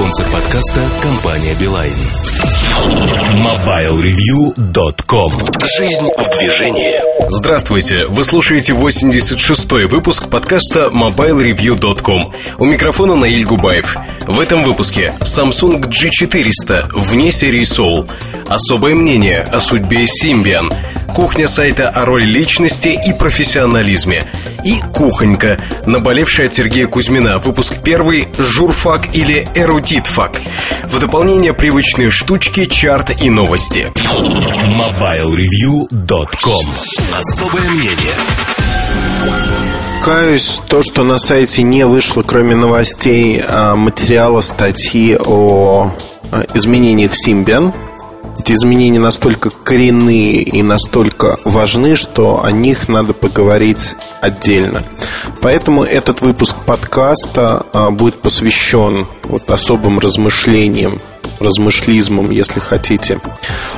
Спонсор 0.00 0.24
подкаста– 0.30 0.80
компания 1.02 1.54
«Билайн». 1.60 1.92
MobileReview.com 3.34 5.32
Жизнь 5.76 6.08
в 6.16 6.38
движении. 6.38 7.02
Здравствуйте! 7.28 8.06
Вы 8.06 8.24
слушаете 8.24 8.72
86-й 8.72 9.84
выпуск 9.84 10.30
подкаста 10.30 10.88
MobileReview.com. 10.90 12.32
У 12.56 12.64
микрофона 12.64 13.14
Наиль 13.14 13.44
Губаев. 13.44 13.98
В 14.26 14.40
этом 14.40 14.64
выпуске 14.64 15.12
Samsung 15.20 15.82
G400 15.82 16.98
вне 16.98 17.30
серии 17.30 17.64
Soul. 17.64 18.10
Особое 18.48 18.94
мнение 18.94 19.42
о 19.42 19.60
судьбе 19.60 20.06
Symbian. 20.06 20.74
Кухня 21.14 21.46
сайта 21.48 21.88
о 21.88 22.04
роли 22.04 22.24
личности 22.24 22.88
и 22.88 23.12
профессионализме. 23.12 24.22
И 24.64 24.80
кухонька, 24.94 25.60
наболевшая 25.84 26.46
от 26.46 26.54
Сергея 26.54 26.86
Кузьмина. 26.86 27.38
Выпуск 27.38 27.78
первый 27.82 28.28
«Журфак» 28.38 29.14
или 29.14 29.46
«Эрудитфак». 29.54 30.40
В 30.84 30.98
дополнение 30.98 31.52
привычные 31.52 32.10
штучки, 32.10 32.64
чарт 32.66 33.22
и 33.22 33.28
новости. 33.28 33.92
MobileReview.com 33.96 36.64
Особое 37.16 37.68
мнение 37.70 38.14
Каюсь, 40.04 40.62
то, 40.68 40.82
что 40.82 41.04
на 41.04 41.18
сайте 41.18 41.62
не 41.62 41.84
вышло, 41.84 42.22
кроме 42.22 42.54
новостей, 42.54 43.42
а, 43.46 43.76
материала, 43.76 44.40
статьи 44.40 45.14
о 45.18 45.92
а, 46.30 46.44
изменениях 46.54 47.12
в 47.12 47.28
Symbian– 47.28 47.74
эти 48.40 48.52
изменения 48.52 48.98
настолько 48.98 49.50
коренные 49.50 50.42
и 50.42 50.62
настолько 50.62 51.38
важны, 51.44 51.94
что 51.94 52.42
о 52.42 52.50
них 52.50 52.88
надо 52.88 53.12
поговорить 53.12 53.96
отдельно. 54.22 54.82
Поэтому 55.42 55.84
этот 55.84 56.22
выпуск 56.22 56.56
подкаста 56.64 57.66
а, 57.72 57.90
будет 57.90 58.16
посвящен 58.22 59.06
вот 59.24 59.48
особым 59.50 59.98
размышлениям 59.98 60.98
размышлизмом, 61.38 62.30
если 62.30 62.60
хотите, 62.60 63.18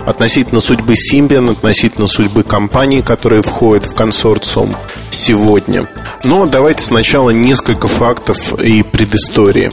относительно 0.04 0.60
судьбы 0.60 0.94
Symbian, 0.94 1.52
относительно 1.52 2.08
судьбы 2.08 2.42
компании, 2.42 3.02
которые 3.02 3.42
входят 3.42 3.84
в 3.84 3.94
консорциум 3.94 4.74
сегодня. 5.10 5.86
Но 6.24 6.46
давайте 6.46 6.82
сначала 6.84 7.30
несколько 7.30 7.86
фактов 7.86 8.58
и 8.60 8.82
предыстории. 8.82 9.70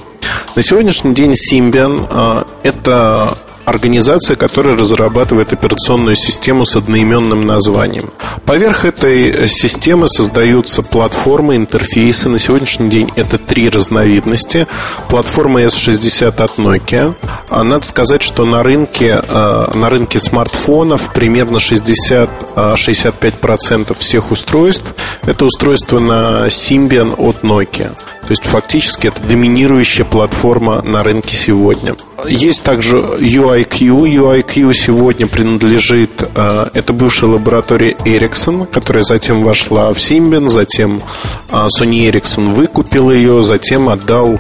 На 0.56 0.62
сегодняшний 0.62 1.16
день 1.16 1.32
Symbian 1.32 2.06
а,– 2.12 2.46
это 2.64 3.40
организация, 3.70 4.36
которая 4.36 4.76
разрабатывает 4.76 5.54
операционную 5.54 6.16
систему 6.16 6.66
с 6.66 6.76
одноименным 6.76 7.42
названием. 7.42 8.10
Поверх 8.46 8.86
этой 8.86 9.48
системы 9.48 10.10
создаются 10.10 10.82
платформы, 10.82 11.56
интерфейсы. 11.56 12.30
На 12.30 12.40
сегодняшний 12.40 12.90
день 12.90 13.12
это 13.16 13.38
три 13.38 13.70
разновидности. 13.70 14.66
Платформа 15.08 15.62
S60 15.62 16.42
от 16.42 16.58
Nokia. 16.58 17.14
А 17.50 17.64
надо 17.64 17.86
сказать, 17.86 18.24
что 18.24 18.46
на 18.46 18.64
рынке, 18.64 19.22
а, 19.28 19.70
на 19.74 19.90
рынке 19.90 20.20
смартфонов 20.20 21.14
примерно 21.14 21.60
60-65% 21.60 23.98
всех 23.98 24.32
устройств 24.32 24.94
это 25.22 25.46
устройство 25.46 26.00
на 26.00 26.48
Symbian 26.48 27.14
от 27.18 27.44
Nokia. 27.44 27.96
То 28.22 28.32
есть 28.32 28.46
фактически 28.46 29.08
это 29.08 29.22
доминирующая 29.22 30.06
платформа 30.06 30.82
на 30.82 31.04
рынке 31.04 31.36
сегодня. 31.36 31.96
Есть 32.28 32.64
также 32.64 32.98
UIQ. 32.98 33.80
UIQ 33.80 34.74
сегодня 34.74 35.28
принадлежит, 35.28 36.12
э, 36.36 36.70
это 36.74 36.94
бывшая 36.94 37.28
лаборатория 37.32 37.92
Ericsson, 38.06 38.66
которая 38.66 39.04
затем 39.04 39.44
вошла 39.44 39.94
в 39.94 39.98
Symbian, 39.98 40.50
затем 40.50 41.02
э, 41.50 41.68
Sony 41.80 42.10
Ericsson 42.10 42.54
выкупил 42.54 43.12
ее, 43.12 43.42
затем 43.42 43.90
отдал 43.90 44.40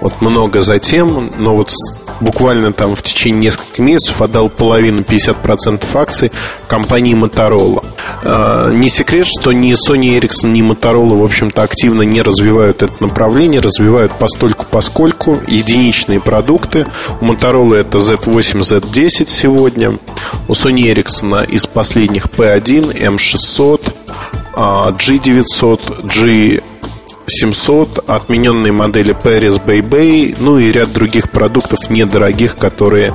вот 0.00 0.20
много 0.20 0.62
затем, 0.62 1.30
но 1.38 1.56
вот 1.56 1.70
буквально 2.20 2.72
там 2.72 2.94
в 2.94 3.02
течение 3.02 3.42
нескольких 3.42 3.78
месяцев 3.78 4.20
отдал 4.22 4.48
половину, 4.48 5.00
50% 5.00 5.84
акций 5.94 6.32
компании 6.66 7.14
Motorola. 7.14 7.84
А, 8.22 8.70
не 8.70 8.88
секрет, 8.88 9.26
что 9.26 9.52
ни 9.52 9.72
Sony 9.72 10.18
Ericsson, 10.18 10.48
ни 10.48 10.62
Motorola, 10.62 11.16
в 11.16 11.24
общем-то, 11.24 11.62
активно 11.62 12.02
не 12.02 12.22
развивают 12.22 12.82
это 12.82 13.02
направление, 13.02 13.60
развивают 13.60 14.12
постольку 14.12 14.66
поскольку 14.70 15.38
единичные 15.46 16.20
продукты. 16.20 16.86
У 17.20 17.26
Motorola 17.26 17.76
это 17.76 17.98
Z8, 17.98 18.60
Z10 18.60 19.28
сегодня. 19.28 19.98
У 20.48 20.52
Sony 20.52 20.92
Ericsson 20.92 21.48
из 21.48 21.66
последних 21.66 22.26
P1, 22.26 22.96
M600, 22.96 23.94
G900, 24.54 26.06
G 26.06 26.62
700, 27.28 28.08
отмененные 28.08 28.72
модели 28.72 29.14
Paris 29.14 29.62
Bay 29.64 30.36
ну 30.38 30.58
и 30.58 30.72
ряд 30.72 30.92
других 30.92 31.30
продуктов 31.30 31.90
недорогих, 31.90 32.56
которые 32.56 33.14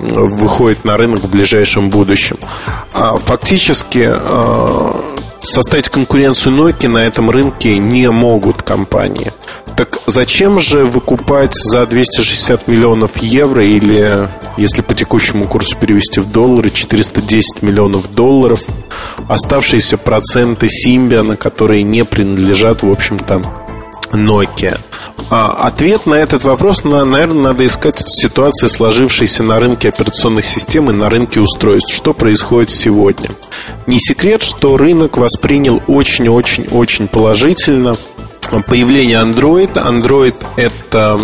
выходят 0.00 0.84
на 0.84 0.96
рынок 0.96 1.22
в 1.22 1.30
ближайшем 1.30 1.90
будущем. 1.90 2.36
А 2.92 3.16
фактически 3.16 4.08
а, 4.10 5.00
составить 5.44 5.88
конкуренцию 5.88 6.56
Nokia 6.56 6.88
на 6.88 7.06
этом 7.06 7.30
рынке 7.30 7.78
не 7.78 8.10
могут 8.10 8.62
компании. 8.62 9.32
Так 9.76 9.98
зачем 10.06 10.60
же 10.60 10.84
выкупать 10.84 11.54
за 11.54 11.86
260 11.86 12.68
миллионов 12.68 13.16
евро 13.18 13.64
или, 13.64 14.28
если 14.56 14.82
по 14.82 14.94
текущему 14.94 15.46
курсу 15.46 15.76
перевести 15.76 16.20
в 16.20 16.30
доллары, 16.30 16.70
410 16.70 17.62
миллионов 17.62 18.12
долларов 18.14 18.66
оставшиеся 19.28 19.96
проценты 19.96 20.66
Symbian, 20.66 21.36
которые 21.36 21.82
не 21.82 22.04
принадлежат, 22.04 22.82
в 22.82 22.90
общем-то, 22.90 23.42
Nokia? 24.12 24.78
А, 25.30 25.66
ответ 25.66 26.06
на 26.06 26.14
этот 26.14 26.44
вопрос, 26.44 26.84
наверное, 26.84 27.42
надо 27.42 27.64
искать 27.66 28.02
в 28.02 28.08
ситуации, 28.08 28.66
сложившейся 28.66 29.42
на 29.42 29.58
рынке 29.58 29.88
операционных 29.88 30.44
систем 30.44 30.90
и 30.90 30.92
на 30.92 31.08
рынке 31.08 31.40
устройств. 31.40 31.94
Что 31.94 32.12
происходит 32.12 32.70
сегодня? 32.70 33.30
Не 33.86 33.98
секрет, 33.98 34.42
что 34.42 34.76
рынок 34.76 35.16
воспринял 35.16 35.82
очень-очень-очень 35.86 37.08
положительно 37.08 37.96
появление 38.66 39.22
Android. 39.22 39.72
Android– 39.74 40.34
это 40.56 41.18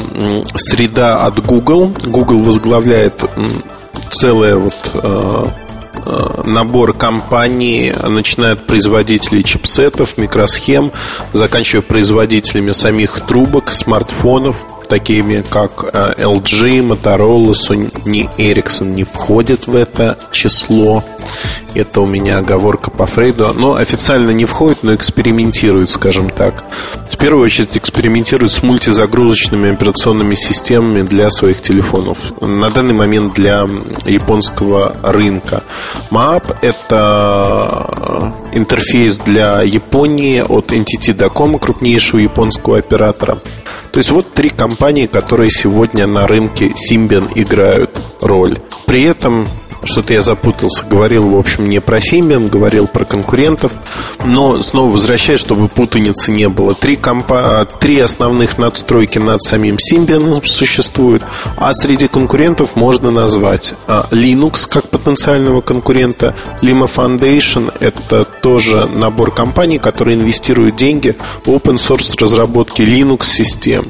среда 0.54 1.26
от 1.26 1.44
Google. 1.44 1.92
Google 2.06 2.38
возглавляет 2.38 3.14
целое 4.10 4.56
вот 4.56 4.74
Э, 4.94 5.46
набор 6.44 6.94
компаний, 6.94 7.92
начиная 8.06 8.52
от 8.52 8.66
производителей 8.66 9.42
чипсетов, 9.42 10.18
микросхем, 10.18 10.92
заканчивая 11.32 11.82
производителями 11.82 12.72
самих 12.72 13.20
трубок, 13.26 13.72
смартфонов– 13.72 14.56
такими 14.88 15.42
как 15.42 15.84
э, 15.92 16.14
LG, 16.18 16.88
Motorola, 16.88 17.52
Sony 17.52 18.28
Ericsson 18.36 18.86
не 18.86 19.04
входят 19.04 19.66
в 19.66 19.76
это 19.76 20.16
число. 20.32 21.04
Это 21.74 22.00
у 22.00 22.06
меня 22.06 22.38
оговорка 22.38 22.90
по 22.90 23.06
Фрейду. 23.06 23.52
Но 23.54 23.74
официально 23.74 24.30
не 24.30 24.46
входит, 24.46 24.82
но 24.82 24.94
экспериментирует, 24.94 25.90
скажем 25.90 26.30
так. 26.30 26.64
В 27.08 27.16
первую 27.18 27.44
очередь 27.44 27.76
экспериментирует 27.76 28.52
с 28.52 28.62
мультизагрузочными 28.62 29.72
операционными 29.72 30.34
системами 30.34 31.02
для 31.02 31.30
своих 31.30 31.60
телефонов. 31.60 32.18
На 32.40 32.70
данный 32.70 32.94
момент 32.94 33.34
для 33.34 33.66
японского 34.06 34.96
рынка. 35.02 35.62
MAP– 36.10 36.56
это 36.62 38.32
интерфейс 38.52 39.18
для 39.18 39.62
Японии 39.62 40.40
от 40.40 40.72
NTT 40.72 41.14
Docomo, 41.16 41.58
крупнейшего 41.58 42.20
японского 42.20 42.78
оператора. 42.78 43.38
То 43.92 43.98
есть 43.98 44.10
вот 44.10 44.32
три 44.32 44.50
компании, 44.50 45.06
которые 45.06 45.50
сегодня 45.50 46.06
на 46.06 46.26
рынке 46.26 46.68
Symbian 46.68 47.30
играют 47.34 47.90
роль. 48.20 48.56
При 48.86 49.02
этом 49.02 49.48
что-то 49.88 50.12
я 50.12 50.20
запутался. 50.20 50.84
Говорил, 50.84 51.28
в 51.30 51.38
общем, 51.38 51.68
не 51.68 51.80
про 51.80 51.98
Symbian, 51.98 52.48
говорил 52.48 52.86
про 52.86 53.04
конкурентов. 53.04 53.76
Но 54.24 54.62
снова 54.62 54.92
возвращаясь, 54.92 55.40
чтобы 55.40 55.68
путаницы 55.68 56.30
не 56.30 56.48
было. 56.48 56.74
Три, 56.74 56.96
компа... 56.96 57.66
Три 57.80 57.98
основных 57.98 58.58
надстройки 58.58 59.18
над 59.18 59.42
самим 59.42 59.76
Symbian 59.76 60.44
существуют. 60.46 61.22
А 61.56 61.72
среди 61.72 62.08
конкурентов 62.08 62.76
можно 62.76 63.10
назвать 63.10 63.74
а, 63.86 64.06
Linux 64.10 64.68
как 64.68 64.88
потенциального 64.88 65.60
конкурента. 65.60 66.34
Lima 66.62 66.86
Foundation– 66.86 67.72
это 67.80 68.24
тоже 68.24 68.86
набор 68.86 69.32
компаний, 69.32 69.78
которые 69.78 70.16
инвестируют 70.16 70.76
деньги 70.76 71.14
в 71.44 71.48
open 71.48 71.76
source 71.76 72.14
разработки 72.20 72.82
Linux-систем. 72.82 73.86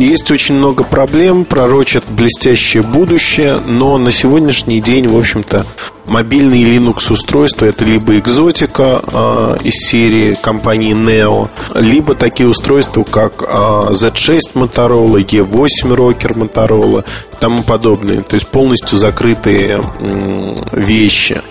Есть 0.00 0.30
очень 0.30 0.54
много 0.54 0.82
проблем, 0.82 1.44
пророчат 1.44 2.04
блестящее 2.08 2.82
будущее, 2.82 3.58
но 3.58 3.98
на 3.98 4.10
сегодняшний 4.10 4.80
день, 4.80 5.06
в 5.06 5.14
общем-то, 5.14 5.66
мобильные 6.06 6.64
Linux 6.64 7.12
устройства 7.12 7.66
это 7.66 7.84
либо 7.84 8.16
экзотика 8.16 9.02
э, 9.06 9.56
из 9.62 9.74
серии 9.74 10.38
компании 10.40 10.94
Neo, 10.94 11.50
либо 11.74 12.14
такие 12.14 12.48
устройства, 12.48 13.04
как 13.04 13.42
э, 13.42 13.46
Z6 13.46 14.54
Motorola, 14.54 15.22
E8 15.22 15.94
Rocker 15.94 16.34
Motorola 16.34 17.04
и 17.32 17.36
тому 17.38 17.62
подобные. 17.62 18.22
То 18.22 18.36
есть 18.36 18.48
полностью 18.48 18.96
закрытые 18.96 19.82
э, 19.98 20.54
вещи. 20.72 21.42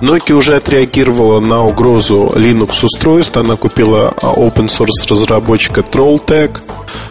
Nokia 0.00 0.34
уже 0.34 0.56
отреагировала 0.56 1.40
на 1.40 1.64
угрозу 1.64 2.32
Linux 2.34 2.84
устройств. 2.84 3.36
Она 3.36 3.56
купила 3.56 4.14
open 4.20 4.66
source 4.66 5.08
разработчика 5.08 5.80
Trolltech, 5.80 6.58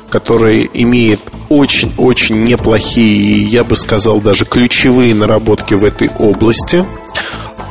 который 0.10 0.70
имеет 0.74 1.20
очень-очень 1.50 2.44
неплохие, 2.44 3.44
я 3.44 3.64
бы 3.64 3.76
сказал, 3.76 4.22
даже 4.22 4.46
ключевые 4.46 5.14
наработки 5.16 5.74
в 5.74 5.84
этой 5.84 6.10
области. 6.20 6.86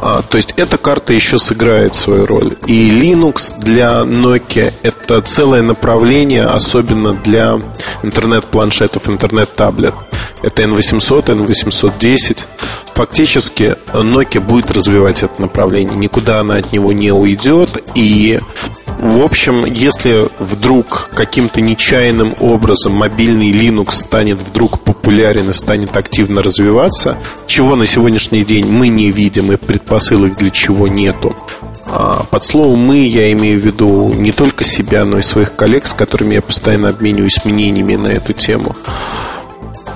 А, 0.07 0.21
то 0.21 0.37
есть 0.37 0.53
эта 0.59 0.77
карта 0.77 1.15
еще 1.15 1.39
сыграет 1.39 1.95
свою 1.95 2.27
роль. 2.27 2.59
И 2.67 2.91
Linux 2.91 3.59
для 3.59 4.03
Nokia 4.03 4.71
это 4.83 5.23
целое 5.23 5.63
направление, 5.63 6.45
особенно 6.45 7.15
для 7.15 7.59
интернет-планшетов, 8.03 9.09
интернет-таблет. 9.09 9.95
Это 10.43 10.63
N800, 10.63 11.47
N810. 11.47 12.47
Фактически 12.93 13.77
Nokia 13.95 14.41
будет 14.41 14.71
развивать 14.71 15.23
это 15.23 15.41
направление. 15.41 15.97
Никуда 15.97 16.41
она 16.41 16.57
от 16.57 16.71
него 16.71 16.93
не 16.93 17.11
уйдет. 17.11 17.83
И 17.95 18.39
в 18.99 19.23
общем, 19.23 19.65
если 19.65 20.29
вдруг 20.39 21.11
каким-то 21.15 21.61
нечаянным 21.61 22.35
образом 22.41 22.93
мобильный 22.93 23.51
Linux 23.51 23.93
станет 23.93 24.41
вдруг 24.41 24.81
популярен 24.81 25.51
и 25.51 25.53
станет 25.53 25.97
активно 25.97 26.43
развиваться, 26.43 27.19
чего 27.47 27.77
на 27.77 27.87
сегодняшний 27.87 28.45
день 28.45 28.67
мы 28.67 28.89
не 28.89 29.11
видим 29.11 29.53
и 29.53 29.57
предпосылок 29.95 30.35
для 30.37 30.51
чего 30.51 30.89
нету, 30.89 31.37
а, 31.87 32.25
под 32.29 32.45
словом 32.45 32.81
«мы» 32.81 33.07
я 33.07 33.31
имею 33.33 33.61
в 33.61 33.65
виду 33.65 34.13
не 34.13 34.33
только 34.33 34.65
себя, 34.65 35.05
но 35.05 35.19
и 35.19 35.23
своих 35.23 35.55
коллег, 35.55 35.87
с 35.87 35.95
которыми 35.95 36.35
я 36.35 36.43
постоянно 36.43 36.89
обмениваюсь 36.89 37.45
мнениями 37.45 37.95
на 37.95 38.09
эту 38.09 38.33
тему. 38.33 38.75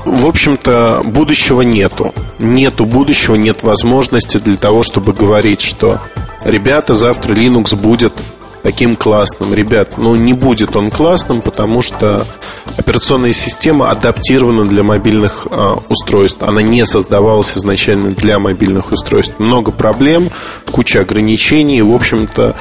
В 0.04 0.26
общем-то, 0.26 1.02
будущего 1.04 1.62
нету. 1.62 2.14
Нету 2.38 2.84
будущего, 2.84 3.34
нет 3.34 3.64
возможности 3.64 4.38
для 4.38 4.56
того, 4.56 4.84
чтобы 4.84 5.12
говорить, 5.12 5.60
что 5.60 6.00
ребята, 6.44 6.94
завтра 6.94 7.34
Linux 7.34 7.74
будет 7.74 8.12
таким 8.62 8.96
классным. 8.96 9.54
Ребят, 9.54 9.98
ну 9.98 10.14
не 10.16 10.32
будет 10.32 10.76
он 10.76 10.90
классным, 10.90 11.40
потому 11.40 11.82
что 11.82 12.26
операционная 12.76 13.32
система 13.32 13.90
адаптирована 13.90 14.64
для 14.64 14.82
мобильных 14.82 15.46
э, 15.50 15.76
устройств. 15.88 16.42
Она 16.42 16.62
не 16.62 16.84
создавалась 16.86 17.56
изначально 17.56 18.10
для 18.10 18.38
мобильных 18.38 18.92
устройств. 18.92 19.34
Много 19.38 19.72
проблем, 19.72 20.30
куча 20.70 21.00
ограничений. 21.00 21.82
В 21.82 21.94
общем-то, 21.94 22.56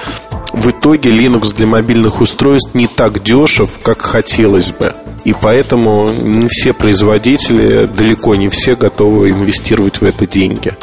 в 0.58 0.72
итоге 0.72 1.12
Linux 1.12 1.56
для 1.56 1.68
мобильных 1.68 2.20
устройств 2.20 2.74
не 2.74 2.88
так 2.88 3.22
дешев, 3.24 3.80
как 3.82 4.02
хотелось 4.02 4.72
бы. 4.72 4.94
И 5.24 5.34
поэтому 5.34 6.10
не 6.10 6.48
все 6.48 6.74
производители, 6.74 7.86
далеко 7.86 8.36
не 8.36 8.50
все 8.50 8.76
готовы 8.76 9.32
инвестировать 9.32 10.00
в 10.00 10.04
это 10.04 10.26
деньги. 10.26 10.76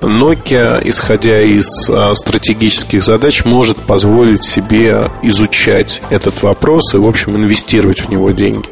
Nokia, 0.00 0.80
исходя 0.84 1.40
из 1.42 1.66
а, 1.90 2.14
стратегических 2.14 3.02
задач, 3.02 3.44
может 3.44 3.76
позволить 3.78 4.44
себе 4.44 5.10
изучать 5.22 6.00
этот 6.10 6.42
вопрос 6.42 6.94
и, 6.94 6.98
в 6.98 7.06
общем, 7.08 7.36
инвестировать 7.36 8.00
в 8.00 8.10
него 8.10 8.30
деньги. 8.30 8.68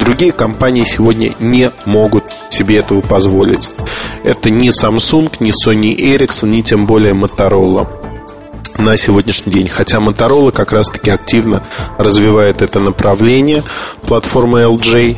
Другие 0.00 0.32
компании 0.32 0.84
сегодня 0.84 1.34
не 1.38 1.70
могут 1.86 2.24
себе 2.50 2.78
этого 2.78 3.00
позволить. 3.00 3.70
Это 4.24 4.50
не 4.50 4.70
Samsung, 4.70 5.32
не 5.40 5.50
Sony 5.50 5.96
Ericsson, 5.96 6.48
ни 6.48 6.62
тем 6.62 6.86
более 6.86 7.14
Motorola 7.14 7.86
на 8.78 8.96
сегодняшний 8.96 9.52
день. 9.52 9.68
Хотя 9.68 9.98
Motorola 9.98 10.52
как 10.52 10.72
раз-таки 10.72 11.10
активно 11.10 11.62
развивает 11.98 12.62
это 12.62 12.80
направление, 12.80 13.62
платформа 14.02 14.62
LJ, 14.62 15.16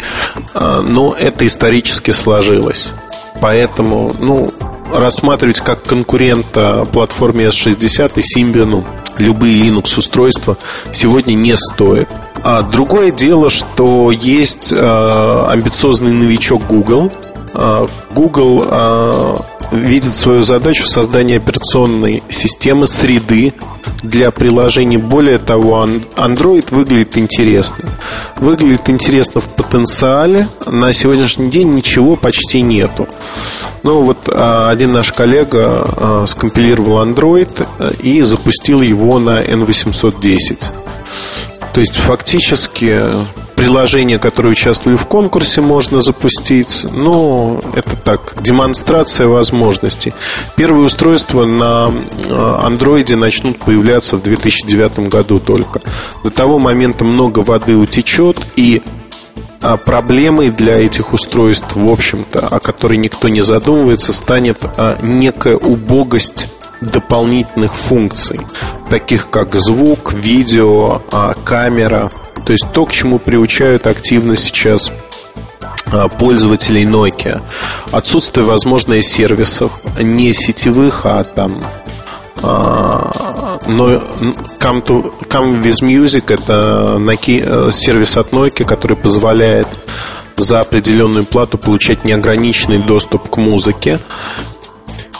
а, 0.54 0.82
но 0.82 1.14
это 1.18 1.46
исторически 1.46 2.10
сложилось. 2.10 2.92
Поэтому, 3.40 4.12
ну, 4.18 4.50
рассматривать 4.92 5.60
как 5.60 5.82
конкурента 5.82 6.86
платформе 6.92 7.46
S60 7.46 8.12
и 8.16 8.20
Symbian 8.20 8.84
любые 9.18 9.62
Linux 9.62 9.98
устройства 9.98 10.56
сегодня 10.92 11.34
не 11.34 11.56
стоит. 11.56 12.08
А 12.42 12.62
другое 12.62 13.10
дело, 13.10 13.50
что 13.50 14.10
есть 14.10 14.72
э, 14.72 15.44
амбициозный 15.48 16.12
новичок 16.12 16.62
Google. 16.66 17.10
Э, 17.58 17.86
Google 18.14 18.64
э, 18.68 19.38
видит 19.72 20.14
свою 20.14 20.42
задачу 20.42 20.86
создания 20.86 21.36
операционной 21.36 22.22
системы, 22.28 22.86
среды 22.86 23.54
для 24.02 24.30
приложений. 24.30 24.98
Более 24.98 25.38
того, 25.38 25.86
Android 26.16 26.66
выглядит 26.70 27.16
интересно. 27.16 27.88
Выглядит 28.36 28.88
интересно 28.90 29.40
в 29.40 29.48
потенциале. 29.48 30.48
На 30.66 30.92
сегодняшний 30.92 31.50
день 31.50 31.72
ничего 31.72 32.16
почти 32.16 32.60
нету. 32.60 33.08
Ну 33.82 34.02
вот 34.02 34.28
а, 34.28 34.68
один 34.70 34.92
наш 34.92 35.12
коллега 35.12 35.88
а, 35.96 36.24
скомпилировал 36.26 37.04
Android 37.06 37.66
э, 37.78 37.92
и 38.02 38.22
запустил 38.22 38.82
его 38.82 39.18
на 39.18 39.42
N810. 39.42 40.72
То 41.76 41.80
есть 41.80 41.96
фактически 41.96 43.02
приложения, 43.54 44.18
которые 44.18 44.52
участвовали 44.52 44.96
в 44.96 45.06
конкурсе, 45.06 45.60
можно 45.60 46.00
запустить. 46.00 46.86
Но 46.90 47.60
это 47.74 47.96
так, 47.96 48.34
демонстрация 48.40 49.26
возможностей. 49.26 50.14
Первые 50.56 50.86
устройства 50.86 51.44
на 51.44 51.92
андроиде 52.64 53.12
э, 53.12 53.18
начнут 53.18 53.58
появляться 53.58 54.16
в 54.16 54.22
2009 54.22 55.00
году 55.10 55.38
только. 55.38 55.82
До 56.24 56.30
того 56.30 56.58
момента 56.58 57.04
много 57.04 57.40
воды 57.40 57.76
утечет, 57.76 58.38
и 58.56 58.80
а, 59.60 59.76
проблемой 59.76 60.48
для 60.48 60.78
этих 60.78 61.12
устройств, 61.12 61.76
в 61.76 61.88
общем-то, 61.90 62.40
о 62.40 62.58
которой 62.58 62.96
никто 62.96 63.28
не 63.28 63.42
задумывается, 63.42 64.14
станет 64.14 64.56
а, 64.62 64.98
некая 65.02 65.56
убогость 65.56 66.46
дополнительных 66.80 67.74
функций, 67.74 68.40
таких 68.90 69.30
как 69.30 69.54
звук, 69.54 70.12
видео, 70.12 71.02
а, 71.10 71.34
камера– 71.44 72.10
то 72.46 72.52
есть 72.52 72.64
то, 72.72 72.86
к 72.86 72.92
чему 72.92 73.18
приучают 73.18 73.88
активно 73.88 74.36
сейчас 74.36 74.92
а, 75.86 76.08
пользователей 76.08 76.84
Nokia. 76.84 77.42
Отсутствие, 77.90 78.46
возможно, 78.46 79.02
сервисов, 79.02 79.80
не 80.00 80.32
сетевых, 80.32 81.04
а 81.04 81.24
там 81.24 81.52
а, 82.36 83.58
но 83.66 83.94
Come, 84.60 84.84
to, 84.84 85.12
Come 85.28 85.60
with 85.60 85.82
Music 85.82 86.32
это 86.32 87.00
э, 87.00 87.72
сервис 87.72 88.16
от 88.16 88.30
Nokia, 88.30 88.64
который 88.64 88.96
позволяет 88.96 89.66
за 90.36 90.60
определенную 90.60 91.24
плату 91.24 91.58
получать 91.58 92.04
неограниченный 92.04 92.78
доступ 92.78 93.28
к 93.28 93.38
музыке. 93.38 93.98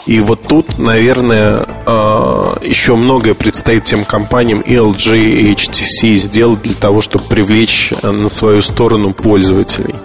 И 0.07 0.21
вот 0.21 0.43
тут, 0.47 0.77
наверное, 0.77 1.65
а, 1.85 2.57
еще 2.63 2.95
многое 2.95 3.33
предстоит 3.33 3.83
тем 3.83 4.05
компаниям 4.05 4.61
LG, 4.61 5.17
и 5.17 5.53
HTC 5.53 6.15
сделать 6.15 6.61
для 6.61 6.75
того, 6.75 7.01
чтобы 7.01 7.25
привлечь 7.25 7.91
э, 8.01 8.11
на 8.11 8.29
свою 8.29 8.61
сторону 8.61 9.13
пользователей. 9.13 9.95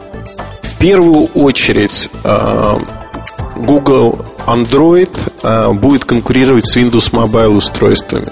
В 0.62 0.76
первую 0.78 1.26
очередь 1.34 2.10
а, 2.24 2.82
Google 3.54 4.18
Android 4.46 5.16
а, 5.44 5.72
будет 5.72 6.04
конкурировать 6.04 6.66
с 6.66 6.76
Windows 6.76 7.12
Mobile 7.12 7.56
устройствами. 7.56 8.26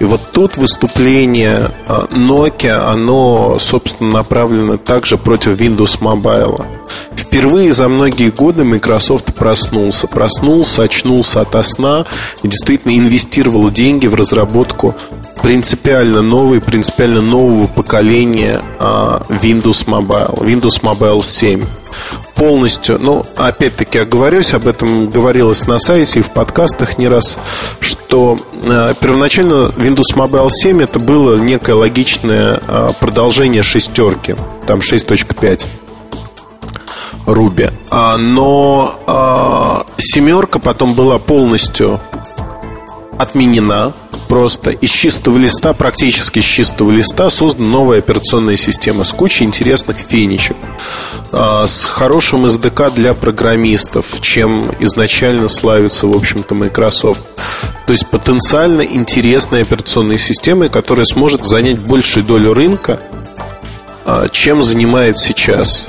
И 0.00 0.04
вот 0.04 0.20
тут 0.32 0.58
выступление 0.58 1.70
Nokia, 1.86 2.90
оно, 2.90 3.58
собственно, 3.58 4.10
направлено 4.10 4.76
также 4.76 5.16
против 5.16 5.58
Windows 5.58 6.00
Mobile. 6.00 6.62
Впервые 7.30 7.72
за 7.72 7.86
многие 7.86 8.30
годы 8.30 8.64
Microsoft 8.64 9.36
проснулся. 9.36 10.08
Проснулся, 10.08 10.82
очнулся 10.82 11.42
от 11.42 11.64
сна 11.64 12.04
и 12.42 12.48
действительно 12.48 12.98
инвестировал 12.98 13.70
деньги 13.70 14.08
в 14.08 14.16
разработку 14.16 14.96
принципиально 15.40 16.22
новой, 16.22 16.60
принципиально 16.60 17.20
нового 17.20 17.68
поколения 17.68 18.60
а, 18.80 19.22
Windows 19.28 19.86
Mobile, 19.86 20.40
Windows 20.40 20.82
Mobile 20.82 21.22
7 21.22 21.64
полностью, 22.34 22.98
ну, 22.98 23.24
опять-таки, 23.36 24.00
оговорюсь, 24.00 24.52
об 24.52 24.66
этом 24.66 25.08
говорилось 25.10 25.68
на 25.68 25.78
сайте 25.78 26.18
и 26.18 26.22
в 26.22 26.30
подкастах 26.30 26.98
не 26.98 27.06
раз, 27.06 27.38
что 27.80 28.38
э, 28.52 28.94
первоначально 29.00 29.72
Windows 29.76 30.16
Mobile 30.16 30.48
7 30.50 30.82
это 30.82 30.98
было 30.98 31.36
некое 31.36 31.74
логичное 31.74 32.60
э, 32.66 32.92
продолжение 32.98 33.62
шестерки, 33.62 34.36
там 34.66 34.78
6.5. 34.78 35.66
Руби. 37.26 37.70
А, 37.90 38.16
но 38.16 38.98
а, 39.06 39.86
семерка 39.98 40.58
потом 40.58 40.94
была 40.94 41.18
полностью 41.18 42.00
отменена. 43.18 43.92
Просто 44.28 44.70
из 44.70 44.90
чистого 44.90 45.36
листа, 45.38 45.72
практически 45.72 46.38
из 46.38 46.44
чистого 46.44 46.92
листа, 46.92 47.30
создана 47.30 47.68
новая 47.68 47.98
операционная 47.98 48.56
система 48.56 49.02
с 49.02 49.12
кучей 49.12 49.44
интересных 49.44 49.98
фенечек, 49.98 50.56
а, 51.32 51.66
с 51.66 51.84
хорошим 51.84 52.46
SDK 52.46 52.94
для 52.94 53.14
программистов, 53.14 54.20
чем 54.20 54.72
изначально 54.78 55.48
славится, 55.48 56.06
в 56.06 56.16
общем-то, 56.16 56.54
Microsoft. 56.54 57.24
То 57.86 57.92
есть 57.92 58.08
потенциально 58.08 58.82
интересная 58.82 59.62
операционная 59.62 60.18
система, 60.18 60.68
которая 60.68 61.06
сможет 61.06 61.44
занять 61.44 61.80
большую 61.80 62.24
долю 62.24 62.54
рынка, 62.54 63.00
чем 64.32 64.62
занимает 64.62 65.18
сейчас 65.18 65.88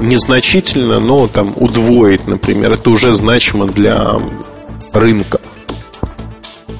незначительно, 0.00 1.00
но 1.00 1.28
там 1.28 1.54
удвоить, 1.56 2.26
например, 2.26 2.72
это 2.72 2.90
уже 2.90 3.12
значимо 3.12 3.66
для 3.66 4.16
рынка. 4.92 5.40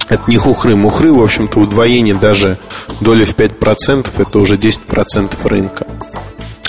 Это 0.09 0.23
не 0.29 0.37
хухры. 0.37 0.77
Мухры, 0.77 1.13
в 1.13 1.23
общем-то, 1.23 1.59
удвоение 1.61 2.15
даже 2.15 2.59
доли 3.01 3.25
в 3.25 3.35
5% 3.35 4.09
это 4.19 4.39
уже 4.39 4.57
10% 4.57 5.49
рынка. 5.49 5.87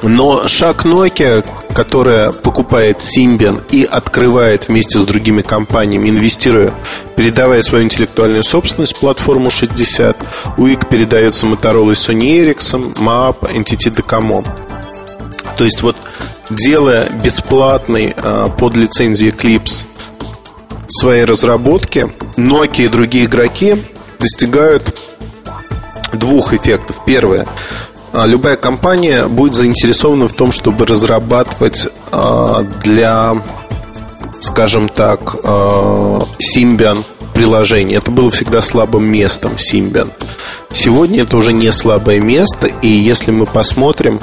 Но 0.04 0.48
шаг 0.48 0.86
Nokia, 0.86 1.46
которая 1.74 2.32
покупает 2.32 2.98
Symbian 2.98 3.64
и 3.72 3.84
открывает 3.84 4.68
вместе 4.68 5.00
с 5.00 5.06
другими 5.06 5.42
компаниями, 5.42 6.10
инвестируя, 6.10 6.72
передавая 7.16 7.62
свою 7.62 7.84
интеллектуальную 7.84 8.44
собственность, 8.44 8.96
платформу 8.98 9.50
60, 9.50 10.18
UIC 10.58 10.88
передается 10.90 11.48
Motorola 11.48 11.92
и 11.92 11.94
Sony 11.94 12.44
Ericsson, 12.44 12.94
MAP, 12.96 13.52
NTT 13.52 13.96
Docomo. 13.96 14.46
То 15.58 15.64
есть 15.64 15.82
вот 15.82 15.96
делая 16.50 17.10
бесплатный 17.10 18.14
э, 18.16 18.48
под 18.58 18.76
лицензией 18.76 19.32
Eclipse 19.32 19.86
своей 20.90 21.26
разработки, 21.26 22.12
Nokia 22.38 22.86
и 22.86 22.88
другие 22.88 23.26
игроки 23.26 23.84
достигают 24.20 24.96
двух 26.14 26.54
эффектов. 26.54 27.02
Первое 27.06 27.46
а, 28.14 28.26
любая 28.26 28.56
компания 28.56 29.28
будет 29.28 29.56
заинтересована 29.56 30.28
в 30.28 30.34
том, 30.34 30.52
чтобы 30.52 30.86
разрабатывать 30.86 31.88
а, 32.12 32.64
для, 32.84 33.42
скажем 34.40 34.88
так, 34.90 35.36
а, 35.44 36.22
Symbian 36.40 37.04
приложение. 37.38 38.00
Это 38.00 38.10
было 38.10 38.32
всегда 38.32 38.64
слабым 38.64 39.06
местом 39.06 39.54
Symbian. 39.58 40.12
Сегодня 40.72 41.22
это 41.22 41.38
уже 41.38 41.54
не 41.54 41.72
слабое 41.72 42.20
место, 42.20 42.66
и 42.82 42.88
если 42.88 43.30
мы 43.30 43.46
посмотрим, 43.46 44.20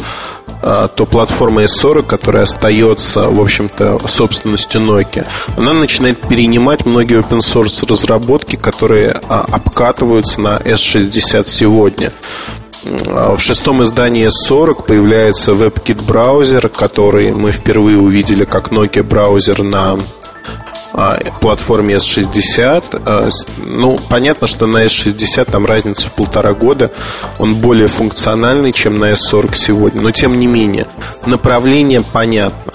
то 0.61 1.07
платформа 1.09 1.63
S40, 1.63 2.03
которая 2.03 2.43
остается, 2.43 3.29
в 3.29 3.41
общем-то, 3.41 4.01
собственностью 4.09 4.81
Nokia, 4.81 5.27
она 5.57 5.75
начинает 5.75 6.19
перенимать 6.23 6.87
многие 6.87 7.21
open 7.21 7.39
source 7.39 7.89
разработки, 7.89 8.57
которые 8.57 9.13
обкатываются 9.13 10.41
на 10.41 10.57
S60 10.57 11.45
сегодня. 11.47 12.11
В 12.83 13.39
шестом 13.39 13.83
издании 13.85 14.27
S40 14.27 14.87
появляется 14.87 15.53
WebKit 15.53 16.05
браузер, 16.05 16.69
который 16.69 17.33
мы 17.33 17.53
впервые 17.53 17.99
увидели 17.99 18.45
как 18.45 18.73
Nokia 18.73 19.05
браузер 19.05 19.63
на 19.63 19.93
а, 19.93 19.99
платформе 21.41 21.95
S60. 21.95 23.03
А, 23.05 23.29
ну, 23.59 23.99
понятно, 24.09 24.47
что 24.47 24.67
на 24.67 24.85
S60 24.85 25.51
там 25.51 25.67
разница 25.67 26.07
в 26.07 26.13
полтора 26.13 26.55
года. 26.55 26.91
Он 27.39 27.57
более 27.57 27.89
функциональный, 27.89 28.73
чем 28.73 28.99
на 28.99 29.13
S40 29.13 29.55
сегодня. 29.55 30.01
Но, 30.01 30.11
тем 30.11 30.39
не 30.39 30.47
менее, 30.47 30.87
направление 31.27 32.03
понятно. 32.03 32.73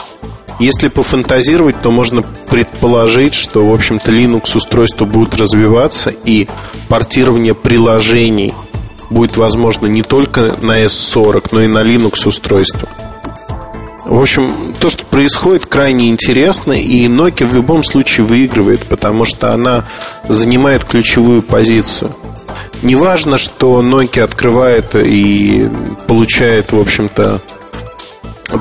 Если 0.59 0.89
пофантазировать, 0.89 1.81
то 1.81 1.89
можно 1.89 2.23
предположить, 2.49 3.33
что, 3.33 3.65
в 3.65 3.73
общем-то, 3.73 4.11
Linux 4.11 4.57
устройства 4.57 5.05
будут 5.05 5.37
развиваться 5.37 6.09
и 6.09 6.47
портирование 6.89 7.53
приложений– 7.53 8.53
будет 9.09 9.37
возможно 9.37 9.87
не 9.87 10.03
только 10.03 10.55
на 10.61 10.83
S40, 10.83 11.49
но 11.51 11.61
и 11.61 11.67
на 11.67 11.79
Linux 11.79 12.27
устройства. 12.27 12.87
В 14.05 14.21
общем, 14.21 14.75
то, 14.79 14.89
что 14.89 15.05
происходит, 15.05 15.65
крайне 15.65 16.09
интересно, 16.09 16.73
и 16.73 17.07
Nokia 17.07 17.45
в 17.45 17.53
любом 17.53 17.83
случае 17.83 18.25
выигрывает, 18.25 18.87
потому 18.87 19.25
что 19.25 19.53
она 19.53 19.85
занимает 20.27 20.83
ключевую 20.83 21.41
позицию. 21.41 22.15
Неважно, 22.81 23.37
что 23.37 23.81
Nokia 23.81 24.23
открывает 24.23 24.95
и 24.95 25.69
получает, 26.07 26.71
в 26.71 26.79
общем-то, 26.79 27.41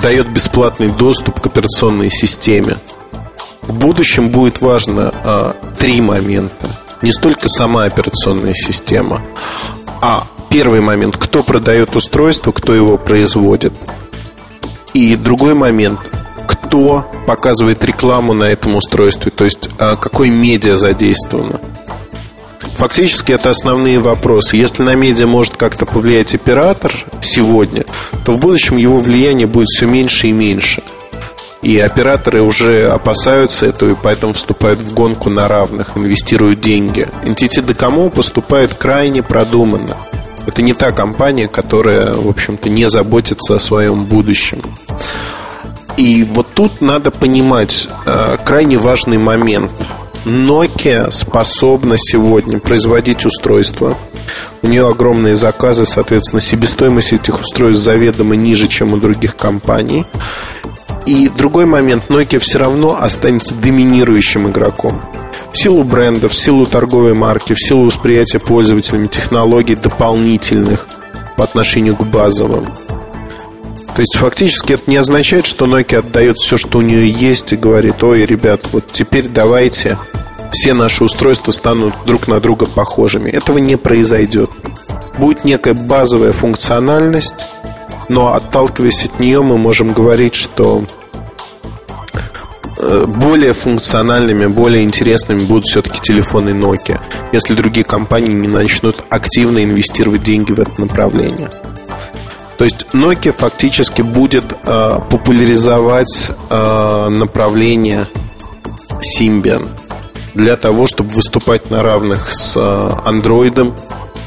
дает 0.02 0.28
бесплатный 0.28 0.88
доступ 0.88 1.40
к 1.40 1.47
операционной 1.47 2.11
системе. 2.11 2.76
В 3.62 3.75
будущем 3.75 4.28
будет 4.28 4.61
важно 4.61 5.14
а, 5.25 5.57
три 5.78 6.00
момента. 6.00 6.68
Не 7.00 7.12
столько 7.12 7.49
сама 7.49 7.85
операционная 7.85 8.54
система, 8.54 9.23
а 10.00 10.26
Первый 10.50 10.80
момент, 10.80 11.16
кто 11.18 11.42
продает 11.42 11.95
устройство, 11.95 12.52
кто 12.52 12.75
его 12.75 12.97
производит. 12.97 13.75
И 14.95 15.16
другой 15.16 15.54
момент, 15.54 16.00
кто 16.47 17.07
показывает 17.26 17.85
рекламу 17.85 18.33
на 18.33 18.45
этом 18.45 18.76
устройстве, 18.76 19.30
то 19.30 19.45
есть 19.45 19.68
а, 19.78 19.97
какой 19.97 20.30
медиа 20.30 20.76
задействовано. 20.76 21.61
Фактически 22.78 23.33
это 23.33 23.50
основные 23.50 23.99
вопросы. 23.99 24.57
Если 24.57 24.83
на 24.83 24.95
медиа 24.95 25.26
может 25.26 25.57
как-то 25.57 25.85
повлиять 25.85 26.35
оператор 26.35 26.92
сегодня, 27.21 27.85
то 28.25 28.33
в 28.33 28.40
будущем 28.40 28.76
его 28.76 28.99
влияние 28.99 29.47
будет 29.47 29.68
все 29.68 29.87
меньше 29.87 30.28
и 30.28 30.33
меньше. 30.33 30.83
И 31.61 31.76
операторы 31.78 32.40
уже 32.40 32.88
опасаются 32.88 33.66
этого 33.66 33.90
и 33.90 33.97
поэтому 34.00 34.33
вступают 34.33 34.80
в 34.80 34.95
гонку 34.95 35.28
на 35.28 35.49
равных, 35.49 35.97
инвестируют 35.97 36.61
деньги. 36.61 37.09
NTT 37.25 37.66
Docomo 37.66 38.11
поступает 38.11 38.75
крайне 38.75 39.25
продуманно. 39.25 39.97
Это 40.48 40.62
не 40.62 40.72
та 40.72 40.92
компания, 40.92 41.46
которая, 41.46 42.14
в 42.14 42.26
общем-то, 42.26 42.70
не 42.70 42.88
заботится 42.88 43.54
о 43.54 43.58
своем 43.58 44.06
будущем. 44.06 44.62
И 45.98 46.24
вот 46.24 46.46
тут 46.54 46.80
надо 46.80 47.10
понимать 47.10 47.86
э, 48.06 48.38
крайне 48.46 48.78
важный 48.78 49.18
момент. 49.18 49.70
Nokia 50.24 51.10
способна 51.10 51.98
сегодня 51.98 52.60
производить 52.60 53.26
устройства. 53.26 53.98
У 54.62 54.68
нее 54.68 54.88
огромные 54.88 55.36
заказы, 55.36 55.84
соответственно, 55.84 56.40
себестоимость 56.40 57.12
этих 57.12 57.42
устройств 57.42 57.84
заведомо 57.84 58.34
ниже, 58.34 58.68
чем 58.68 58.94
у 58.94 58.96
других 58.96 59.36
компаний. 59.36 60.06
И 61.04 61.28
другой 61.28 61.66
момент, 61.66 62.04
Nokia 62.08 62.38
все 62.38 62.58
равно 62.58 62.96
останется 62.98 63.54
доминирующим 63.54 64.48
игроком 64.48 65.02
в 65.52 65.56
силу 65.56 65.84
бренда, 65.84 66.28
в 66.28 66.34
силу 66.34 66.66
торговой 66.66 67.14
марки, 67.14 67.54
в 67.54 67.60
силу 67.60 67.84
восприятия 67.84 68.38
пользователями 68.38 69.06
технологий 69.06 69.76
дополнительных 69.76 70.86
по 71.36 71.44
отношению 71.44 71.96
к 71.96 72.02
базовым. 72.02 72.64
То 73.94 74.00
есть 74.00 74.16
фактически 74.16 74.74
это 74.74 74.88
не 74.88 74.96
означает, 74.96 75.46
что 75.46 75.66
Nokia 75.66 75.98
отдает 75.98 76.36
все, 76.36 76.56
что 76.56 76.78
у 76.78 76.82
нее 76.82 77.10
есть, 77.10 77.52
и 77.52 77.56
говорит, 77.56 78.02
ой, 78.04 78.26
ребят, 78.26 78.68
вот 78.72 78.86
теперь 78.92 79.26
давайте 79.26 79.98
все 80.52 80.72
наши 80.72 81.02
устройства 81.04 81.50
станут 81.50 81.94
друг 82.06 82.28
на 82.28 82.40
друга 82.40 82.66
похожими. 82.66 83.30
Этого 83.30 83.58
не 83.58 83.76
произойдет. 83.76 84.50
Будет 85.18 85.44
некая 85.44 85.74
базовая 85.74 86.32
функциональность, 86.32 87.46
но 88.08 88.34
отталкиваясь 88.34 89.06
от 89.06 89.18
нее, 89.18 89.42
мы 89.42 89.58
можем 89.58 89.92
говорить, 89.92 90.34
что 90.34 90.84
более 93.06 93.52
функциональными, 93.52 94.47
более 94.47 94.85
интересными 94.85 95.44
будут 95.44 95.66
все-таки 95.66 96.00
телефоны 96.00 96.50
Nokia, 96.50 97.00
если 97.32 97.54
другие 97.54 97.85
компании 97.85 98.32
не 98.32 98.49
начнут 98.49 99.02
активно 99.11 99.64
инвестировать 99.64 100.23
деньги 100.23 100.52
в 100.52 100.61
это 100.61 100.80
направление. 100.80 101.49
То 102.58 102.64
есть 102.64 102.87
Nokia 102.92 103.32
фактически 103.32 104.02
будет 104.02 104.44
э, 104.64 104.99
популяризовать 105.11 106.32
э, 106.50 107.08
направление 107.08 108.08
Symbian 109.00 109.68
для 110.35 110.56
того, 110.56 110.88
чтобы 110.88 111.11
выступать 111.11 111.70
на 111.70 111.85
равных 111.85 112.32
с 112.32 112.56
э, 112.56 112.61
Android 112.61 113.73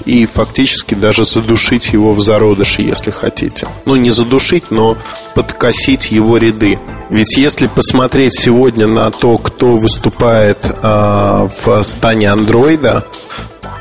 и 0.05 0.25
фактически 0.25 0.95
даже 0.95 1.25
задушить 1.25 1.93
его 1.93 2.11
в 2.11 2.19
зародыше, 2.19 2.81
если 2.81 3.11
хотите. 3.11 3.67
Ну, 3.85 3.95
не 3.95 4.11
задушить, 4.11 4.71
но 4.71 4.97
подкосить 5.35 6.11
его 6.11 6.37
ряды. 6.37 6.79
Ведь 7.09 7.37
если 7.37 7.67
посмотреть 7.67 8.33
сегодня 8.33 8.87
на 8.87 9.11
то, 9.11 9.37
кто 9.37 9.75
выступает 9.75 10.59
э, 10.63 11.47
в 11.57 11.83
стане 11.83 12.31
андроида, 12.31 13.05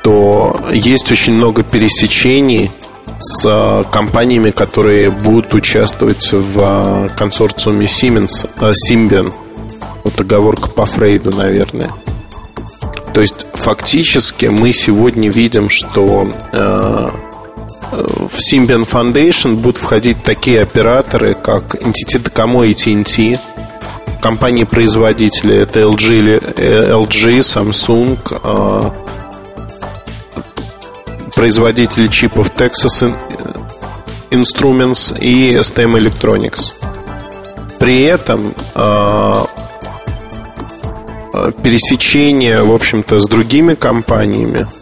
то 0.02 0.58
есть 0.72 1.10
очень 1.12 1.34
много 1.34 1.62
пересечений 1.62 2.70
с 3.20 3.44
э, 3.46 3.82
компаниями, 3.92 4.50
которые 4.50 5.10
будут 5.10 5.54
участвовать 5.54 6.32
в 6.32 6.58
э, 6.58 7.08
консорциуме 7.16 7.86
Siemens, 7.86 8.48
э, 8.60 8.72
Symbian. 8.72 9.32
Вот 10.04 10.20
оговорка 10.20 10.70
по 10.70 10.86
Фрейду, 10.86 11.30
наверное. 11.36 11.90
То 13.14 13.20
есть 13.20 13.46
фактически 13.54 14.46
мы 14.46 14.72
сегодня 14.72 15.30
видим, 15.30 15.68
что 15.68 16.30
э, 16.52 17.10
в 17.90 18.38
Symbian 18.38 18.88
Foundation 18.88 19.56
будут 19.56 19.78
входить 19.78 20.22
такие 20.22 20.62
операторы, 20.62 21.34
как 21.34 21.74
NTT 21.74 22.22
Docomo 22.22 22.66
и 22.66 22.72
TNT, 22.72 23.38
компании-производители, 24.20 25.56
это 25.56 25.80
LG, 25.80 26.54
LG 26.54 27.38
Samsung, 27.40 28.18
э, 28.44 28.90
производители 31.34 32.06
чипов 32.08 32.50
Texas 32.50 33.12
Instruments 34.30 35.18
и 35.18 35.54
STM 35.54 35.98
Electronics. 35.98 36.74
При 37.78 38.02
этом 38.02 38.54
э, 38.74 39.44
пересечение, 41.62 42.62
в 42.62 42.72
общем-то, 42.72 43.18
с 43.18 43.26
другими 43.26 43.74
компаниями– 43.74 44.66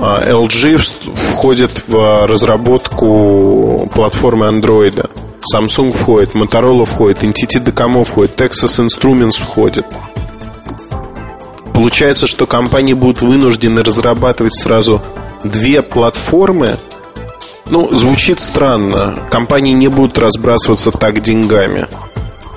а, 0.00 0.22
LG 0.24 0.78
входит 1.14 1.88
в 1.88 2.26
разработку 2.26 3.90
платформы 3.94 4.46
Android. 4.46 5.10
Samsung 5.52 5.92
входит, 5.92 6.34
Motorola 6.34 6.84
входит, 6.84 7.24
NTT 7.24 7.64
Docomo 7.64 8.04
входит, 8.04 8.40
Texas 8.40 8.86
Instruments 8.86 9.40
входит. 9.40 9.86
Получается, 11.74 12.28
что 12.28 12.46
компании 12.46 12.92
будут 12.92 13.22
вынуждены 13.22 13.82
разрабатывать 13.82 14.54
сразу 14.54 15.02
две 15.44 15.82
платформы 15.82 16.76
Ну, 17.66 17.88
звучит 17.94 18.40
странно. 18.40 19.18
Компании 19.30 19.72
не 19.72 19.88
будут 19.88 20.16
разбрасываться 20.16 20.92
так 20.92 21.20
деньгами. 21.22 21.86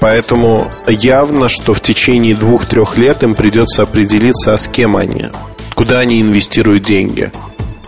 Поэтому 0.01 0.72
явно, 0.88 1.48
что 1.48 1.75
в 1.75 1.79
течение 1.79 2.34
двух-трех 2.34 2.98
лет 2.98 3.22
им 3.22 3.36
придется 3.36 3.84
определиться, 3.84 4.51
а 4.51 4.58
с 4.58 4.67
кем 4.67 4.98
они, 4.98 5.27
куда 5.75 6.00
они 6.00 6.20
инвестируют 6.20 6.84
деньги. 6.84 7.31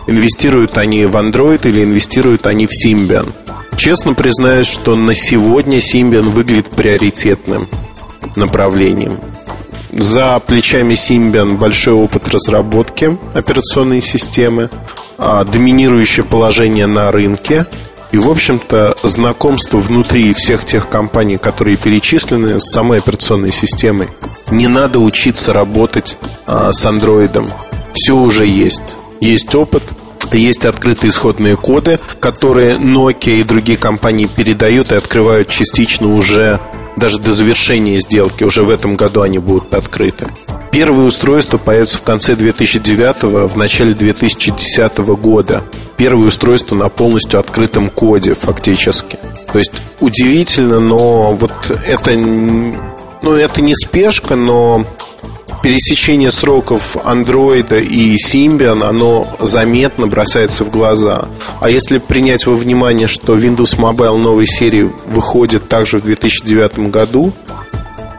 Инвестируют 0.06 0.78
они 0.78 1.06
в 1.06 1.16
Android 1.16 1.68
или 1.68 1.82
инвестируют 1.82 2.46
они 2.46 2.68
в 2.68 2.70
Symbian. 2.70 3.32
Честно 3.76 4.14
признаюсь, 4.14 4.68
что 4.68 4.94
на 4.94 5.12
сегодня 5.12 5.78
Symbian 5.78 6.30
выглядит 6.30 6.70
приоритетным 6.70 7.68
направлением. 8.36 9.18
За 9.90 10.38
плечами 10.38 10.94
Symbian 10.94 11.56
большой 11.56 11.94
опыт 11.94 12.28
разработки 12.28 13.18
операционной 13.34 14.00
системы, 14.00 14.70
а, 15.18 15.42
доминирующее 15.42 16.24
положение 16.24 16.86
на 16.86 17.10
рынке 17.10 17.66
и, 18.14 18.16
в 18.16 18.30
общем-то, 18.30 18.96
знакомство 19.02 19.78
внутри 19.78 20.32
всех 20.32 20.64
тех 20.64 20.88
компаний, 20.88 21.36
которые 21.36 21.76
перечислены 21.76 22.60
с 22.60 22.70
самой 22.70 22.98
операционной 22.98 23.50
системой. 23.50 24.06
Не 24.52 24.68
надо 24.68 25.00
учиться 25.00 25.52
работать 25.52 26.16
а, 26.46 26.72
с 26.72 26.86
андроидом. 26.86 27.48
Все 27.92 28.14
уже 28.14 28.46
есть. 28.46 28.98
Есть 29.20 29.52
опыт, 29.56 29.82
есть 30.30 30.64
открытые 30.64 31.10
исходные 31.10 31.56
коды, 31.56 31.98
которые 32.20 32.76
Nokia 32.76 33.40
и 33.40 33.42
другие 33.42 33.78
компании 33.78 34.26
передают 34.26 34.92
и 34.92 34.94
открывают 34.94 35.48
частично 35.48 36.14
уже 36.14 36.60
даже 36.96 37.18
до 37.18 37.32
завершения 37.32 37.98
сделки, 37.98 38.44
уже 38.44 38.62
в 38.62 38.70
этом 38.70 38.96
году 38.96 39.22
они 39.22 39.38
будут 39.38 39.74
открыты. 39.74 40.26
Первые 40.70 41.06
устройства 41.06 41.58
появятся 41.58 41.98
в 41.98 42.02
конце 42.02 42.34
2009 42.34 43.22
в 43.50 43.56
начале 43.56 43.94
2010 43.94 44.98
года. 44.98 45.62
Первые 45.96 46.28
устройства 46.28 46.74
на 46.74 46.88
полностью 46.88 47.38
открытом 47.38 47.90
коде 47.90 48.34
фактически. 48.34 49.18
То 49.52 49.58
есть 49.58 49.72
удивительно, 50.00 50.80
но 50.80 51.32
вот 51.32 51.52
это, 51.86 52.10
ну, 52.16 53.32
это 53.32 53.60
не 53.62 53.74
спешка, 53.74 54.34
но 54.34 54.84
пересечение 55.64 56.30
сроков 56.30 56.94
Android 57.06 57.82
и 57.82 58.16
Symbian, 58.16 58.84
оно 58.84 59.34
заметно 59.40 60.06
бросается 60.06 60.62
в 60.62 60.70
глаза. 60.70 61.30
А 61.58 61.70
если 61.70 61.96
принять 61.96 62.44
во 62.44 62.54
внимание, 62.54 63.08
что 63.08 63.34
Windows 63.34 63.78
Mobile 63.78 64.18
новой 64.18 64.46
серии 64.46 64.90
выходит 65.06 65.66
также 65.70 66.00
в 66.00 66.02
2009 66.02 66.90
году, 66.90 67.32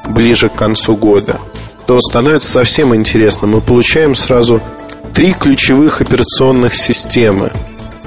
ближе 0.10 0.50
к 0.50 0.56
концу 0.56 0.96
года, 0.98 1.40
то 1.86 2.00
становится 2.00 2.50
совсем 2.50 2.96
интересно. 2.96 3.46
Мы 3.46 3.62
получаем 3.62 4.16
сразу 4.16 4.60
три 5.14 5.34
ключевых 5.34 6.02
операционных 6.02 6.76
системы, 6.76 7.52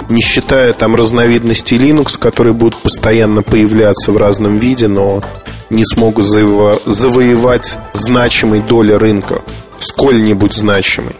не 0.09 0.21
считая 0.21 0.73
там 0.73 0.97
разновидностей 0.97 1.76
Linux, 1.76 2.18
которые 2.18 2.54
будут 2.54 2.83
постоянно 2.83 3.45
появляться 3.45 4.11
в 4.11 4.16
разном 4.16 4.59
виде, 4.59 4.88
но 4.88 5.23
не 5.71 5.85
смогут 5.85 6.25
заво- 6.25 6.81
завоевать 6.87 7.79
значимой 7.93 8.61
доли 8.61 8.93
рынка, 8.93 9.43
сколь-нибудь 9.79 10.55
значимой. 10.55 11.17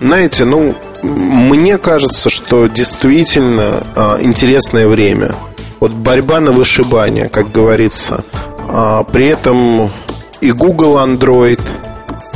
Знаете, 0.00 0.44
ну, 0.44 0.74
мне 1.02 1.78
кажется, 1.78 2.30
что 2.30 2.66
действительно 2.68 3.82
э, 3.94 4.18
интересное 4.22 4.86
время. 4.86 5.34
Вот 5.80 5.92
борьба 5.92 6.40
на 6.40 6.52
вышибание, 6.52 7.28
как 7.28 7.52
говорится. 7.52 8.24
А, 8.68 9.02
при 9.04 9.26
этом 9.26 9.90
и 10.40 10.52
Google 10.52 10.98
Android, 10.98 11.60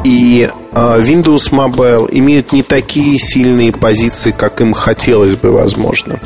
и 0.04 0.48
а, 0.50 0.61
Windows 0.72 1.50
Mobile 1.50 2.08
имеют 2.10 2.52
не 2.52 2.62
такие 2.62 3.18
сильные 3.18 3.72
позиции, 3.72 4.34
как 4.36 4.60
им 4.60 4.72
хотелось 4.72 5.36
бы, 5.36 5.52
возможно. 5.52 6.18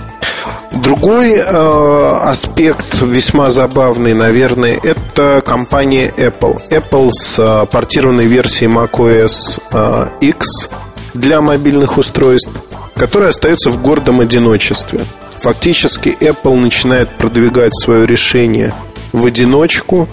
Другой 0.73 1.35
э, 1.37 2.19
аспект 2.23 3.01
весьма 3.01 3.51
забавный, 3.51 4.15
наверное, 4.15 4.79
это 4.83 5.43
компания 5.45 6.13
Apple. 6.17 6.61
Apple 6.71 7.11
с 7.13 7.39
э, 7.39 7.67
портированной 7.71 8.27
версией 8.27 8.71
macOS 8.71 9.61
э, 9.73 10.09
X 10.21 10.69
для 11.15 11.41
мобильных 11.41 11.99
устройств, 11.99 12.51
которая 12.95 13.31
остается 13.31 13.71
в 13.71 13.81
гордом 13.81 14.21
одиночестве. 14.21 15.07
Фактически 15.39 16.17
Apple 16.21 16.57
начинает 16.57 17.09
продвигать 17.17 17.75
свое 17.75 18.07
решение 18.07 18.75
в 19.13 19.25
одиночку, 19.25 20.09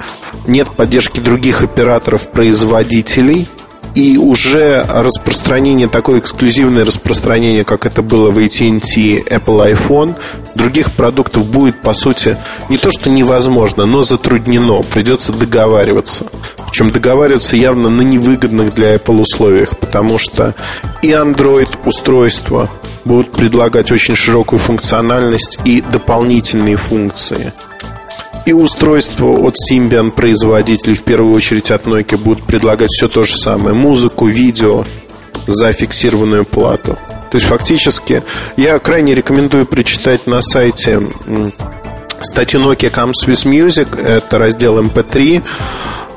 нет 0.48 0.70
поддержки 0.70 1.20
других 1.20 1.62
операторов-производителей– 1.62 3.48
и 3.96 4.18
уже 4.18 4.86
распространение, 4.90 5.88
такое 5.88 6.20
эксклюзивное 6.20 6.86
распространение, 6.86 7.64
как 7.64 7.86
это 7.86 8.02
было 8.02 8.32
в 8.32 8.38
AT&T 8.38 9.24
Apple 9.30 9.74
iPhone, 9.74 10.16
других 10.56 10.94
продуктов 10.94 11.46
будет, 11.46 11.82
по 11.82 11.94
сути, 11.94 12.38
не 12.70 12.78
то 12.78 12.92
что 12.92 13.10
невозможно, 13.10 13.86
но 13.86 14.04
затруднено. 14.04 14.82
Придется 14.84 15.32
договариваться. 15.32 16.26
Причем 16.68 16.90
договариваться 16.90 17.56
явно 17.56 17.90
на 17.90 18.02
невыгодных 18.02 18.74
для 18.74 18.96
Apple 18.96 19.22
условиях, 19.22 19.78
потому 19.78 20.18
что 20.18 20.56
и 21.02 21.10
Android 21.10 21.70
устройства 21.86 22.70
будут 23.06 23.32
предлагать 23.32 23.92
очень 23.92 24.16
широкую 24.16 24.60
функциональность 24.60 25.60
и 25.66 25.82
дополнительные 25.82 26.78
функции– 26.78 27.54
и 28.46 28.54
устройства 28.54 29.28
от 29.28 29.56
Symbian 29.56 30.12
производителей, 30.12 30.96
в 30.96 31.04
первую 31.04 31.34
очередь 31.34 31.72
от 31.72 31.86
Nokia, 31.86 32.18
будут 32.18 32.46
предлагать 32.46 32.90
все 32.92 33.08
то 33.08 33.24
же 33.24 33.36
самое. 33.36 33.76
Музыку, 33.76 34.26
видео 34.26 34.86
за 35.48 35.72
фиксированную 35.72 36.46
плату. 36.46 36.98
То 37.32 37.38
есть 37.38 37.48
фактически 37.48 38.24
я 38.58 38.78
крайне 38.80 39.16
рекомендую 39.16 39.66
прочитать 39.66 40.28
на 40.28 40.42
сайте 40.42 41.02
статью 42.22 42.62
Nokia 42.62 42.92
Comes 42.92 43.28
with 43.28 43.46
Music, 43.50 44.00
это 44.02 44.38
раздел 44.38 44.80
MP3. 44.80 45.38
Эм 45.38 45.44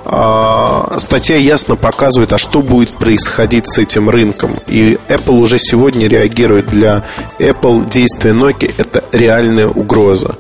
а, 0.09 0.99
статья 0.99 1.37
ясно 1.37 1.75
показывает, 1.75 2.33
а 2.33 2.39
что 2.39 2.63
будет 2.63 2.95
происходить 2.95 3.67
с 3.67 3.79
этим 3.79 4.09
рынком. 4.09 4.61
И 4.69 4.99
Apple 5.09 5.39
уже 5.39 5.59
сегодня 5.59 6.07
реагирует. 6.07 6.67
Для 6.67 7.05
Apple 7.41 7.91
действие 7.91 8.33
Nokia– 8.33 8.73
это 8.79 9.03
реальная 9.11 9.67
угроза. 9.67 10.37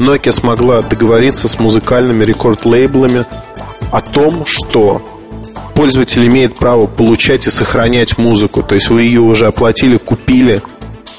Nokia 0.00 0.32
смогла 0.32 0.80
договориться 0.80 1.46
с 1.46 1.58
музыкальными 1.58 2.24
рекорд-лейблами 2.24 3.26
о 3.92 4.00
том, 4.00 4.46
что 4.46 5.02
пользователь 5.74 6.26
имеет 6.26 6.54
право 6.54 6.86
получать 6.86 7.46
и 7.46 7.50
сохранять 7.50 8.16
музыку. 8.16 8.62
То 8.62 8.76
есть 8.76 8.88
вы 8.88 9.02
ее 9.02 9.20
уже 9.20 9.46
оплатили, 9.46 9.98
купили. 9.98 10.62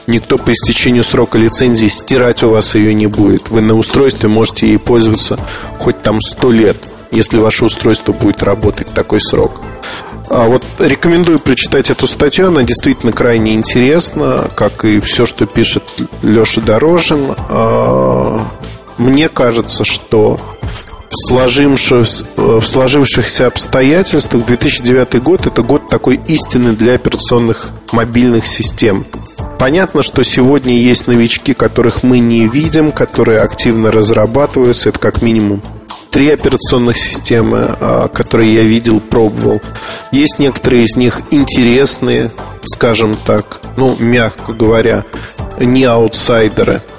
Никто 0.07 0.39
по 0.39 0.51
истечению 0.51 1.03
срока 1.03 1.37
лицензии 1.37 1.85
стирать 1.85 2.41
у 2.41 2.49
вас 2.49 2.73
ее 2.73 2.95
не 2.95 3.05
будет. 3.05 3.49
Вы 3.49 3.61
на 3.61 3.75
устройстве 3.75 4.27
можете 4.27 4.67
ей 4.67 4.79
пользоваться 4.79 5.37
хоть 5.77 6.01
там 6.01 6.19
сто 6.19 6.49
лет, 6.49 6.77
если 7.11 7.37
ваше 7.37 7.65
устройство 7.65 8.13
будет 8.13 8.41
работать 8.41 8.87
такой 8.87 9.21
срок. 9.21 9.61
А 10.31 10.47
вот 10.47 10.63
рекомендую 10.79 11.37
прочитать 11.37 11.91
эту 11.91 12.07
статью, 12.07 12.47
она 12.47 12.63
действительно 12.63 13.11
крайне 13.11 13.53
интересна, 13.53 14.49
как 14.55 14.85
и 14.85 14.99
все, 15.01 15.27
что 15.27 15.45
пишет 15.45 15.83
Леша 16.23 16.61
Дорожин. 16.61 17.27
Мне 19.01 19.29
кажется, 19.29 19.83
что 19.83 20.39
в 21.09 21.15
сложившихся, 21.15 22.23
в 22.37 22.61
сложившихся 22.61 23.47
обстоятельствах 23.47 24.45
2009 24.45 25.23
год 25.23 25.47
это 25.47 25.63
год 25.63 25.87
такой 25.89 26.19
истины 26.27 26.73
для 26.73 26.93
операционных 26.93 27.71
мобильных 27.91 28.45
систем. 28.45 29.03
Понятно, 29.57 30.03
что 30.03 30.21
сегодня 30.21 30.75
есть 30.75 31.07
новички, 31.07 31.55
которых 31.55 32.03
мы 32.03 32.19
не 32.19 32.47
видим, 32.47 32.91
которые 32.91 33.39
активно 33.39 33.91
разрабатываются. 33.91 34.89
Это 34.89 34.99
как 34.99 35.23
минимум 35.23 35.63
три 36.11 36.29
операционных 36.29 36.95
системы, 36.95 37.75
а, 37.79 38.07
которые 38.07 38.53
я 38.53 38.61
видел, 38.61 38.99
пробовал. 38.99 39.59
Есть 40.11 40.37
некоторые 40.37 40.83
из 40.83 40.95
них 40.95 41.21
интересные, 41.31 42.29
скажем 42.65 43.17
так, 43.25 43.61
ну, 43.77 43.95
мягко 43.97 44.53
говоря, 44.53 45.05
не 45.59 45.85
аутсайдеры– 45.85 46.83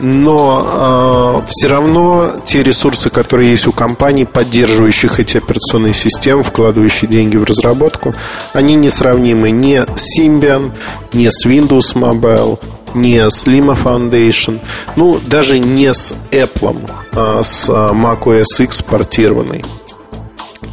но 0.00 1.42
э, 1.42 1.46
все 1.48 1.68
равно 1.68 2.34
те 2.44 2.62
ресурсы, 2.62 3.10
которые 3.10 3.50
есть 3.50 3.66
у 3.66 3.72
компаний, 3.72 4.24
поддерживающих 4.24 5.20
эти 5.20 5.36
операционные 5.36 5.94
системы, 5.94 6.42
вкладывающие 6.42 7.08
деньги 7.10 7.36
в 7.36 7.44
разработку, 7.44 8.14
они 8.52 8.74
несравнимы 8.74 9.50
ни 9.50 9.76
с 9.76 10.18
Symbian, 10.18 10.72
ни 11.12 11.28
с 11.28 11.46
Windows 11.46 11.94
Mobile, 11.94 12.58
не 12.94 13.18
с 13.28 13.46
Lima 13.46 13.78
Foundation, 13.80 14.60
ну, 14.96 15.18
даже 15.18 15.58
не 15.58 15.92
с 15.92 16.14
Apple, 16.30 16.90
а 17.12 17.42
с 17.42 17.68
а, 17.68 17.92
macOS 17.92 18.64
X 18.64 18.82
портированной. 18.82 19.64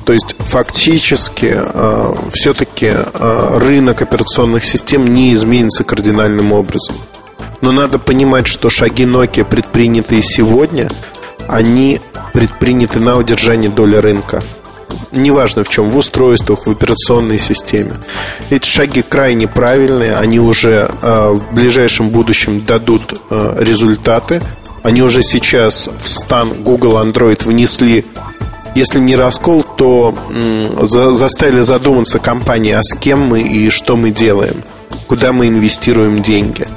То 0.05 0.13
есть 0.13 0.35
фактически 0.39 1.53
э, 1.53 2.13
все-таки 2.31 2.93
э, 2.93 3.57
рынок 3.59 4.01
операционных 4.01 4.63
систем 4.63 5.13
не 5.13 5.33
изменится 5.33 5.83
кардинальным 5.83 6.53
образом. 6.53 6.95
Но 7.61 7.71
надо 7.71 7.99
понимать, 7.99 8.47
что 8.47 8.69
шаги 8.69 9.03
Nokia, 9.05 9.43
предпринятые 9.43 10.21
сегодня, 10.21 10.89
они 11.47 12.01
предприняты 12.33 12.99
на 12.99 13.17
удержание 13.17 13.69
доли 13.69 13.95
рынка. 13.95 14.43
неважно 15.11 15.63
в 15.63 15.69
чем, 15.69 15.89
в 15.89 15.97
устройствах, 15.97 16.67
в 16.67 16.71
операционной 16.71 17.39
системе. 17.39 17.93
Эти 18.49 18.67
шаги 18.67 19.01
крайне 19.01 19.47
правильные, 19.47 20.15
они 20.15 20.39
уже 20.39 20.89
э, 21.01 21.29
в 21.31 21.53
ближайшем 21.53 22.09
будущем 22.09 22.63
дадут 22.63 23.19
э, 23.29 23.57
результаты. 23.59 24.41
Они 24.83 25.01
уже 25.01 25.23
сейчас 25.23 25.89
в 25.99 26.07
стан 26.07 26.63
Google 26.63 26.97
Android 26.97 27.43
внесли 27.47 28.05
если 28.75 28.99
не 28.99 29.15
раскол, 29.15 29.63
то 29.63 30.13
за, 30.81 31.11
заставили 31.11 31.61
задуматься 31.61 32.19
компании, 32.19 32.73
а 32.73 32.83
с 32.83 32.95
кем 32.95 33.21
мы 33.21 33.41
и 33.41 33.71
что 33.71 33.97
мы 33.97 34.11
делаем, 34.11 34.63
куда 35.07 35.31
мы 35.31 35.47
инвестируем 35.47 36.21
деньги. 36.21 36.67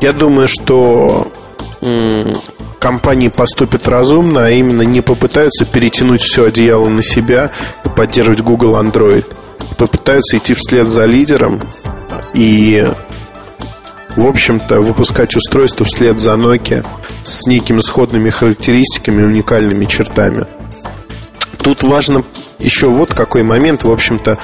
Я 0.00 0.12
думаю, 0.12 0.48
что 0.48 1.30
компании 2.80 3.28
поступят 3.28 3.88
разумно, 3.88 4.46
а 4.46 4.50
именно 4.50 4.82
не 4.82 5.00
попытаются 5.00 5.64
перетянуть 5.64 6.22
все 6.22 6.44
одеяло 6.44 6.88
на 6.88 7.02
себя 7.02 7.50
и 7.84 7.88
поддерживать 7.88 8.40
Google 8.40 8.76
Android. 8.76 9.26
Попытаются 9.76 10.38
идти 10.38 10.54
вслед 10.54 10.86
за 10.86 11.04
лидером 11.04 11.60
и, 12.32 12.86
в 14.16 14.26
общем-то, 14.26 14.80
выпускать 14.80 15.36
устройство 15.36 15.84
вслед 15.84 16.18
за 16.18 16.32
Nokia 16.32 16.84
с 17.24 17.46
некими 17.46 17.80
сходными 17.80 18.30
характеристиками 18.30 19.22
и 19.22 19.24
уникальными 19.24 19.84
чертами. 19.84 20.46
Тут 21.58 21.82
важно 21.82 22.22
еще 22.58 22.86
вот 22.86 23.12
какой 23.12 23.42
момент, 23.42 23.84
в 23.84 23.90
общем-то, 23.90 24.38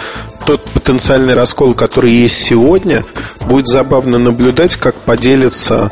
тот 0.52 0.64
потенциальный 0.64 1.32
раскол, 1.32 1.72
который 1.72 2.12
есть 2.12 2.36
сегодня, 2.36 3.06
будет 3.40 3.68
забавно 3.68 4.18
наблюдать, 4.18 4.76
как 4.76 4.94
поделится 4.96 5.90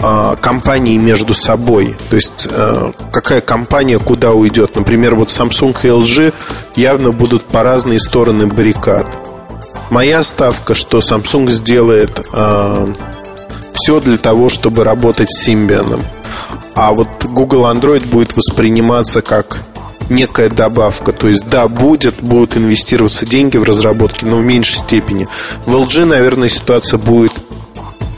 а, 0.00 0.34
компании 0.34 0.96
между 0.96 1.34
собой. 1.34 1.96
То 2.10 2.16
есть 2.16 2.48
а, 2.50 2.90
какая 3.12 3.40
компания 3.40 4.00
куда 4.00 4.32
уйдет. 4.32 4.74
Например, 4.74 5.14
вот 5.14 5.28
Samsung 5.28 5.76
и 5.84 5.86
LG 5.86 6.34
явно 6.74 7.12
будут 7.12 7.44
по 7.44 7.62
разные 7.62 8.00
стороны 8.00 8.48
баррикад. 8.48 9.06
Моя 9.90 10.24
ставка, 10.24 10.74
что 10.74 10.98
Samsung 10.98 11.48
сделает 11.48 12.26
э, 12.32 12.94
все 13.72 14.00
для 14.00 14.18
того, 14.18 14.48
чтобы 14.48 14.82
работать 14.82 15.30
с 15.30 15.48
Symbian. 15.48 16.04
А 16.74 16.92
вот 16.92 17.06
Google 17.22 17.66
Android 17.66 18.04
будет 18.04 18.36
восприниматься 18.36 19.22
как 19.22 19.62
некая 20.08 20.48
добавка. 20.48 21.12
То 21.12 21.28
есть, 21.28 21.48
да, 21.48 21.68
будет, 21.68 22.16
будут 22.22 22.56
инвестироваться 22.56 23.26
деньги 23.26 23.56
в 23.56 23.64
разработки, 23.64 24.24
но 24.24 24.36
в 24.36 24.44
меньшей 24.44 24.76
степени. 24.76 25.26
В 25.64 25.74
LG, 25.74 26.04
наверное, 26.04 26.48
ситуация 26.48 26.98
будет 26.98 27.32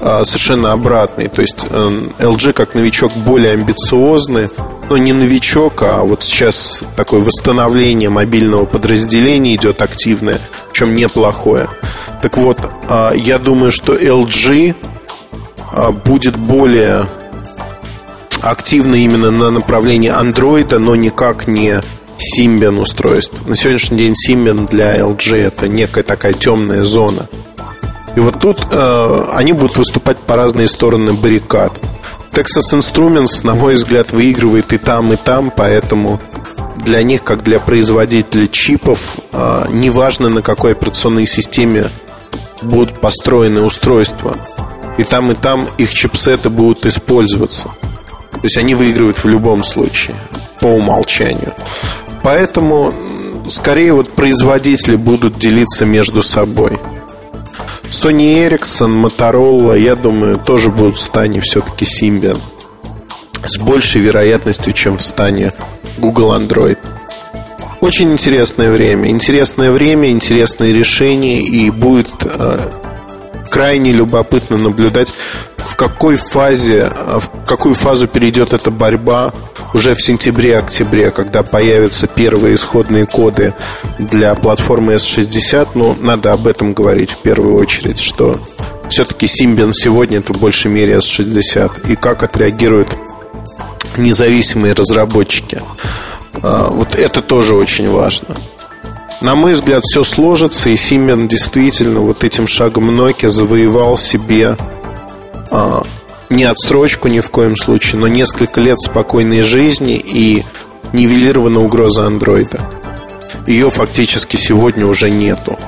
а, 0.00 0.24
совершенно 0.24 0.72
обратной. 0.72 1.28
То 1.28 1.42
есть 1.42 1.64
LG 1.64 2.46
эм, 2.48 2.52
как 2.52 2.74
новичок 2.74 3.12
более 3.14 3.52
амбициозный, 3.52 4.48
но 4.88 4.96
не 4.96 5.12
новичок, 5.12 5.82
а 5.82 6.02
вот 6.02 6.22
сейчас 6.22 6.82
такое 6.96 7.20
восстановление 7.20 8.08
мобильного 8.08 8.64
подразделения 8.64 9.54
идет 9.56 9.82
активное, 9.82 10.40
в 10.70 10.72
чем 10.72 10.94
неплохое. 10.94 11.68
Так 12.22 12.36
вот, 12.36 12.58
а, 12.88 13.12
я 13.12 13.38
думаю, 13.38 13.72
что 13.72 13.94
LG 13.94 14.74
а, 15.72 15.90
будет 15.90 16.36
более 16.36 17.06
активно 18.42 18.94
именно 18.94 19.30
на 19.30 19.50
направлении 19.50 20.10
Android, 20.10 20.76
но 20.78 20.96
никак 20.96 21.46
не 21.46 21.82
Symbian 22.18 22.80
устройств. 22.80 23.46
На 23.46 23.54
сегодняшний 23.54 23.98
день 23.98 24.14
Symbian 24.14 24.68
для 24.68 24.98
LG 24.98 25.36
это 25.36 25.68
некая 25.68 26.02
такая 26.02 26.32
темная 26.32 26.84
зона. 26.84 27.28
И 28.16 28.20
вот 28.20 28.40
тут 28.40 28.66
э, 28.70 29.24
они 29.32 29.52
будут 29.52 29.76
выступать 29.76 30.18
по 30.18 30.34
разные 30.34 30.66
стороны 30.66 31.12
баррикад. 31.12 31.72
Texas 32.32 32.72
Instruments, 32.72 33.44
на 33.44 33.54
мой 33.54 33.74
взгляд, 33.74 34.12
выигрывает 34.12 34.72
и 34.72 34.78
там, 34.78 35.12
и 35.12 35.16
там, 35.16 35.52
поэтому 35.54 36.20
для 36.84 37.02
них, 37.02 37.22
как 37.22 37.42
для 37.42 37.60
производителей 37.60 38.48
чипов, 38.48 39.18
э, 39.32 39.66
неважно 39.70 40.28
на 40.28 40.42
какой 40.42 40.72
операционной 40.72 41.26
системе 41.26 41.90
будут 42.62 43.00
построены 43.00 43.62
устройства. 43.62 44.36
И 44.96 45.04
там, 45.04 45.30
и 45.30 45.34
там 45.34 45.68
их 45.78 45.92
чипсеты 45.92 46.50
будут 46.50 46.86
использоваться. 46.86 47.70
То 48.30 48.40
есть 48.42 48.56
они 48.56 48.74
выигрывают 48.74 49.18
в 49.18 49.28
любом 49.28 49.64
случае, 49.64 50.16
по 50.60 50.66
умолчанию. 50.66 51.54
Поэтому 52.22 52.92
скорее 53.48 53.92
вот 53.92 54.10
производители 54.10 54.96
будут 54.96 55.38
делиться 55.38 55.84
между 55.86 56.22
собой. 56.22 56.78
Sony 57.90 58.48
Ericsson, 58.48 59.02
Motorola, 59.02 59.78
я 59.78 59.96
думаю, 59.96 60.38
тоже 60.38 60.70
будут 60.70 60.98
в 60.98 61.00
стане 61.00 61.40
все-таки 61.40 61.84
Symbian. 61.84 62.38
С 63.46 63.58
большей 63.58 64.02
вероятностью, 64.02 64.72
чем 64.72 64.98
в 64.98 65.02
стане 65.02 65.52
Google 65.96 66.34
Android. 66.34 66.78
Очень 67.80 68.12
интересное 68.12 68.70
время. 68.70 69.08
Интересное 69.08 69.70
время, 69.70 70.10
интересные 70.10 70.74
решения. 70.74 71.40
И 71.40 71.70
будет 71.70 72.10
э, 72.24 72.58
крайне 73.48 73.92
любопытно 73.92 74.56
наблюдать, 74.56 75.12
в 75.56 75.76
какой 75.76 76.16
фазе, 76.16 76.90
в 76.94 77.46
какую 77.46 77.74
фазу 77.74 78.06
перейдет 78.08 78.52
эта 78.52 78.70
борьба 78.70 79.32
уже 79.74 79.94
в 79.94 80.02
сентябре-октябре, 80.02 81.10
когда 81.10 81.42
появятся 81.42 82.06
первые 82.06 82.54
исходные 82.54 83.06
коды 83.06 83.54
для 83.98 84.34
платформы 84.34 84.94
S60. 84.94 85.68
Но 85.74 85.94
ну, 85.94 85.96
надо 86.00 86.32
об 86.32 86.46
этом 86.46 86.72
говорить 86.72 87.10
в 87.10 87.18
первую 87.18 87.56
очередь, 87.56 87.98
что 87.98 88.40
все-таки 88.88 89.26
Symbian 89.26 89.72
сегодня 89.72 90.18
это 90.18 90.32
в 90.32 90.38
большей 90.38 90.70
мере 90.70 90.94
S60. 90.94 91.90
И 91.90 91.96
как 91.96 92.22
отреагируют 92.22 92.96
независимые 93.96 94.74
разработчики. 94.74 95.60
А, 96.42 96.68
вот 96.70 96.94
это 96.94 97.20
тоже 97.20 97.54
очень 97.54 97.90
важно. 97.90 98.36
На 99.20 99.34
мой 99.34 99.54
взгляд, 99.54 99.82
все 99.84 100.04
сложится, 100.04 100.70
и 100.70 100.76
Симбин 100.76 101.26
действительно 101.26 102.00
вот 102.00 102.22
этим 102.22 102.46
шагом 102.46 102.90
Nokia 102.90 103.28
завоевал 103.28 103.96
себе 103.96 104.56
а, 105.50 105.82
не 106.30 106.44
отсрочку 106.44 107.08
ни 107.08 107.18
в 107.18 107.30
коем 107.30 107.56
случае, 107.56 108.00
но 108.00 108.06
несколько 108.06 108.60
лет 108.60 108.78
спокойной 108.78 109.42
жизни 109.42 109.96
и 109.96 110.44
нивелирована 110.92 111.60
угроза 111.60 112.06
андроида. 112.06 112.60
Ее 113.46 113.70
фактически 113.70 114.36
сегодня 114.36 114.86
уже 114.86 115.10
нету. 115.10 115.58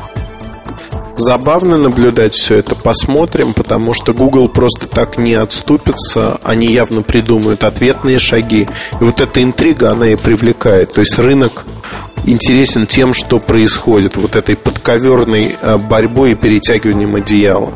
Забавно 1.20 1.76
наблюдать 1.76 2.34
все 2.34 2.56
это, 2.56 2.74
посмотрим, 2.74 3.52
потому 3.52 3.92
что 3.92 4.14
Google 4.14 4.48
просто 4.48 4.88
так 4.88 5.18
не 5.18 5.34
отступится, 5.34 6.40
они 6.42 6.68
явно 6.68 7.02
придумают 7.02 7.62
ответные 7.62 8.18
шаги. 8.18 8.66
И 8.98 9.04
вот 9.04 9.20
эта 9.20 9.42
интрига, 9.42 9.90
она 9.90 10.08
и 10.08 10.16
привлекает. 10.16 10.94
То 10.94 11.00
есть 11.00 11.18
рынок 11.18 11.66
интересен 12.24 12.86
тем, 12.86 13.12
что 13.12 13.38
происходит, 13.38 14.16
вот 14.16 14.34
этой 14.34 14.56
подковерной 14.56 15.56
э, 15.60 15.76
борьбой 15.76 16.32
и 16.32 16.34
перетягиванием 16.36 17.14
одеяла. 17.14 17.74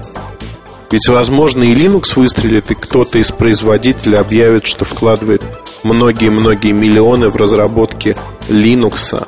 Ведь, 0.91 1.07
возможно, 1.09 1.65
и 1.65 1.75
Linux 1.75 2.17
выстрелит, 2.17 2.71
и 2.71 2.75
кто-то 2.75 3.19
из 3.19 3.31
производителей 3.31 4.17
объявит, 4.17 4.67
что 4.67 4.87
вкладывает 4.87 5.43
многие-многие 5.83 6.73
миллионы 6.73 7.29
в 7.29 7.37
разработки 7.37 8.17
Linux 8.49 9.27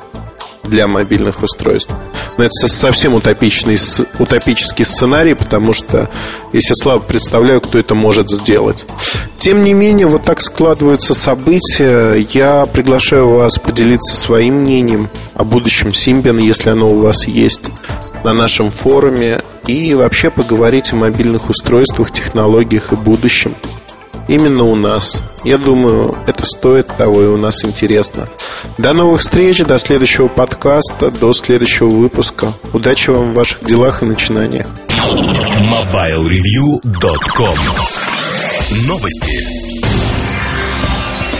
для 0.63 0.87
мобильных 0.87 1.43
устройств. 1.43 1.93
Это 2.37 2.51
совсем 2.51 3.15
утопичный, 3.15 3.77
утопический 4.19 4.85
сценарий, 4.85 5.33
потому 5.33 5.73
что 5.73 6.09
себе 6.51 6.75
слабо 6.75 7.03
представляю, 7.03 7.61
кто 7.61 7.79
это 7.79 7.95
может 7.95 8.29
сделать. 8.29 8.85
Тем 9.37 9.63
не 9.63 9.73
менее, 9.73 10.07
вот 10.07 10.23
так 10.23 10.41
складываются 10.41 11.13
события. 11.13 12.13
Я 12.29 12.65
приглашаю 12.67 13.29
вас 13.29 13.57
поделиться 13.57 14.15
своим 14.15 14.61
мнением 14.61 15.09
о 15.33 15.43
будущем 15.43 15.89
Symbian, 15.89 16.39
если 16.41 16.69
оно 16.69 16.89
у 16.89 16.99
вас 16.99 17.27
есть, 17.27 17.71
на 18.23 18.33
нашем 18.33 18.69
форуме. 18.69 19.41
И 19.65 19.93
вообще 19.95 20.29
поговорить 20.29 20.93
о 20.93 20.95
мобильных 20.95 21.49
устройствах, 21.49 22.11
технологиях 22.11 22.93
и 22.93 22.95
будущем 22.95 23.55
именно 24.27 24.63
у 24.63 24.75
нас. 24.75 25.21
Я 25.43 25.57
думаю, 25.57 26.15
это 26.27 26.45
стоит 26.45 26.85
того, 26.97 27.23
и 27.23 27.27
у 27.27 27.37
нас 27.37 27.65
интересно. 27.65 28.27
До 28.77 28.93
новых 28.93 29.21
встреч, 29.21 29.63
до 29.63 29.77
следующего 29.77 30.27
подкаста, 30.27 31.09
до 31.11 31.31
следующего 31.33 31.87
выпуска. 31.87 32.53
Удачи 32.73 33.09
вам 33.09 33.31
в 33.31 33.33
ваших 33.33 33.65
делах 33.65 34.03
и 34.03 34.05
начинаниях. 34.05 34.67
MobileReview.com 34.87 37.57
Новости. 38.87 39.56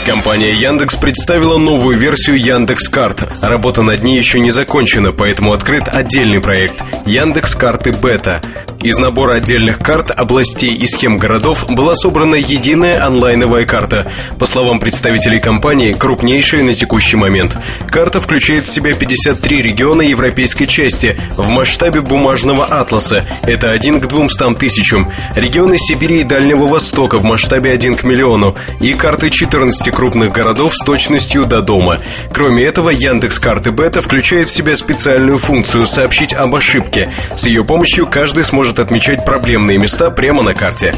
Компания 0.08 0.54
Яндекс 0.54 0.96
представила 0.96 1.58
новую 1.58 1.98
версию 1.98 2.39
Яндекс 2.39 2.88
Карт. 2.88 3.28
Работа 3.41 3.82
над 3.82 4.04
ней 4.04 4.17
еще 4.17 4.39
не 4.39 4.52
закончена, 4.52 5.12
поэтому 5.12 5.52
открыт 5.52 5.89
отдельный 5.89 6.39
проект 6.39 6.82
Яндекс 7.06 7.56
Карты 7.56 7.91
Бета. 7.91 8.39
Из 8.82 8.98
набора 8.98 9.34
отдельных 9.34 9.80
карт, 9.80 10.12
областей 10.12 10.74
и 10.74 10.86
схем 10.86 11.17
городов 11.17 11.65
была 11.67 11.96
собрана 11.96 12.36
единая 12.36 13.04
онлайновая 13.06 13.65
карта. 13.65 14.12
По 14.39 14.46
словам 14.46 14.80
представителей 14.80 15.39
компании, 15.39 15.93
крупнейшая 15.93 16.63
на 16.63 16.76
текущий 16.76 17.17
момент. 17.17 17.58
Карта 17.89 18.22
включает 18.22 18.67
в 18.67 18.74
себя 18.74 18.93
53 18.93 19.62
региона 19.62 20.04
европейской 20.04 20.67
части 20.67 21.20
в 21.36 21.50
масштабе 21.50 22.02
бумажного 22.02 22.65
атласа. 22.65 23.26
Это 23.43 23.72
1 23.72 24.00
к 24.00 24.08
200 24.08 24.56
тысячам. 24.56 25.12
Регионы 25.36 25.78
Сибири 25.78 26.22
и 26.22 26.24
Дальнего 26.24 26.67
Востока 26.67 27.17
в 27.17 27.24
масштабе 27.24 27.72
1 27.72 27.96
к 27.96 28.04
миллиону. 28.04 28.56
И 28.80 28.93
карты 28.93 29.32
14 29.32 29.91
крупных 29.97 30.31
городов 30.31 30.75
с 30.75 30.86
точностью 30.86 31.45
до 31.45 31.63
дома. 31.63 31.97
Кроме 32.31 32.65
этого, 32.65 32.91
Яндекс 32.91 33.39
карты 33.39 33.71
Бета 33.71 34.03
включает 34.03 34.47
в 34.47 34.51
себя 34.51 34.75
специальную 34.75 35.39
функцию 35.39 35.88
«Сообщить 35.88 36.36
об 36.36 36.53
ошибке». 36.53 37.12
С 37.36 37.47
ее 37.47 37.65
помощью 37.65 38.05
каждый 38.05 38.43
сможет 38.43 38.77
отмечать 38.77 39.25
проблемные 39.25 39.79
места 39.79 40.12
прямо 40.12 40.43
на 40.43 40.53
карте. 40.53 40.93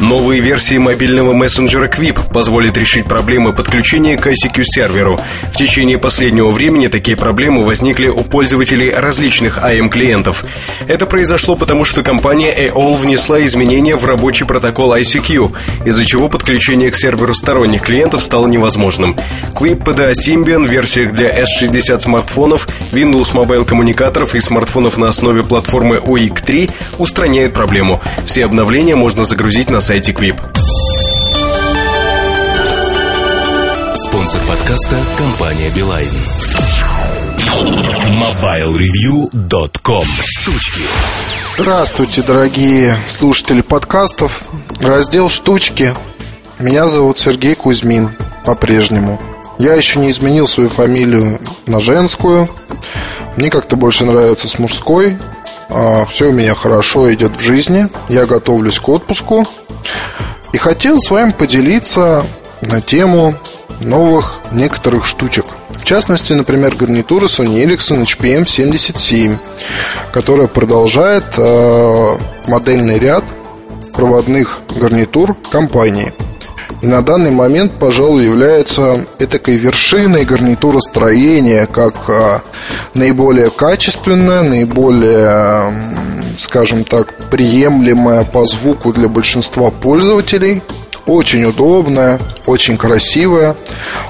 Новые 0.00 0.40
версии 0.40 0.78
мобильного 0.78 1.32
мессенджера 1.32 1.88
Quip 1.88 2.32
позволят 2.32 2.76
решить 2.76 3.04
проблемы 3.04 3.52
подключения 3.52 4.16
к 4.16 4.26
ICQ-серверу. 4.26 5.20
В 5.52 5.56
течение 5.56 5.98
последнего 5.98 6.50
времени 6.50 6.88
такие 6.88 7.16
проблемы 7.16 7.64
возникли 7.64 8.08
у 8.08 8.18
пользователей 8.18 8.90
различных 8.90 9.58
IM-клиентов. 9.58 10.44
Это 10.88 11.06
произошло 11.06 11.56
потому, 11.56 11.84
что 11.84 12.02
компания 12.02 12.66
AOL 12.66 12.96
внесла 12.96 13.44
изменения 13.44 13.94
в 13.94 14.04
рабочий 14.04 14.44
протокол 14.44 14.94
ICQ, 14.96 15.54
из-за 15.84 16.04
чего 16.04 16.28
подключение 16.28 16.90
к 16.90 16.96
серверу 16.96 17.34
сторонних 17.34 17.82
клиентов 17.82 18.24
стало 18.24 18.46
невозможным. 18.46 19.14
Quip 19.54 19.84
PDA 19.84 20.12
Symbian 20.12 20.66
в 20.66 20.70
версиях 20.70 21.12
для 21.12 21.42
S60 21.42 22.00
смартфонов, 22.00 22.66
Windows 22.92 23.32
Mobile 23.32 23.64
коммуникаторов 23.64 24.34
и 24.34 24.40
смартфонов 24.40 24.96
на 24.96 25.08
основе 25.08 25.42
платформы 25.42 25.96
OIC3 25.96 26.72
устраняет 26.98 27.52
проблему. 27.52 28.00
Все 28.26 28.44
обновления 28.44 28.96
можно 28.96 29.24
загрузить 29.24 29.70
на 29.70 29.80
сайте 29.82 30.12
Quip. 30.12 30.36
Спонсор 33.96 34.40
подкаста– 34.42 35.04
компания 35.18 35.70
«Билайн». 35.70 36.08
MobileReview.com 38.06 40.04
Штучки 40.24 40.82
Здравствуйте, 41.58 42.22
дорогие 42.22 42.94
слушатели 43.10 43.60
подкастов. 43.60 44.44
Раздел 44.80 45.28
«Штучки». 45.28 45.92
Меня 46.60 46.86
зовут 46.86 47.18
Сергей 47.18 47.56
Кузьмин 47.56 48.10
по-прежнему. 48.44 49.20
Я 49.58 49.74
еще 49.74 49.98
не 49.98 50.10
изменил 50.10 50.46
свою 50.46 50.68
фамилию 50.68 51.40
на 51.66 51.80
женскую. 51.80 52.48
Мне 53.36 53.50
как-то 53.50 53.74
больше 53.74 54.04
нравится 54.04 54.46
с 54.46 54.60
мужской. 54.60 55.18
А, 55.74 56.04
Все 56.04 56.28
у 56.28 56.32
меня 56.32 56.54
хорошо 56.54 57.12
идет 57.14 57.36
в 57.36 57.40
жизни. 57.40 57.88
Я 58.10 58.26
готовлюсь 58.26 58.78
к 58.78 58.88
отпуску. 58.88 59.46
И 60.52 60.58
хотел 60.58 60.98
с 60.98 61.10
вами 61.10 61.32
поделиться 61.32 62.26
на 62.60 62.82
тему 62.82 63.34
новых 63.80 64.40
некоторых 64.52 65.06
штучек. 65.06 65.46
В 65.70 65.84
частности, 65.84 66.34
например, 66.34 66.76
гарнитура 66.76 67.24
Sony 67.24 67.64
Ericsson 67.64 68.02
HPM 68.02 68.46
77, 68.46 69.38
которая 70.12 70.46
продолжает 70.46 71.24
э, 71.38 72.18
модельный 72.46 72.98
ряд 72.98 73.24
проводных 73.94 74.60
гарнитур 74.76 75.34
компании. 75.50 76.12
И 76.82 76.86
на 76.86 77.00
данный 77.02 77.30
момент, 77.30 77.72
пожалуй, 77.78 78.24
является 78.24 79.06
этакой 79.18 79.56
вершиной 79.56 80.24
гарнитуростроения, 80.24 81.66
как 81.66 81.94
э, 82.08 82.40
наиболее 82.94 83.50
качественная, 83.50 84.42
наиболее, 84.42 85.72
скажем 86.38 86.84
так, 86.84 87.14
приемлемая 87.30 88.24
по 88.24 88.44
звуку 88.44 88.92
для 88.92 89.08
большинства 89.08 89.70
пользователей– 89.70 90.62
очень 91.06 91.44
удобная, 91.44 92.20
очень 92.46 92.76
красивая, 92.76 93.56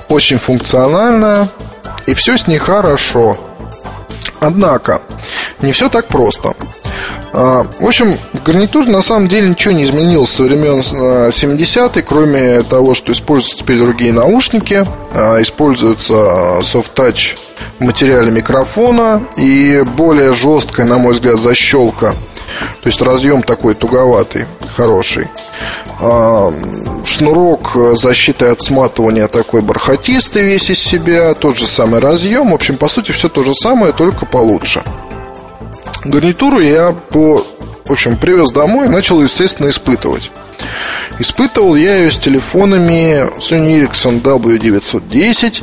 очень 0.09 0.39
функциональная, 0.39 1.49
и 2.07 2.15
все 2.15 2.37
с 2.37 2.47
ней 2.47 2.59
хорошо. 2.59 3.37
Однако, 4.41 5.03
не 5.61 5.73
все 5.73 5.89
так 5.89 6.09
просто. 6.09 6.55
А, 7.35 7.67
в 7.81 7.87
общем, 7.87 8.19
в 8.33 8.43
гарнитуре 8.43 8.91
на 8.91 9.01
самом 9.01 9.29
деле 9.29 9.49
ничего 9.49 9.73
не 9.73 9.85
изменилось 9.85 10.31
со 10.31 10.43
времен 10.43 10.81
70-х, 10.81 12.01
а, 12.01 12.03
кроме 12.03 12.63
того, 12.63 12.95
что 12.95 13.13
используются 13.13 13.59
теперь 13.59 13.79
другие 13.79 14.13
наушники, 14.13 14.85
а, 15.13 15.41
используется 15.41 16.13
soft 16.61 16.95
touch 16.95 17.37
в 17.79 17.85
материале 17.85 18.31
микрофона 18.31 19.23
и 19.37 19.83
более 19.97 20.33
жесткая, 20.33 20.87
на 20.87 20.99
мой 20.99 21.15
взгляд, 21.15 21.41
защелка. 21.41 22.17
То 22.83 22.89
есть 22.89 23.01
разъем 23.01 23.43
такой 23.43 23.75
туговатый, 23.75 24.47
хороший. 24.77 25.29
Шнурок 27.05 27.77
защиты 27.95 28.47
от 28.47 28.63
сматывания 28.63 29.29
такой 29.29 29.63
бархатистый 29.63 30.43
весь 30.43 30.71
из 30.71 30.79
себя, 30.79 31.35
тот 31.35 31.57
же 31.57 31.67
самый 31.67 32.01
разъем. 32.01 32.51
В 32.51 32.55
общем, 32.55 32.77
по 32.77 32.89
сути, 32.89 33.13
все 33.13 33.29
то 33.29 33.45
же 33.45 33.55
самое, 33.55 33.93
только 33.93 34.27
получше. 34.27 34.83
Гарнитуру 36.05 36.61
я 36.61 36.93
по 36.93 37.45
в 37.85 37.93
общем, 37.93 38.17
привез 38.17 38.51
домой 38.51 38.87
и 38.87 38.91
начал, 38.91 39.21
естественно, 39.21 39.69
испытывать. 39.69 40.31
Испытывал 41.19 41.75
я 41.75 41.97
ее 41.97 42.11
с 42.11 42.19
телефонами 42.19 43.29
Sony 43.39 43.83
Ericsson 43.83 44.23
W910, 44.23 45.63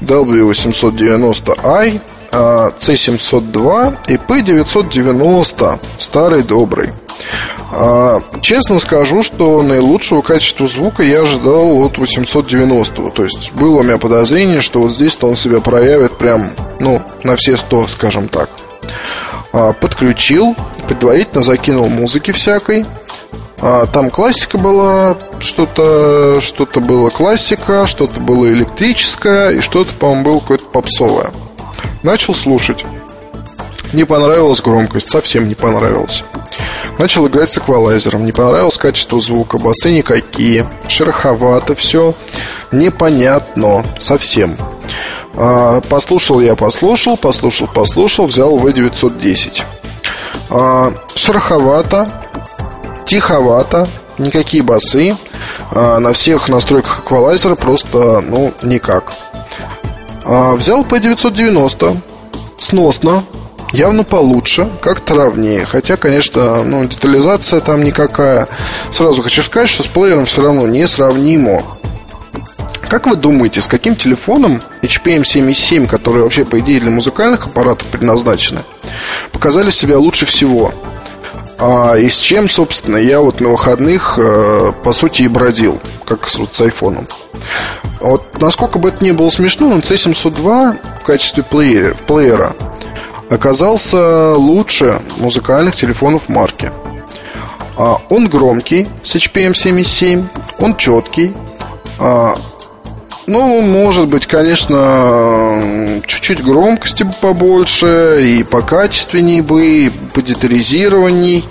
W890i, 0.00 2.00
C702 2.34 3.96
и 4.08 4.14
P990, 4.14 5.78
старый 5.98 6.42
добрый. 6.42 6.90
А, 7.72 8.20
честно 8.40 8.78
скажу, 8.78 9.22
что 9.22 9.62
наилучшего 9.62 10.22
качества 10.22 10.68
звука 10.68 11.02
я 11.02 11.22
ожидал 11.22 11.84
от 11.84 11.98
890. 11.98 13.10
То 13.10 13.24
есть 13.24 13.52
было 13.52 13.80
у 13.80 13.82
меня 13.82 13.98
подозрение, 13.98 14.60
что 14.60 14.80
вот 14.80 14.92
здесь-то 14.92 15.28
он 15.28 15.36
себя 15.36 15.60
проявит 15.60 16.16
прям, 16.16 16.48
ну, 16.80 17.02
на 17.22 17.36
все 17.36 17.56
100, 17.56 17.88
скажем 17.88 18.28
так. 18.28 18.48
А, 19.52 19.72
подключил, 19.72 20.56
предварительно 20.88 21.42
закинул 21.42 21.88
музыки 21.88 22.32
всякой. 22.32 22.84
А, 23.60 23.86
там 23.86 24.10
классика 24.10 24.58
была, 24.58 25.16
что-то 25.40 26.40
что 26.40 26.66
было 26.80 27.10
классика, 27.10 27.86
что-то 27.86 28.20
было 28.20 28.46
электрическое, 28.52 29.50
и 29.50 29.60
что-то, 29.60 29.94
по-моему, 29.94 30.24
было 30.24 30.40
какое-то 30.40 30.64
попсовое. 30.66 31.30
Начал 32.02 32.34
слушать. 32.34 32.84
Не 33.92 34.04
понравилась 34.04 34.60
громкость, 34.60 35.08
совсем 35.08 35.48
не 35.48 35.54
понравилась. 35.54 36.24
Начал 36.98 37.26
играть 37.26 37.48
с 37.48 37.58
эквалайзером. 37.58 38.24
Не 38.24 38.32
понравилось 38.32 38.76
качество 38.76 39.20
звука, 39.20 39.58
басы 39.58 39.92
никакие. 39.92 40.66
Шероховато 40.88 41.74
все. 41.74 42.14
Непонятно. 42.72 43.84
Совсем. 43.98 44.56
А, 45.36 45.80
послушал 45.80 46.40
я, 46.40 46.54
послушал, 46.54 47.16
послушал, 47.16 47.68
послушал, 47.68 48.26
взял 48.26 48.56
V910. 48.58 49.62
А, 50.50 50.92
шероховато, 51.14 52.08
тиховато, 53.06 53.88
никакие 54.18 54.62
басы. 54.62 55.16
А, 55.70 55.98
на 55.98 56.12
всех 56.12 56.48
настройках 56.48 57.00
эквалайзера 57.00 57.54
просто, 57.56 58.20
ну, 58.20 58.52
никак. 58.62 59.12
Взял 60.24 60.84
P990, 60.84 61.98
сносно, 62.58 63.24
явно 63.72 64.04
получше, 64.04 64.70
как-то 64.80 65.14
ровнее. 65.14 65.66
Хотя, 65.66 65.96
конечно, 65.96 66.64
ну, 66.64 66.84
детализация 66.84 67.60
там 67.60 67.84
никакая. 67.84 68.48
Сразу 68.90 69.20
хочу 69.20 69.42
сказать, 69.42 69.68
что 69.68 69.82
с 69.82 69.86
плеером 69.86 70.24
все 70.24 70.42
равно 70.42 70.66
несравнимо. 70.66 71.62
Как 72.88 73.06
вы 73.06 73.16
думаете, 73.16 73.60
с 73.60 73.66
каким 73.66 73.96
телефоном 73.96 74.60
HPM 74.82 75.24
77, 75.24 75.86
которые 75.86 76.22
вообще, 76.22 76.44
по 76.44 76.58
идее, 76.60 76.80
для 76.80 76.90
музыкальных 76.90 77.46
аппаратов 77.46 77.88
предназначены, 77.88 78.60
показали 79.32 79.70
себя 79.70 79.98
лучше 79.98 80.26
всего? 80.26 80.72
А, 81.58 81.94
и 81.94 82.08
с 82.08 82.18
чем, 82.18 82.48
собственно, 82.48 82.96
я 82.96 83.20
вот 83.20 83.40
на 83.40 83.50
выходных, 83.50 84.18
э, 84.18 84.72
по 84.82 84.92
сути, 84.92 85.22
и 85.22 85.28
бродил, 85.28 85.80
как 86.04 86.28
с, 86.28 86.38
вот, 86.38 86.54
с 86.54 86.60
айфоном. 86.60 87.06
Вот 88.00 88.40
насколько 88.40 88.78
бы 88.78 88.88
это 88.88 89.04
ни 89.04 89.12
было 89.12 89.28
смешно, 89.28 89.68
но 89.68 89.76
C702 89.76 91.00
в 91.02 91.04
качестве 91.04 91.42
плеера, 91.42 91.94
плеера 92.06 92.52
оказался 93.30 94.34
лучше 94.34 95.00
музыкальных 95.16 95.76
телефонов 95.76 96.28
марки. 96.28 96.70
А, 97.76 98.00
он 98.08 98.28
громкий 98.28 98.88
с 99.02 99.14
HPM 99.16 99.54
77, 99.54 100.26
он 100.58 100.76
четкий. 100.76 101.34
А, 101.98 102.34
ну, 103.26 103.60
может 103.60 104.08
быть, 104.08 104.26
конечно, 104.26 106.02
чуть-чуть 106.06 106.42
громкости 106.42 107.08
побольше, 107.20 108.20
и 108.22 108.42
покачественней 108.42 109.40
бы, 109.40 109.66
и 109.66 109.90
подетализированней. 110.12 111.44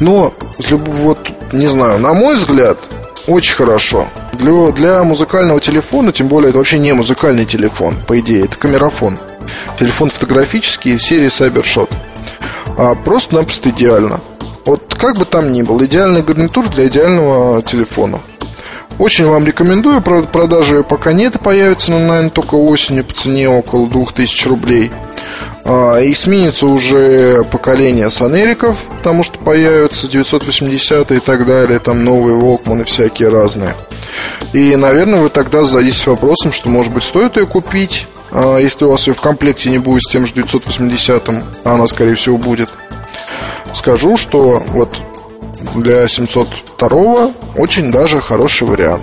Но, 0.00 0.34
вот, 0.70 1.18
не 1.52 1.68
знаю, 1.68 1.98
на 1.98 2.14
мой 2.14 2.36
взгляд, 2.36 2.78
очень 3.26 3.54
хорошо. 3.54 4.08
Для, 4.32 4.72
для 4.72 5.04
музыкального 5.04 5.60
телефона, 5.60 6.12
тем 6.12 6.28
более 6.28 6.50
это 6.50 6.58
вообще 6.58 6.78
не 6.78 6.92
музыкальный 6.92 7.44
телефон, 7.44 7.94
по 8.06 8.18
идее, 8.18 8.44
это 8.44 8.56
камерафон. 8.56 9.16
Телефон 9.78 10.10
фотографический 10.10 10.98
серии 10.98 11.26
Cybershot. 11.26 11.90
А, 12.76 12.94
просто-напросто 12.94 13.70
идеально. 13.70 14.20
Вот 14.64 14.94
как 14.98 15.16
бы 15.16 15.24
там 15.24 15.52
ни 15.52 15.62
был, 15.62 15.82
идеальный 15.84 16.22
гарнитур 16.22 16.68
для 16.68 16.86
идеального 16.86 17.62
телефона. 17.62 18.20
Очень 19.00 19.24
вам 19.24 19.46
рекомендую, 19.46 20.02
продажи 20.02 20.76
ее 20.76 20.84
пока 20.84 21.14
нет, 21.14 21.40
появится, 21.40 21.90
но, 21.90 22.00
наверное, 22.00 22.28
только 22.28 22.56
осенью 22.56 23.02
по 23.02 23.14
цене 23.14 23.48
около 23.48 23.88
2000 23.88 24.46
рублей. 24.46 24.90
А, 25.64 26.00
и 26.00 26.12
сменится 26.12 26.66
уже 26.66 27.42
поколение 27.44 28.10
санериков, 28.10 28.76
потому 28.98 29.22
что 29.22 29.38
появятся 29.38 30.06
980 30.06 31.12
и 31.12 31.18
так 31.18 31.46
далее, 31.46 31.78
там 31.78 32.04
новые 32.04 32.36
Волкманы 32.36 32.84
всякие 32.84 33.30
разные. 33.30 33.74
И, 34.52 34.76
наверное, 34.76 35.22
вы 35.22 35.30
тогда 35.30 35.64
зададитесь 35.64 36.06
вопросом, 36.06 36.52
что, 36.52 36.68
может 36.68 36.92
быть, 36.92 37.02
стоит 37.02 37.38
ее 37.38 37.46
купить, 37.46 38.06
а, 38.32 38.58
если 38.58 38.84
у 38.84 38.90
вас 38.90 39.06
ее 39.06 39.14
в 39.14 39.20
комплекте 39.22 39.70
не 39.70 39.78
будет 39.78 40.02
с 40.02 40.10
тем 40.10 40.26
же 40.26 40.34
980, 40.34 41.26
а 41.64 41.72
она, 41.72 41.86
скорее 41.86 42.16
всего, 42.16 42.36
будет. 42.36 42.68
Скажу, 43.72 44.18
что 44.18 44.62
вот 44.68 44.98
для 45.74 46.06
702 46.06 47.32
очень 47.56 47.90
даже 47.90 48.20
хороший 48.20 48.66
вариант. 48.66 49.02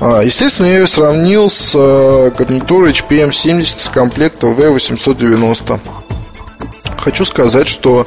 А, 0.00 0.22
естественно, 0.22 0.66
я 0.66 0.78
ее 0.78 0.86
сравнил 0.86 1.48
с 1.48 1.72
э, 1.74 2.30
гарнитурой 2.36 2.92
HPM 2.92 3.32
70 3.32 3.80
с 3.80 3.88
комплекта 3.88 4.46
V890. 4.46 5.80
Хочу 6.98 7.24
сказать, 7.24 7.68
что 7.68 8.06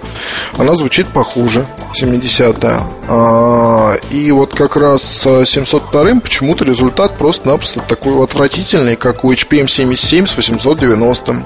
она 0.57 0.75
звучит 0.75 1.07
похуже, 1.07 1.65
70-я. 1.99 2.87
А, 3.07 3.95
и 4.09 4.31
вот 4.31 4.53
как 4.53 4.75
раз 4.75 5.01
с 5.01 5.45
702 5.45 6.21
почему-то 6.21 6.63
результат 6.63 7.17
просто-напросто 7.17 7.81
такой 7.81 8.21
отвратительный, 8.23 8.95
как 8.95 9.23
у 9.23 9.31
HPM 9.31 9.67
77 9.67 10.27
с 10.27 10.35
890. 10.35 11.45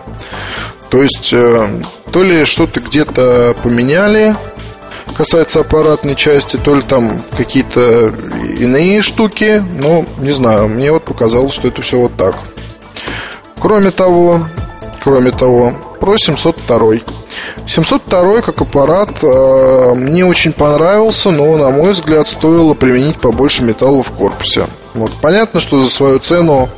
То 0.89 1.01
есть, 1.01 1.33
э, 1.33 1.81
то 2.11 2.23
ли 2.23 2.45
что-то 2.45 2.79
где-то 2.79 3.55
поменяли, 3.63 4.35
касается 5.15 5.61
аппаратной 5.61 6.15
части, 6.15 6.57
то 6.57 6.75
ли 6.75 6.81
там 6.81 7.21
какие-то 7.37 8.13
иные 8.57 9.01
штуки, 9.01 9.63
но 9.81 10.05
не 10.17 10.31
знаю, 10.31 10.67
мне 10.69 10.91
вот 10.91 11.03
показалось, 11.03 11.53
что 11.53 11.67
это 11.67 11.81
все 11.81 11.97
вот 11.97 12.15
так. 12.15 12.35
Кроме 13.59 13.91
того, 13.91 14.41
кроме 15.03 15.31
того, 15.31 15.73
про 15.99 16.17
702. 16.17 16.95
702 17.67 18.41
как 18.41 18.61
аппарат 18.61 19.09
э, 19.21 19.93
мне 19.95 20.25
очень 20.25 20.51
понравился, 20.51 21.31
но, 21.31 21.57
на 21.57 21.69
мой 21.69 21.93
взгляд, 21.93 22.27
стоило 22.27 22.73
применить 22.73 23.19
побольше 23.19 23.63
металла 23.63 24.03
в 24.03 24.11
корпусе. 24.11 24.67
Вот. 24.93 25.11
Понятно, 25.21 25.59
что 25.59 25.81
за 25.81 25.89
свою 25.89 26.19
цену 26.19 26.69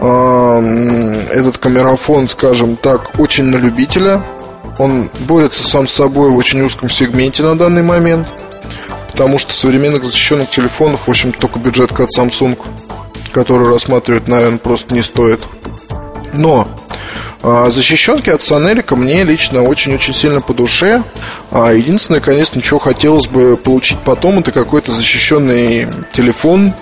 э, 0.00 1.24
этот 1.30 1.58
камерафон, 1.58 2.28
скажем 2.28 2.76
так, 2.76 3.18
очень 3.18 3.44
на 3.44 3.56
любителя. 3.56 4.22
Он 4.78 5.10
борется 5.20 5.62
сам 5.66 5.86
с 5.86 5.92
собой 5.92 6.30
в 6.30 6.36
очень 6.36 6.62
узком 6.62 6.88
сегменте 6.88 7.42
на 7.42 7.56
данный 7.56 7.82
момент. 7.82 8.28
Потому 9.10 9.38
что 9.38 9.54
современных 9.54 10.04
защищенных 10.04 10.48
телефонов, 10.50 11.06
в 11.06 11.10
общем, 11.10 11.32
только 11.32 11.58
бюджетка 11.58 12.04
от 12.04 12.10
Samsung, 12.16 12.58
который 13.32 13.68
рассматривать, 13.68 14.26
наверное, 14.26 14.58
просто 14.58 14.94
не 14.94 15.02
стоит. 15.02 15.44
Но 16.32 16.66
а, 17.42 17.70
защищенки 17.70 18.30
от 18.30 18.40
Санерика 18.42 18.94
мне 18.94 19.24
лично 19.24 19.62
очень-очень 19.62 20.14
сильно 20.14 20.40
по 20.40 20.54
душе. 20.54 21.02
А, 21.50 21.72
единственное, 21.72 22.20
конечно, 22.20 22.62
чего 22.62 22.78
хотелось 22.78 23.26
бы 23.26 23.56
получить 23.56 23.98
потом, 23.98 24.38
это 24.38 24.52
какой-то 24.52 24.92
защищенный 24.92 25.88
телефон 26.12 26.72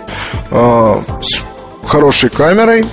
а, 0.50 1.02
с 1.22 1.44
хорошей 1.86 2.30
камерой, 2.30 2.84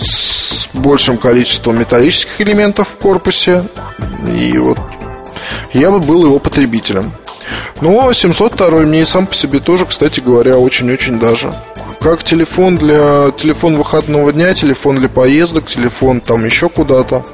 с 0.00 0.47
большим 0.74 1.18
количеством 1.18 1.78
металлических 1.78 2.40
элементов 2.40 2.88
в 2.88 2.96
корпусе. 2.96 3.64
И 4.26 4.56
вот 4.58 4.78
я 5.72 5.90
бы 5.90 6.00
был 6.00 6.24
его 6.24 6.38
потребителем. 6.38 7.12
Но 7.80 8.12
702 8.12 8.70
мне 8.80 9.02
и 9.02 9.04
сам 9.04 9.26
по 9.26 9.34
себе 9.34 9.60
тоже, 9.60 9.86
кстати 9.86 10.20
говоря, 10.20 10.58
очень-очень 10.58 11.18
даже. 11.18 11.54
Как 12.00 12.22
телефон 12.22 12.76
для 12.76 13.30
телефон 13.32 13.76
выходного 13.76 14.32
дня, 14.32 14.54
телефон 14.54 14.96
для 14.96 15.08
поездок, 15.08 15.66
телефон 15.66 16.20
там 16.20 16.44
еще 16.44 16.68
куда-то. 16.68 17.24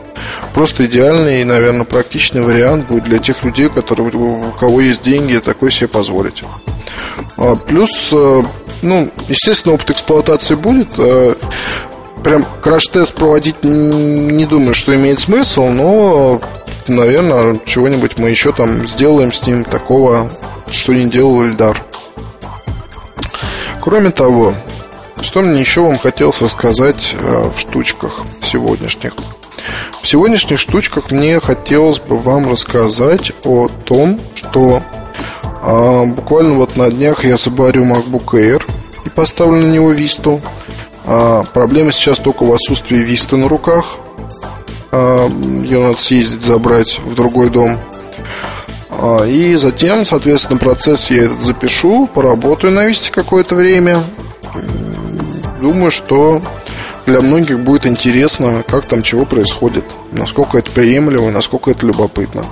Просто 0.54 0.86
идеальный 0.86 1.42
и, 1.42 1.44
наверное, 1.44 1.84
практичный 1.84 2.40
вариант 2.40 2.86
будет 2.86 3.04
для 3.04 3.18
тех 3.18 3.42
людей, 3.44 3.68
которые, 3.68 4.08
у 4.14 4.52
кого 4.52 4.80
есть 4.80 5.02
деньги, 5.02 5.36
такой 5.38 5.70
себе 5.70 5.88
позволить. 5.88 6.42
А, 7.36 7.56
плюс, 7.56 8.10
э, 8.12 8.42
ну, 8.82 9.10
естественно, 9.28 9.74
опыт 9.74 9.90
эксплуатации 9.90 10.54
будет. 10.54 10.88
Прям 12.24 12.46
краш-тест 12.62 13.14
проводить 13.14 13.62
не 13.62 14.46
думаю, 14.46 14.74
что 14.74 14.94
имеет 14.94 15.20
смысл, 15.20 15.68
но, 15.68 16.40
наверное, 16.88 17.60
чего-нибудь 17.66 18.16
мы 18.16 18.30
еще 18.30 18.52
там 18.52 18.86
сделаем 18.88 19.30
с 19.30 19.46
ним 19.46 19.62
такого, 19.62 20.30
что 20.70 20.94
не 20.94 21.10
делал 21.10 21.42
Эльдар. 21.42 21.80
Кроме 23.82 24.10
того, 24.10 24.54
что 25.20 25.42
мне 25.42 25.60
еще 25.60 25.82
вам 25.82 25.98
хотелось 25.98 26.40
рассказать 26.40 27.14
э, 27.20 27.50
в 27.54 27.60
штучках 27.60 28.22
сегодняшних? 28.40 29.12
В 30.00 30.08
сегодняшних 30.08 30.58
штучках 30.58 31.10
мне 31.10 31.38
хотелось 31.40 31.98
бы 31.98 32.18
вам 32.18 32.50
рассказать 32.50 33.32
о 33.44 33.68
том, 33.84 34.20
что 34.34 34.82
а, 35.62 36.04
буквально 36.04 36.54
вот 36.54 36.76
на 36.76 36.90
днях 36.90 37.24
я 37.24 37.36
забарю 37.36 37.84
MacBook 37.84 38.32
Air 38.32 38.62
и 39.04 39.08
поставлю 39.10 39.62
на 39.62 39.70
него 39.70 39.92
Vista. 39.92 40.40
А, 41.04 41.42
проблема 41.52 41.92
сейчас 41.92 42.18
только 42.18 42.44
в 42.44 42.52
отсутствии 42.52 43.06
Vista 43.06 43.36
на 43.36 43.48
руках. 43.48 43.96
А, 44.90 45.28
ее 45.28 45.80
надо 45.80 45.98
съездить 45.98 46.42
забрать 46.42 46.98
в 46.98 47.14
другой 47.14 47.50
дом. 47.50 47.78
А, 48.90 49.24
и 49.24 49.54
затем, 49.56 50.06
соответственно, 50.06 50.58
процесс 50.58 51.10
я 51.10 51.24
этот 51.24 51.42
запишу, 51.42 52.06
поработаю 52.06 52.72
на 52.72 52.86
Висте 52.86 53.10
какое-то 53.10 53.54
время. 53.54 54.04
Думаю, 55.60 55.90
что 55.90 56.40
для 57.06 57.20
многих 57.20 57.58
будет 57.60 57.86
интересно, 57.86 58.62
как 58.66 58.86
там 58.86 59.02
чего 59.02 59.24
происходит, 59.24 59.84
насколько 60.12 60.58
это 60.58 60.70
приемлемо, 60.70 61.30
насколько 61.30 61.70
это 61.70 61.86
любопытно. 61.86 62.44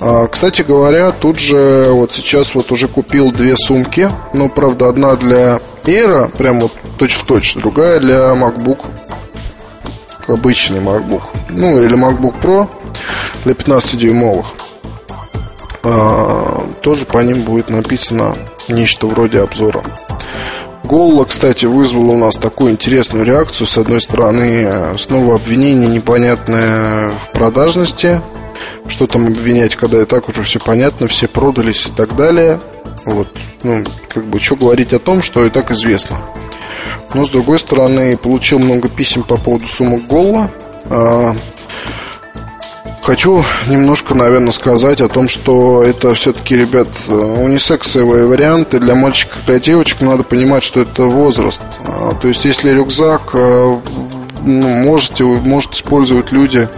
А, 0.00 0.26
кстати 0.28 0.62
говоря, 0.62 1.12
тут 1.12 1.38
же 1.38 1.88
вот 1.90 2.10
сейчас 2.12 2.54
вот 2.54 2.72
уже 2.72 2.88
купил 2.88 3.30
две 3.32 3.56
сумки, 3.56 4.08
но 4.32 4.48
правда 4.48 4.88
одна 4.88 5.14
для 5.16 5.60
Air, 5.84 6.34
прям 6.36 6.60
вот 6.60 6.72
точь-в-точь, 6.98 7.56
другая 7.56 8.00
для 8.00 8.32
MacBook, 8.32 8.78
обычный 10.26 10.80
MacBook, 10.80 11.22
ну 11.50 11.82
или 11.82 11.96
MacBook 11.96 12.40
Pro 12.40 12.68
для 13.44 13.52
15-дюймовых. 13.52 14.46
А, 15.82 16.66
тоже 16.82 17.04
по 17.04 17.18
ним 17.18 17.42
будет 17.42 17.70
написано 17.70 18.36
нечто 18.68 19.06
вроде 19.06 19.40
обзора. 19.40 19.82
Голла, 20.84 21.24
кстати, 21.24 21.66
вызвала 21.66 22.12
у 22.12 22.18
нас 22.18 22.36
такую 22.36 22.72
интересную 22.72 23.24
реакцию. 23.24 23.66
С 23.66 23.78
одной 23.78 24.00
стороны, 24.00 24.96
снова 24.98 25.36
обвинение 25.36 25.88
непонятное 25.88 27.10
в 27.10 27.30
продажности. 27.30 28.20
Что 28.88 29.06
там 29.06 29.26
обвинять, 29.26 29.76
когда 29.76 30.02
и 30.02 30.04
так 30.04 30.28
уже 30.28 30.42
все 30.42 30.58
понятно, 30.58 31.08
все 31.08 31.28
продались 31.28 31.86
и 31.86 31.90
так 31.90 32.16
далее. 32.16 32.60
Вот, 33.04 33.28
ну, 33.62 33.84
как 34.08 34.24
бы, 34.24 34.40
что 34.40 34.56
говорить 34.56 34.92
о 34.92 34.98
том, 34.98 35.22
что 35.22 35.44
и 35.44 35.50
так 35.50 35.70
известно. 35.70 36.18
Но, 37.14 37.24
с 37.24 37.30
другой 37.30 37.58
стороны, 37.58 38.16
получил 38.16 38.58
много 38.58 38.88
писем 38.88 39.22
по 39.22 39.36
поводу 39.36 39.66
суммы 39.66 39.98
Голла. 39.98 40.50
А, 40.86 41.34
Хочу 43.02 43.42
немножко, 43.66 44.14
наверное, 44.14 44.52
сказать 44.52 45.00
о 45.00 45.08
том, 45.08 45.28
что 45.28 45.82
это 45.82 46.14
все-таки, 46.14 46.54
ребят, 46.54 46.88
унисексовые 47.08 48.26
варианты. 48.26 48.78
Для 48.78 48.94
мальчиков 48.94 49.38
и 49.42 49.46
для 49.46 49.58
девочек 49.58 50.02
надо 50.02 50.22
понимать, 50.22 50.62
что 50.62 50.80
это 50.82 51.04
возраст. 51.04 51.62
А, 51.86 52.14
то 52.14 52.28
есть, 52.28 52.44
если 52.44 52.70
рюкзак 52.70 53.30
а, 53.32 53.80
ну, 54.44 54.68
можете, 54.68 55.24
может 55.24 55.74
использовать 55.74 56.32
люди, 56.32 56.68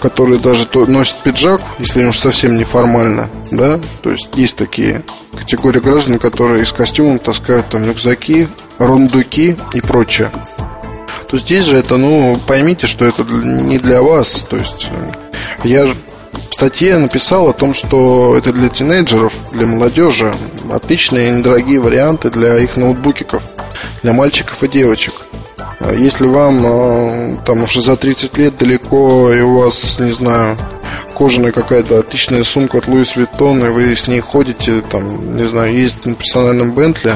которые 0.00 0.38
даже 0.38 0.66
носят 0.86 1.18
пиджак, 1.22 1.60
если 1.78 2.04
уж 2.04 2.18
совсем 2.18 2.56
неформально, 2.56 3.28
да, 3.50 3.80
то 4.02 4.10
есть 4.10 4.28
есть 4.34 4.56
такие 4.56 5.02
категории 5.36 5.80
граждан, 5.80 6.18
которые 6.18 6.62
из 6.62 6.72
костюмом 6.72 7.18
таскают 7.18 7.68
там 7.68 7.84
рюкзаки, 7.84 8.48
рундуки 8.78 9.56
и 9.72 9.80
прочее. 9.80 10.30
То 11.28 11.36
здесь 11.36 11.64
же 11.64 11.76
это, 11.76 11.96
ну, 11.96 12.40
поймите, 12.46 12.86
что 12.86 13.04
это 13.04 13.22
не 13.22 13.78
для 13.78 14.02
вас, 14.02 14.46
то 14.48 14.56
есть 14.56 14.88
я 15.62 15.86
в 15.86 16.54
статье 16.54 16.96
написал 16.98 17.48
о 17.48 17.52
том, 17.52 17.74
что 17.74 18.34
это 18.36 18.52
для 18.52 18.68
тинейджеров, 18.68 19.34
для 19.52 19.66
молодежи 19.66 20.32
отличные 20.72 21.30
недорогие 21.30 21.80
варианты 21.80 22.30
для 22.30 22.58
их 22.58 22.76
ноутбукиков, 22.76 23.42
для 24.02 24.12
мальчиков 24.12 24.62
и 24.62 24.68
девочек. 24.68 25.14
А 25.80 25.94
если 25.94 26.26
вам 26.26 26.62
а, 26.64 27.36
там 27.44 27.62
уже 27.62 27.80
за 27.80 27.96
30 27.96 28.36
лет 28.38 28.56
далеко 28.56 29.32
и 29.32 29.40
у 29.40 29.58
вас, 29.58 29.98
не 30.00 30.12
знаю, 30.12 30.56
кожаная 31.16 31.52
какая-то 31.52 32.00
отличная 32.00 32.44
сумка 32.44 32.78
от 32.78 32.88
Луис 32.88 33.16
Виттон, 33.16 33.64
и 33.64 33.68
вы 33.68 33.94
с 33.94 34.08
ней 34.08 34.20
ходите, 34.20 34.82
там, 34.82 35.36
не 35.36 35.46
знаю, 35.46 35.72
ездите 35.72 36.10
на 36.10 36.14
персональном 36.16 36.72
Бентли, 36.72 37.14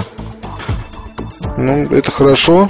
ну, 1.57 1.87
это 1.91 2.11
хорошо, 2.11 2.69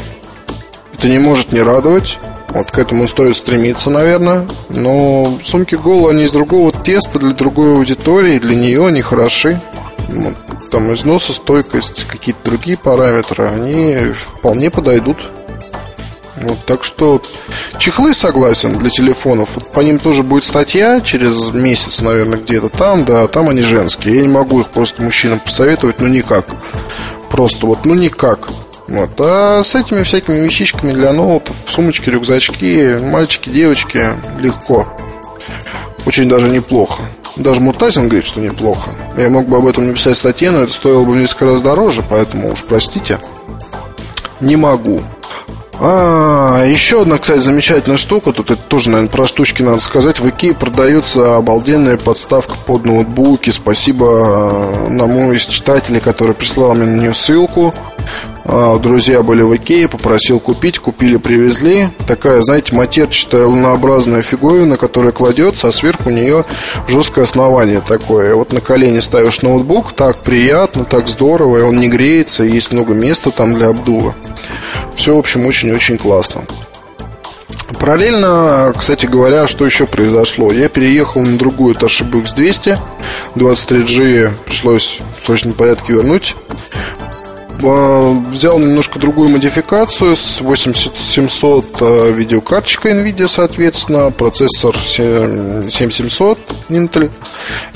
это 0.94 1.08
не 1.08 1.18
может 1.18 1.52
не 1.52 1.60
радовать, 1.60 2.18
Вот 2.48 2.70
к 2.70 2.78
этому 2.78 3.08
стоит 3.08 3.36
стремиться, 3.36 3.88
наверное. 3.88 4.46
Но 4.68 5.38
сумки 5.42 5.74
Go, 5.74 6.10
они 6.10 6.24
из 6.24 6.32
другого 6.32 6.70
теста 6.70 7.18
для 7.18 7.32
другой 7.32 7.74
аудитории, 7.74 8.38
для 8.38 8.54
нее 8.54 8.86
они 8.86 9.00
хороши. 9.00 9.60
Там 10.70 10.92
износостойкость, 10.92 12.06
какие-то 12.06 12.44
другие 12.44 12.76
параметры, 12.76 13.46
они 13.46 14.12
вполне 14.12 14.70
подойдут. 14.70 15.30
Вот, 16.43 16.59
так 16.66 16.82
что 16.82 17.22
чехлы 17.78 18.12
согласен 18.14 18.76
для 18.76 18.90
телефонов. 18.90 19.51
Вот 19.55 19.70
по 19.72 19.80
ним 19.80 19.99
тоже 19.99 20.22
будет 20.22 20.45
статья 20.45 21.01
через 21.01 21.51
месяц, 21.51 22.03
наверное, 22.03 22.38
где-то 22.38 22.68
там, 22.68 23.05
да, 23.05 23.26
там 23.28 23.49
они 23.49 23.61
женские. 23.61 24.16
Я 24.16 24.22
не 24.22 24.28
могу 24.28 24.61
их 24.61 24.68
просто 24.68 25.03
мужчинам 25.03 25.40
посоветовать, 25.40 26.01
ну 26.01 26.09
никак. 26.09 26.47
Просто 27.30 27.66
вот, 27.66 27.84
ну 27.84 27.95
никак. 27.95 28.49
Вот. 28.88 29.11
А 29.20 29.62
с 29.62 29.74
этими 29.74 30.03
всякими 30.03 30.40
вещичками 30.40 30.93
для 30.93 31.12
ноутов, 31.12 31.57
сумочки, 31.66 32.11
рюкзачки, 32.11 32.99
мальчики, 33.01 33.49
девочки, 33.49 34.09
легко. 34.40 34.88
Очень 36.05 36.28
даже 36.28 36.49
неплохо. 36.49 37.03
Даже 37.36 37.61
Муртазин 37.61 38.09
говорит, 38.09 38.26
что 38.26 38.40
неплохо. 38.40 38.90
Я 39.16 39.30
мог 39.30 39.47
бы 39.47 39.57
об 39.57 39.66
этом 39.66 39.86
написать 39.86 40.18
статье, 40.18 40.51
но 40.51 40.62
это 40.64 40.72
стоило 40.72 41.05
бы 41.05 41.16
несколько 41.16 41.47
раз 41.47 41.62
дороже, 41.62 42.05
поэтому 42.09 42.53
уж 42.53 42.64
простите. 42.64 43.20
Не 44.40 44.57
могу. 44.57 45.01
А, 45.78 46.64
еще 46.64 47.02
одна, 47.02 47.18
кстати, 47.18 47.40
замечательная 47.40 47.96
штука. 47.96 48.32
Тут 48.32 48.50
это 48.50 48.62
тоже, 48.62 48.90
наверное, 48.90 49.10
про 49.10 49.26
штучки 49.26 49.62
надо 49.62 49.78
сказать. 49.78 50.20
В 50.20 50.28
Икее 50.28 50.54
продается 50.54 51.36
обалденная 51.36 51.96
подставка 51.96 52.54
под 52.66 52.84
ноутбуки. 52.84 53.50
Спасибо 53.50 54.06
э, 54.06 54.86
одному 54.86 55.32
из 55.32 55.46
читателей, 55.46 56.00
который 56.00 56.34
прислал 56.34 56.74
мне 56.74 56.84
на 56.84 57.00
нее 57.00 57.14
ссылку. 57.14 57.72
А, 58.44 58.78
друзья 58.78 59.22
были 59.22 59.42
в 59.42 59.54
Икее, 59.56 59.88
попросил 59.88 60.40
купить, 60.40 60.78
купили, 60.78 61.16
привезли. 61.16 61.88
Такая, 62.06 62.40
знаете, 62.40 62.74
матерчатая 62.74 63.46
лунообразная 63.46 64.22
фиговина, 64.22 64.76
которая 64.76 65.12
кладется, 65.12 65.68
а 65.68 65.72
сверху 65.72 66.08
у 66.08 66.12
нее 66.12 66.44
жесткое 66.88 67.24
основание 67.24 67.80
такое. 67.80 68.34
Вот 68.34 68.52
на 68.52 68.60
колени 68.60 69.00
ставишь 69.00 69.42
ноутбук, 69.42 69.92
так 69.92 70.22
приятно, 70.22 70.84
так 70.84 71.08
здорово, 71.08 71.58
и 71.58 71.62
он 71.62 71.78
не 71.78 71.88
греется, 71.88 72.44
и 72.44 72.50
есть 72.50 72.72
много 72.72 72.94
места 72.94 73.30
там 73.30 73.54
для 73.54 73.68
обдува. 73.68 74.14
Все, 74.95 75.14
в 75.14 75.18
общем, 75.18 75.47
очень-очень 75.47 75.99
классно. 75.99 76.45
Параллельно, 77.80 78.72
кстати 78.78 79.07
говоря, 79.07 79.49
что 79.49 79.64
еще 79.66 79.86
произошло? 79.86 80.53
Я 80.53 80.68
переехал 80.68 81.22
на 81.22 81.36
другую 81.36 81.74
Toshiba 81.74 82.22
X200 82.22 82.78
23G 83.34 84.30
пришлось 84.45 85.01
в 85.18 85.26
срочном 85.26 85.55
порядке 85.55 85.95
вернуть 85.95 86.36
а, 87.64 88.12
взял 88.30 88.59
немножко 88.59 88.99
другую 88.99 89.30
модификацию 89.30 90.16
с 90.16 90.40
8700 90.40 91.64
а, 91.80 92.11
видеокарточкой 92.11 92.93
NVIDIA, 92.93 93.28
соответственно, 93.28 94.11
процессор 94.11 94.76
7700 94.76 96.38
Intel, 96.68 97.11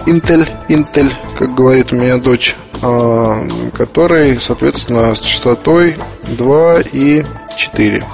Intel, 0.06 0.48
Intel, 0.68 1.12
как 1.38 1.54
говорит 1.54 1.92
у 1.92 1.96
меня 1.96 2.18
дочь, 2.18 2.56
который, 2.80 4.38
соответственно, 4.38 5.14
с 5.14 5.20
частотой 5.20 5.96
2 6.28 6.80
и 6.92 7.24
4. 7.56 8.04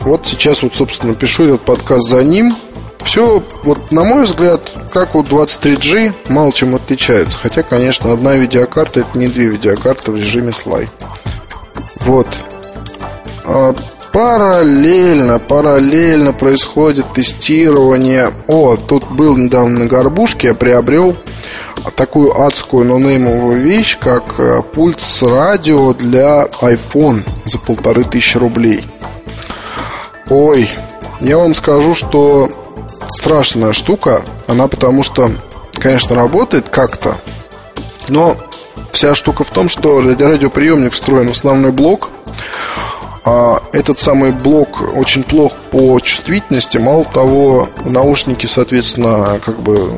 Вот 0.00 0.26
сейчас 0.26 0.62
вот, 0.62 0.74
собственно, 0.74 1.14
пишу 1.14 1.44
этот 1.44 1.62
подкаст 1.62 2.08
за 2.08 2.22
ним– 2.22 2.54
все, 3.08 3.42
вот 3.62 3.90
на 3.90 4.04
мой 4.04 4.24
взгляд, 4.24 4.70
как 4.92 5.14
у 5.14 5.22
23G, 5.22 6.12
мало 6.28 6.52
чем 6.52 6.74
отличается. 6.74 7.38
Хотя, 7.38 7.62
конечно, 7.62 8.12
одна 8.12 8.34
видеокарта 8.34 9.00
это 9.00 9.18
не 9.18 9.28
две 9.28 9.46
видеокарты 9.46 10.12
в 10.12 10.16
режиме 10.16 10.52
слай. 10.52 10.90
Вот. 12.00 12.26
А 13.46 13.74
параллельно, 14.12 15.38
параллельно 15.38 16.34
происходит 16.34 17.10
тестирование. 17.14 18.30
О, 18.46 18.76
тут 18.76 19.10
был 19.10 19.38
недавно 19.38 19.80
на 19.80 19.86
горбушке, 19.86 20.48
я 20.48 20.54
приобрел 20.54 21.16
такую 21.96 22.40
адскую 22.40 22.84
нонеймовую 22.84 23.60
вещь, 23.60 23.98
как 23.98 24.38
э, 24.38 24.62
пульт 24.62 25.00
с 25.00 25.22
радио 25.22 25.94
для 25.94 26.44
iPhone 26.60 27.22
за 27.44 27.58
полторы 27.58 28.04
тысячи 28.04 28.36
рублей. 28.36 28.84
Ой, 30.30 30.68
я 31.20 31.38
вам 31.38 31.54
скажу, 31.54 31.94
что 31.94 32.48
страшная 33.08 33.72
штука. 33.72 34.22
Она 34.46 34.68
потому 34.68 35.02
что, 35.02 35.30
конечно, 35.74 36.14
работает 36.14 36.68
как-то, 36.68 37.16
но 38.08 38.36
вся 38.92 39.14
штука 39.14 39.44
в 39.44 39.50
том, 39.50 39.68
что 39.68 40.00
для 40.00 40.28
радиоприемник 40.28 40.92
встроен 40.92 41.28
основной 41.28 41.72
блок. 41.72 42.10
А 43.24 43.62
этот 43.72 44.00
самый 44.00 44.32
блок 44.32 44.80
очень 44.96 45.22
плох 45.22 45.52
по 45.70 46.00
чувствительности. 46.00 46.78
Мало 46.78 47.04
того, 47.04 47.68
наушники, 47.84 48.46
соответственно, 48.46 49.38
как 49.44 49.60
бы 49.60 49.92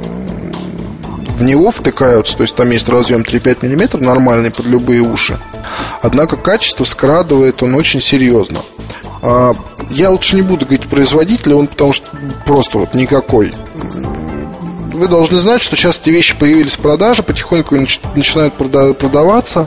в 1.41 1.43
него 1.43 1.71
втыкаются, 1.71 2.37
то 2.37 2.43
есть 2.43 2.55
там 2.55 2.71
есть 2.71 2.89
разъем 2.89 3.23
3-5 3.23 3.67
мм 3.67 3.99
нормальный 3.99 4.51
под 4.51 4.67
любые 4.67 5.01
уши. 5.01 5.39
Однако 6.03 6.37
качество 6.37 6.85
скрадывает 6.85 7.63
он 7.63 7.75
очень 7.75 8.01
серьезно. 8.01 8.61
А, 9.23 9.53
я 9.89 10.11
лучше 10.11 10.37
не 10.37 10.43
буду 10.43 10.67
говорить 10.67 10.87
производителя, 10.87 11.57
он 11.57 11.67
потому 11.67 11.95
что 11.95 12.09
просто 12.45 12.77
вот 12.77 12.93
никакой. 12.93 13.53
Вы 14.93 15.09
должны 15.09 15.39
знать, 15.39 15.63
что 15.63 15.77
сейчас 15.77 15.99
эти 15.99 16.11
вещи 16.11 16.37
появились 16.39 16.77
в 16.77 16.81
продаже, 16.81 17.23
потихоньку 17.23 17.75
начинают 17.75 18.55
продаваться, 18.55 19.67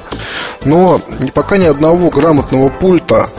но 0.66 1.02
пока 1.34 1.58
ни 1.58 1.66
одного 1.66 2.12
грамотного 2.12 2.70
пульта 2.70 3.30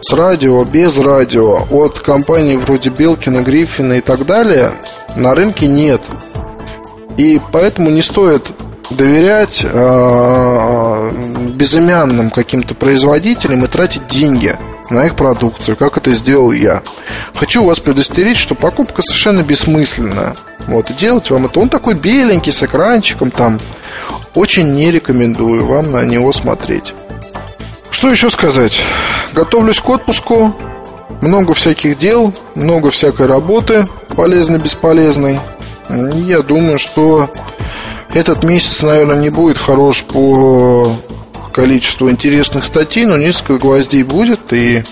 с 0.00 0.12
радио, 0.12 0.64
без 0.64 0.98
радио, 0.98 1.68
от 1.70 2.00
компаний 2.00 2.56
вроде 2.56 2.90
Белкина, 2.90 3.42
Гриффина 3.42 3.94
и 3.94 4.00
так 4.00 4.26
далее 4.26 4.72
на 5.14 5.34
рынке 5.34 5.68
нет. 5.68 6.00
И 7.20 7.40
поэтому 7.52 7.90
не 7.90 8.00
стоит 8.00 8.50
доверять 8.88 9.64
э, 9.64 11.12
безымянным 11.54 12.30
каким-то 12.30 12.74
производителям 12.74 13.64
и 13.64 13.68
тратить 13.68 14.06
деньги– 14.08 14.56
на 14.90 15.06
их 15.06 15.14
продукцию, 15.14 15.76
как 15.76 15.96
это 15.96 16.12
сделал 16.12 16.52
я. 16.52 16.82
Хочу 17.34 17.64
вас 17.64 17.80
предостеречь, 17.80 18.38
что 18.38 18.54
покупка 18.54 19.02
совершенно 19.02 19.42
бессмысленная. 19.42 20.34
Вот, 20.66 20.90
и 20.90 20.94
делать 20.94 21.30
вам 21.30 21.46
это. 21.46 21.60
Он 21.60 21.68
такой 21.68 21.94
беленький, 21.94 22.52
с 22.52 22.62
экранчиком 22.62 23.30
там. 23.30 23.60
Очень 24.34 24.74
не 24.74 24.90
рекомендую 24.90 25.64
вам 25.64 25.92
на 25.92 26.04
него 26.04 26.32
смотреть. 26.32 26.94
Что 27.90 28.10
еще 28.10 28.30
сказать? 28.30 28.82
Готовлюсь 29.32 29.80
к 29.80 29.88
отпуску. 29.88 30.54
Много 31.22 31.54
всяких 31.54 31.98
дел, 31.98 32.32
много 32.54 32.90
всякой 32.90 33.26
работы, 33.26 33.86
полезной, 34.16 34.58
бесполезной. 34.58 35.38
Я 36.26 36.42
думаю, 36.42 36.78
что 36.78 37.30
этот 38.12 38.44
месяц, 38.44 38.82
наверное, 38.82 39.16
не 39.16 39.30
будет 39.30 39.58
хорош 39.58 40.04
по 40.04 40.96
количество 41.52 42.10
интересных 42.10 42.64
статей, 42.64 43.06
но 43.06 43.16
несколько 43.16 43.58
гвоздей 43.58 44.02
будет, 44.02 44.52
и, 44.52 44.82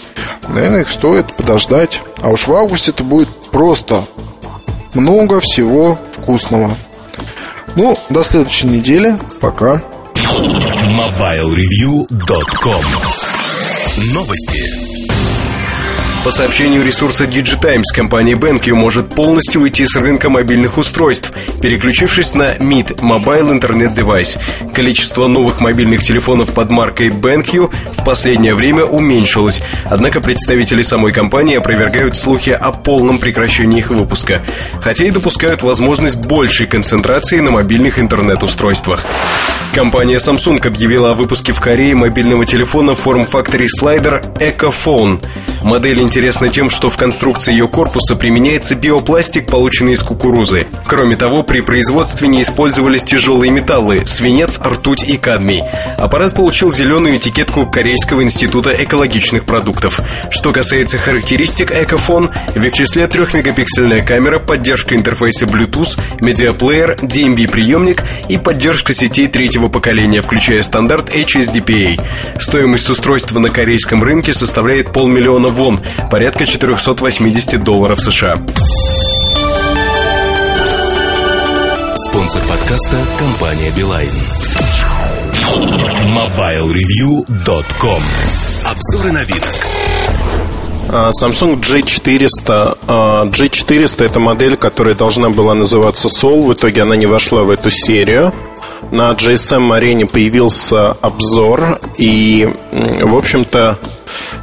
наверное, 0.49 0.83
их 0.83 0.91
стоит 0.91 1.35
подождать. 1.35 2.01
А 2.21 2.31
уж 2.31 2.47
в 2.47 2.55
августе 2.55 2.91
это 2.91 3.05
будет 3.05 3.29
просто 3.51 4.05
много 4.95 5.41
всего 5.41 5.99
вкусного. 6.13 6.77
Ну, 7.77 7.99
до 8.11 8.23
следующей 8.23 8.67
недели. 8.67 9.17
Пока. 9.41 9.83
MobileReview.com 10.15 12.85
Новости. 14.13 14.88
По 16.25 16.33
сообщению 16.33 16.85
ресурса 16.85 17.25
DigiTimes, 17.25 17.85
компания 17.95 18.35
BenQ 18.35 18.75
может 18.75 19.09
полностью 19.09 19.63
уйти 19.63 19.87
с 19.87 19.97
рынка 19.97 20.29
мобильных 20.29 20.77
устройств, 20.77 21.33
переключившись 21.63 22.35
на 22.35 22.55
MID– 22.57 22.97
Mobile 23.01 23.59
Internet 23.59 23.95
Device. 23.95 24.39
Количество 24.75 25.27
новых 25.27 25.61
мобильных 25.61 26.03
телефонов 26.03 26.53
под 26.53 26.71
маркой 26.71 27.09
BenQ 27.09 27.73
в 27.97 28.05
последнее 28.05 28.55
время 28.55 28.85
уменьшилось, 28.85 29.63
однако 29.87 30.21
представители 30.21 30.83
самой 30.83 31.13
компании 31.13 31.57
опровергают 31.57 32.19
слухи 32.19 32.51
о 32.51 32.73
полном 32.73 33.19
прекращении 33.19 33.79
их 33.79 33.91
выпуска, 33.91 34.43
хотя 34.83 35.07
и 35.07 35.11
допускают 35.11 35.63
возможность 35.63 36.17
большей 36.17 36.67
концентрации 36.67 37.41
на 37.41 37.53
мобильных 37.53 37.99
интернет-устройствах. 37.99 39.05
Компания 39.73 40.17
Samsung 40.17 40.67
объявила 40.67 41.13
о 41.13 41.15
выпуске 41.15 41.53
в 41.53 41.61
Корее 41.61 41.95
мобильного 41.95 42.45
телефона 42.45 42.95
форм-факторе 42.95 43.69
слайдер 43.69 44.21
EcoPhone. 44.39 45.25
Модель 45.63 46.01
интересна 46.01 46.18
тем, 46.49 46.69
что 46.69 46.91
в 46.91 46.97
конструкции 46.97 47.53
ее 47.53 47.69
корпуса 47.69 48.17
применяется 48.17 48.75
биопластик, 48.75 49.47
полученный 49.47 49.93
из 49.93 50.03
кукурузы. 50.03 50.67
Кроме 50.87 51.17
того, 51.17 51.43
при 51.43 51.61
производстве 51.61 52.29
не 52.29 52.43
использовались 52.43 53.05
тяжелые 53.05 53.53
металлы– 53.53 54.03
свинец, 54.07 54.59
ртуть 54.61 55.05
и 55.05 55.17
кадмий. 55.17 55.63
Аппарат 55.97 56.35
получил 56.35 56.71
зеленую 56.71 57.17
этикетку 57.17 57.67
Корейского 57.67 58.23
института 58.23 58.73
экологичных 58.83 59.45
продуктов. 59.45 60.01
Что 60.31 60.53
касается 60.53 60.99
характеристик 60.99 61.71
EcoPhone, 61.71 62.31
в 62.55 62.65
их 62.65 62.73
числе 62.73 63.05
3-мегапиксельная 63.05 64.05
камера, 64.05 64.39
поддержка 64.39 64.97
интерфейса 64.97 65.47
Bluetooth, 65.47 66.01
медиаплеер, 66.21 66.97
DMB-приемник 67.01 68.03
и 68.29 68.39
поддержка 68.39 68.93
сетей 68.93 69.29
третьего 69.29 69.69
поколения, 69.69 70.21
включая 70.21 70.63
стандарт 70.63 71.15
HSDPA. 71.15 72.01
Стоимость 72.41 72.91
устройства 72.91 73.39
на 73.39 73.49
корейском 73.49 74.03
рынке 74.03 74.33
составляет 74.33 74.93
полмиллиона 74.93 75.19
миллиона 75.29 75.49
вон, 75.49 75.81
порядка 76.11 76.47
480 76.47 77.63
долларов 77.63 78.01
США. 78.01 78.39
Спонсор 81.97 82.43
подкаста– 82.49 82.97
компания 83.19 83.71
«Билайн». 83.77 84.11
MobileReview.com 86.15 88.03
Обзоры 88.67 89.13
новинок 89.13 89.55
а, 90.91 91.11
Samsung 91.11 91.61
G400 91.61 92.79
а, 92.87 93.27
G400 93.27 94.05
это 94.05 94.21
модель, 94.21 94.57
которая 94.57 94.95
должна 94.95 95.29
была 95.31 95.55
называться 95.55 96.09
Soul. 96.09 96.47
В 96.47 96.55
итоге 96.55 96.83
она 96.83 96.97
не 96.97 97.07
вошла 97.07 97.43
в 97.43 97.51
эту 97.51 97.71
серию. 97.71 98.33
На 98.91 99.13
GSM 99.13 99.75
арене 99.75 100.07
появился 100.07 100.93
обзор. 100.93 101.79
И, 101.99 102.49
в 102.73 103.17
общем-то, 103.17 103.79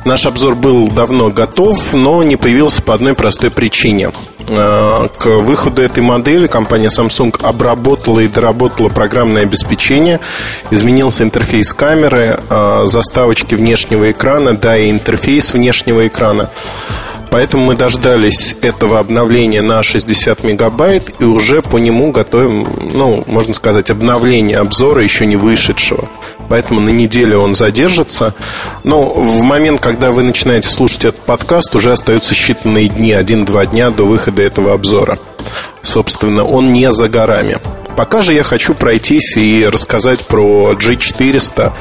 наш 0.06 0.26
обзор 0.26 0.56
был 0.56 0.90
давно 0.90 1.30
готов 1.30 1.94
Но 1.94 2.24
не 2.24 2.36
появился 2.36 2.82
по 2.82 2.94
одной 2.94 3.14
простой 3.14 3.52
причине 3.52 4.12
Э, 4.48 5.08
к 5.18 5.26
выходу 5.26 5.82
этой 5.82 6.04
модели 6.04 6.48
компания 6.48 6.90
Samsung 6.90 7.36
обработала 7.42 8.20
и 8.20 8.28
доработала 8.28 8.90
программное 8.90 9.44
обеспечение, 9.44 10.20
изменился 10.70 11.24
интерфейс 11.24 11.74
камеры, 11.74 12.40
э, 12.50 12.84
заставочки 12.86 13.56
внешнего 13.56 14.12
экрана, 14.12 14.54
да 14.54 14.78
и 14.78 14.92
интерфейс 14.92 15.54
внешнего 15.54 16.08
экрана. 16.08 16.52
Поэтому 17.36 17.66
мы 17.66 17.76
дождались 17.76 18.56
этого 18.62 18.98
обновления 18.98 19.62
на 19.62 19.84
60 19.84 20.46
мегабайт 20.46 21.20
и 21.20 21.26
уже 21.26 21.62
по 21.62 21.76
нему 21.76 22.14
готовим, 22.14 22.66
ну, 22.94 23.26
можно 23.28 23.54
сказать, 23.54 23.92
обновление 23.92 24.60
обзора 24.60 25.04
еще 25.04 25.26
не 25.26 25.36
вышедшего. 25.36 26.08
Поэтому 26.48 26.80
на 26.80 26.92
неделю 26.92 27.40
он 27.40 27.54
задержится. 27.54 28.34
Но 28.86 29.10
в 29.10 29.44
момент, 29.44 29.82
когда 29.82 30.12
вы 30.12 30.24
начинаете 30.24 30.70
слушать 30.70 31.04
этот 31.04 31.22
подкаст, 31.24 31.76
уже 31.76 31.92
остаются 31.92 32.36
считанные 32.36 32.88
дни, 32.88 33.12
один-два 33.12 33.66
дня 33.66 33.90
до 33.90 34.06
выхода 34.06 34.42
этого 34.42 34.72
обзора. 34.72 35.20
Собственно, 35.82 36.46
он 36.46 36.72
не 36.72 36.90
за 36.94 37.10
горами. 37.10 37.58
Пока 37.98 38.22
же 38.22 38.34
я 38.34 38.44
хочу 38.44 38.74
пройтись 38.74 39.36
и 39.36 39.68
рассказать 39.70 40.22
про 40.22 40.72
G400 40.72 41.74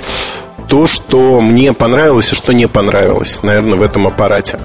то, 0.69 0.89
что 0.89 1.41
мне 1.41 1.73
понравилось 1.73 2.33
и 2.33 2.35
что 2.35 2.53
не 2.53 2.67
понравилось, 2.67 3.45
наверное, 3.45 3.79
в 3.79 3.83
этом 3.83 4.09
аппарате. 4.09 4.59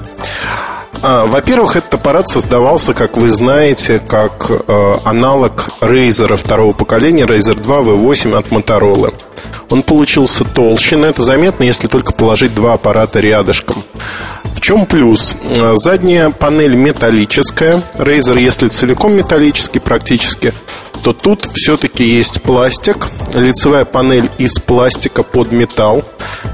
А, 1.02 1.26
во-первых, 1.26 1.78
этот 1.78 1.94
аппарат 1.94 2.28
создавался, 2.28 2.94
как 2.94 3.16
вы 3.16 3.30
знаете, 3.30 4.00
как 4.00 4.48
э, 4.50 4.96
аналог 5.06 5.70
Razer 5.80 6.36
второго 6.36 6.74
поколения, 6.74 7.26
Razer 7.26 7.56
2 7.56 7.80
V8 7.80 8.38
от 8.38 8.48
Motorola. 8.48 9.14
Он 9.70 9.82
получился 9.82 10.44
толще, 10.44 10.98
но 10.98 11.08
это 11.08 11.22
заметно, 11.22 11.64
если 11.64 11.88
только 11.88 12.12
положить 12.12 12.54
два 12.54 12.74
аппарата 12.74 13.20
рядышком. 13.20 13.84
В 14.44 14.60
чем 14.60 14.86
плюс? 14.86 15.36
Э, 15.44 15.76
задняя 15.76 16.32
панель 16.32 16.76
металлическая. 16.76 17.82
Razer, 17.94 18.38
если 18.38 18.68
целиком 18.68 19.14
металлический 19.14 19.80
практически, 19.80 20.54
то 21.02 21.14
тут 21.14 21.48
все-таки 21.54 22.04
есть 22.04 22.42
пластик. 22.42 23.08
Лицевая 23.34 23.86
панель 23.86 24.30
из 24.38 24.60
пластика 24.60 25.24
под 25.24 25.54
металл. 25.54 26.04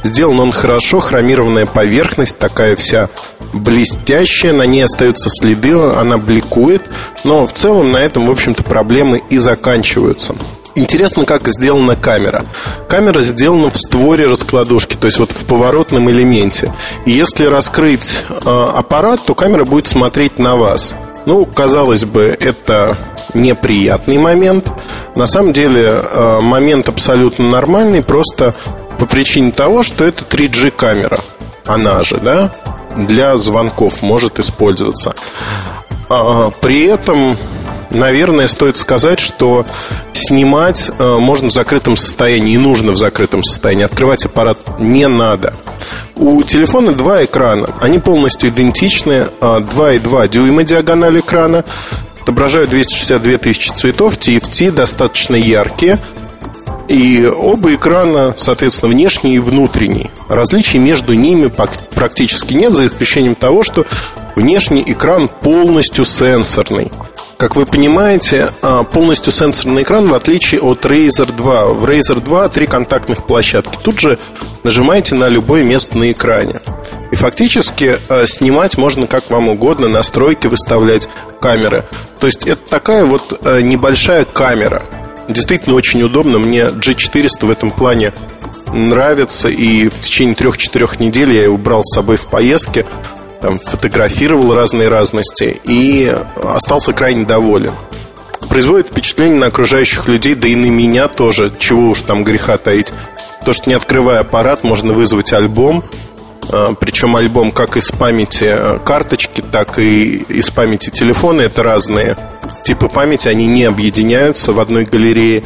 Сделан 0.03 0.39
он 0.39 0.51
хорошо, 0.51 0.99
хромированная 0.99 1.65
поверхность, 1.65 2.37
такая 2.37 2.75
вся 2.75 3.09
блестящая, 3.55 4.53
на 4.53 4.63
ней 4.63 4.83
остаются 4.83 5.29
следы, 5.29 5.73
она 5.73 6.17
бликует, 6.17 6.83
но 7.23 7.47
в 7.47 7.53
целом 7.53 7.91
на 7.91 7.97
этом, 7.97 8.27
в 8.27 8.31
общем-то, 8.31 8.63
проблемы 8.63 9.23
и 9.29 9.37
заканчиваются. 9.37 10.35
Интересно, 10.75 11.25
как 11.25 11.47
сделана 11.47 11.95
камера. 11.95 12.43
Камера 12.89 13.21
сделана 13.21 13.69
в 13.69 13.77
створе 13.77 14.27
раскладушки, 14.27 14.97
то 14.97 15.05
есть 15.05 15.19
вот 15.19 15.31
в 15.31 15.45
поворотном 15.45 16.11
элементе. 16.11 16.73
Если 17.05 17.45
раскрыть 17.45 18.25
э, 18.29 18.67
аппарат, 18.75 19.21
то 19.25 19.35
камера 19.35 19.63
будет 19.63 19.87
смотреть 19.87 20.37
на 20.37 20.57
вас. 20.57 20.93
Ну, 21.25 21.45
казалось 21.45 22.03
бы, 22.03 22.37
это 22.39 22.97
неприятный 23.33 24.17
момент. 24.17 24.67
На 25.15 25.27
самом 25.27 25.53
деле 25.53 25.83
э, 25.85 26.39
момент 26.41 26.89
абсолютно 26.89 27.49
нормальный, 27.49 28.03
просто 28.03 28.53
по 28.99 29.05
причине 29.05 29.53
того, 29.53 29.81
что 29.81 30.03
это 30.03 30.23
3G 30.23 30.71
камера. 30.71 31.19
Она 31.65 32.03
же, 32.03 32.17
да, 32.17 32.51
для 32.95 33.37
звонков 33.37 34.01
может 34.01 34.39
использоваться. 34.39 35.13
А, 36.09 36.51
при 36.61 36.85
этом, 36.85 37.37
наверное, 37.89 38.47
стоит 38.47 38.77
сказать, 38.77 39.19
что 39.19 39.65
снимать 40.13 40.91
э, 40.97 41.17
можно 41.17 41.49
в 41.49 41.51
закрытом 41.51 41.97
состоянии 41.97 42.53
и 42.53 42.57
нужно 42.57 42.91
в 42.91 42.97
закрытом 42.97 43.43
состоянии. 43.43 43.83
Открывать 43.83 44.25
аппарат 44.25 44.57
не 44.79 45.07
надо. 45.07 45.53
У 46.15 46.41
телефона 46.43 46.93
два 46.93 47.25
экрана. 47.25 47.69
Они 47.81 47.99
полностью 47.99 48.49
идентичны. 48.49 49.27
2,2 49.41 50.23
а, 50.23 50.27
дюйма 50.27 50.63
диагональ 50.63 51.19
экрана. 51.19 51.65
Отображают 52.21 52.69
262 52.69 53.37
тысячи 53.37 53.69
цветов. 53.71 54.17
TFT 54.17 54.71
достаточно 54.71 55.35
яркие. 55.35 56.01
И 56.87 57.25
оба 57.25 57.73
экрана, 57.73 58.33
соответственно, 58.37 58.91
внешний 58.91 59.35
и 59.35 59.39
внутренний. 59.39 60.11
Различий 60.29 60.79
между 60.79 61.13
ними 61.13 61.51
практически 61.95 62.53
нет, 62.53 62.73
за 62.73 62.87
исключением 62.87 63.35
того, 63.35 63.63
что 63.63 63.85
внешний 64.35 64.83
экран 64.85 65.27
полностью 65.27 66.05
сенсорный. 66.05 66.91
Как 67.37 67.57
вы 67.57 67.65
понимаете, 67.65 68.49
а, 68.61 68.83
полностью 68.83 69.33
сенсорный 69.33 69.83
экран, 69.83 70.07
в 70.07 70.13
отличие 70.13 70.61
от 70.61 70.85
Razer 70.85 71.35
2. 71.35 71.65
В 71.65 71.85
Razer 71.85 72.23
2 72.23 72.49
три 72.49 72.65
контактных 72.65 73.25
площадки. 73.25 73.77
Тут 73.83 73.99
же 73.99 74.17
нажимаете 74.63 75.15
на 75.15 75.27
любое 75.27 75.63
место 75.63 75.97
на 75.97 76.11
экране. 76.11 76.61
И 77.11 77.15
фактически 77.15 77.99
а, 78.07 78.25
снимать 78.25 78.77
можно 78.77 79.05
как 79.05 79.29
вам 79.29 79.49
угодно, 79.49 79.89
настройки 79.89 80.47
выставлять 80.47 81.09
камеры. 81.41 81.83
То 82.19 82.27
есть 82.27 82.47
это 82.47 82.69
такая 82.69 83.03
вот 83.03 83.37
а, 83.43 83.59
небольшая 83.59 84.23
камера. 84.23 84.83
Действительно 85.27 85.75
очень 85.75 86.03
удобно. 86.03 86.39
Мне 86.39 86.65
G400 86.65 87.45
в 87.45 87.51
этом 87.51 87.71
плане 87.71 88.13
нравится. 88.71 89.49
И 89.49 89.87
в 89.87 89.99
течение 89.99 90.35
трех-четырех 90.35 90.99
недель 90.99 91.33
я 91.33 91.43
его 91.43 91.57
брал 91.57 91.83
с 91.83 91.93
собой 91.93 92.17
в 92.17 92.27
поездке. 92.27 92.85
Там 93.41 93.59
фотографировал 93.59 94.53
разные 94.53 94.89
разности 94.89 95.59
и 95.65 96.15
остался 96.41 96.93
крайне 96.93 97.25
доволен. 97.25 97.73
Производит 98.49 98.89
впечатление 98.89 99.39
на 99.39 99.47
окружающих 99.47 100.07
людей, 100.07 100.35
да 100.35 100.47
и 100.47 100.55
на 100.55 100.67
меня 100.67 101.07
тоже, 101.07 101.51
чего 101.57 101.89
уж 101.89 102.01
там 102.03 102.23
греха 102.23 102.57
таить. 102.57 102.93
То, 103.43 103.53
что 103.53 103.69
не 103.69 103.75
открывая 103.75 104.19
аппарат, 104.19 104.63
можно 104.63 104.93
вызвать 104.93 105.33
альбом, 105.33 105.83
а, 106.49 106.73
причем 106.73 107.15
альбом 107.15 107.51
как 107.51 107.77
из 107.77 107.91
памяти 107.91 108.45
э, 108.47 108.79
карточки, 108.83 109.41
так 109.41 109.77
и 109.79 110.15
из 110.15 110.49
памяти 110.51 110.89
телефона. 110.89 111.41
Это 111.41 111.63
разные 111.63 112.15
типы 112.65 112.89
памяти, 112.89 113.29
они 113.29 113.45
не 113.45 113.63
объединяются 113.63 114.51
в 114.51 114.59
одной 114.59 114.83
галерее. 114.83 115.43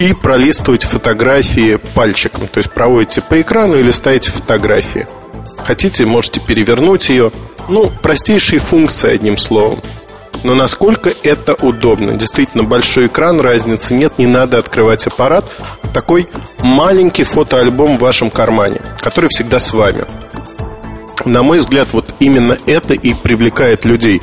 И 0.00 0.12
пролистывать 0.12 0.82
фотографии 0.82 1.76
пальчиком. 1.94 2.48
То 2.48 2.58
есть 2.58 2.70
проводите 2.70 3.22
по 3.22 3.40
экрану 3.40 3.76
или 3.76 3.90
ставите 3.92 4.30
фотографии. 4.30 5.06
Хотите, 5.64 6.04
можете 6.04 6.40
перевернуть 6.40 7.08
ее. 7.08 7.32
Ну, 7.68 7.90
простейшие 8.02 8.58
функции, 8.58 9.14
одним 9.14 9.38
словом. 9.38 9.80
Но 10.44 10.54
насколько 10.54 11.10
это 11.22 11.54
удобно? 11.54 12.12
Действительно, 12.12 12.62
большой 12.62 13.06
экран, 13.06 13.40
разницы 13.40 13.94
нет, 13.94 14.18
не 14.18 14.26
надо 14.26 14.58
открывать 14.58 15.06
аппарат. 15.06 15.46
Такой 15.94 16.28
маленький 16.60 17.24
фотоальбом 17.24 17.96
в 17.96 18.00
вашем 18.00 18.30
кармане, 18.30 18.80
который 19.00 19.28
всегда 19.30 19.58
с 19.58 19.72
вами. 19.72 20.04
На 21.24 21.42
мой 21.42 21.58
взгляд, 21.58 21.92
вот 21.92 22.14
именно 22.20 22.58
это 22.66 22.94
и 22.94 23.14
привлекает 23.14 23.84
людей. 23.84 24.20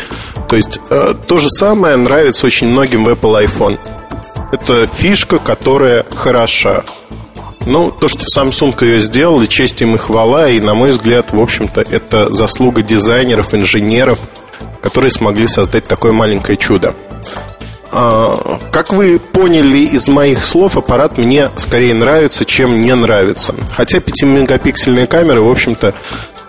То 0.47 0.55
есть 0.55 0.79
э, 0.89 1.15
то 1.27 1.37
же 1.37 1.49
самое 1.49 1.97
нравится 1.97 2.45
очень 2.45 2.67
многим 2.67 3.05
в 3.05 3.09
Apple 3.09 3.45
iPhone. 3.45 3.79
Это 4.51 4.85
фишка, 4.85 5.39
которая 5.39 6.05
хороша. 6.15 6.83
Ну, 7.65 7.91
то, 7.91 8.07
что 8.07 8.25
Samsung 8.25 8.75
ее 8.85 8.99
сделал, 8.99 9.41
и 9.41 9.47
честь 9.47 9.81
им 9.81 9.95
и 9.95 9.97
хвала, 9.97 10.49
и, 10.49 10.59
на 10.59 10.73
мой 10.73 10.91
взгляд, 10.91 11.31
в 11.31 11.39
общем-то, 11.39 11.81
это 11.81 12.31
заслуга 12.33 12.81
дизайнеров, 12.81 13.53
инженеров, 13.53 14.19
которые 14.81 15.11
смогли 15.11 15.47
создать 15.47 15.85
такое 15.85 16.11
маленькое 16.11 16.57
чудо. 16.57 16.93
А, 17.95 18.59
как 18.71 18.91
вы 18.91 19.19
поняли 19.19 19.85
из 19.85 20.07
моих 20.07 20.43
слов, 20.43 20.77
аппарат 20.77 21.17
мне 21.17 21.51
скорее 21.57 21.93
нравится, 21.93 22.43
чем 22.43 22.81
не 22.81 22.93
нравится. 22.93 23.53
Хотя 23.75 23.99
5-мегапиксельная 23.99 25.07
камера, 25.07 25.41
в 25.41 25.49
общем-то, 25.49 25.93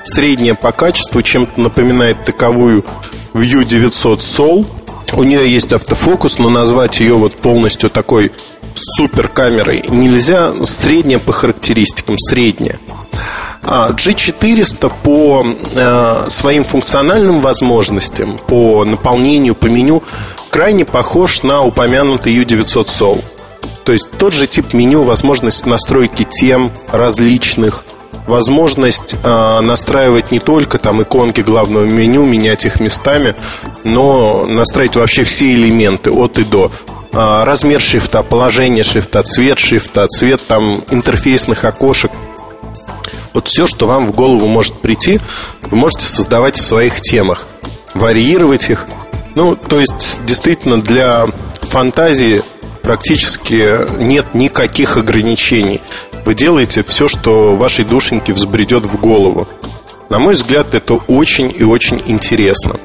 средняя 0.05 0.55
по 0.55 0.73
качеству, 0.73 1.23
чем-то 1.23 1.61
напоминает 1.61 2.25
таковую 2.25 2.85
View 3.33 3.65
900 3.65 4.21
Sol. 4.21 4.67
У 5.15 5.23
нее 5.23 5.51
есть 5.51 5.73
автофокус, 5.73 6.39
но 6.39 6.51
назвать 6.51 7.01
ее 7.01 7.15
вот 7.15 7.35
полностью 7.35 7.91
такой 7.91 8.33
супер 8.75 9.29
камерой 9.29 9.85
нельзя. 9.89 10.53
Средняя 10.65 11.19
по 11.19 11.33
характеристикам, 11.33 12.19
средняя. 12.19 12.79
А 13.63 13.91
G400 13.91 14.93
по 15.03 15.47
э, 15.47 16.27
своим 16.29 16.65
функциональным 16.65 17.41
возможностям, 17.41 18.39
по 18.47 18.85
наполнению, 18.85 19.55
по 19.55 19.67
меню, 19.67 20.03
крайне 20.51 20.85
похож 20.85 21.43
на 21.43 21.63
упомянутый 21.63 22.37
U900 22.37 22.87
Sol. 22.87 23.25
То 23.85 23.93
есть 23.93 24.11
тот 24.19 24.33
же 24.33 24.47
тип 24.47 24.73
меню, 24.75 25.03
возможность 25.03 25.67
настройки 25.67 26.25
тем 26.25 26.71
различных, 26.91 27.85
возможность 28.27 29.17
э, 29.23 29.61
настраивать 29.61 30.31
не 30.31 30.39
только 30.39 30.79
там 30.79 31.03
иконки 31.03 31.41
главного 31.41 31.85
меню, 31.85 32.25
менять 32.25 32.65
их 32.65 32.81
местами, 32.81 33.35
но 33.85 34.47
настраивать 34.47 34.97
вообще 34.97 35.25
все 35.25 35.53
элементы 35.53 36.11
от 36.11 36.39
и 36.39 36.45
до. 36.45 36.71
Э, 37.13 37.45
размер 37.45 37.81
шрифта, 37.81 38.23
положение 38.23 38.85
шрифта, 38.85 39.23
цвет 39.23 39.59
шрифта, 39.59 40.07
цвет 40.09 40.47
там 40.47 40.85
интерфейсных 40.91 41.65
окошек. 41.65 42.11
Вот 43.33 43.49
все, 43.49 43.67
что 43.67 43.87
вам 43.87 44.07
в 44.07 44.13
голову 44.13 44.47
может 44.47 44.75
прийти, 44.75 45.19
вы 45.63 45.77
можете 45.77 46.07
создавать 46.07 46.57
в 46.57 46.63
своих 46.63 47.01
темах, 47.01 47.47
варьировать 47.93 48.71
их. 48.71 48.87
Ну, 49.35 49.57
то 49.57 49.81
есть, 49.81 50.21
действительно, 50.25 50.81
для 50.81 51.27
фантазии 51.63 52.43
практически 52.83 53.79
нет 53.99 54.35
никаких 54.35 54.97
ограничений. 54.97 55.81
Вы 56.25 56.35
делаете 56.35 56.83
все, 56.83 57.09
что 57.09 57.55
вашей 57.55 57.85
душеньке 57.85 58.33
взбредет 58.33 58.87
в 58.87 58.99
голову. 58.99 59.47
На 60.09 60.19
мой 60.19 60.35
взгляд, 60.35 60.75
это 60.75 60.95
очень 60.95 61.53
и 61.55 61.65
очень 61.65 62.03
интересно. 62.07 62.77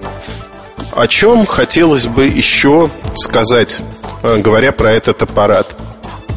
О 0.91 1.07
чем 1.07 1.45
хотелось 1.45 2.07
бы 2.07 2.25
еще 2.25 2.89
сказать, 3.15 3.81
э, 4.23 4.37
говоря 4.39 4.71
про 4.71 4.91
этот 4.91 5.21
аппарат? 5.21 5.75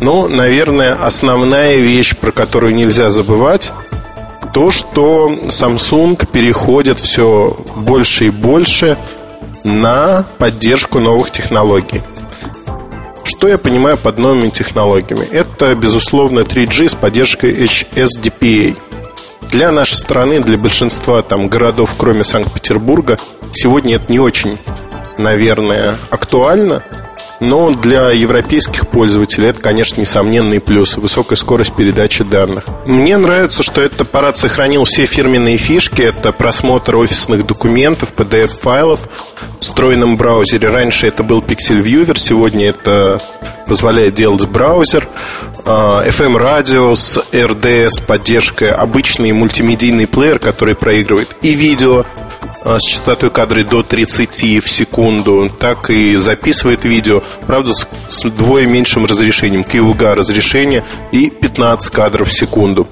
Ну, 0.01 0.29
наверное, 0.29 0.95
основная 0.95 1.77
вещь, 1.77 2.17
про 2.17 2.33
которую 2.33 2.75
нельзя 2.75 3.11
забывать, 3.11 3.73
то, 4.53 4.71
что 4.71 5.31
Samsung 5.47 6.27
переходит 6.31 7.01
все 7.01 7.57
больше 7.75 8.27
и 8.27 8.31
больше 8.31 8.99
на 9.65 10.25
поддержку 10.39 10.99
новых 10.99 11.31
технологий. 11.31 12.03
Что 13.43 13.49
я 13.49 13.59
понимаю 13.59 13.99
под 13.99 14.19
новыми 14.19 14.51
технологиями? 14.51 15.25
Это, 15.25 15.75
безусловно, 15.75 16.45
3G 16.45 16.91
с 16.91 16.95
поддержкой 16.95 17.53
HSDPA. 17.53 18.77
Для 19.51 19.73
нашей 19.73 19.95
страны, 19.95 20.39
для 20.39 20.57
большинства 20.57 21.23
там, 21.23 21.49
городов, 21.49 21.97
кроме 21.99 22.23
Санкт-Петербурга, 22.23 23.19
сегодня 23.51 23.97
это 23.97 24.13
не 24.13 24.21
очень, 24.21 24.59
наверное, 25.19 25.97
актуально– 26.11 26.85
но 27.43 27.71
для 27.71 28.11
европейских 28.11 28.87
пользователей 28.87 29.49
это, 29.49 29.61
конечно, 29.61 30.01
несомненный 30.01 30.61
плюс. 30.61 30.97
Высокая 30.97 31.37
скорость 31.37 31.75
передачи 31.75 32.23
данных. 32.23 32.65
Мне 32.87 33.17
нравится, 33.17 33.65
что 33.65 33.81
этот 33.81 34.03
аппарат 34.03 34.37
сохранил 34.37 34.85
все 34.85 35.07
фирменные 35.07 35.57
фишки. 35.57 36.03
Это 36.03 36.31
просмотр 36.31 36.97
офисных 36.97 37.45
документов, 37.45 38.15
PDF-файлов 38.17 39.09
в 39.59 39.61
встроенном 39.61 40.17
браузере. 40.17 40.69
Раньше 40.69 41.09
это 41.09 41.25
был 41.25 41.41
Pixel 41.41 41.83
Viewer, 41.83 42.17
сегодня 42.17 42.69
это 42.69 43.21
позволяет 43.67 44.15
делать 44.15 44.47
браузер. 44.47 45.09
FM-радио 45.65 46.93
а, 46.93 46.97
с 46.97 47.19
RDS 47.33 48.05
поддержкой, 48.07 48.71
обычный 48.71 49.33
мультимедийный 49.33 50.07
плеер, 50.07 50.39
который 50.39 50.75
проигрывает 50.75 51.37
и 51.43 51.55
видео, 51.55 52.05
с 52.65 52.83
частотой 52.83 53.31
кадры 53.31 53.65
до 53.65 53.83
30 53.83 54.63
в 54.63 54.71
секунду, 54.71 55.51
так 55.59 55.91
и 55.91 56.17
записывает 56.17 56.85
видео, 56.85 57.23
правда, 57.47 57.73
с, 57.73 57.89
с 58.09 58.23
двое 58.31 58.67
меньшим 58.67 59.05
разрешением, 59.05 59.63
QVGA 59.63 60.15
разрешение 60.15 60.85
и 61.11 61.31
15 61.31 61.91
кадров 61.93 62.29
в 62.29 62.33
секунду. 62.33 62.87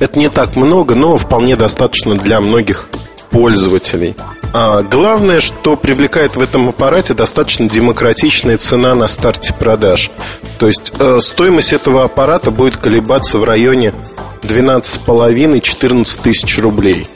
Это 0.00 0.18
не 0.18 0.30
так 0.30 0.56
много, 0.56 0.94
но 0.94 1.16
вполне 1.18 1.56
достаточно 1.56 2.14
для 2.14 2.40
многих 2.40 2.88
пользователей. 3.30 4.14
А 4.54 4.82
главное, 4.82 5.40
что 5.40 5.76
привлекает 5.76 6.36
в 6.36 6.42
этом 6.42 6.68
аппарате 6.68 7.14
достаточно 7.14 7.68
демократичная 7.68 8.58
цена 8.58 8.94
на 8.94 9.08
старте 9.08 9.54
продаж. 9.54 10.10
То 10.58 10.66
есть 10.66 10.92
э, 10.98 11.18
стоимость 11.20 11.72
этого 11.72 12.04
аппарата 12.04 12.50
будет 12.50 12.76
колебаться 12.76 13.38
в 13.38 13.44
районе 13.44 13.94
12,5-14 14.42 16.22
тысяч 16.22 16.58
рублей. 16.58 17.08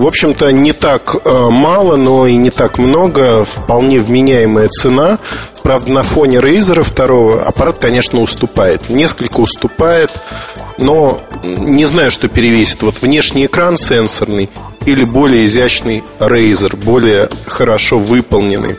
В 0.00 0.06
общем-то, 0.06 0.50
не 0.50 0.72
так 0.72 1.14
э, 1.14 1.48
мало, 1.50 1.96
но 1.96 2.26
и 2.26 2.34
не 2.34 2.48
так 2.48 2.78
много. 2.78 3.44
Вполне 3.44 4.00
вменяемая 4.00 4.70
цена. 4.70 5.18
Правда, 5.62 5.92
на 5.92 6.02
фоне 6.02 6.38
Razer 6.38 6.82
второго 6.82 7.42
аппарат, 7.42 7.78
конечно, 7.78 8.22
уступает. 8.22 8.88
Несколько 8.88 9.40
уступает, 9.40 10.10
но 10.78 11.20
не 11.44 11.84
знаю, 11.84 12.10
что 12.10 12.28
перевесит. 12.28 12.82
Вот 12.82 13.02
внешний 13.02 13.44
экран 13.44 13.76
сенсорный 13.76 14.48
или 14.86 15.04
более 15.04 15.44
изящный 15.44 16.02
Razer, 16.18 16.76
более 16.76 17.28
хорошо 17.46 17.98
выполненный 17.98 18.78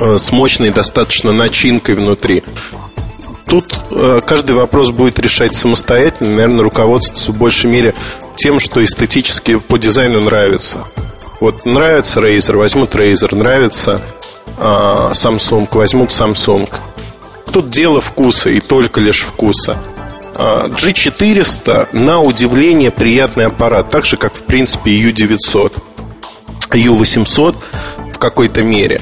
э, 0.00 0.16
с 0.16 0.32
мощной 0.32 0.70
достаточно 0.70 1.30
начинкой 1.30 1.94
внутри. 1.94 2.42
Тут 3.46 3.76
э, 3.90 4.20
каждый 4.26 4.56
вопрос 4.56 4.90
будет 4.90 5.20
решать 5.20 5.54
самостоятельно, 5.54 6.30
наверное, 6.30 6.64
руководствоваться 6.64 7.30
в 7.30 7.36
большей 7.36 7.70
мере 7.70 7.94
тем, 8.34 8.58
что 8.58 8.82
эстетически 8.82 9.58
по 9.58 9.78
дизайну 9.78 10.20
нравится. 10.20 10.84
Вот 11.40 11.64
нравится 11.64 12.20
Razer, 12.20 12.56
возьмут 12.56 12.94
Razer, 12.94 13.34
нравится 13.34 14.00
э, 14.58 14.60
Samsung, 14.60 15.68
возьмут 15.70 16.10
Samsung. 16.10 16.68
Тут 17.52 17.70
дело 17.70 18.00
вкуса 18.00 18.50
и 18.50 18.60
только 18.60 19.00
лишь 19.00 19.20
вкуса. 19.20 19.78
Э, 20.34 20.66
G400 20.68 21.88
на 21.92 22.20
удивление 22.20 22.90
приятный 22.90 23.46
аппарат, 23.46 23.90
так 23.90 24.04
же 24.04 24.16
как 24.16 24.34
в 24.34 24.42
принципе 24.42 24.90
U900, 24.90 25.72
U800 26.72 27.54
в 28.12 28.18
какой-то 28.18 28.62
мере. 28.62 29.00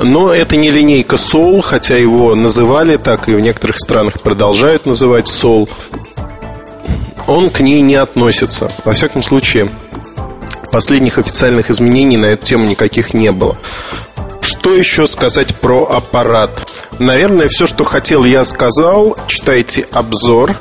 Но 0.00 0.32
это 0.32 0.56
не 0.56 0.70
линейка 0.70 1.16
Soul, 1.16 1.60
хотя 1.62 1.96
его 1.96 2.34
называли 2.34 2.96
так 2.96 3.28
и 3.28 3.34
в 3.34 3.40
некоторых 3.40 3.78
странах 3.78 4.20
продолжают 4.20 4.86
называть 4.86 5.26
Soul 5.26 5.68
он 7.30 7.48
к 7.48 7.60
ней 7.60 7.80
не 7.80 7.94
относится. 7.94 8.72
Во 8.84 8.92
всяком 8.92 9.22
случае, 9.22 9.68
последних 10.72 11.18
официальных 11.18 11.70
изменений 11.70 12.16
на 12.16 12.26
эту 12.26 12.44
тему 12.44 12.66
никаких 12.66 13.14
не 13.14 13.30
было. 13.30 13.56
Что 14.40 14.74
еще 14.74 15.06
сказать 15.06 15.54
про 15.54 15.84
аппарат? 15.84 16.68
Наверное, 16.98 17.48
все, 17.48 17.66
что 17.66 17.84
хотел, 17.84 18.24
я 18.24 18.42
сказал. 18.44 19.16
Читайте 19.28 19.86
обзор, 19.92 20.60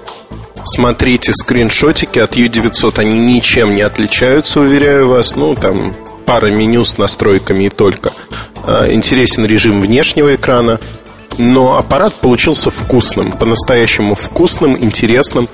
смотрите 0.63 1.33
скриншотики 1.33 2.19
от 2.19 2.35
U900. 2.35 2.99
Они 2.99 3.19
ничем 3.19 3.73
не 3.73 3.81
отличаются, 3.81 4.59
уверяю 4.59 5.07
вас. 5.07 5.35
Ну, 5.35 5.55
там 5.55 5.95
пара 6.27 6.47
меню 6.47 6.85
с 6.85 6.99
настройками 6.99 7.63
и 7.63 7.69
только. 7.69 8.13
А, 8.63 8.91
интересен 8.91 9.45
режим 9.45 9.81
внешнего 9.81 10.35
экрана. 10.35 10.79
Но 11.37 11.77
аппарат 11.77 12.15
получился 12.15 12.69
вкусным, 12.69 13.31
по-настоящему 13.31 14.15
вкусным, 14.15 14.77
интересным. 14.77 15.47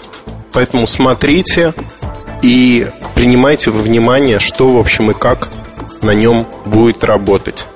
Поэтому 0.52 0.88
смотрите 0.88 1.74
и 2.42 2.88
принимайте 3.14 3.72
во 3.72 3.82
внимание, 3.82 4.40
что, 4.40 4.70
в 4.70 4.78
общем, 4.78 5.12
и 5.12 5.14
как 5.14 5.50
на 6.02 6.12
нем 6.12 6.48
будет 6.66 7.04
работать. 7.04 7.68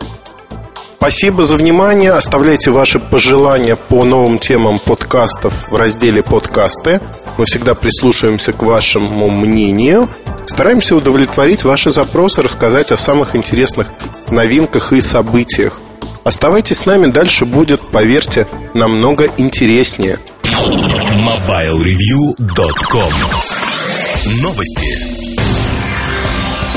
Спасибо 0.99 1.43
за 1.45 1.55
внимание. 1.55 2.11
Оставляйте 2.11 2.71
ваши 2.71 2.99
пожелания 2.99 3.77
по 3.77 4.03
новым 4.03 4.37
темам 4.37 4.79
подкастов 4.79 5.71
в 5.71 5.75
разделе 5.77 6.21
«Подкасты». 6.21 6.99
Мы 7.37 7.45
всегда 7.45 7.73
прислушиваемся 7.73 8.51
к 8.51 8.63
вашему 8.63 9.29
мнению. 9.29 10.09
Стараемся 10.45 10.97
удовлетворить 10.97 11.63
ваши 11.63 11.89
запросы, 11.89 12.41
рассказать 12.41 12.91
о 12.91 12.97
самых 12.97 13.33
интересных 13.33 13.87
новинках 14.29 14.91
и 14.91 14.99
событиях. 14.99 15.79
Оставайтесь 16.25 16.79
с 16.79 16.85
нами, 16.85 17.09
дальше 17.09 17.45
будет, 17.45 17.79
поверьте, 17.79 18.45
намного 18.73 19.29
интереснее. 19.37 20.19
MobileReview.com 20.43 23.13
Новости. 24.41 25.08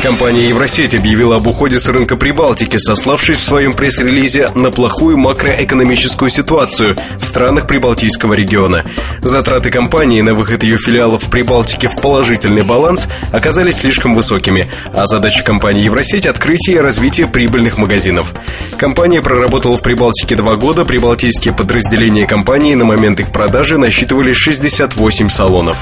Компания 0.02 0.48
Евросеть 0.48 0.96
объявила 0.96 1.36
об 1.36 1.46
уходе 1.46 1.78
с 1.78 1.86
рынка 1.86 2.16
Прибалтики, 2.16 2.76
сославшись 2.76 3.38
в 3.38 3.44
своем 3.44 3.72
пресс-релизе 3.72 4.48
на 4.56 4.72
плохую 4.72 5.16
макроэкономическую 5.16 6.28
ситуацию 6.28 6.96
в 7.20 7.24
странах 7.24 7.68
Прибалтийского 7.68 8.34
региона. 8.34 8.84
Затраты 9.20 9.70
компании 9.70 10.20
на 10.20 10.34
выход 10.34 10.64
ее 10.64 10.76
филиалов 10.76 11.22
в 11.22 11.30
Прибалтике 11.30 11.86
в 11.86 11.94
положительный 12.00 12.62
баланс 12.62 13.06
оказались 13.30 13.76
слишком 13.76 14.16
высокими, 14.16 14.68
а 14.92 15.06
задача 15.06 15.44
компании 15.44 15.84
Евросеть– 15.84 16.26
открытие 16.26 16.76
и 16.76 16.80
развитие 16.80 17.28
прибыльных 17.28 17.78
магазинов. 17.78 18.34
Компания 18.78 19.22
проработала 19.22 19.76
в 19.76 19.82
Прибалтике 19.82 20.34
два 20.34 20.56
года, 20.56 20.84
прибалтийские 20.84 21.54
подразделения 21.54 22.26
компании 22.26 22.74
на 22.74 22.84
момент 22.84 23.20
их 23.20 23.30
продажи 23.30 23.78
насчитывали 23.78 24.32
68 24.32 25.28
салонов. 25.28 25.76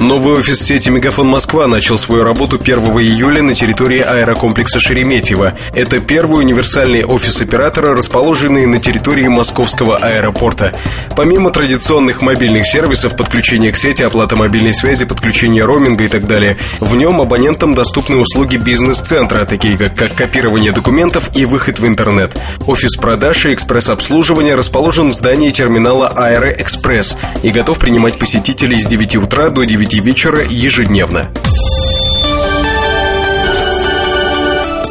Новый 0.00 0.34
офис 0.38 0.60
сети 0.60 0.88
«Мегафон 0.88 1.28
Москва» 1.28 1.66
начал 1.66 1.98
свою 1.98 2.24
работу 2.24 2.56
1 2.56 2.78
июля 3.00 3.29
установлен 3.30 3.46
на 3.46 3.54
территории 3.54 4.00
аэрокомплекса 4.00 4.80
Шереметьево. 4.80 5.54
Это 5.72 6.00
первый 6.00 6.40
универсальный 6.40 7.04
офис 7.04 7.40
оператора, 7.40 7.94
расположенный 7.94 8.66
на 8.66 8.80
территории 8.80 9.28
московского 9.28 9.96
аэропорта. 9.96 10.72
Помимо 11.16 11.50
традиционных 11.50 12.22
мобильных 12.22 12.66
сервисов, 12.66 13.16
подключения 13.16 13.70
к 13.70 13.76
сети, 13.76 14.02
оплата 14.02 14.34
мобильной 14.34 14.74
связи, 14.74 15.04
подключение 15.04 15.64
роуминга 15.64 16.04
и 16.04 16.08
так 16.08 16.26
далее, 16.26 16.58
в 16.80 16.96
нем 16.96 17.20
абонентам 17.20 17.74
доступны 17.74 18.16
услуги 18.16 18.56
бизнес-центра, 18.56 19.44
такие 19.44 19.78
как, 19.78 19.94
как 19.94 20.14
копирование 20.14 20.72
документов 20.72 21.30
и 21.36 21.44
выход 21.44 21.78
в 21.78 21.86
интернет. 21.86 22.36
Офис 22.66 22.96
продаж 22.96 23.46
и 23.46 23.52
экспресс-обслуживания 23.52 24.56
расположен 24.56 25.10
в 25.10 25.14
здании 25.14 25.50
терминала 25.50 26.08
«Аэроэкспресс» 26.08 27.16
и 27.44 27.50
готов 27.50 27.78
принимать 27.78 28.18
посетителей 28.18 28.80
с 28.80 28.88
9 28.88 29.16
утра 29.16 29.50
до 29.50 29.62
9 29.62 29.94
вечера 30.04 30.44
ежедневно. 30.44 31.30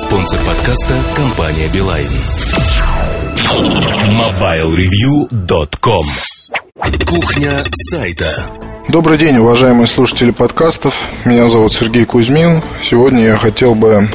Спонсор 0.10 0.40
подкаста– 0.40 0.96
компания 1.16 1.68
«Билайн». 1.72 2.08
MobileReview.com 4.10 6.06
Кухня 7.06 7.64
сайта 7.92 8.48
Добрый 8.88 9.20
день, 9.20 9.38
уважаемые 9.38 9.86
слушатели 9.86 10.32
подкастов. 10.32 10.96
Меня 11.26 11.48
зовут 11.48 11.74
Сергей 11.74 12.06
Кузьмин. 12.06 12.64
Сегодня 12.82 13.24
я 13.24 13.38
хотел 13.38 13.76
бы 13.76 14.10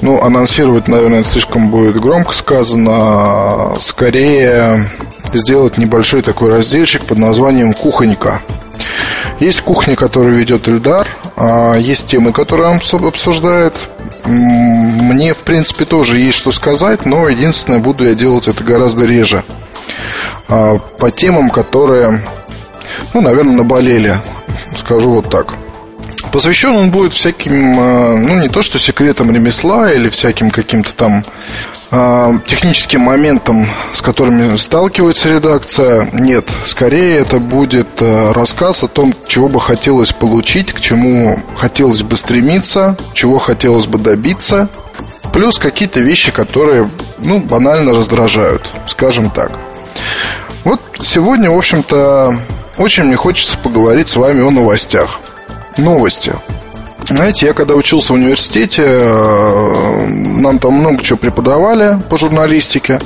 ну, 0.00 0.18
анонсировать, 0.22 0.88
наверное, 0.88 1.24
слишком 1.24 1.70
будет 1.70 2.00
громко 2.00 2.32
сказано. 2.32 3.78
Скорее 3.78 4.88
сделать 5.34 5.76
небольшой 5.76 6.22
такой 6.22 6.48
разделчик 6.48 7.04
под 7.04 7.18
названием 7.18 7.74
«Кухонька». 7.74 8.40
Есть 9.40 9.60
кухня, 9.60 9.94
которую 9.94 10.36
ведет 10.36 10.66
Эльдар, 10.68 11.06
а 11.36 11.74
есть 11.74 12.08
темы, 12.08 12.32
которые 12.32 12.70
он 12.70 12.80
обсуждает. 13.06 13.74
Мне, 14.26 15.34
в 15.34 15.38
принципе, 15.38 15.84
тоже 15.84 16.18
есть 16.18 16.38
что 16.38 16.52
сказать, 16.52 17.06
но 17.06 17.28
единственное, 17.28 17.78
буду 17.78 18.06
я 18.06 18.14
делать 18.14 18.48
это 18.48 18.64
гораздо 18.64 19.04
реже. 19.06 19.44
А, 20.48 20.78
по 20.78 21.10
темам, 21.10 21.50
которые, 21.50 22.22
ну, 23.14 23.20
наверное, 23.20 23.56
наболели. 23.56 24.18
Скажу 24.76 25.10
вот 25.10 25.30
так. 25.30 25.54
Посвящен 26.36 26.76
он 26.76 26.90
будет 26.90 27.14
всяким, 27.14 27.80
а, 27.80 28.14
ну, 28.14 28.38
не 28.38 28.50
то 28.50 28.60
что 28.60 28.78
секретам 28.78 29.30
ремесла 29.30 29.90
или 29.90 30.10
всяким 30.10 30.50
каким-то 30.50 30.94
там 30.94 31.24
а, 31.90 32.38
техническим 32.46 33.00
моментам, 33.00 33.66
с 33.94 34.02
которыми 34.02 34.54
сталкивается 34.58 35.30
редакция, 35.30 36.10
нет. 36.12 36.46
Скорее 36.66 37.20
это 37.20 37.38
будет 37.38 37.88
а, 38.00 38.34
рассказ 38.34 38.82
о 38.82 38.88
том, 38.88 39.14
чего 39.26 39.48
бы 39.48 39.58
хотелось 39.58 40.12
получить, 40.12 40.74
к 40.74 40.80
чему 40.80 41.40
хотелось 41.56 42.02
бы 42.02 42.18
стремиться, 42.18 42.98
чего 43.14 43.38
хотелось 43.38 43.86
бы 43.86 43.96
добиться. 43.96 44.68
Плюс 45.32 45.58
какие-то 45.58 46.00
вещи, 46.00 46.32
которые, 46.32 46.90
ну, 47.16 47.40
банально 47.40 47.92
раздражают, 47.92 48.68
скажем 48.86 49.30
так. 49.30 49.52
Вот 50.64 50.82
сегодня, 51.00 51.50
в 51.50 51.56
общем-то, 51.56 52.38
очень 52.76 53.04
мне 53.04 53.16
хочется 53.16 53.56
поговорить 53.56 54.08
с 54.08 54.16
вами 54.16 54.42
о 54.42 54.50
новостях. 54.50 55.18
Новости. 55.78 56.32
Знаете, 57.08 57.46
я 57.46 57.52
когда 57.52 57.74
учился 57.74 58.12
в 58.12 58.16
университете, 58.16 58.82
э, 58.84 60.06
нам 60.08 60.58
там 60.58 60.74
много 60.74 61.02
чего 61.02 61.16
преподавали 61.16 61.98
по 62.10 62.18
журналистике. 62.18 63.00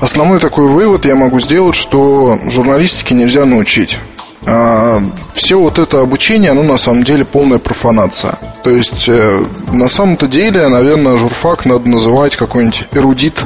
Основной 0.00 0.38
такой 0.38 0.66
вывод 0.66 1.06
я 1.06 1.14
могу 1.14 1.40
сделать, 1.40 1.74
что 1.74 2.38
журналистике 2.46 3.14
нельзя 3.14 3.46
научить. 3.46 3.98
А, 4.44 5.02
все 5.32 5.58
вот 5.58 5.78
это 5.78 6.00
обучение, 6.00 6.50
оно 6.50 6.62
на 6.62 6.76
самом 6.76 7.04
деле 7.04 7.24
полная 7.24 7.58
профанация. 7.58 8.38
То 8.64 8.70
есть, 8.70 9.08
э, 9.08 9.42
на 9.72 9.88
самом-то 9.88 10.26
деле, 10.26 10.68
наверное, 10.68 11.16
журфак 11.16 11.64
надо 11.64 11.88
называть 11.88 12.36
какой-нибудь 12.36 12.84
эрудит 12.92 13.44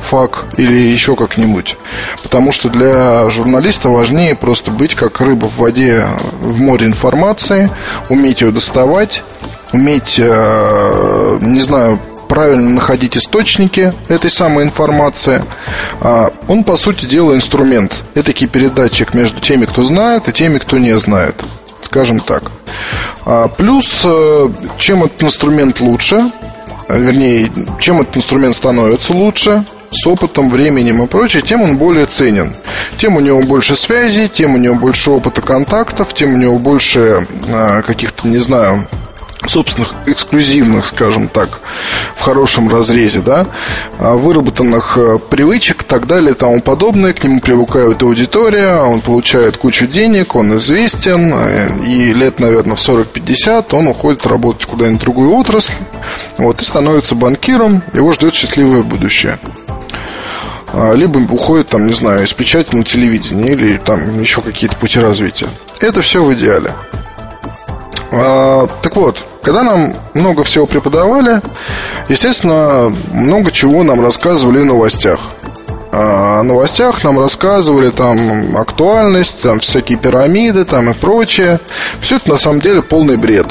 фак 0.00 0.46
или 0.56 0.72
еще 0.72 1.16
как-нибудь. 1.16 1.76
Потому 2.22 2.52
что 2.52 2.68
для 2.68 3.28
журналиста 3.30 3.88
важнее 3.88 4.34
просто 4.34 4.70
быть 4.70 4.94
как 4.94 5.20
рыба 5.20 5.46
в 5.46 5.58
воде 5.58 6.06
в 6.40 6.58
море 6.60 6.86
информации, 6.86 7.70
уметь 8.08 8.40
ее 8.40 8.50
доставать, 8.50 9.22
уметь, 9.72 10.16
э, 10.18 11.38
не 11.40 11.60
знаю, 11.60 11.98
правильно 12.28 12.70
находить 12.70 13.16
источники 13.16 13.92
этой 14.08 14.30
самой 14.30 14.64
информации. 14.64 15.42
А, 16.00 16.30
он, 16.46 16.62
по 16.62 16.76
сути 16.76 17.06
дела, 17.06 17.34
инструмент. 17.34 18.04
Это 18.14 18.32
передатчик 18.32 19.14
между 19.14 19.40
теми, 19.40 19.64
кто 19.64 19.82
знает, 19.82 20.28
и 20.28 20.32
теми, 20.32 20.58
кто 20.58 20.78
не 20.78 20.96
знает. 20.98 21.42
Скажем 21.82 22.20
так. 22.20 22.50
А, 23.24 23.48
плюс, 23.48 24.02
э, 24.04 24.48
чем 24.78 25.04
этот 25.04 25.22
инструмент 25.22 25.80
лучше, 25.80 26.30
вернее, 26.88 27.50
чем 27.80 28.00
этот 28.00 28.18
инструмент 28.18 28.54
становится 28.54 29.12
лучше, 29.12 29.64
с 29.90 30.06
опытом, 30.06 30.50
временем 30.50 31.02
и 31.02 31.06
прочее, 31.06 31.42
тем 31.42 31.62
он 31.62 31.78
более 31.78 32.06
ценен. 32.06 32.54
Тем 32.96 33.16
у 33.16 33.20
него 33.20 33.40
больше 33.42 33.74
связей, 33.76 34.28
тем 34.28 34.54
у 34.54 34.58
него 34.58 34.74
больше 34.74 35.10
опыта 35.10 35.40
контактов, 35.40 36.14
тем 36.14 36.34
у 36.34 36.36
него 36.36 36.58
больше 36.58 37.26
э, 37.46 37.82
каких-то, 37.86 38.28
не 38.28 38.38
знаю, 38.38 38.86
собственных 39.46 39.94
эксклюзивных, 40.06 40.86
скажем 40.86 41.28
так, 41.28 41.60
в 42.16 42.20
хорошем 42.20 42.68
разрезе, 42.68 43.20
да, 43.20 43.46
а, 43.98 44.16
выработанных 44.16 44.98
э, 44.98 45.18
привычек 45.18 45.82
и 45.82 45.84
так 45.84 46.06
далее 46.06 46.32
и 46.32 46.34
тому 46.34 46.60
подобное. 46.60 47.12
К 47.12 47.22
нему 47.22 47.40
привыкает 47.40 48.02
аудитория, 48.02 48.80
он 48.80 49.00
получает 49.00 49.56
кучу 49.56 49.86
денег, 49.86 50.34
он 50.34 50.56
известен, 50.58 51.32
э, 51.34 51.68
и 51.86 52.12
лет, 52.12 52.40
наверное, 52.40 52.76
в 52.76 52.80
40-50 52.80 53.66
он 53.72 53.88
уходит 53.88 54.26
работать 54.26 54.66
куда-нибудь 54.66 55.00
в 55.00 55.04
другую 55.04 55.34
отрасль, 55.34 55.74
вот, 56.36 56.60
и 56.60 56.64
становится 56.64 57.14
банкиром, 57.14 57.82
его 57.92 58.12
ждет 58.12 58.34
счастливое 58.34 58.82
будущее 58.82 59.38
либо 60.94 61.18
уходит, 61.32 61.68
там, 61.68 61.86
не 61.86 61.92
знаю, 61.92 62.24
из 62.24 62.32
печати 62.32 62.74
на 62.74 62.84
телевидение 62.84 63.52
или 63.52 63.76
там 63.78 64.20
еще 64.20 64.42
какие-то 64.42 64.76
пути 64.76 65.00
развития. 65.00 65.48
Это 65.80 66.02
все 66.02 66.22
в 66.22 66.32
идеале. 66.34 66.72
А, 68.10 68.66
так 68.82 68.96
вот, 68.96 69.24
когда 69.42 69.62
нам 69.62 69.94
много 70.14 70.42
всего 70.42 70.66
преподавали, 70.66 71.40
естественно, 72.08 72.92
много 73.12 73.50
чего 73.50 73.82
нам 73.82 74.02
рассказывали 74.02 74.60
в 74.60 74.64
новостях. 74.64 75.20
А, 75.92 76.40
о 76.40 76.42
новостях 76.42 77.04
нам 77.04 77.18
рассказывали 77.18 77.90
там 77.90 78.56
актуальность, 78.56 79.42
там 79.42 79.60
всякие 79.60 79.98
пирамиды 79.98 80.64
там 80.64 80.90
и 80.90 80.94
прочее. 80.94 81.60
Все 82.00 82.16
это 82.16 82.30
на 82.30 82.36
самом 82.36 82.60
деле 82.60 82.82
полный 82.82 83.16
бред. 83.16 83.46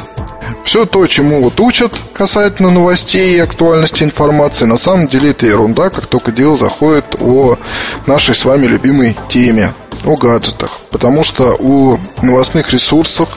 Все 0.63 0.85
то, 0.85 1.05
чему 1.07 1.41
вот 1.41 1.59
учат 1.59 1.93
касательно 2.13 2.69
новостей 2.69 3.35
и 3.35 3.39
актуальности 3.39 4.03
информации, 4.03 4.65
на 4.65 4.77
самом 4.77 5.07
деле 5.07 5.31
это 5.31 5.45
ерунда, 5.45 5.89
как 5.89 6.07
только 6.07 6.31
дело 6.31 6.55
заходит 6.55 7.15
о 7.19 7.57
нашей 8.05 8.35
с 8.35 8.45
вами 8.45 8.65
любимой 8.65 9.15
теме, 9.29 9.73
о 10.05 10.15
гаджетах. 10.15 10.79
Потому 10.91 11.23
что 11.23 11.55
у 11.59 11.99
новостных 12.21 12.71
ресурсов 12.71 13.29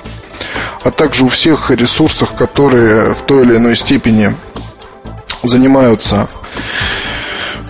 а 0.83 0.91
также 0.91 1.25
у 1.25 1.29
всех 1.29 1.71
ресурсов, 1.71 2.33
которые 2.33 3.15
в 3.15 3.23
той 3.23 3.43
или 3.43 3.57
иной 3.57 3.77
степени 3.77 4.35
занимаются 5.43 6.29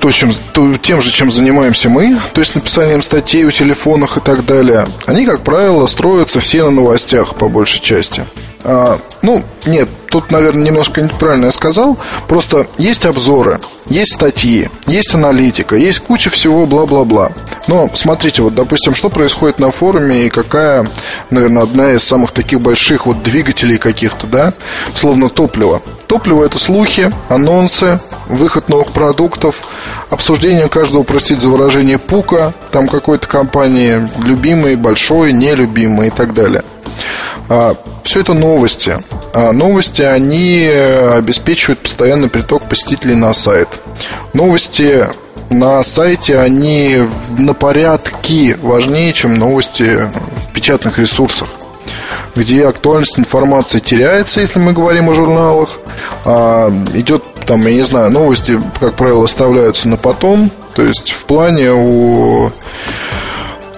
то, 0.00 0.10
чем, 0.10 0.32
то, 0.52 0.76
тем 0.78 1.02
же, 1.02 1.10
чем 1.10 1.30
занимаемся 1.30 1.90
мы, 1.90 2.18
то 2.32 2.40
есть 2.40 2.54
написанием 2.54 3.02
статей 3.02 3.44
в 3.44 3.52
телефонах 3.52 4.16
и 4.16 4.20
так 4.20 4.46
далее, 4.46 4.86
они, 5.04 5.26
как 5.26 5.42
правило, 5.42 5.86
строятся 5.86 6.40
все 6.40 6.64
на 6.64 6.70
новостях 6.70 7.34
по 7.34 7.48
большей 7.48 7.82
части. 7.82 8.24
А, 8.62 8.98
ну, 9.22 9.42
нет, 9.66 9.88
тут, 10.08 10.30
наверное, 10.30 10.64
немножко 10.64 11.00
неправильно 11.00 11.46
я 11.46 11.52
сказал. 11.52 11.98
Просто 12.28 12.66
есть 12.78 13.06
обзоры, 13.06 13.58
есть 13.86 14.14
статьи, 14.14 14.68
есть 14.86 15.14
аналитика, 15.14 15.76
есть 15.76 16.00
куча 16.00 16.30
всего 16.30 16.66
бла-бла-бла. 16.66 17.32
Но 17.66 17.90
смотрите, 17.94 18.42
вот, 18.42 18.54
допустим, 18.54 18.94
что 18.94 19.08
происходит 19.08 19.58
на 19.58 19.70
форуме 19.70 20.26
и 20.26 20.30
какая, 20.30 20.86
наверное, 21.30 21.62
одна 21.62 21.92
из 21.92 22.02
самых 22.02 22.32
таких 22.32 22.60
больших 22.60 23.06
вот 23.06 23.22
двигателей 23.22 23.78
каких-то, 23.78 24.26
да, 24.26 24.54
словно 24.94 25.28
топливо. 25.28 25.82
Топливо– 26.06 26.44
это 26.46 26.58
слухи, 26.58 27.10
анонсы, 27.28 28.00
выход 28.28 28.68
новых 28.68 28.88
продуктов, 28.88 29.54
обсуждение 30.10 30.68
каждого, 30.68 31.04
простите 31.04 31.40
за 31.40 31.48
выражение, 31.48 31.98
пука, 31.98 32.52
там 32.72 32.88
какой-то 32.88 33.28
компании, 33.28 34.10
любимый, 34.24 34.74
большой, 34.74 35.32
нелюбимый 35.32 36.08
и 36.08 36.10
так 36.10 36.34
далее. 36.34 36.64
А, 37.50 37.74
все 38.04 38.20
это 38.20 38.32
новости. 38.32 38.96
А 39.34 39.50
новости, 39.50 40.02
они 40.02 40.60
э, 40.62 41.18
обеспечивают 41.18 41.80
постоянный 41.80 42.28
приток 42.28 42.68
посетителей 42.68 43.16
на 43.16 43.32
сайт. 43.32 43.68
Новости 44.32 45.06
на 45.50 45.82
сайте, 45.82 46.38
они 46.38 47.00
на 47.36 47.52
порядке 47.54 48.56
важнее, 48.62 49.12
чем 49.12 49.36
новости 49.36 50.08
в 50.48 50.52
печатных 50.54 50.98
ресурсах 50.98 51.48
где 52.36 52.68
актуальность 52.68 53.18
информации 53.18 53.80
теряется, 53.80 54.40
если 54.40 54.60
мы 54.60 54.72
говорим 54.72 55.10
о 55.10 55.14
журналах. 55.14 55.80
А, 56.24 56.70
идет 56.94 57.24
там, 57.44 57.66
я 57.66 57.74
не 57.74 57.82
знаю, 57.82 58.12
новости, 58.12 58.60
как 58.78 58.94
правило, 58.94 59.24
оставляются 59.24 59.88
на 59.88 59.96
потом. 59.96 60.52
То 60.74 60.82
есть 60.82 61.10
в 61.10 61.24
плане 61.24 61.72
у 61.72 62.52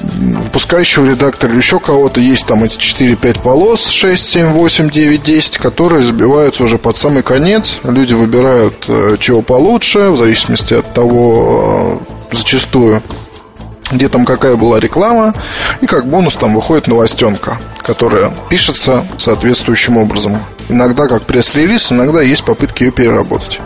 выпускающего 0.03 1.07
редактора 1.07 1.53
или 1.53 1.59
еще 1.59 1.79
кого-то 1.79 2.21
есть 2.21 2.47
там 2.47 2.65
эти 2.65 2.77
4-5 2.77 3.43
полос 3.43 3.87
6, 3.87 4.23
7, 4.23 4.47
8, 4.49 4.91
9, 4.91 5.23
10, 5.23 5.59
которые 5.59 6.05
забиваются 6.05 6.65
уже 6.65 6.79
под 6.79 6.97
самый 6.97 7.23
конец. 7.23 7.81
Люди 7.85 8.15
выбирают 8.15 8.85
э, 8.89 9.17
чего 9.21 9.43
получше, 9.43 10.11
в 10.11 10.17
зависимости 10.17 10.75
от 10.75 10.93
того, 10.93 12.01
э, 12.33 12.35
зачастую, 12.37 13.03
где 13.91 14.09
там 14.09 14.25
какая 14.25 14.57
была 14.57 14.81
реклама, 14.81 15.35
и 15.81 15.87
как 15.87 16.07
бонус 16.07 16.37
там 16.37 16.55
выходит 16.55 16.89
новостенка, 16.89 17.59
которая 17.83 18.33
пишется 18.49 19.05
соответствующим 19.19 19.97
образом. 19.97 20.39
Иногда 20.69 21.07
как 21.07 21.23
пресс-релиз, 21.23 21.93
иногда 21.93 22.23
есть 22.23 22.45
попытки 22.45 22.85
ее 22.85 22.93
переработать. 22.93 23.61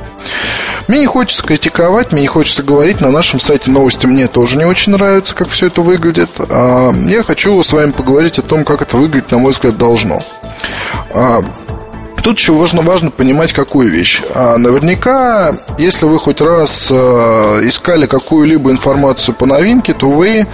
Мне 0.88 1.00
не 1.00 1.06
хочется 1.06 1.44
критиковать, 1.44 2.12
мне 2.12 2.22
не 2.22 2.26
хочется 2.26 2.62
говорить. 2.62 3.00
На 3.00 3.10
нашем 3.10 3.40
сайте 3.40 3.70
новости 3.70 4.06
мне 4.06 4.28
тоже 4.28 4.56
не 4.56 4.64
очень 4.64 4.92
нравится, 4.92 5.34
как 5.34 5.48
все 5.48 5.66
это 5.66 5.80
выглядит. 5.80 6.30
А, 6.38 6.92
я 7.08 7.22
хочу 7.22 7.62
с 7.62 7.72
вами 7.72 7.90
поговорить 7.90 8.38
о 8.38 8.42
том, 8.42 8.64
как 8.64 8.82
это 8.82 8.96
выглядит, 8.96 9.30
на 9.30 9.38
мой 9.38 9.52
взгляд, 9.52 9.76
должно. 9.76 10.22
Тут 12.26 12.40
еще 12.40 12.54
важно, 12.54 12.82
важно 12.82 13.12
понимать, 13.12 13.52
какую 13.52 13.88
вещь. 13.88 14.20
А 14.34 14.58
наверняка, 14.58 15.54
если 15.78 16.06
вы 16.06 16.18
хоть 16.18 16.40
раз 16.40 16.88
э, 16.90 17.60
искали 17.62 18.06
какую-либо 18.06 18.72
информацию 18.72 19.32
по 19.32 19.46
новинке, 19.46 19.94
то 19.94 20.10
вы, 20.10 20.44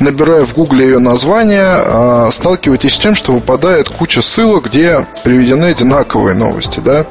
набирая 0.00 0.44
в 0.44 0.52
гугле 0.52 0.84
ее 0.84 0.98
название, 0.98 1.76
э, 1.76 2.28
сталкиваетесь 2.32 2.94
с 2.94 2.98
тем, 2.98 3.14
что 3.14 3.30
выпадает 3.30 3.88
куча 3.88 4.20
ссылок, 4.20 4.64
где 4.64 5.06
приведены 5.22 5.66
одинаковые 5.66 6.34
новости, 6.34 6.80
да? 6.80 7.06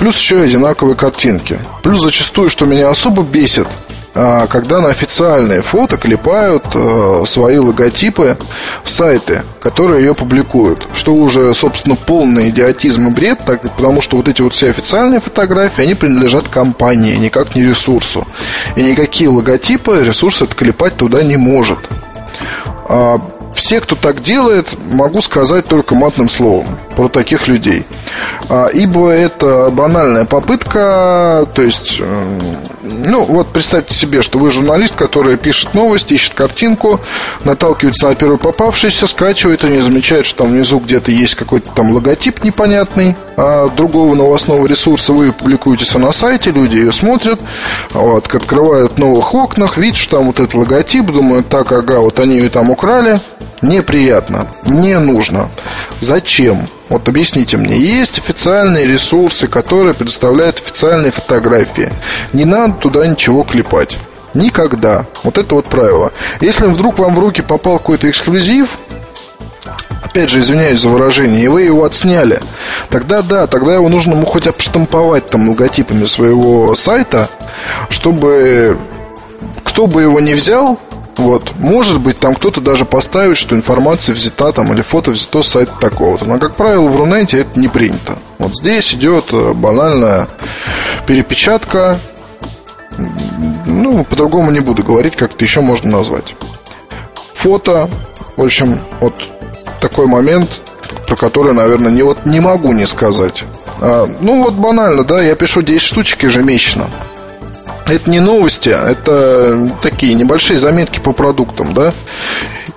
Плюс 0.00 0.18
еще 0.18 0.42
одинаковые 0.42 0.96
картинки. 0.96 1.60
Плюс 1.84 2.00
зачастую, 2.00 2.50
что 2.50 2.64
меня 2.64 2.88
особо 2.88 3.22
бесит, 3.22 3.68
когда 4.12 4.80
на 4.80 4.88
официальные 4.88 5.62
фото 5.62 5.96
клепают 5.96 6.64
э, 6.74 7.24
свои 7.26 7.56
логотипы 7.56 8.36
сайты, 8.84 9.42
которые 9.60 10.04
ее 10.04 10.14
публикуют. 10.14 10.86
Что 10.92 11.14
уже, 11.14 11.54
собственно, 11.54 11.96
полный 11.96 12.50
идиотизм 12.50 13.08
и 13.08 13.10
бред, 13.10 13.40
так, 13.46 13.62
потому 13.62 14.02
что 14.02 14.16
вот 14.16 14.28
эти 14.28 14.42
вот 14.42 14.52
все 14.52 14.70
официальные 14.70 15.20
фотографии, 15.20 15.82
они 15.82 15.94
принадлежат 15.94 16.48
компании, 16.48 17.16
никак 17.16 17.54
не 17.54 17.64
ресурсу. 17.64 18.26
И 18.76 18.82
никакие 18.82 19.30
логотипы 19.30 20.02
ресурс 20.04 20.42
отклепать 20.42 20.96
туда 20.96 21.22
не 21.22 21.36
может. 21.36 21.78
А, 22.88 23.16
все, 23.54 23.80
кто 23.80 23.94
так 23.94 24.20
делает, 24.20 24.68
могу 24.90 25.22
сказать 25.22 25.66
только 25.66 25.94
матным 25.94 26.28
словом 26.28 26.66
про 26.96 27.08
таких 27.08 27.48
людей. 27.48 27.86
А, 28.48 28.66
ибо 28.66 29.10
это 29.10 29.31
банальная 29.42 30.24
попытка, 30.24 31.46
то 31.54 31.62
есть, 31.62 31.98
э, 32.00 32.40
ну 32.82 33.24
вот 33.24 33.52
представьте 33.52 33.94
себе, 33.94 34.22
что 34.22 34.38
вы 34.38 34.50
журналист, 34.50 34.94
который 34.94 35.36
пишет 35.36 35.74
новости, 35.74 36.14
ищет 36.14 36.34
картинку, 36.34 37.00
наталкивается 37.44 38.08
на 38.08 38.14
первый 38.14 38.38
попавшийся, 38.38 39.06
скачивает 39.06 39.64
и 39.64 39.68
не 39.68 39.80
замечает, 39.80 40.26
что 40.26 40.44
там 40.44 40.52
внизу 40.52 40.78
где-то 40.78 41.10
есть 41.10 41.34
какой-то 41.34 41.70
там 41.72 41.92
логотип 41.92 42.42
непонятный 42.44 43.16
а 43.36 43.68
другого 43.68 44.14
новостного 44.14 44.66
ресурса, 44.66 45.12
вы 45.12 45.32
публикуетесь 45.32 45.94
на 45.94 46.12
сайте, 46.12 46.50
люди 46.50 46.76
ее 46.76 46.92
смотрят, 46.92 47.40
вот, 47.90 48.32
открывают 48.34 48.92
в 48.92 48.98
новых 48.98 49.34
окнах, 49.34 49.78
видят, 49.78 49.96
что 49.96 50.16
там 50.16 50.26
вот 50.26 50.40
этот 50.40 50.54
логотип, 50.54 51.06
думают, 51.06 51.48
так, 51.48 51.72
ага, 51.72 52.00
вот 52.00 52.18
они 52.18 52.36
ее 52.36 52.50
там 52.50 52.70
украли, 52.70 53.20
неприятно, 53.62 54.48
не 54.64 54.98
нужно. 54.98 55.48
Зачем? 56.00 56.66
Вот 56.88 57.08
объясните 57.08 57.56
мне, 57.56 57.78
есть 57.78 58.18
официальные 58.18 58.86
ресурсы, 58.86 59.46
которые 59.46 59.94
предоставляют 59.94 60.58
официальные 60.58 61.12
фотографии. 61.12 61.92
Не 62.32 62.44
надо 62.44 62.74
туда 62.74 63.06
ничего 63.06 63.44
клепать. 63.44 63.98
Никогда. 64.34 65.06
Вот 65.22 65.38
это 65.38 65.54
вот 65.54 65.66
правило. 65.66 66.12
Если 66.40 66.66
вдруг 66.66 66.98
вам 66.98 67.14
в 67.14 67.18
руки 67.18 67.42
попал 67.42 67.78
какой-то 67.78 68.08
эксклюзив, 68.08 68.78
опять 70.02 70.30
же, 70.30 70.40
извиняюсь 70.40 70.80
за 70.80 70.88
выражение, 70.88 71.44
и 71.44 71.48
вы 71.48 71.62
его 71.62 71.84
отсняли, 71.84 72.40
тогда 72.90 73.22
да, 73.22 73.46
тогда 73.46 73.74
его 73.74 73.88
нужно 73.88 74.12
ему 74.12 74.26
хоть 74.26 74.46
обштамповать 74.46 75.30
там 75.30 75.48
логотипами 75.48 76.04
своего 76.04 76.74
сайта, 76.74 77.30
чтобы 77.88 78.76
кто 79.64 79.86
бы 79.86 80.02
его 80.02 80.20
не 80.20 80.34
взял, 80.34 80.78
вот. 81.16 81.52
Может 81.58 82.00
быть, 82.00 82.18
там 82.18 82.34
кто-то 82.34 82.60
даже 82.60 82.84
поставит, 82.84 83.36
что 83.36 83.54
информация 83.54 84.14
взята 84.14 84.52
там 84.52 84.72
или 84.72 84.82
фото 84.82 85.10
взято 85.10 85.42
с 85.42 85.48
сайта 85.48 85.72
такого-то. 85.80 86.24
Но, 86.24 86.38
как 86.38 86.54
правило, 86.54 86.88
в 86.88 86.96
Рунете 86.96 87.40
это 87.40 87.58
не 87.58 87.68
принято. 87.68 88.16
Вот 88.38 88.56
здесь 88.56 88.94
идет 88.94 89.26
э, 89.32 89.52
банальная 89.52 90.28
перепечатка. 91.06 92.00
Ну, 93.66 94.04
по-другому 94.04 94.50
не 94.50 94.60
буду 94.60 94.82
говорить, 94.82 95.16
как 95.16 95.34
это 95.34 95.44
еще 95.44 95.60
можно 95.60 95.90
назвать. 95.90 96.34
Фото. 97.34 97.88
В 98.36 98.42
общем, 98.42 98.78
вот 99.00 99.14
такой 99.80 100.06
момент, 100.06 100.62
про 101.06 101.16
который, 101.16 101.52
наверное, 101.52 101.92
не, 101.92 102.02
вот, 102.02 102.24
не 102.24 102.40
могу 102.40 102.72
не 102.72 102.86
сказать. 102.86 103.44
А, 103.80 104.08
ну, 104.20 104.44
вот 104.44 104.54
банально, 104.54 105.04
да, 105.04 105.20
я 105.20 105.34
пишу 105.34 105.60
10 105.60 105.80
штучек 105.80 106.22
ежемесячно. 106.22 106.88
Это 107.92 108.08
не 108.08 108.20
новости, 108.20 108.70
это 108.70 109.70
такие 109.82 110.14
небольшие 110.14 110.58
заметки 110.58 110.98
по 110.98 111.12
продуктам, 111.12 111.74
да. 111.74 111.92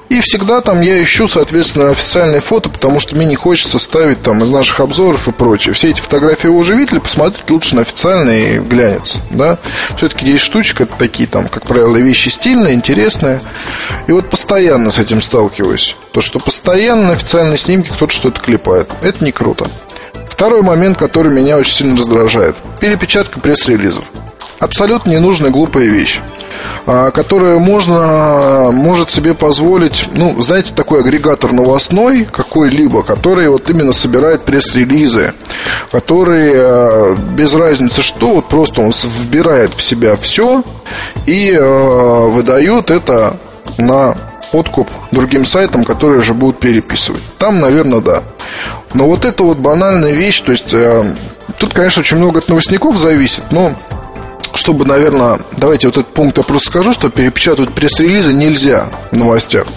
И 0.09 0.19
всегда 0.19 0.59
там 0.59 0.81
я 0.81 1.01
ищу, 1.01 1.29
соответственно, 1.29 1.91
официальные 1.91 2.41
фото, 2.41 2.69
потому 2.69 2.99
что 2.99 3.15
мне 3.15 3.25
не 3.25 3.37
хочется 3.37 3.79
ставить 3.79 4.21
там 4.21 4.43
из 4.43 4.49
наших 4.49 4.81
обзоров 4.81 5.29
и 5.29 5.31
прочее. 5.31 5.73
Все 5.73 5.91
эти 5.91 6.01
фотографии 6.01 6.49
уже 6.49 6.75
видели, 6.75 6.99
посмотреть 6.99 7.49
лучше 7.49 7.77
на 7.77 7.83
официальный 7.83 8.59
глянец, 8.59 9.19
да. 9.31 9.57
Все-таки 9.95 10.25
10 10.25 10.41
штучек, 10.41 10.81
это 10.81 10.93
такие 10.99 11.29
там, 11.29 11.47
как 11.47 11.63
правило, 11.63 11.95
вещи 11.95 12.27
стильные, 12.27 12.73
интересные. 12.73 13.39
И 14.07 14.11
вот 14.11 14.29
постоянно 14.29 14.91
с 14.91 14.99
этим 14.99 15.21
сталкиваюсь. 15.21 15.95
То, 16.11 16.19
что 16.19 16.39
постоянно 16.39 17.03
на 17.03 17.13
официальной 17.13 17.57
снимке 17.57 17.91
кто-то 17.93 18.11
что-то 18.11 18.41
клепает. 18.41 18.89
Это 19.01 19.23
не 19.23 19.31
круто. 19.31 19.69
Второй 20.29 20.61
момент, 20.61 20.97
который 20.97 21.31
меня 21.31 21.57
очень 21.57 21.73
сильно 21.73 21.95
раздражает. 21.95 22.57
Перепечатка 22.81 23.39
пресс-релизов 23.39 24.03
абсолютно 24.65 25.11
ненужная 25.11 25.51
глупая 25.51 25.85
вещь 25.85 26.19
а, 26.87 27.11
которая 27.11 27.57
можно, 27.57 28.69
может 28.71 29.09
себе 29.09 29.33
позволить, 29.33 30.07
ну, 30.13 30.39
знаете, 30.41 30.73
такой 30.75 31.01
агрегатор 31.01 31.51
новостной 31.51 32.25
какой-либо, 32.25 33.03
который 33.03 33.47
вот 33.49 33.69
именно 33.69 33.93
собирает 33.93 34.43
пресс-релизы, 34.43 35.33
который 35.91 36.51
а, 36.55 37.15
без 37.15 37.55
разницы 37.55 38.01
что, 38.01 38.35
вот 38.35 38.47
просто 38.47 38.81
он 38.81 38.91
вбирает 38.91 39.73
в 39.73 39.81
себя 39.81 40.15
все 40.15 40.63
и 41.25 41.51
э, 41.51 42.27
выдает 42.29 42.91
это 42.91 43.37
на 43.77 44.15
откуп 44.51 44.89
другим 45.11 45.45
сайтам, 45.45 45.83
которые 45.83 46.21
же 46.21 46.33
будут 46.33 46.59
переписывать. 46.59 47.23
Там, 47.37 47.59
наверное, 47.59 48.01
да. 48.01 48.23
Но 48.93 49.07
вот 49.07 49.25
это 49.25 49.43
вот 49.43 49.57
банальная 49.57 50.11
вещь, 50.11 50.41
то 50.41 50.51
есть 50.51 50.73
э, 50.73 51.15
тут, 51.57 51.73
конечно, 51.73 52.01
очень 52.01 52.17
много 52.17 52.39
от 52.39 52.47
новостников 52.47 52.97
зависит, 52.97 53.43
но 53.51 53.73
чтобы, 54.53 54.85
наверное, 54.85 55.39
давайте 55.57 55.87
вот 55.87 55.97
этот 55.97 56.13
пункт 56.13 56.37
я 56.37 56.43
просто 56.43 56.69
скажу, 56.69 56.93
что 56.93 57.09
перепечатывать 57.09 57.73
пресс-релизы 57.73 58.33
нельзя 58.33 58.85
в 59.11 59.17
новостях. 59.17 59.67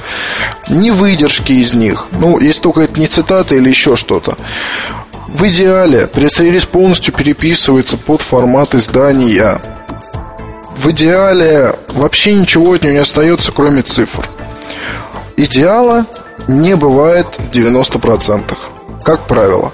Не 0.68 0.90
выдержки 0.90 1.52
из 1.52 1.74
них. 1.74 2.06
Ну, 2.12 2.38
если 2.38 2.62
только 2.62 2.82
это 2.82 2.98
не 2.98 3.06
цитаты 3.06 3.56
или 3.56 3.68
еще 3.68 3.96
что-то. 3.96 4.36
В 5.26 5.46
идеале 5.48 6.06
пресс-релиз 6.06 6.64
полностью 6.64 7.12
переписывается 7.12 7.96
под 7.96 8.22
формат 8.22 8.74
издания. 8.74 9.60
В 10.76 10.90
идеале 10.90 11.74
вообще 11.88 12.34
ничего 12.34 12.72
от 12.72 12.82
него 12.82 12.92
не 12.92 13.00
остается, 13.00 13.52
кроме 13.52 13.82
цифр. 13.82 14.26
Идеала 15.36 16.06
не 16.46 16.76
бывает 16.76 17.26
в 17.38 17.50
90%, 17.50 18.56
как 19.04 19.26
правило. 19.26 19.72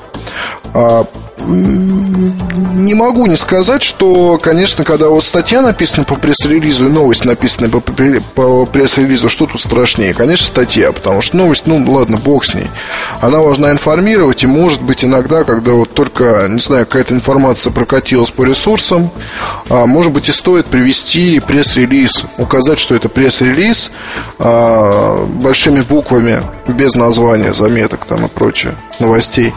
Не 1.47 2.95
могу 2.95 3.27
не 3.27 3.37
сказать, 3.37 3.83
что, 3.83 4.39
конечно, 4.41 4.85
когда 4.85 5.09
вот 5.09 5.25
статья 5.25 5.63
написана 5.63 6.05
по 6.05 6.15
пресс-релизу 6.15 6.89
и 6.89 6.91
новость 6.91 7.25
написана 7.25 7.69
по, 7.69 8.67
пресс-релизу, 8.67 9.29
что 9.29 9.47
тут 9.47 9.61
страшнее? 9.61 10.15
Конечно, 10.15 10.47
статья, 10.47 10.93
потому 10.93 11.21
что 11.21 11.37
новость, 11.37 11.67
ну 11.67 11.85
ладно, 11.91 12.17
бог 12.17 12.45
с 12.45 12.55
ней. 12.55 12.69
Она 13.21 13.39
должна 13.39 13.71
информировать, 13.71 14.43
и 14.45 14.47
может 14.47 14.83
быть 14.83 15.05
иногда, 15.05 15.45
когда 15.45 15.73
вот 15.73 15.93
только, 15.93 16.47
не 16.49 16.61
знаю, 16.61 16.87
какая-то 16.87 17.15
информация 17.15 17.73
прокатилась 17.73 18.31
по 18.31 18.45
ресурсам, 18.45 19.11
а, 19.69 19.87
может 19.87 20.13
быть 20.13 20.29
и 20.29 20.33
стоит 20.33 20.67
привести 20.67 21.41
пресс-релиз, 21.41 22.25
указать, 22.39 22.79
что 22.79 22.95
это 22.95 23.09
пресс-релиз 23.09 23.91
а, 24.39 25.27
большими 25.27 25.83
буквами, 25.83 26.41
без 26.69 26.95
названия 26.95 27.53
заметок 27.53 28.05
там 28.07 28.25
и 28.27 28.29
прочее, 28.29 28.75
новостей 28.99 29.53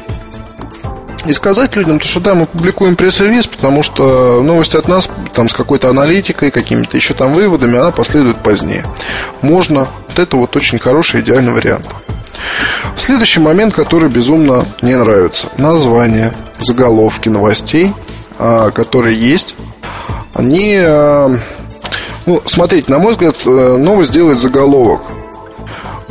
и 1.25 1.33
сказать 1.33 1.75
людям, 1.75 1.99
что 2.01 2.19
да, 2.19 2.35
мы 2.35 2.45
публикуем 2.45 2.95
пресс-релиз, 2.95 3.47
потому 3.47 3.83
что 3.83 4.41
новость 4.41 4.75
от 4.75 4.87
нас 4.87 5.09
там 5.33 5.49
с 5.49 5.53
какой-то 5.53 5.89
аналитикой, 5.89 6.51
какими-то 6.51 6.95
еще 6.97 7.13
там 7.13 7.33
выводами, 7.33 7.77
она 7.77 7.91
последует 7.91 8.37
позднее. 8.37 8.83
Можно. 9.41 9.87
Вот 10.07 10.19
это 10.19 10.37
вот 10.37 10.55
очень 10.55 10.79
хороший, 10.79 11.21
идеальный 11.21 11.53
вариант. 11.53 11.87
Следующий 12.95 13.39
момент, 13.39 13.73
который 13.73 14.09
безумно 14.09 14.65
не 14.81 14.95
нравится. 14.95 15.49
Название, 15.57 16.33
заголовки 16.59 17.29
новостей, 17.29 17.93
а, 18.39 18.71
которые 18.71 19.17
есть, 19.19 19.55
они... 20.33 20.77
А, 20.79 21.31
ну, 22.25 22.41
смотрите, 22.45 22.91
на 22.91 22.99
мой 22.99 23.13
взгляд, 23.13 23.35
э, 23.45 23.77
новость 23.77 24.11
делает 24.11 24.37
заголовок. 24.37 25.01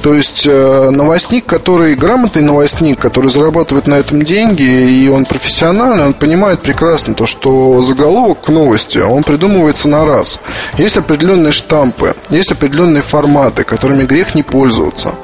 То 0.02 0.14
есть 0.14 0.46
э, 0.46 0.90
новостник, 0.90 1.46
который 1.46 1.94
грамотный 1.94 2.42
новостник, 2.42 3.00
который 3.00 3.30
зарабатывает 3.30 3.86
на 3.86 3.94
этом 3.94 4.22
деньги, 4.22 4.62
и 4.62 5.08
он 5.08 5.24
профессиональный, 5.24 6.06
он 6.06 6.14
понимает 6.14 6.60
прекрасно 6.60 7.14
то, 7.14 7.26
что 7.26 7.80
заголовок 7.82 8.42
к 8.42 8.48
новости, 8.48 8.98
он 8.98 9.22
придумывается 9.22 9.88
на 9.88 10.04
раз. 10.04 10.40
Есть 10.76 10.96
определенные 10.96 11.52
штампы, 11.52 12.14
есть 12.30 12.52
определенные 12.52 13.02
форматы, 13.02 13.64
которыми 13.64 14.04
грех 14.04 14.34
не 14.34 14.42
пользоваться. 14.42 15.14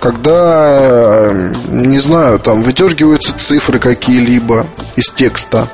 Когда, 0.00 0.78
э, 0.80 1.52
не 1.70 1.98
знаю, 1.98 2.38
там 2.38 2.62
выдергиваются 2.62 3.32
цифры 3.38 3.78
какие-либо 3.78 4.66
из 4.96 5.10
текста, 5.10 5.68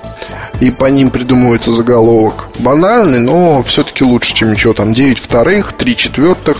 и 0.60 0.70
по 0.70 0.84
ним 0.84 1.10
придумывается 1.10 1.72
заголовок. 1.72 2.44
Банальный, 2.58 3.18
но 3.18 3.62
все-таки 3.62 4.04
лучше, 4.04 4.34
чем 4.34 4.52
ничего. 4.52 4.74
Там 4.74 4.94
9 4.94 5.18
вторых, 5.18 5.72
3 5.72 5.96
четвертых, 5.96 6.58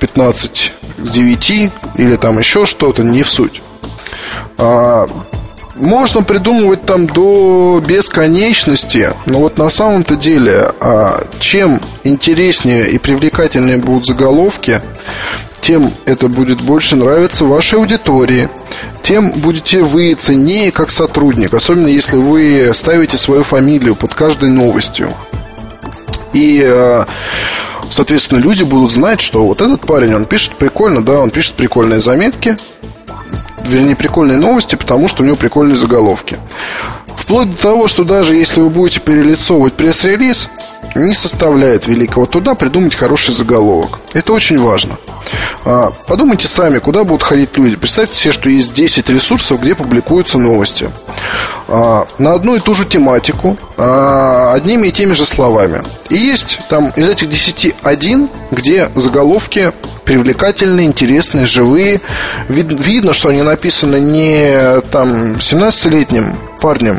15 0.00 0.74
к 1.00 1.10
9 1.10 1.70
или 1.96 2.16
там 2.16 2.38
еще 2.38 2.66
что-то, 2.66 3.02
не 3.02 3.22
в 3.22 3.28
суть. 3.28 3.62
А, 4.58 5.06
можно 5.74 6.22
придумывать 6.22 6.84
там 6.84 7.06
до 7.06 7.82
бесконечности, 7.86 9.10
но 9.26 9.40
вот 9.40 9.56
на 9.58 9.70
самом-то 9.70 10.16
деле, 10.16 10.72
а, 10.80 11.24
чем 11.38 11.80
интереснее 12.04 12.90
и 12.90 12.98
привлекательнее 12.98 13.78
будут 13.78 14.06
заголовки, 14.06 14.82
тем 15.60 15.92
это 16.04 16.28
будет 16.28 16.60
больше 16.60 16.96
нравиться 16.96 17.44
вашей 17.44 17.78
аудитории, 17.78 18.48
тем 19.02 19.30
будете 19.30 19.82
вы 19.82 20.14
ценнее 20.14 20.70
как 20.70 20.90
сотрудник, 20.90 21.54
особенно 21.54 21.88
если 21.88 22.16
вы 22.16 22.70
ставите 22.74 23.16
свою 23.16 23.42
фамилию 23.42 23.94
под 23.94 24.14
каждой 24.14 24.50
новостью. 24.50 25.10
И 26.32 26.62
а, 26.64 27.06
Соответственно, 27.88 28.38
люди 28.38 28.62
будут 28.62 28.92
знать, 28.92 29.20
что 29.20 29.46
вот 29.46 29.60
этот 29.60 29.80
парень, 29.82 30.14
он 30.14 30.24
пишет 30.24 30.56
прикольно, 30.56 31.02
да, 31.02 31.20
он 31.20 31.30
пишет 31.30 31.54
прикольные 31.54 32.00
заметки, 32.00 32.56
вернее, 33.64 33.96
прикольные 33.96 34.38
новости, 34.38 34.74
потому 34.74 35.08
что 35.08 35.22
у 35.22 35.26
него 35.26 35.36
прикольные 35.36 35.76
заголовки. 35.76 36.36
Вплоть 37.16 37.50
до 37.52 37.58
того, 37.58 37.88
что 37.88 38.04
даже 38.04 38.34
если 38.34 38.60
вы 38.60 38.70
будете 38.70 39.00
перелицовывать 39.00 39.74
пресс-релиз, 39.74 40.48
не 40.94 41.14
составляет 41.14 41.86
великого 41.86 42.26
труда 42.26 42.54
придумать 42.54 42.94
хороший 42.94 43.34
заголовок. 43.34 43.98
Это 44.12 44.32
очень 44.32 44.60
важно. 44.60 44.96
А, 45.64 45.92
подумайте 46.06 46.48
сами, 46.48 46.78
куда 46.78 47.04
будут 47.04 47.22
ходить 47.22 47.56
люди. 47.56 47.76
Представьте 47.76 48.16
себе, 48.16 48.32
что 48.32 48.50
есть 48.50 48.72
10 48.72 49.08
ресурсов, 49.10 49.60
где 49.60 49.74
публикуются 49.74 50.38
новости. 50.38 50.90
А, 51.68 52.06
на 52.18 52.32
одну 52.32 52.56
и 52.56 52.60
ту 52.60 52.74
же 52.74 52.84
тематику, 52.84 53.56
а, 53.76 54.52
одними 54.54 54.88
и 54.88 54.92
теми 54.92 55.12
же 55.12 55.26
словами. 55.26 55.82
И 56.08 56.16
есть 56.16 56.58
там 56.68 56.90
из 56.96 57.08
этих 57.08 57.28
10 57.28 57.74
один, 57.82 58.28
где 58.50 58.90
заголовки 58.94 59.72
привлекательные, 60.04 60.88
интересные, 60.88 61.46
живые. 61.46 62.00
Вид, 62.48 62.66
видно, 62.72 63.12
что 63.12 63.28
они 63.28 63.42
написаны 63.42 64.00
не 64.00 64.80
там 64.90 65.34
17-летним 65.34 66.34
парнем, 66.60 66.98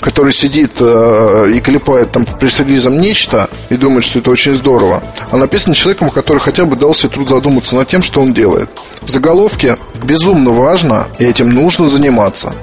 который 0.00 0.32
сидит 0.32 0.72
э, 0.80 1.52
и 1.54 1.60
клепает 1.60 2.12
там 2.12 2.24
пресс-релизом 2.24 3.00
нечто 3.00 3.50
и 3.68 3.76
думает, 3.76 4.04
что 4.04 4.20
это 4.20 4.30
очень 4.30 4.54
здорово, 4.54 5.02
а 5.30 5.36
написано 5.36 5.74
человеком, 5.74 6.10
который 6.10 6.38
хотя 6.38 6.64
бы 6.64 6.76
дал 6.76 6.94
себе 6.94 7.10
труд 7.10 7.28
задуматься 7.28 7.76
над 7.76 7.88
тем, 7.88 8.02
что 8.02 8.22
он 8.22 8.32
делает. 8.32 8.70
Заголовки 9.04 9.76
безумно 10.02 10.52
важно, 10.52 11.08
и 11.18 11.24
этим 11.24 11.50
нужно 11.50 11.88
заниматься. 11.88 12.54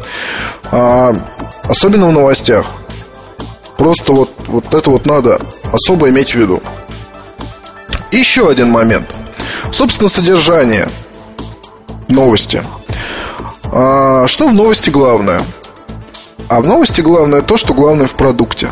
А, 0.72 1.14
особенно 1.64 2.08
в 2.08 2.14
новостях. 2.14 2.66
Просто 3.78 4.14
вот, 4.14 4.32
вот 4.48 4.74
это 4.74 4.90
вот 4.90 5.06
надо 5.06 5.40
особо 5.72 6.10
иметь 6.10 6.32
в 6.32 6.36
виду. 6.36 6.62
Еще 8.12 8.50
один 8.50 8.70
момент. 8.72 9.08
Собственно, 9.74 10.08
содержание 10.08 10.88
новости. 12.08 12.64
А, 13.66 14.26
что 14.28 14.48
в 14.48 14.54
новости 14.54 14.90
главное? 14.90 15.42
А 16.48 16.62
в 16.62 16.68
новости 16.68 17.02
главное 17.02 17.42
то, 17.42 17.58
что 17.58 17.74
главное 17.74 18.08
в 18.08 18.14
продукте. 18.14 18.72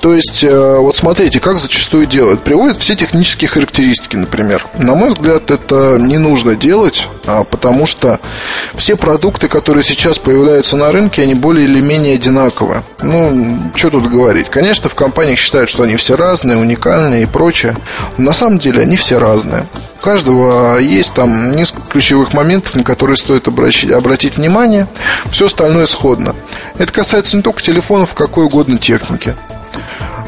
То 0.00 0.14
есть, 0.14 0.42
э, 0.44 0.76
вот 0.78 0.96
смотрите, 0.96 1.40
как 1.40 1.58
зачастую 1.58 2.06
делают. 2.06 2.42
Приводят 2.42 2.78
все 2.78 2.96
технические 2.96 3.48
характеристики, 3.48 4.16
например. 4.16 4.66
На 4.78 4.94
мой 4.94 5.10
взгляд, 5.10 5.50
это 5.50 5.98
не 5.98 6.16
нужно 6.16 6.56
делать, 6.56 7.06
а, 7.26 7.44
потому 7.44 7.84
что 7.84 8.18
все 8.74 8.96
продукты, 8.96 9.48
которые 9.48 9.84
сейчас 9.84 10.18
появляются 10.18 10.76
на 10.76 10.90
рынке, 10.90 11.22
они 11.22 11.34
более 11.34 11.66
или 11.66 11.80
менее 11.80 12.14
одинаковые. 12.14 12.82
Ну, 13.02 13.70
что 13.74 13.90
тут 13.90 14.10
говорить. 14.10 14.48
Конечно, 14.48 14.88
в 14.88 14.94
компаниях 14.94 15.38
считают, 15.38 15.68
что 15.68 15.82
они 15.82 15.96
все 15.96 16.16
разные, 16.16 16.56
уникальные 16.56 17.24
и 17.24 17.26
прочее. 17.26 17.76
Но 18.16 18.26
на 18.26 18.32
самом 18.32 18.58
деле 18.58 18.82
они 18.82 18.96
все 18.96 19.18
разные. 19.18 19.66
У 19.98 20.02
каждого 20.02 20.78
есть 20.78 21.12
там 21.12 21.54
несколько 21.54 21.88
ключевых 21.88 22.32
моментов, 22.32 22.74
на 22.74 22.84
которые 22.84 23.16
стоит 23.16 23.48
обращать, 23.48 23.90
обратить 23.90 24.38
внимание. 24.38 24.88
Все 25.30 25.44
остальное 25.44 25.84
сходно. 25.84 26.34
Это 26.78 26.90
касается 26.90 27.36
не 27.36 27.42
только 27.42 27.60
телефонов, 27.60 28.14
какой 28.14 28.46
угодно 28.46 28.78
техники. 28.78 29.34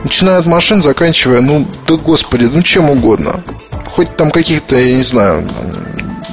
Начиная 0.04 0.38
от 0.38 0.46
машин, 0.46 0.82
заканчивая, 0.82 1.40
ну, 1.40 1.66
да 1.86 1.96
господи, 1.96 2.44
ну 2.44 2.62
чем 2.62 2.90
угодно. 2.90 3.40
Хоть 3.86 4.16
там 4.16 4.30
каких-то, 4.30 4.76
я 4.76 4.96
не 4.96 5.02
знаю, 5.02 5.48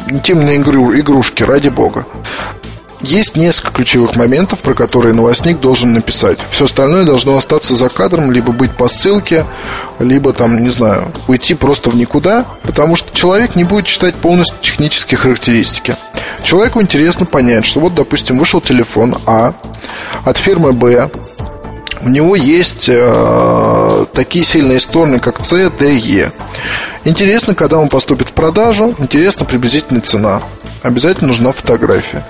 интимные 0.07 0.57
игрушки, 0.57 1.43
ради 1.43 1.69
бога. 1.69 2.05
Есть 3.01 3.37
несколько 3.37 3.71
ключевых 3.71 4.17
моментов, 4.17 4.59
про 4.59 4.73
которые 4.73 5.13
новостник 5.13 5.61
должен 5.61 5.93
написать. 5.93 6.37
Все 6.49 6.65
остальное 6.65 7.05
должно 7.05 7.37
остаться 7.37 7.73
за 7.73 7.87
кадром, 7.87 8.31
либо 8.31 8.51
быть 8.51 8.71
по 8.71 8.89
ссылке, 8.89 9.45
либо 9.99 10.33
там, 10.33 10.59
не 10.59 10.69
знаю, 10.69 11.09
уйти 11.27 11.53
просто 11.53 11.89
в 11.89 11.95
никуда, 11.95 12.45
потому 12.63 12.97
что 12.97 13.15
человек 13.15 13.55
не 13.55 13.63
будет 13.63 13.85
читать 13.85 14.15
полностью 14.15 14.57
технические 14.59 15.17
характеристики. 15.17 15.95
Человеку 16.43 16.81
интересно 16.81 17.25
понять, 17.25 17.65
что 17.65 17.79
вот, 17.79 17.95
допустим, 17.95 18.37
вышел 18.37 18.59
телефон 18.59 19.15
А 19.25 19.53
от 20.25 20.37
фирмы 20.37 20.73
Б, 20.73 21.09
у 22.01 22.09
него 22.09 22.35
есть 22.35 22.85
э, 22.87 24.05
такие 24.13 24.45
сильные 24.45 24.79
стороны, 24.79 25.19
как 25.19 25.43
C, 25.43 25.69
D, 25.69 25.97
E. 25.97 26.31
Интересно, 27.05 27.55
когда 27.55 27.77
он 27.77 27.89
поступит 27.89 28.29
в 28.29 28.33
продажу, 28.33 28.95
интересно 28.99 29.45
приблизительная 29.45 30.01
цена. 30.01 30.41
Обязательно 30.81 31.27
нужна 31.27 31.51
фотография. 31.51 32.25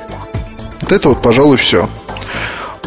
Вот 0.82 0.91
это 0.91 1.09
вот, 1.09 1.22
пожалуй, 1.22 1.57
все. 1.57 1.89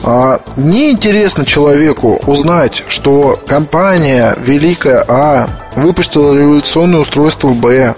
А, 0.04 0.40
неинтересно 0.56 1.46
человеку 1.46 2.20
узнать, 2.26 2.84
что 2.88 3.38
компания 3.46 4.36
Великая 4.44 5.04
А 5.06 5.48
выпустила 5.76 6.36
революционное 6.36 7.00
устройство 7.00 7.48
Б, 7.50 7.94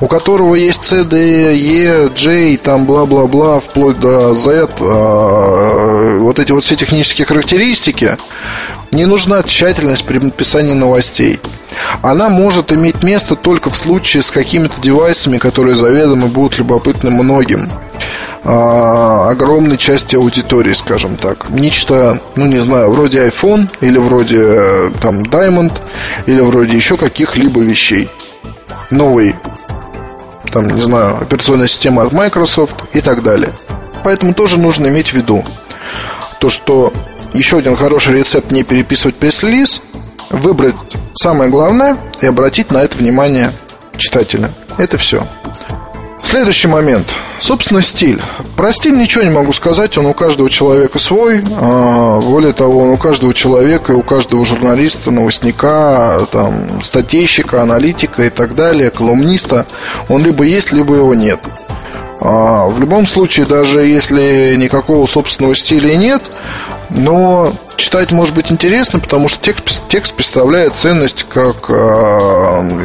у 0.00 0.06
которого 0.06 0.54
есть 0.54 0.86
C, 0.86 1.04
D, 1.04 1.54
E, 1.56 2.10
J, 2.14 2.58
там 2.58 2.84
бла-бла-бла, 2.84 3.60
вплоть 3.60 3.98
до 3.98 4.34
Z, 4.34 4.68
а, 4.80 6.18
вот 6.18 6.38
эти 6.38 6.52
вот 6.52 6.64
все 6.64 6.76
технические 6.76 7.26
характеристики, 7.26 8.16
не 8.92 9.06
нужна 9.06 9.42
тщательность 9.42 10.06
при 10.06 10.18
написании 10.18 10.72
новостей. 10.72 11.40
Она 12.02 12.28
может 12.28 12.72
иметь 12.72 13.02
место 13.02 13.36
только 13.36 13.70
в 13.70 13.76
случае 13.76 14.22
с 14.22 14.30
какими-то 14.30 14.80
девайсами, 14.80 15.38
которые 15.38 15.74
заведомо 15.74 16.28
будут 16.28 16.58
любопытны 16.58 17.10
многим 17.10 17.68
а, 18.44 19.30
огромной 19.30 19.76
части 19.76 20.16
аудитории, 20.16 20.72
скажем 20.72 21.16
так. 21.16 21.50
Нечто, 21.50 22.20
ну 22.36 22.46
не 22.46 22.58
знаю, 22.58 22.90
вроде 22.90 23.26
iPhone 23.26 23.68
или 23.80 23.98
вроде 23.98 24.38
э, 24.40 24.90
там 25.02 25.18
Diamond 25.18 25.72
или 26.26 26.40
вроде 26.40 26.74
еще 26.74 26.96
каких-либо 26.96 27.60
вещей. 27.60 28.08
Новый, 28.90 29.34
там, 30.52 30.70
не 30.70 30.80
знаю, 30.80 31.18
операционная 31.20 31.66
система 31.66 32.02
от 32.02 32.12
Microsoft 32.12 32.84
и 32.94 33.00
так 33.00 33.22
далее. 33.22 33.52
Поэтому 34.02 34.32
тоже 34.32 34.58
нужно 34.58 34.86
иметь 34.86 35.08
в 35.08 35.14
виду 35.14 35.44
то, 36.38 36.48
что 36.48 36.92
еще 37.34 37.58
один 37.58 37.76
хороший 37.76 38.18
рецепт 38.18 38.50
не 38.50 38.62
переписывать 38.62 39.16
пресс-релиз, 39.16 39.82
выбрать 40.30 40.74
самое 41.14 41.50
главное 41.50 41.96
и 42.20 42.26
обратить 42.26 42.70
на 42.70 42.78
это 42.78 42.96
внимание 42.98 43.52
читателя. 43.96 44.50
Это 44.76 44.96
все. 44.98 45.26
Следующий 46.22 46.68
момент. 46.68 47.06
Собственно, 47.40 47.80
стиль. 47.80 48.20
Про 48.56 48.72
стиль 48.72 48.98
ничего 48.98 49.24
не 49.24 49.30
могу 49.30 49.52
сказать, 49.52 49.96
он 49.96 50.06
у 50.06 50.12
каждого 50.12 50.50
человека 50.50 50.98
свой. 50.98 51.42
А, 51.56 52.20
более 52.20 52.52
того, 52.52 52.80
он 52.80 52.90
у 52.90 52.96
каждого 52.98 53.32
человека, 53.32 53.92
у 53.92 54.02
каждого 54.02 54.44
журналиста, 54.44 55.10
новостника, 55.10 56.20
там, 56.30 56.82
статейщика, 56.82 57.62
аналитика 57.62 58.24
и 58.24 58.30
так 58.30 58.54
далее, 58.54 58.90
колумниста. 58.90 59.66
Он 60.08 60.22
либо 60.22 60.44
есть, 60.44 60.72
либо 60.72 60.96
его 60.96 61.14
нет. 61.14 61.40
А, 62.20 62.66
в 62.66 62.78
любом 62.80 63.06
случае, 63.06 63.46
даже 63.46 63.80
если 63.80 64.54
никакого 64.56 65.06
собственного 65.06 65.54
стиля 65.54 65.96
нет, 65.96 66.22
но 66.90 67.52
читать 67.76 68.10
может 68.12 68.34
быть 68.34 68.50
интересно, 68.50 68.98
потому 68.98 69.28
что 69.28 69.42
текст, 69.42 69.82
текст 69.88 70.14
представляет 70.14 70.74
ценность 70.74 71.24
как 71.24 71.68
э, 71.68 71.72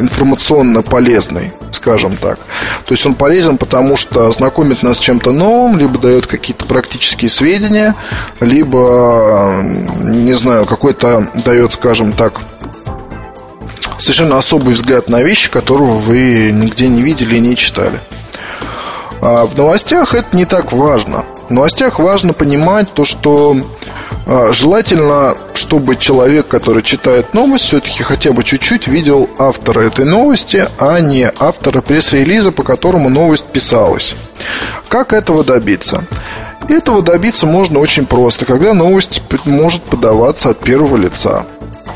информационно 0.00 0.82
полезный, 0.82 1.52
скажем 1.72 2.16
так. 2.16 2.38
То 2.84 2.92
есть 2.92 3.04
он 3.06 3.14
полезен, 3.14 3.58
потому 3.58 3.96
что 3.96 4.30
знакомит 4.30 4.82
нас 4.82 4.98
с 4.98 5.00
чем-то 5.00 5.32
новым, 5.32 5.78
либо 5.78 5.98
дает 5.98 6.26
какие-то 6.26 6.64
практические 6.66 7.30
сведения, 7.30 7.94
либо, 8.40 9.62
не 10.02 10.34
знаю, 10.34 10.66
какой-то 10.66 11.28
дает, 11.44 11.72
скажем 11.72 12.12
так, 12.12 12.40
совершенно 13.98 14.38
особый 14.38 14.74
взгляд 14.74 15.08
на 15.08 15.22
вещи, 15.22 15.50
которого 15.50 15.94
вы 15.94 16.50
нигде 16.52 16.88
не 16.88 17.02
видели 17.02 17.36
и 17.36 17.40
не 17.40 17.56
читали. 17.56 18.00
А 19.20 19.46
в 19.46 19.56
новостях 19.56 20.14
это 20.14 20.36
не 20.36 20.44
так 20.44 20.72
важно. 20.72 21.24
В 21.48 21.50
новостях 21.50 21.98
важно 21.98 22.32
понимать 22.32 22.92
то, 22.92 23.04
что 23.04 23.56
а, 24.26 24.52
желательно, 24.52 25.36
чтобы 25.52 25.96
человек, 25.96 26.48
который 26.48 26.82
читает 26.82 27.34
новость, 27.34 27.64
все-таки 27.64 28.02
хотя 28.02 28.32
бы 28.32 28.42
чуть-чуть 28.42 28.86
видел 28.86 29.28
автора 29.38 29.80
этой 29.80 30.06
новости, 30.06 30.66
а 30.78 31.00
не 31.00 31.30
автора 31.38 31.82
пресс-релиза, 31.82 32.50
по 32.50 32.62
которому 32.62 33.10
новость 33.10 33.44
писалась. 33.44 34.16
Как 34.88 35.12
этого 35.12 35.44
добиться? 35.44 36.04
Этого 36.68 37.02
добиться 37.02 37.44
можно 37.44 37.78
очень 37.78 38.06
просто, 38.06 38.46
когда 38.46 38.72
новость 38.72 39.22
может 39.44 39.82
подаваться 39.82 40.50
от 40.50 40.60
первого 40.60 40.96
лица. 40.96 41.44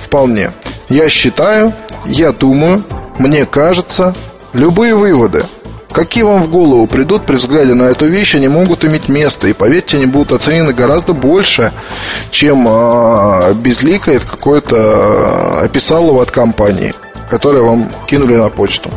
Вполне. 0.05 0.51
Я 0.91 1.09
считаю, 1.09 1.75
я 2.05 2.33
думаю, 2.33 2.83
мне 3.19 3.47
кажется, 3.47 4.15
любые 4.53 4.95
выводы– 4.95 5.45
Какие 5.93 6.23
вам 6.23 6.43
в 6.43 6.51
голову 6.51 6.87
придут 6.87 7.25
при 7.25 7.37
взгляде 7.37 7.75
на 7.75 7.85
эту 7.85 8.07
вещь, 8.07 8.35
они 8.35 8.49
могут 8.49 8.85
иметь 8.85 9.09
место. 9.09 9.49
И 9.49 9.53
поверьте, 9.53 9.97
они 9.97 10.07
будут 10.07 10.33
оценены 10.33 10.73
гораздо 10.73 11.15
больше, 11.15 11.73
чем 12.31 12.67
а, 12.69 13.55
безликое 13.55 14.21
какое-то 14.21 14.77
а, 14.77 15.61
описалово 15.65 16.23
от 16.23 16.31
компании, 16.31 16.95
которое 17.31 17.63
вам 17.63 17.89
кинули 18.07 18.37
на 18.37 18.49
почту. 18.49 18.91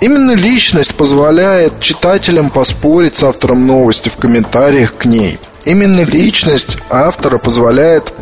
Именно 0.00 0.32
личность 0.32 0.94
позволяет 0.94 1.78
читателям 1.80 2.48
поспорить 2.48 3.16
с 3.16 3.22
автором 3.22 3.66
новости 3.66 4.08
в 4.08 4.16
комментариях 4.16 4.96
к 4.96 5.04
ней. 5.04 5.38
Именно 5.66 6.00
личность 6.00 6.78
автора 6.88 7.36
позволяет 7.36 8.14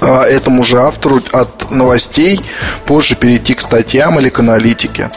этому 0.00 0.62
же 0.62 0.80
автору 0.80 1.22
от 1.32 1.70
новостей 1.70 2.40
позже 2.86 3.14
перейти 3.14 3.54
к 3.54 3.60
статьям 3.60 4.18
или 4.18 4.28
к 4.28 4.38
аналитике. 4.38 5.10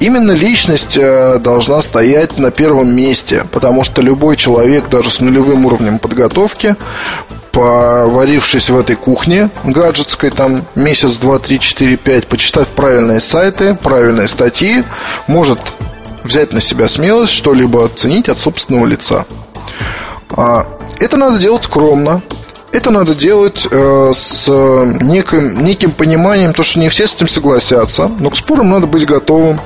Именно 0.00 0.32
личность 0.32 0.96
э, 0.96 1.38
должна 1.38 1.80
стоять 1.82 2.38
на 2.38 2.50
первом 2.50 2.94
месте, 2.94 3.44
потому 3.52 3.84
что 3.84 4.02
любой 4.02 4.36
человек, 4.36 4.88
даже 4.88 5.10
с 5.10 5.20
нулевым 5.20 5.66
уровнем 5.66 5.98
подготовки, 5.98 6.76
поварившись 7.52 8.70
в 8.70 8.78
этой 8.78 8.96
кухне 8.96 9.50
гаджетской, 9.62 10.30
там 10.30 10.64
месяц, 10.74 11.18
два, 11.18 11.38
три, 11.38 11.60
четыре, 11.60 11.96
пять, 11.96 12.26
почитав 12.26 12.68
правильные 12.68 13.20
сайты, 13.20 13.74
правильные 13.74 14.26
статьи, 14.26 14.82
может 15.26 15.60
взять 16.24 16.52
на 16.52 16.60
себя 16.60 16.88
смелость 16.88 17.32
что-либо 17.32 17.84
оценить 17.84 18.28
от 18.28 18.40
собственного 18.40 18.86
лица. 18.86 19.26
А, 20.30 20.66
это 20.98 21.16
надо 21.16 21.38
делать 21.38 21.64
скромно, 21.64 22.22
это 22.72 22.90
надо 22.90 23.14
делать 23.14 23.68
э, 23.70 24.12
с 24.14 24.48
неким, 24.48 25.62
неким 25.62 25.90
пониманием, 25.90 26.52
то, 26.54 26.62
что 26.62 26.80
не 26.80 26.88
все 26.88 27.06
с 27.06 27.14
этим 27.14 27.28
согласятся, 27.28 28.10
но 28.18 28.30
к 28.30 28.36
спорам 28.36 28.70
надо 28.70 28.86
быть 28.86 29.06
готовым. 29.06 29.60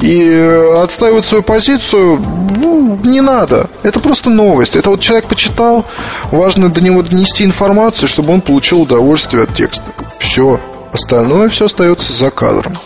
И 0.00 0.26
э, 0.26 0.82
отстаивать 0.82 1.26
свою 1.26 1.42
позицию 1.42 2.18
ну, 2.56 2.98
не 3.04 3.20
надо. 3.20 3.68
Это 3.82 4.00
просто 4.00 4.30
новость. 4.30 4.76
Это 4.76 4.88
вот 4.90 5.00
человек 5.00 5.26
почитал, 5.26 5.84
важно 6.30 6.70
до 6.70 6.80
него 6.80 7.02
донести 7.02 7.44
информацию, 7.44 8.08
чтобы 8.08 8.32
он 8.32 8.40
получил 8.40 8.80
удовольствие 8.80 9.44
от 9.44 9.54
текста. 9.54 9.84
Все. 10.18 10.58
Остальное 10.92 11.50
все 11.50 11.66
остается 11.66 12.12
за 12.12 12.30
кадром. 12.30 12.76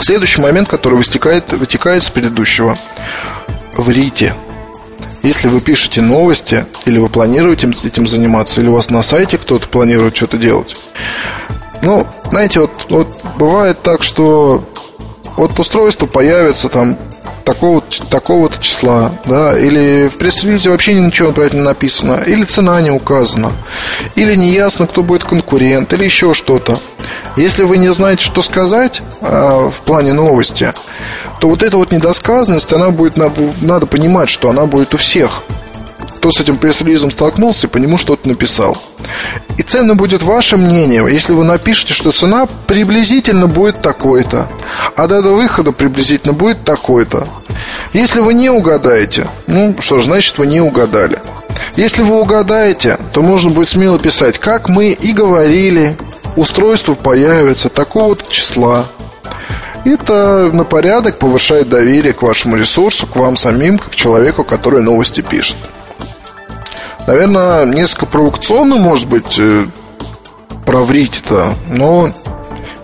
Следующий 0.00 0.40
момент, 0.40 0.68
который 0.68 0.94
вытекает, 0.94 1.52
вытекает 1.52 2.02
с 2.02 2.10
предыдущего. 2.10 2.78
Врите. 3.74 4.34
Если 5.22 5.48
вы 5.48 5.60
пишете 5.60 6.00
новости, 6.00 6.64
или 6.86 6.98
вы 6.98 7.08
планируете 7.08 7.70
этим 7.84 8.08
заниматься, 8.08 8.60
или 8.60 8.68
у 8.68 8.74
вас 8.74 8.90
на 8.90 9.02
сайте 9.02 9.38
кто-то 9.38 9.68
планирует 9.68 10.16
что-то 10.16 10.38
делать, 10.38 10.76
ну, 11.82 12.06
знаете, 12.30 12.60
вот, 12.60 12.70
вот 12.88 13.08
бывает 13.38 13.82
так, 13.82 14.02
что 14.02 14.64
вот 15.36 15.58
устройство 15.58 16.06
появится 16.06 16.68
там 16.68 16.96
такого, 17.44 17.82
такого-то 18.10 18.62
числа, 18.62 19.12
да, 19.24 19.58
или 19.58 20.08
в 20.08 20.18
пресс-релизе 20.18 20.70
вообще 20.70 20.94
ничего 20.94 21.32
про 21.32 21.44
это 21.44 21.56
не 21.56 21.62
написано, 21.62 22.22
или 22.26 22.44
цена 22.44 22.80
не 22.80 22.90
указана, 22.90 23.52
или 24.14 24.34
не 24.34 24.50
ясно, 24.52 24.86
кто 24.86 25.02
будет 25.02 25.24
конкурент, 25.24 25.92
или 25.92 26.04
еще 26.04 26.34
что-то. 26.34 26.78
Если 27.36 27.64
вы 27.64 27.78
не 27.78 27.92
знаете, 27.92 28.22
что 28.22 28.42
сказать 28.42 29.02
э, 29.20 29.70
в 29.74 29.82
плане 29.82 30.12
новости, 30.12 30.72
то 31.40 31.48
вот 31.48 31.62
эта 31.62 31.76
вот 31.76 31.92
недосказанность, 31.92 32.72
она 32.72 32.90
будет, 32.90 33.16
надо 33.16 33.86
понимать, 33.86 34.28
что 34.28 34.50
она 34.50 34.66
будет 34.66 34.94
у 34.94 34.96
всех. 34.96 35.42
Кто 36.16 36.30
с 36.30 36.40
этим 36.40 36.58
пресс-релизом 36.58 37.10
столкнулся, 37.10 37.68
по 37.68 37.78
нему 37.78 37.98
что-то 37.98 38.28
написал. 38.28 38.76
И 39.56 39.62
ценно 39.62 39.94
будет 39.94 40.22
ваше 40.22 40.56
мнение, 40.56 41.06
если 41.10 41.32
вы 41.32 41.44
напишете, 41.44 41.94
что 41.94 42.12
цена 42.12 42.46
приблизительно 42.66 43.46
будет 43.46 43.80
такой-то, 43.80 44.48
а 44.96 45.06
дата 45.06 45.30
выхода 45.30 45.72
приблизительно 45.72 46.32
будет 46.32 46.64
такой-то. 46.64 47.26
Если 47.92 48.20
вы 48.20 48.34
не 48.34 48.50
угадаете, 48.50 49.28
ну 49.46 49.74
что 49.80 49.98
ж, 49.98 50.04
значит 50.04 50.38
вы 50.38 50.46
не 50.46 50.60
угадали. 50.60 51.18
Если 51.76 52.02
вы 52.02 52.20
угадаете, 52.20 52.98
то 53.12 53.22
можно 53.22 53.50
будет 53.50 53.68
смело 53.68 53.98
писать, 53.98 54.38
как 54.38 54.68
мы 54.68 54.90
и 54.90 55.12
говорили, 55.12 55.96
устройство 56.36 56.94
появится 56.94 57.68
такого-то 57.68 58.30
числа, 58.30 58.86
это 59.84 60.50
на 60.52 60.64
порядок 60.64 61.18
повышает 61.18 61.68
доверие 61.68 62.12
к 62.12 62.22
вашему 62.22 62.56
ресурсу, 62.56 63.06
к 63.06 63.16
вам 63.16 63.36
самим, 63.36 63.78
как 63.78 63.94
человеку, 63.94 64.44
который 64.44 64.82
новости 64.82 65.22
пишет. 65.22 65.56
Наверное, 67.06 67.64
несколько 67.64 68.06
провокационно, 68.06 68.76
может 68.76 69.08
быть, 69.08 69.36
э, 69.38 69.66
проврить 70.64 71.22
это, 71.24 71.54
но 71.68 72.10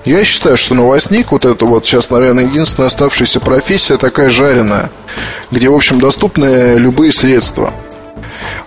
я 0.05 0.25
считаю, 0.25 0.57
что 0.57 0.75
новостник, 0.75 1.33
вот 1.33 1.45
это 1.45 1.65
вот 1.65 1.87
сейчас, 1.87 2.11
наверное, 2.11 2.45
единственная 2.45 2.89
оставшаяся 2.89 3.41
профессия 3.41 3.97
такая 3.97 4.31
жареная, 4.31 4.91
где, 5.51 5.69
в 5.69 5.75
общем, 5.75 6.01
доступны 6.01 6.77
любые 6.77 7.13
средства– 7.13 7.73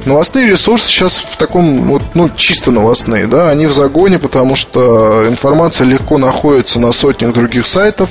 Новостные 0.05 0.47
ресурсы 0.47 0.87
сейчас 0.87 1.17
в 1.17 1.35
таком, 1.37 1.83
вот, 1.89 2.01
ну, 2.13 2.29
чисто 2.35 2.71
новостные, 2.71 3.27
да, 3.27 3.49
они 3.49 3.65
в 3.65 3.73
загоне, 3.73 4.17
потому 4.17 4.55
что 4.55 5.25
информация 5.27 5.85
легко 5.85 6.17
находится 6.17 6.79
на 6.79 6.93
сотнях 6.93 7.33
других 7.33 7.65
сайтов. 7.65 8.09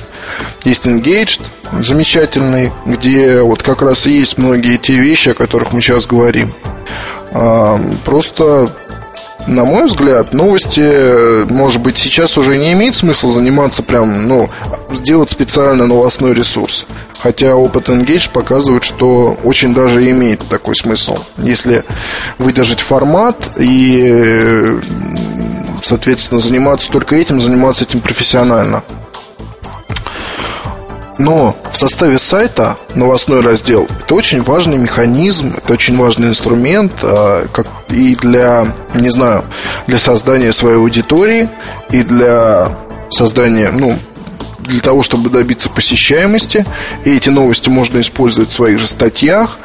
Есть 0.63 0.85
Engaged, 0.85 1.41
замечательный, 1.81 2.71
где 2.85 3.41
вот 3.41 3.63
как 3.63 3.81
раз 3.81 4.05
и 4.05 4.11
есть 4.11 4.37
многие 4.37 4.77
те 4.77 4.93
вещи, 4.93 5.29
о 5.29 5.33
которых 5.33 5.73
мы 5.73 5.81
сейчас 5.81 6.05
говорим. 6.05 6.53
А, 7.31 7.79
просто 8.05 8.69
на 9.47 9.65
мой 9.65 9.85
взгляд, 9.85 10.33
новости, 10.33 11.45
может 11.51 11.81
быть, 11.81 11.97
сейчас 11.97 12.37
уже 12.37 12.57
не 12.57 12.73
имеет 12.73 12.93
смысла 12.93 13.31
заниматься 13.31 13.81
прям, 13.81 14.27
ну, 14.27 14.49
сделать 14.91 15.29
специально 15.29 15.87
новостной 15.87 16.33
ресурс. 16.33 16.85
Хотя 17.19 17.55
опыт 17.55 17.89
Engage 17.89 18.31
показывает, 18.31 18.83
что 18.83 19.37
очень 19.43 19.73
даже 19.73 20.09
имеет 20.11 20.47
такой 20.47 20.75
смысл. 20.75 21.17
Если 21.37 21.83
выдержать 22.37 22.79
формат 22.79 23.49
и, 23.57 24.79
соответственно, 25.83 26.39
заниматься 26.39 26.91
только 26.91 27.15
этим, 27.15 27.41
заниматься 27.41 27.85
этим 27.85 28.01
профессионально. 28.01 28.83
Но 31.19 31.53
в 31.69 31.77
составе 31.77 32.17
сайта 32.17 32.77
новостной 32.95 33.41
раздел 33.41 33.87
это 33.99 34.15
очень 34.15 34.41
важный 34.41 34.77
механизм, 34.77 35.53
это 35.55 35.73
очень 35.73 35.97
важный 35.97 36.29
инструмент, 36.29 36.93
а, 37.03 37.45
как 37.51 37.67
и 37.89 38.15
для, 38.15 38.73
не 38.95 39.09
знаю, 39.09 39.43
для 39.85 39.99
создания 39.99 40.53
своей 40.53 40.77
аудитории, 40.77 41.49
и 41.91 42.03
для 42.03 42.69
создания, 43.09 43.69
ну, 43.69 43.99
для 44.59 44.79
того, 44.79 45.03
чтобы 45.03 45.29
добиться 45.29 45.69
посещаемости. 45.69 46.65
И 47.03 47.15
эти 47.15 47.29
новости 47.29 47.69
можно 47.69 47.99
использовать 47.99 48.51
в 48.51 48.53
своих 48.53 48.79
же 48.79 48.87
статьях. 48.87 49.57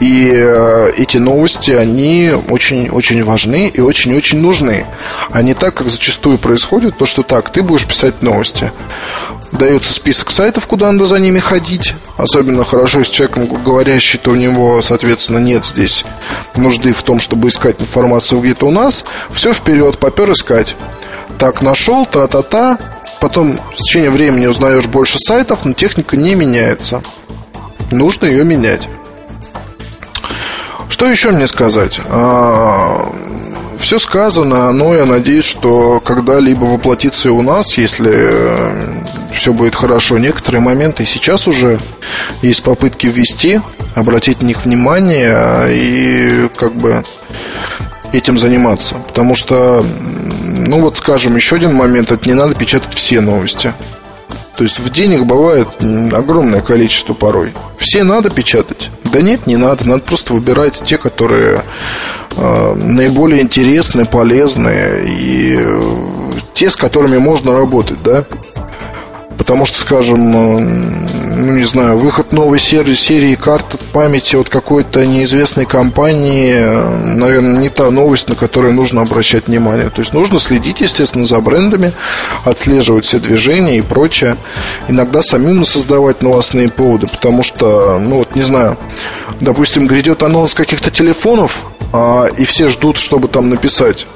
И 0.00 0.30
э, 0.32 0.92
эти 0.98 1.16
новости, 1.16 1.70
они 1.70 2.32
очень-очень 2.48 3.22
важны 3.22 3.68
и 3.68 3.80
очень-очень 3.80 4.40
нужны. 4.40 4.84
А 5.30 5.42
не 5.42 5.54
так, 5.54 5.74
как 5.74 5.88
зачастую 5.88 6.38
происходит, 6.38 6.98
то, 6.98 7.06
что 7.06 7.22
так, 7.22 7.50
ты 7.50 7.62
будешь 7.62 7.86
писать 7.86 8.20
новости. 8.22 8.72
Дается 9.52 9.92
список 9.92 10.30
сайтов, 10.30 10.66
куда 10.66 10.92
надо 10.92 11.06
за 11.06 11.18
ними 11.18 11.38
ходить. 11.38 11.94
Особенно 12.16 12.64
хорошо, 12.64 13.00
если 13.00 13.12
человек 13.12 13.38
говорящий, 13.62 14.18
то 14.18 14.32
у 14.32 14.34
него, 14.34 14.82
соответственно, 14.82 15.38
нет 15.38 15.64
здесь 15.64 16.04
нужды 16.54 16.92
в 16.92 17.02
том, 17.02 17.18
чтобы 17.20 17.48
искать 17.48 17.80
информацию 17.80 18.40
где-то 18.40 18.66
у 18.66 18.70
нас. 18.70 19.04
Все 19.32 19.52
вперед, 19.52 19.98
попер 19.98 20.30
искать. 20.32 20.76
Так, 21.38 21.62
нашел, 21.62 22.04
тра-та-та, 22.04 22.78
Потом 23.20 23.58
с 23.74 23.82
течением 23.82 24.12
времени 24.12 24.46
узнаешь 24.46 24.86
больше 24.86 25.18
сайтов, 25.18 25.64
но 25.64 25.72
техника 25.72 26.16
не 26.16 26.34
меняется. 26.34 27.02
Нужно 27.90 28.26
ее 28.26 28.44
менять. 28.44 28.88
Что 30.88 31.06
еще 31.06 31.30
мне 31.30 31.46
сказать? 31.46 32.00
А, 32.08 33.06
все 33.78 33.98
сказано, 33.98 34.72
но 34.72 34.94
я 34.94 35.04
надеюсь, 35.04 35.44
что 35.44 36.00
когда-либо 36.04 36.64
воплотится 36.64 37.28
и 37.28 37.32
у 37.32 37.42
нас, 37.42 37.76
если 37.76 38.12
э, 38.14 39.02
все 39.34 39.52
будет 39.52 39.74
хорошо. 39.74 40.18
Некоторые 40.18 40.60
моменты 40.60 41.04
сейчас 41.04 41.46
уже 41.46 41.78
есть 42.42 42.62
попытки 42.62 43.06
ввести, 43.06 43.60
обратить 43.94 44.42
на 44.42 44.46
них 44.46 44.64
внимание 44.64 45.68
и 45.70 46.48
как 46.56 46.74
бы 46.74 47.04
этим 48.12 48.38
заниматься. 48.38 48.96
Потому 49.06 49.34
что 49.34 49.84
ну 50.68 50.80
вот, 50.80 50.98
скажем, 50.98 51.36
еще 51.36 51.56
один 51.56 51.74
момент, 51.74 52.12
это 52.12 52.28
не 52.28 52.34
надо 52.34 52.54
печатать 52.54 52.94
все 52.94 53.20
новости. 53.20 53.72
То 54.56 54.64
есть 54.64 54.80
в 54.80 54.90
денег 54.90 55.24
бывает 55.24 55.68
огромное 56.12 56.60
количество 56.60 57.14
порой. 57.14 57.52
Все 57.78 58.02
надо 58.02 58.28
печатать? 58.28 58.90
Да 59.04 59.22
нет, 59.22 59.46
не 59.46 59.56
надо. 59.56 59.86
Надо 59.86 60.02
просто 60.02 60.34
выбирать 60.34 60.82
те, 60.84 60.98
которые 60.98 61.62
э, 62.36 62.74
наиболее 62.74 63.42
интересные, 63.42 64.04
полезные 64.04 65.04
и 65.06 65.56
э, 65.58 66.30
те, 66.54 66.70
с 66.70 66.76
которыми 66.76 67.18
можно 67.18 67.56
работать, 67.56 68.02
да. 68.02 68.24
Потому 69.38 69.64
что, 69.64 69.78
скажем, 69.78 70.36
э, 70.36 70.60
ну 71.36 71.52
не 71.52 71.64
знаю, 71.64 71.96
выход 71.96 72.32
новой 72.32 72.58
серии, 72.58 72.94
серии 72.94 73.36
карт 73.36 73.78
памяти 73.92 74.34
от 74.34 74.48
какой-то 74.48 75.06
неизвестной 75.06 75.64
компании, 75.64 76.54
э, 76.56 77.04
наверное, 77.14 77.56
не 77.60 77.68
та 77.68 77.90
новость, 77.92 78.28
на 78.28 78.34
которую 78.34 78.74
нужно 78.74 79.00
обращать 79.00 79.46
внимание. 79.46 79.90
То 79.90 80.00
есть 80.00 80.12
нужно 80.12 80.40
следить, 80.40 80.80
естественно, 80.80 81.24
за 81.24 81.38
брендами, 81.38 81.92
отслеживать 82.44 83.04
все 83.04 83.20
движения 83.20 83.78
и 83.78 83.82
прочее. 83.82 84.36
Иногда 84.88 85.22
самим 85.22 85.64
создавать 85.64 86.20
новостные 86.20 86.68
поводы, 86.68 87.06
потому 87.06 87.44
что, 87.44 88.00
ну 88.04 88.16
вот 88.16 88.34
не 88.34 88.42
знаю, 88.42 88.76
допустим, 89.40 89.86
грядет 89.86 90.24
анонс 90.24 90.54
каких-то 90.54 90.90
телефонов, 90.90 91.64
а, 91.92 92.26
и 92.26 92.44
все 92.44 92.68
ждут, 92.68 92.98
чтобы 92.98 93.28
там 93.28 93.48
написать 93.48 94.06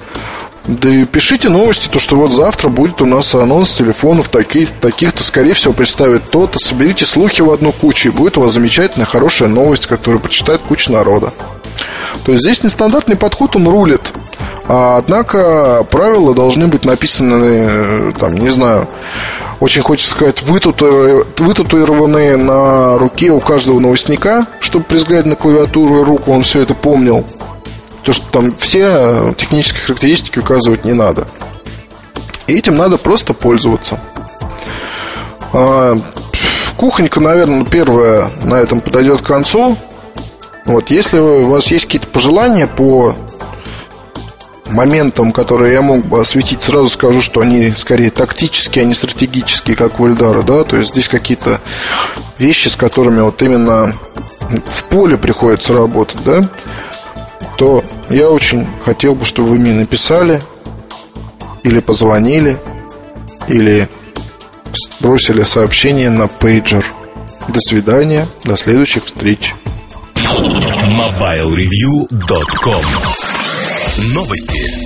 да 0.67 0.89
и 0.89 1.05
пишите 1.05 1.49
новости, 1.49 1.89
то 1.89 1.99
что 1.99 2.17
вот 2.17 2.33
завтра 2.33 2.69
будет 2.69 3.03
у 3.03 3.07
нас 3.07 3.35
анонс 3.35 3.73
телефонов 3.73 4.29
таких, 4.29 4.71
таких-то, 4.71 5.23
скорее 5.23 5.55
всего, 5.55 5.73
представит 5.73 6.31
то-то. 6.31 6.59
Соберите 6.59 7.05
слухи 7.05 7.43
в 7.43 7.51
одну 7.51 7.73
кучу, 7.73 8.09
и 8.09 8.13
будет 8.13 8.39
у 8.39 8.43
вас 8.43 8.53
замечательная, 8.53 9.07
хорошая 9.07 9.49
новость, 9.49 9.87
которую 9.87 10.21
прочитает 10.21 10.61
куча 10.61 10.93
народа. 10.93 11.33
То 12.25 12.33
есть 12.33 12.45
здесь 12.45 12.63
нестандартный 12.63 13.17
подход, 13.17 13.57
он 13.57 13.67
рулит. 13.67 14.13
А, 14.69 14.99
однако 14.99 15.85
правила 15.91 16.35
должны 16.35 16.69
быть 16.69 16.85
написаны, 16.85 17.45
э, 17.45 18.13
там, 18.19 18.37
не 18.37 18.51
знаю, 18.51 18.87
очень 19.59 19.83
хочется 19.83 20.13
сказать, 20.13 20.43
вытатуированные 20.43 22.37
на 22.37 22.99
руке 22.99 23.31
у 23.31 23.41
каждого 23.41 23.81
новостника, 23.81 24.47
чтобы 24.61 24.85
при 24.85 24.97
взгляде 24.97 25.29
на 25.29 25.37
клавиатуру 25.37 26.05
руку 26.05 26.33
он 26.33 26.43
все 26.43 26.61
это 26.61 26.75
помнил. 26.75 27.25
То, 28.03 28.13
что 28.13 28.27
там 28.33 28.55
все 28.57 29.35
технические 29.37 29.83
характеристики 29.83 30.39
указывать 30.41 30.85
не 30.85 30.93
надо. 30.93 31.27
И 32.47 32.55
этим 32.55 32.77
надо 32.77 32.99
просто 32.99 33.33
пользоваться. 33.33 34.01
А, 35.53 36.01
кухонька, 36.77 37.21
наверное, 37.21 37.65
первая 37.65 38.29
на 38.45 38.55
этом 38.55 38.81
подойдет 38.81 39.23
к 39.23 39.27
концу. 39.27 39.77
Вот, 40.65 40.91
если 40.91 41.19
у 41.19 41.49
вас 41.49 41.67
есть 41.69 41.87
какие-то 41.87 42.09
пожелания 42.09 42.67
по 42.67 43.15
моментам, 44.67 45.33
которые 45.33 45.75
я 45.75 45.83
мог 45.83 46.05
бы 46.05 46.21
осветить, 46.21 46.63
сразу 46.63 46.89
скажу, 46.89 47.21
что 47.21 47.41
они 47.41 47.73
скорее 47.77 48.11
тактические, 48.11 48.85
а 48.85 48.87
не 48.87 48.95
стратегические, 48.95 49.77
как 49.77 50.01
у 50.01 50.09
Эльдара, 50.09 50.43
да, 50.43 50.65
то 50.65 50.77
есть 50.77 50.91
здесь 50.91 51.09
какие-то 51.09 51.61
вещи, 52.39 52.69
с 52.69 52.77
которыми 52.77 53.21
вот 53.21 53.43
именно 53.43 53.95
в 54.69 54.85
поле 54.85 55.17
приходится 55.17 55.75
работать, 55.75 56.23
да, 56.25 56.49
то 57.57 57.83
я 58.11 58.29
очень 58.31 58.67
хотел 58.85 59.15
бы, 59.15 59.25
чтобы 59.25 59.51
вы 59.51 59.59
мне 59.59 59.73
написали 59.73 60.43
или 61.63 61.79
позвонили, 61.81 62.59
или 63.49 63.89
бросили 65.01 65.43
сообщение 65.43 66.11
на 66.11 66.29
пейджер. 66.29 66.85
До 67.49 67.59
свидания, 67.61 68.29
до 68.45 68.57
следующих 68.57 69.05
встреч. 69.05 69.55
MobileReview.com 70.15 72.85
Новости. 74.15 74.82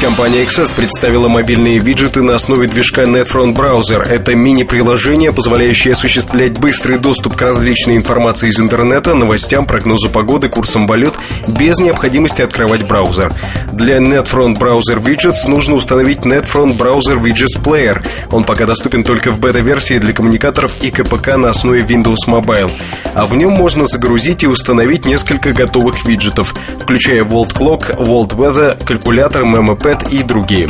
Компания 0.00 0.44
XS 0.44 0.76
представила 0.76 1.28
мобильные 1.28 1.80
виджеты 1.80 2.22
на 2.22 2.36
основе 2.36 2.68
движка 2.68 3.02
NetFront 3.02 3.56
Browser. 3.56 4.00
Это 4.08 4.36
мини-приложение, 4.36 5.32
позволяющее 5.32 5.92
осуществлять 5.92 6.60
быстрый 6.60 6.98
доступ 6.98 7.34
к 7.34 7.42
различной 7.42 7.96
информации 7.96 8.48
из 8.48 8.60
интернета, 8.60 9.14
новостям, 9.14 9.66
прогнозу 9.66 10.08
погоды, 10.08 10.48
курсам 10.48 10.86
валют, 10.86 11.14
без 11.48 11.78
необходимости 11.78 12.42
открывать 12.42 12.86
браузер. 12.86 13.34
Для 13.72 13.96
NetFront 13.98 14.58
Browser 14.58 15.02
Widgets 15.02 15.48
нужно 15.48 15.74
установить 15.74 16.20
NetFront 16.20 16.78
Browser 16.78 17.20
Widgets 17.20 17.60
Player. 17.60 18.00
Он 18.30 18.44
пока 18.44 18.66
доступен 18.66 19.02
только 19.02 19.32
в 19.32 19.40
бета-версии 19.40 19.98
для 19.98 20.12
коммуникаторов 20.12 20.80
и 20.80 20.92
КПК 20.92 21.36
на 21.36 21.50
основе 21.50 21.80
Windows 21.80 22.28
Mobile. 22.28 22.70
А 23.14 23.26
в 23.26 23.34
нем 23.34 23.50
можно 23.50 23.84
загрузить 23.86 24.44
и 24.44 24.46
установить 24.46 25.06
несколько 25.06 25.52
готовых 25.52 26.04
виджетов, 26.06 26.54
включая 26.78 27.24
World 27.24 27.52
Clock, 27.52 27.96
World 27.96 28.36
Weather, 28.36 28.84
калькулятор, 28.84 29.42
MMP, 29.42 29.87
iPad 29.88 30.10
и 30.10 30.22
другие. 30.22 30.68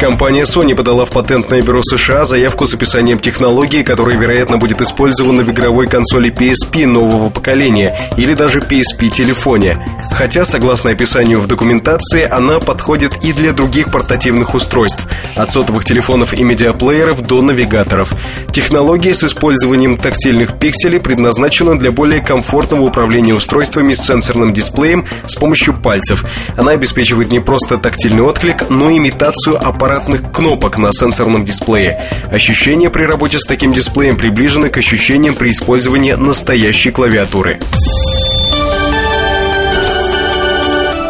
Компания 0.00 0.42
Sony 0.42 0.74
подала 0.74 1.04
в 1.04 1.10
патентное 1.10 1.62
бюро 1.62 1.80
США 1.82 2.24
заявку 2.24 2.66
с 2.66 2.74
описанием 2.74 3.18
технологии, 3.18 3.82
которая, 3.82 4.16
вероятно, 4.16 4.58
будет 4.58 4.82
использована 4.82 5.42
в 5.42 5.50
игровой 5.50 5.86
консоли 5.86 6.32
PSP 6.32 6.86
нового 6.86 7.30
поколения 7.30 7.96
или 8.16 8.34
даже 8.34 8.58
PSP-телефоне. 8.58 9.78
Хотя, 10.10 10.44
согласно 10.44 10.90
описанию 10.90 11.40
в 11.40 11.46
документации, 11.46 12.28
она 12.28 12.58
подходит 12.58 13.18
и 13.22 13.32
для 13.32 13.52
других 13.52 13.90
портативных 13.90 14.54
устройств, 14.54 15.06
от 15.36 15.50
сотовых 15.50 15.84
телефонов 15.84 16.34
и 16.34 16.42
медиаплееров 16.42 17.22
до 17.22 17.40
навигаторов. 17.40 18.12
Технология 18.52 19.14
с 19.14 19.24
использованием 19.24 19.96
тактильных 19.96 20.58
пикселей 20.58 21.00
предназначена 21.00 21.78
для 21.78 21.92
более 21.92 22.20
комфортного 22.20 22.82
управления 22.82 23.34
устройствами 23.34 23.92
с 23.94 24.04
сенсорным 24.04 24.52
дисплеем 24.52 25.06
с 25.26 25.34
помощью 25.36 25.74
пальцев. 25.74 26.24
Она 26.56 26.72
обеспечивает 26.72 27.30
не 27.30 27.38
просто 27.38 27.78
тактильный 27.78 28.22
отклик, 28.34 28.68
но 28.68 28.90
имитацию 28.90 29.56
аппаратных 29.56 30.32
кнопок 30.32 30.76
на 30.76 30.92
сенсорном 30.92 31.44
дисплее. 31.44 32.00
Ощущения 32.30 32.90
при 32.90 33.04
работе 33.04 33.38
с 33.38 33.44
таким 33.44 33.72
дисплеем 33.72 34.16
приближены 34.16 34.70
к 34.70 34.78
ощущениям 34.78 35.36
при 35.36 35.50
использовании 35.50 36.14
настоящей 36.14 36.90
клавиатуры. 36.90 37.60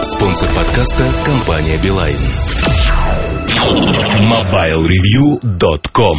Спонсор 0.02 0.50
подкаста– 0.50 1.04
компания 1.24 1.78
«Билайн». 1.78 2.16
MobileReview.com 4.20 6.18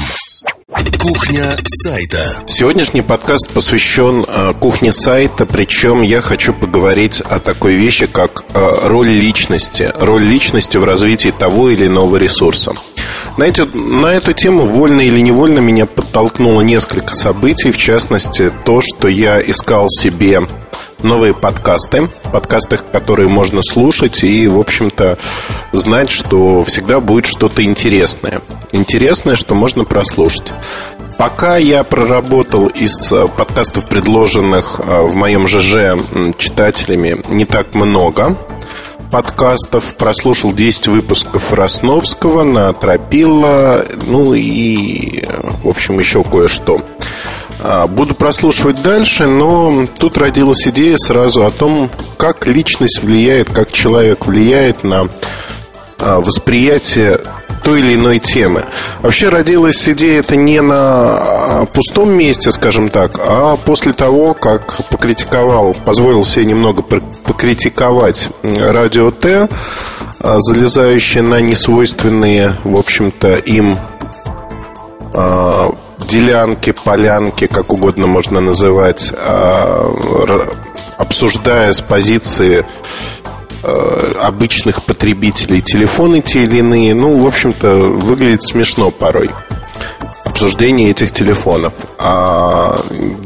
Кухня 0.67 1.55
сайта. 1.63 2.43
Сегодняшний 2.47 3.03
подкаст 3.03 3.51
посвящен 3.51 4.25
э, 4.27 4.53
кухне 4.59 4.91
сайта, 4.91 5.45
причем 5.45 6.01
я 6.01 6.21
хочу 6.21 6.55
поговорить 6.55 7.21
о 7.21 7.39
такой 7.39 7.75
вещи, 7.75 8.07
как 8.07 8.43
э, 8.55 8.87
роль 8.87 9.09
личности, 9.09 9.93
роль 9.99 10.23
личности 10.23 10.77
в 10.77 10.83
развитии 10.83 11.29
того 11.29 11.69
или 11.69 11.85
иного 11.85 12.15
ресурса. 12.17 12.73
Знаете, 13.35 13.65
на 13.65 14.07
эту 14.07 14.33
тему, 14.33 14.65
вольно 14.65 15.01
или 15.01 15.19
невольно, 15.19 15.59
меня 15.59 15.85
подтолкнуло 15.85 16.61
несколько 16.61 17.13
событий, 17.13 17.69
в 17.69 17.77
частности, 17.77 18.51
то, 18.63 18.81
что 18.81 19.07
я 19.07 19.39
искал 19.39 19.87
себе 19.89 20.47
новые 21.05 21.33
подкасты, 21.33 22.09
подкасты, 22.33 22.79
которые 22.91 23.29
можно 23.29 23.61
слушать 23.61 24.23
и, 24.23 24.47
в 24.47 24.59
общем-то, 24.59 25.17
знать, 25.71 26.09
что 26.09 26.63
всегда 26.63 26.99
будет 26.99 27.27
что-то 27.27 27.63
интересное. 27.63 28.41
Интересное, 28.71 29.35
что 29.35 29.53
можно 29.53 29.85
прослушать. 29.85 30.51
Пока 31.17 31.57
я 31.57 31.83
проработал 31.83 32.67
из 32.67 33.13
э, 33.13 33.27
подкастов, 33.37 33.87
предложенных 33.87 34.81
э, 34.83 35.01
в 35.03 35.15
моем 35.15 35.47
ЖЖ 35.47 35.97
читателями, 36.37 37.21
не 37.29 37.45
так 37.45 37.73
много 37.73 38.35
подкастов, 39.11 39.95
прослушал 39.95 40.51
10 40.51 40.87
выпусков 40.87 41.53
Росновского 41.53 42.43
на 42.43 42.73
Тропила, 42.73 43.85
ну 44.03 44.33
и, 44.33 45.21
э, 45.21 45.25
в 45.63 45.69
общем, 45.69 45.99
еще 45.99 46.21
кое-что. 46.23 46.81
А, 47.59 47.87
буду 47.87 48.15
прослушивать 48.15 48.81
дальше, 48.81 49.27
но 49.27 49.87
тут 49.99 50.17
родилась 50.17 50.67
идея 50.67 50.97
сразу 50.97 51.45
о 51.45 51.51
том, 51.51 51.89
как 52.17 52.47
личность 52.47 53.01
влияет, 53.01 53.49
как 53.49 53.71
человек 53.71 54.25
влияет 54.25 54.83
на 54.83 55.07
а, 55.97 56.19
восприятие 56.19 57.19
той 57.63 57.79
или 57.79 57.95
иной 57.95 58.19
темы. 58.19 58.63
Вообще 59.01 59.29
родилась 59.29 59.87
идея 59.89 60.19
это 60.19 60.35
не 60.35 60.61
на 60.61 60.75
а, 60.77 61.65
пустом 61.65 62.11
месте, 62.11 62.51
скажем 62.51 62.89
так, 62.89 63.19
а 63.19 63.57
после 63.57 63.93
того, 63.93 64.33
как 64.33 64.87
покритиковал, 64.89 65.73
позволил 65.85 66.23
себе 66.23 66.45
немного 66.45 66.81
покритиковать 66.81 68.29
радио 68.43 69.11
Т, 69.11 69.47
залезающее 70.19 71.23
на 71.23 71.41
несвойственные, 71.41 72.55
в 72.63 72.77
общем-то, 72.77 73.37
им 73.37 73.77
делянки, 75.99 76.71
полянки, 76.71 77.47
как 77.47 77.73
угодно 77.73 78.07
можно 78.07 78.39
называть, 78.39 79.13
а, 79.17 79.93
обсуждая 80.97 81.73
с 81.73 81.81
позиции 81.81 82.65
э, 83.63 84.13
обычных 84.21 84.83
потребителей 84.83 85.61
телефоны 85.61 86.21
те 86.21 86.43
или 86.43 86.57
иные, 86.59 86.93
ну, 86.93 87.19
в 87.19 87.27
общем-то, 87.27 87.75
выглядит 87.75 88.43
смешно 88.43 88.91
порой 88.91 89.29
обсуждение 90.23 90.91
этих 90.91 91.11
телефонов. 91.11 91.73
А 91.97 92.81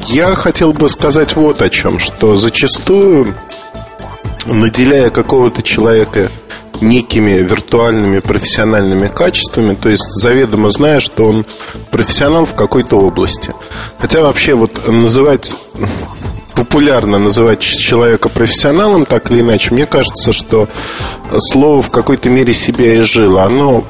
я 0.08 0.36
хотел 0.36 0.74
бы 0.74 0.88
сказать 0.90 1.36
вот 1.36 1.62
о 1.62 1.70
чем, 1.70 1.98
что 1.98 2.36
зачастую, 2.36 3.36
наделяя 4.46 5.10
какого-то 5.10 5.62
человека 5.62 6.32
некими 6.82 7.32
виртуальными 7.32 8.20
профессиональными 8.20 9.08
качествами, 9.08 9.76
то 9.76 9.90
есть 9.90 10.06
заведомо 10.22 10.70
зная, 10.70 11.00
что 11.00 11.26
он 11.26 11.46
профессионал 11.92 12.46
в 12.46 12.56
какой-то 12.56 12.98
области. 13.00 13.54
Хотя 14.00 14.22
вообще 14.22 14.54
вот 14.54 14.88
называть 14.88 15.56
популярно 16.56 17.20
называть 17.20 17.62
человека 17.62 18.28
профессионалом, 18.28 19.06
так 19.06 19.32
или 19.32 19.40
иначе, 19.40 19.74
мне 19.74 19.86
кажется, 19.86 20.34
что 20.34 20.68
слово 21.38 21.82
в 21.82 21.90
какой-то 21.90 22.30
мере 22.30 22.54
себя 22.54 22.96
и 22.96 23.00
жило. 23.00 23.44
Оно 23.44 23.86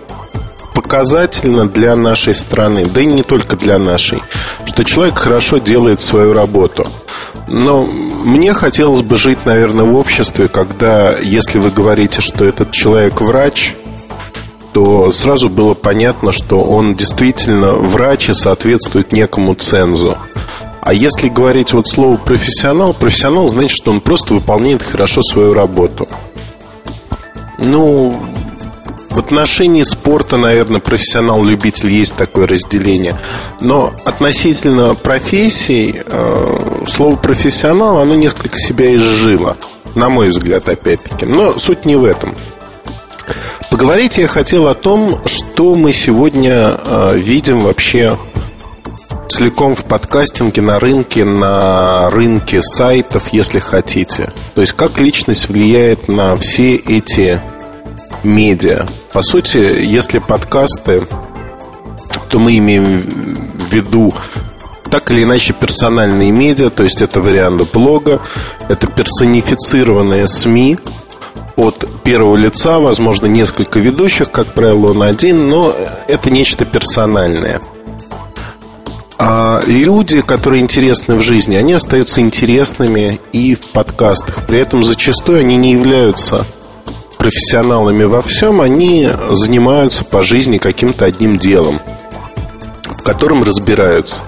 показательно 0.76 1.68
для 1.68 1.96
нашей 1.96 2.36
страны, 2.36 2.86
да 2.86 3.02
и 3.02 3.06
не 3.06 3.24
только 3.24 3.56
для 3.56 3.80
нашей, 3.80 4.22
что 4.66 4.84
человек 4.84 5.18
хорошо 5.18 5.58
делает 5.58 6.00
свою 6.00 6.34
работу. 6.34 6.88
Но 7.52 7.86
мне 7.86 8.54
хотелось 8.54 9.02
бы 9.02 9.16
жить, 9.16 9.46
наверное, 9.46 9.86
в 9.86 9.96
обществе, 9.96 10.48
когда, 10.48 11.18
если 11.18 11.58
вы 11.58 11.72
говорите, 11.72 12.22
что 12.22 12.46
этот 12.46 12.72
человек 12.72 13.22
врач, 13.22 13.76
то 14.72 15.10
сразу 15.12 15.50
было 15.50 15.74
понятно, 15.74 16.32
что 16.32 16.60
он 16.60 16.96
действительно 16.96 17.74
врач 17.74 18.30
и 18.30 18.34
соответствует 18.34 19.12
некому 19.12 19.56
цензу. 19.56 20.16
А 20.82 20.94
если 20.94 21.28
говорить 21.28 21.74
вот 21.74 21.88
слово 21.88 22.18
профессионал, 22.18 22.94
профессионал 22.94 23.50
значит, 23.50 23.72
что 23.72 23.92
он 23.92 24.00
просто 24.00 24.36
выполняет 24.36 24.84
хорошо 24.84 25.24
свою 25.24 25.54
работу. 25.54 26.08
Ну, 27.58 28.18
в 29.10 29.18
отношении 29.18 29.84
спорта, 29.84 30.38
наверное, 30.38 30.80
профессионал-любитель 30.80 31.90
есть 31.90 32.16
такое 32.16 32.48
разделение. 32.48 33.16
Но 33.60 33.92
относительно 34.06 34.94
профессий, 34.96 36.02
э, 36.06 36.59
слово 36.90 37.16
профессионал, 37.16 37.98
оно 37.98 38.16
несколько 38.16 38.57
себя 38.60 38.95
изжило. 38.95 39.57
На 39.95 40.10
мой 40.10 40.30
взгляд, 40.30 40.68
опять-таки. 40.68 41.26
Но 41.26 41.57
суть 41.57 41.86
не 41.86 41.95
в 41.95 42.06
этом. 42.06 42.36
Поговорить 43.72 44.18
я 44.18 44.28
хотел 44.28 44.68
о 44.68 44.76
том, 44.76 45.20
что 45.26 45.76
мы 45.76 45.94
сегодня 45.94 46.78
э, 46.84 47.18
видим 47.18 47.61
вообще 47.61 48.18
целиком 49.30 49.76
в 49.76 49.86
подкастинге 49.86 50.61
на 50.61 50.80
рынке, 50.80 51.24
на 51.24 52.10
рынке 52.10 52.61
сайтов, 52.61 53.30
если 53.32 53.60
хотите. 53.60 54.32
То 54.56 54.61
есть 54.61 54.74
как 54.74 54.99
личность 54.99 55.49
влияет 55.49 56.07
на 56.07 56.36
все 56.38 56.76
эти 56.76 57.40
медиа. 58.24 58.86
По 59.14 59.22
сути, 59.22 59.57
если 59.57 60.20
подкасты, 60.20 61.03
то 62.30 62.40
мы 62.40 62.57
имеем 62.57 63.02
в 63.02 63.74
виду 63.74 64.14
так 64.90 65.11
или 65.11 65.24
иначе 65.24 65.53
персональные 65.53 66.32
медиа, 66.32 66.70
то 66.70 66.84
есть 66.84 67.02
это 67.02 67.22
вариант 67.22 67.72
блога, 67.72 68.22
это 68.68 68.88
персонифицированные 68.88 70.28
СМИ 70.28 70.78
от 71.56 71.86
первого 72.03 72.36
лица, 72.36 72.80
возможно, 72.80 73.28
несколько 73.28 73.80
ведущих, 73.80 74.32
как 74.32 74.53
правило, 74.53 74.91
он 74.91 75.03
один, 75.03 75.49
но 75.49 75.76
это 76.07 76.30
нечто 76.30 76.66
персональное– 76.66 77.60
а 79.22 79.61
люди, 79.68 80.22
которые 80.22 80.61
интересны 80.61 81.16
в 81.16 81.22
жизни, 81.22 81.57
они 81.57 81.74
остаются 81.74 82.22
интересными 82.22 83.20
и 83.34 83.53
в 83.53 83.68
подкастах. 83.68 84.48
При 84.48 84.60
этом 84.60 84.86
зачастую 84.86 85.41
они 85.41 85.57
не 85.57 85.74
являются 85.74 86.45
профессионалами 87.18 88.06
во 88.06 88.22
всем, 88.22 88.61
они 88.61 89.10
занимаются 89.32 90.06
по 90.06 90.24
жизни 90.24 90.57
каким-то 90.57 91.03
одним 91.03 91.38
делом, 91.38 91.82
в 92.86 93.03
котором 93.03 93.44
разбираются. 93.44 94.24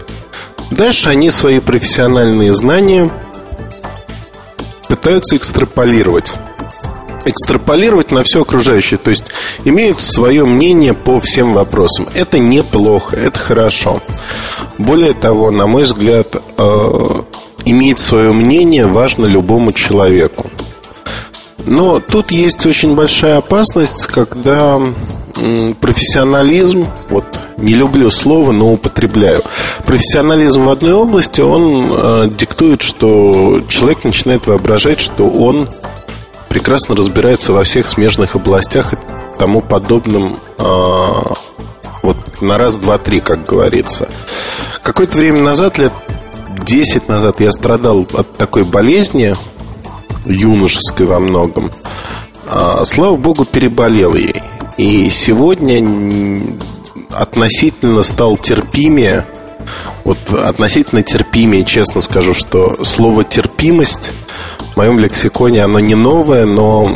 Дальше 0.72 1.10
они 1.10 1.30
свои 1.30 1.60
профессиональные 1.60 2.53
знания 2.53 3.11
пытаются 4.88 5.38
экстраполировать 5.38 6.34
экстраполировать 7.26 8.11
на 8.11 8.23
все 8.23 8.41
окружающее. 8.41 8.98
То 8.98 9.10
есть 9.10 9.26
имеют 9.64 10.02
свое 10.02 10.45
мнение 10.45 10.93
по 10.93 11.19
всем 11.19 11.53
вопросам. 11.53 12.07
Это 12.14 12.39
неплохо, 12.39 13.15
это 13.15 13.38
хорошо. 13.38 14.02
Более 14.77 15.14
того, 15.14 15.52
на 15.52 15.68
мой 15.68 15.84
взгляд, 15.84 16.35
э, 16.35 17.22
иметь 17.65 17.99
свое 17.99 18.34
мнение 18.34 18.88
важно 18.88 19.26
любому 19.26 19.72
человеку. 19.72 20.49
Но 21.65 21.99
тут 21.99 22.31
есть 22.31 22.65
очень 22.65 22.95
большая 22.95 23.38
опасность, 23.38 24.07
когда 24.07 24.79
профессионализм, 25.79 26.88
вот 27.09 27.25
не 27.57 27.73
люблю 27.73 28.09
слово, 28.09 28.51
но 28.51 28.73
употребляю. 28.73 29.41
Профессионализм 29.85 30.65
в 30.65 30.69
одной 30.69 30.93
области, 30.93 31.41
он 31.41 31.88
э, 31.91 32.29
диктует, 32.38 32.81
что 32.81 33.61
человек 33.67 34.03
начинает 34.03 34.47
воображать, 34.47 34.99
что 34.99 35.27
он 35.27 35.69
прекрасно 36.49 36.95
разбирается 36.95 37.53
во 37.53 37.63
всех 37.63 37.89
смежных 37.89 38.35
областях 38.35 38.93
и 38.93 38.97
тому 39.38 39.61
подобным 39.61 40.35
э, 40.57 40.63
вот 42.03 42.17
на 42.41 42.57
раз, 42.57 42.75
два, 42.75 42.97
три, 42.97 43.19
как 43.19 43.45
говорится. 43.45 44.09
Какое-то 44.83 45.17
время 45.17 45.41
назад, 45.41 45.77
лет 45.77 45.93
10 46.63 47.07
назад, 47.07 47.39
я 47.39 47.51
страдал 47.51 48.05
от 48.13 48.33
такой 48.33 48.63
болезни, 48.63 49.35
юношеской 50.25 51.05
во 51.05 51.19
многом. 51.19 51.71
А, 52.47 52.83
слава 52.85 53.15
богу, 53.15 53.45
переболел 53.45 54.15
ей. 54.15 54.41
И 54.77 55.09
сегодня 55.09 56.41
относительно 57.09 58.03
стал 58.03 58.38
терпимее. 58.38 59.25
Вот 60.03 60.17
относительно 60.33 61.03
терпимее, 61.03 61.63
честно 61.63 62.01
скажу, 62.01 62.33
что 62.33 62.83
слово 62.83 63.23
терпимость 63.23 64.11
в 64.73 64.77
моем 64.77 64.97
лексиконе 64.99 65.63
оно 65.63 65.79
не 65.79 65.95
новое, 65.95 66.45
но 66.45 66.91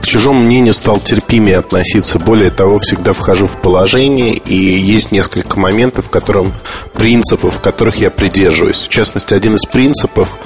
к 0.00 0.06
чужому 0.06 0.40
мнению 0.40 0.74
стал 0.74 1.00
терпимее 1.00 1.58
относиться. 1.58 2.18
Более 2.18 2.50
того, 2.50 2.78
всегда 2.78 3.12
вхожу 3.12 3.46
в 3.46 3.60
положение, 3.60 4.34
и 4.34 4.54
есть 4.54 5.12
несколько 5.12 5.58
моментов, 5.58 6.06
в 6.06 6.10
котором 6.10 6.52
принципов, 6.92 7.60
которых 7.60 7.96
я 7.96 8.10
придерживаюсь. 8.10 8.82
В 8.82 8.88
частности, 8.88 9.34
один 9.34 9.56
из 9.56 9.64
принципов, 9.64 10.38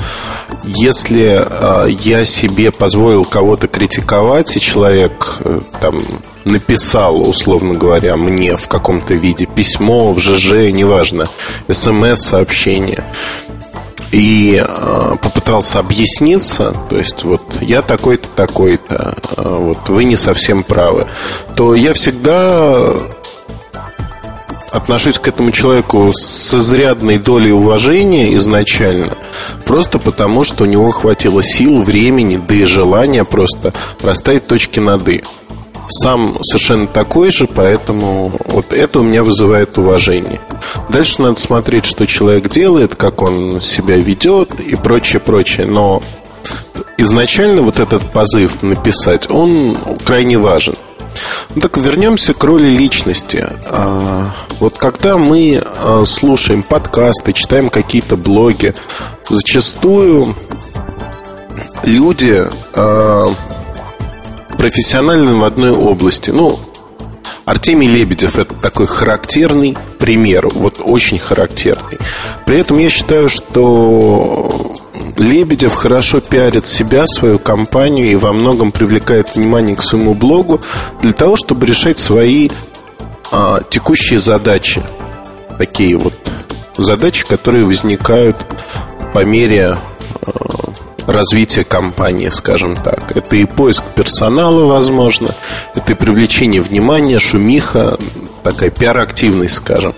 если 0.65 1.43
э, 1.45 1.91
я 2.01 2.25
себе 2.25 2.71
позволил 2.71 3.25
кого-то 3.25 3.69
критиковать, 3.69 4.57
и 4.57 4.61
человек 4.61 5.39
э, 5.41 5.61
там 5.81 6.05
написал, 6.45 7.29
условно 7.29 7.75
говоря, 7.75 8.17
мне 8.17 8.57
в 8.57 8.69
каком-то 8.69 9.15
виде 9.15 9.47
письмо, 9.47 10.13
в 10.13 10.21
ЖЖ, 10.21 10.71
неважно, 10.73 11.29
смс-сообщение, 11.71 13.05
и 14.13 14.63
э, 14.65 15.17
попытался 15.23 15.79
объясниться, 15.79 16.75
то 16.89 16.97
есть 16.97 17.25
вот 17.25 17.43
я 17.61 17.83
такой-то, 17.83 18.29
такой-то, 18.29 19.17
э, 19.37 19.43
вот 19.43 19.89
вы 19.89 20.05
не 20.05 20.17
совсем 20.17 20.63
правы, 20.63 21.07
то 21.57 21.75
я 21.75 21.93
всегда 21.93 22.93
отношусь 24.73 25.19
к 25.19 25.29
этому 25.29 25.51
человеку 25.51 26.13
с 26.15 26.55
изрядной 26.55 27.19
долей 27.19 27.53
уважения 27.53 28.35
изначально, 28.37 29.15
просто 29.65 29.99
потому, 29.99 30.45
что 30.45 30.65
у 30.65 30.67
него 30.67 30.91
хватило 30.91 31.43
сил, 31.43 31.83
времени, 31.83 32.41
да 32.47 32.55
и 32.55 32.65
желания 32.65 33.25
просто 33.25 33.73
расставить 34.01 34.47
точки 34.47 34.81
над 34.81 35.09
«и» 35.09 35.25
сам 35.91 36.43
совершенно 36.43 36.87
такой 36.87 37.31
же, 37.31 37.47
поэтому 37.47 38.33
вот 38.47 38.73
это 38.73 39.01
у 39.01 39.03
меня 39.03 39.23
вызывает 39.23 39.77
уважение. 39.79 40.41
Дальше 40.89 41.23
надо 41.23 41.41
смотреть, 41.41 41.85
что 41.85 42.07
человек 42.07 42.51
делает, 42.51 42.95
как 42.95 43.23
он 43.23 43.61
себя 43.61 43.97
ведет 43.97 44.59
и 44.61 44.77
прочее, 44.77 45.21
прочее. 45.21 45.67
Но 45.67 46.03
изначально 46.97 47.63
вот 47.63 47.81
этот 47.81 48.13
позыв 48.13 48.63
написать, 48.63 49.31
он 49.31 49.77
крайне 50.05 50.39
важен. 50.39 50.75
Ну 51.55 51.61
так 51.61 51.77
вернемся 51.77 52.35
к 52.35 52.45
роли 52.45 52.69
личности. 52.69 53.47
А, 53.67 54.31
вот 54.61 54.79
когда 54.79 55.17
мы 55.17 55.63
а, 55.65 56.05
слушаем 56.05 56.63
подкасты, 56.63 57.33
читаем 57.33 57.71
какие-то 57.71 58.17
блоги, 58.17 58.75
зачастую 59.29 60.37
люди 61.85 62.45
а, 62.75 63.35
профессиональным 64.61 65.41
в 65.41 65.45
одной 65.45 65.71
области. 65.71 66.29
Ну, 66.29 66.59
Артемий 67.47 67.89
Лебедев 67.89 68.39
это 68.39 68.55
такой 68.55 68.87
характерный 68.87 69.75
пример, 69.99 70.49
вот 70.49 70.83
очень 70.85 71.19
характерный. 71.19 71.97
При 72.45 72.59
этом 72.59 72.77
я 72.77 72.91
считаю, 72.91 73.31
что 73.31 74.77
Лебедев 75.17 75.73
хорошо 75.73 76.21
пиарит 76.21 76.69
себя, 76.69 77.07
свою 77.07 77.39
компанию 77.39 78.13
и 78.13 78.17
во 78.17 78.35
многом 78.35 78.71
привлекает 78.71 79.35
внимание 79.35 79.77
к 79.77 79.83
своему 79.83 80.13
блогу 80.13 80.61
для 81.01 81.13
того, 81.13 81.37
чтобы 81.37 81.65
решать 81.65 81.99
свои 81.99 82.51
а, 83.33 83.63
текущие 83.63 84.19
задачи. 84.19 84.83
Такие 85.57 85.97
вот 85.97 86.13
задачи, 86.77 87.27
которые 87.27 87.65
возникают 87.65 88.37
по 89.15 89.25
мере 89.25 89.79
развития 91.13 91.65
компании, 91.65 92.29
скажем 92.31 92.77
так. 92.77 93.17
Это 93.17 93.37
и 93.37 93.45
поиск 93.45 93.85
персонала, 93.95 94.67
возможно, 94.67 95.35
это 95.75 95.93
и 95.93 95.95
привлечение 95.95 96.61
внимания, 96.61 97.19
шумиха, 97.19 97.99
такая 98.43 98.71
пиар-активность, 98.71 99.55
скажем. 99.55 99.95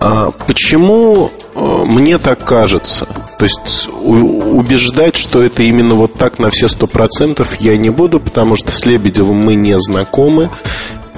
А 0.00 0.30
почему 0.46 1.30
э, 1.54 1.84
мне 1.86 2.18
так 2.18 2.44
кажется? 2.44 3.06
То 3.38 3.44
есть 3.44 3.88
убеждать, 3.90 5.16
что 5.16 5.42
это 5.42 5.62
именно 5.62 5.94
вот 5.94 6.14
так 6.14 6.38
на 6.38 6.50
все 6.50 6.68
сто 6.68 6.86
процентов 6.86 7.60
я 7.60 7.76
не 7.76 7.90
буду, 7.90 8.20
потому 8.20 8.54
что 8.54 8.70
с 8.70 8.84
Лебедевым 8.84 9.36
мы 9.36 9.54
не 9.54 9.78
знакомы. 9.80 10.50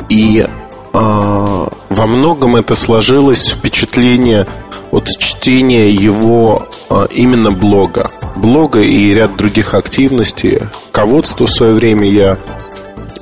И 0.09 0.47
э, 0.47 0.49
во 0.93 2.07
многом 2.07 2.57
это 2.57 2.77
сложилось 2.77 3.49
впечатление 3.49 4.47
от 4.91 5.09
чтения 5.19 5.91
его 5.91 6.69
э, 6.91 7.07
именно 7.11 7.53
блога. 7.53 8.11
Блога 8.37 8.81
и 8.81 9.13
ряд 9.15 9.37
других 9.37 9.75
активностей. 9.75 10.61
Ководство 10.93 11.47
в 11.47 11.51
свое 11.51 11.73
время 11.73 12.09
я 12.09 12.39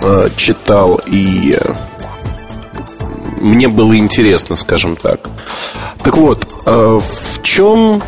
э, 0.00 0.28
читал 0.36 1.00
и 1.06 1.58
э, 1.58 1.74
мне 3.40 3.68
было 3.68 3.96
интересно, 3.96 4.56
скажем 4.56 4.96
так. 4.96 5.28
Так 6.02 6.16
вот, 6.16 6.46
э, 6.64 7.00
в 7.00 7.42
чем 7.42 8.02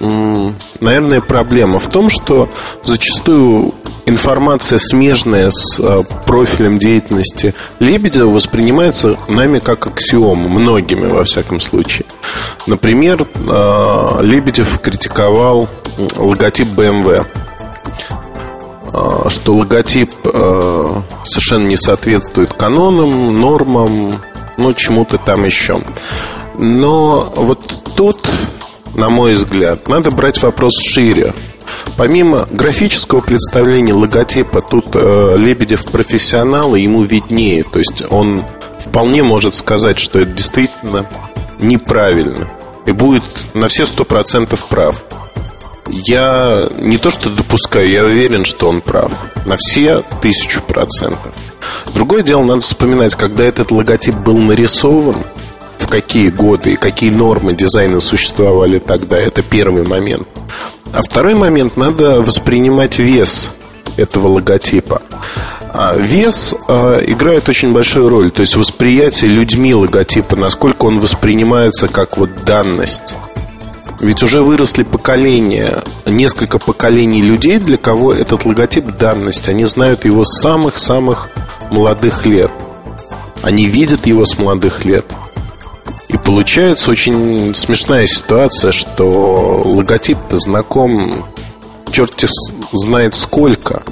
наверное, 0.00 1.20
проблема 1.20 1.78
в 1.78 1.88
том, 1.88 2.08
что 2.08 2.48
зачастую 2.82 3.74
информация, 4.06 4.78
смежная 4.78 5.50
с 5.50 5.78
э, 5.78 6.02
профилем 6.26 6.78
деятельности 6.78 7.54
Лебедева, 7.78 8.30
воспринимается 8.30 9.16
нами 9.28 9.58
как 9.58 9.86
аксиома, 9.86 10.48
многими, 10.48 11.06
во 11.06 11.24
всяком 11.24 11.60
случае. 11.60 12.06
Например, 12.66 13.22
э, 13.22 14.18
Лебедев 14.22 14.78
критиковал 14.80 15.68
логотип 16.16 16.68
BMW 16.68 17.26
э, 18.92 19.28
что 19.28 19.54
логотип 19.54 20.10
совершенно 20.22 21.66
не 21.66 21.76
соответствует 21.76 22.52
канонам, 22.52 23.40
нормам, 23.40 24.12
ну, 24.56 24.72
чему-то 24.74 25.18
там 25.18 25.44
еще. 25.44 25.80
Но 26.56 27.32
вот 27.34 27.60
тут 27.96 28.28
на 28.94 29.10
мой 29.10 29.32
взгляд, 29.32 29.88
надо 29.88 30.10
брать 30.10 30.42
вопрос 30.42 30.74
шире. 30.80 31.32
Помимо 31.96 32.46
графического 32.50 33.20
представления 33.20 33.94
логотипа, 33.94 34.60
тут 34.60 34.86
э, 34.94 35.36
Лебедев 35.38 35.84
профессионал, 35.86 36.74
и 36.74 36.82
ему 36.82 37.02
виднее. 37.02 37.64
То 37.64 37.78
есть 37.78 38.02
он 38.10 38.44
вполне 38.78 39.22
может 39.22 39.54
сказать, 39.54 39.98
что 39.98 40.20
это 40.20 40.32
действительно 40.32 41.06
неправильно. 41.60 42.50
И 42.86 42.92
будет 42.92 43.24
на 43.54 43.68
все 43.68 43.86
сто 43.86 44.04
процентов 44.04 44.66
прав. 44.66 45.04
Я 45.88 46.68
не 46.78 46.98
то 46.98 47.10
что 47.10 47.30
допускаю, 47.30 47.90
я 47.90 48.04
уверен, 48.04 48.44
что 48.44 48.68
он 48.68 48.80
прав. 48.80 49.12
На 49.46 49.56
все 49.56 50.02
тысячу 50.22 50.60
процентов. 50.62 51.34
Другое 51.94 52.22
дело, 52.22 52.42
надо 52.42 52.60
вспоминать, 52.60 53.14
когда 53.14 53.44
этот 53.44 53.70
логотип 53.70 54.14
был 54.14 54.38
нарисован– 54.38 55.16
какие 55.94 56.28
годы 56.28 56.72
и 56.72 56.76
какие 56.76 57.10
нормы 57.10 57.52
дизайна 57.52 58.00
существовали 58.00 58.80
тогда. 58.80 59.16
Это 59.16 59.42
первый 59.42 59.86
момент. 59.86 60.26
А 60.92 61.02
второй 61.02 61.36
момент, 61.36 61.76
надо 61.76 62.20
воспринимать 62.20 62.98
вес 62.98 63.52
этого 63.96 64.26
логотипа. 64.26 65.02
А 65.72 65.94
вес 65.94 66.52
э, 66.66 67.04
играет 67.06 67.48
очень 67.48 67.72
большую 67.72 68.08
роль, 68.08 68.32
то 68.32 68.40
есть 68.40 68.56
восприятие 68.56 69.30
людьми 69.30 69.72
логотипа, 69.72 70.34
насколько 70.34 70.86
он 70.86 70.98
воспринимается 70.98 71.86
как 71.86 72.16
вот 72.16 72.44
данность. 72.44 73.14
Ведь 74.00 74.20
уже 74.24 74.42
выросли 74.42 74.82
поколения, 74.82 75.84
несколько 76.06 76.58
поколений 76.58 77.22
людей, 77.22 77.60
для 77.60 77.76
кого 77.76 78.12
этот 78.12 78.44
логотип 78.44 78.96
данность. 78.96 79.48
Они 79.48 79.64
знают 79.64 80.04
его 80.04 80.24
с 80.24 80.40
самых-самых 80.40 81.30
молодых 81.70 82.26
лет. 82.26 82.50
Они 83.42 83.66
видят 83.66 84.08
его 84.08 84.24
с 84.24 84.36
молодых 84.36 84.84
лет. 84.84 85.04
Получается 86.24 86.90
очень 86.90 87.54
смешная 87.54 88.06
ситуация, 88.06 88.72
что 88.72 89.62
логотип-то 89.64 90.38
знаком 90.38 91.26
черти 91.92 92.26
знает 92.72 93.14
сколько. 93.14 93.82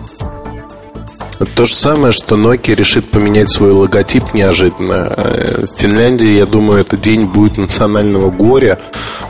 То 1.54 1.64
же 1.64 1.74
самое, 1.74 2.12
что 2.12 2.36
Nokia 2.36 2.74
решит 2.74 3.10
поменять 3.10 3.50
свой 3.50 3.72
логотип 3.72 4.32
неожиданно. 4.32 5.12
Э, 5.16 5.66
в 5.66 5.80
Финляндии, 5.80 6.36
я 6.36 6.46
думаю, 6.46 6.80
этот 6.80 7.00
день 7.00 7.26
будет 7.26 7.58
национального 7.58 8.30
горя, 8.30 8.78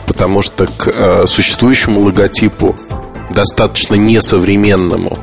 потому 0.06 0.42
что 0.42 0.66
к 0.66 0.88
э, 0.88 1.26
существующему 1.26 2.00
логотипу, 2.00 2.76
достаточно 3.30 3.94
несовременному, 3.94 5.18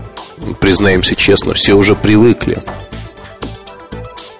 признаемся 0.59 1.15
честно, 1.15 1.53
все 1.53 1.73
уже 1.73 1.95
привыкли. 1.95 2.57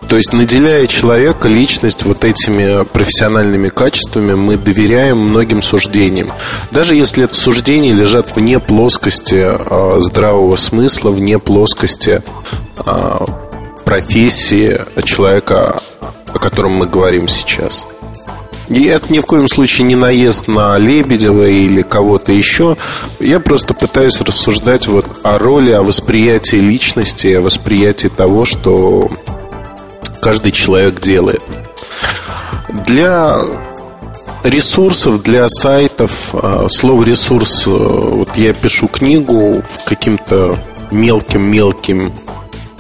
То 0.10 0.16
есть, 0.16 0.34
наделяя 0.34 0.88
человека, 0.88 1.48
личность 1.48 2.04
вот 2.04 2.26
этими 2.26 2.84
профессиональными 2.84 3.70
качествами, 3.70 4.34
мы 4.34 4.58
доверяем 4.58 5.20
многим 5.20 5.62
суждениям. 5.62 6.32
Даже 6.72 6.96
если 6.96 7.26
это 7.26 7.36
суждения 7.36 7.94
лежат 7.94 8.36
вне 8.36 8.60
плоскости 8.60 9.36
э, 9.40 10.02
здравого 10.02 10.56
смысла, 10.56 11.12
вне 11.12 11.38
плоскости 11.38 12.24
э, 12.84 13.14
профессии 13.86 14.82
человека, 15.04 15.80
о 16.02 16.40
котором 16.40 16.72
мы 16.72 16.88
говорим 16.88 17.28
сейчас. 17.28 17.86
И 18.68 18.86
это 18.86 19.14
ни 19.14 19.20
в 19.20 19.28
коем 19.28 19.48
случае 19.48 19.86
не 19.86 19.96
наезд 19.96 20.48
на 20.48 20.78
Лебедева 20.80 21.48
или 21.48 21.84
кого-то 21.84 22.32
еще. 22.32 22.78
Я 23.20 23.40
просто 23.40 23.76
пытаюсь 23.76 24.20
рассуждать 24.22 24.88
вот 24.88 25.06
о 25.22 25.38
роли, 25.38 25.70
о 25.72 25.84
восприятии 25.84 26.58
личности, 26.58 27.28
о 27.28 27.42
восприятии 27.42 28.08
того, 28.08 28.46
что 28.46 29.12
каждый 30.22 30.52
человек 30.52 31.02
делает. 31.02 31.42
Для 32.86 33.42
ресурсов, 34.44 35.22
для 35.24 35.48
сайтов, 35.50 36.30
а, 36.34 36.68
слово 36.70 37.04
ресурс, 37.04 37.68
э, 37.68 37.70
вот 37.70 38.36
я 38.38 38.54
пишу 38.54 38.88
книгу 38.88 39.62
в 39.68 39.84
каким-то 39.86 40.60
мелким-мелким 40.92 42.14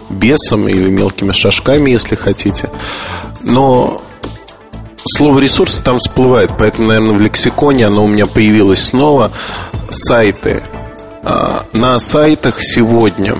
бесом 0.09 0.67
или 0.67 0.89
мелкими 0.89 1.31
шажками, 1.31 1.91
если 1.91 2.15
хотите. 2.15 2.69
Но 3.41 4.01
слово 5.05 5.39
ресурс 5.39 5.79
там 5.79 5.99
всплывает, 5.99 6.51
поэтому, 6.57 6.89
наверное, 6.89 7.15
в 7.15 7.21
лексиконе 7.21 7.87
оно 7.87 8.05
у 8.05 8.07
меня 8.07 8.25
появилось 8.25 8.81
снова. 8.85 9.31
Сайты. 9.89 10.63
А, 11.23 11.65
на 11.73 11.99
сайтах 11.99 12.61
сегодня 12.61 13.35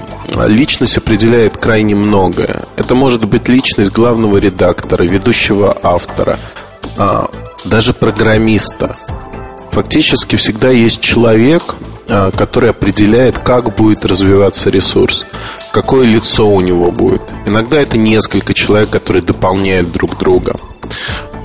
личность 0.48 0.98
определяет 0.98 1.58
крайне 1.58 1.96
многое. 1.96 2.64
Это 2.76 2.96
может 2.96 3.24
быть 3.26 3.48
личность 3.48 3.92
главного 3.92 4.38
редактора, 4.38 5.04
ведущего 5.04 5.78
автора, 5.82 6.40
а, 6.98 7.30
даже 7.66 7.94
программиста. 7.94 8.96
Фактически 9.72 10.36
всегда 10.36 10.70
есть 10.70 11.00
человек, 11.00 11.76
а, 12.10 12.32
который 12.32 12.72
определяет, 12.72 13.40
как 13.40 13.76
будет 13.76 14.06
развиваться 14.06 14.70
ресурс, 14.70 15.26
какое 15.72 16.06
лицо 16.06 16.50
у 16.50 16.60
него 16.60 16.92
будет. 16.92 17.22
Иногда 17.46 17.78
это 17.80 17.98
несколько 17.98 18.54
человек, 18.54 18.90
которые 18.90 19.24
дополняют 19.24 19.92
друг 19.92 20.18
друга. 20.18 20.56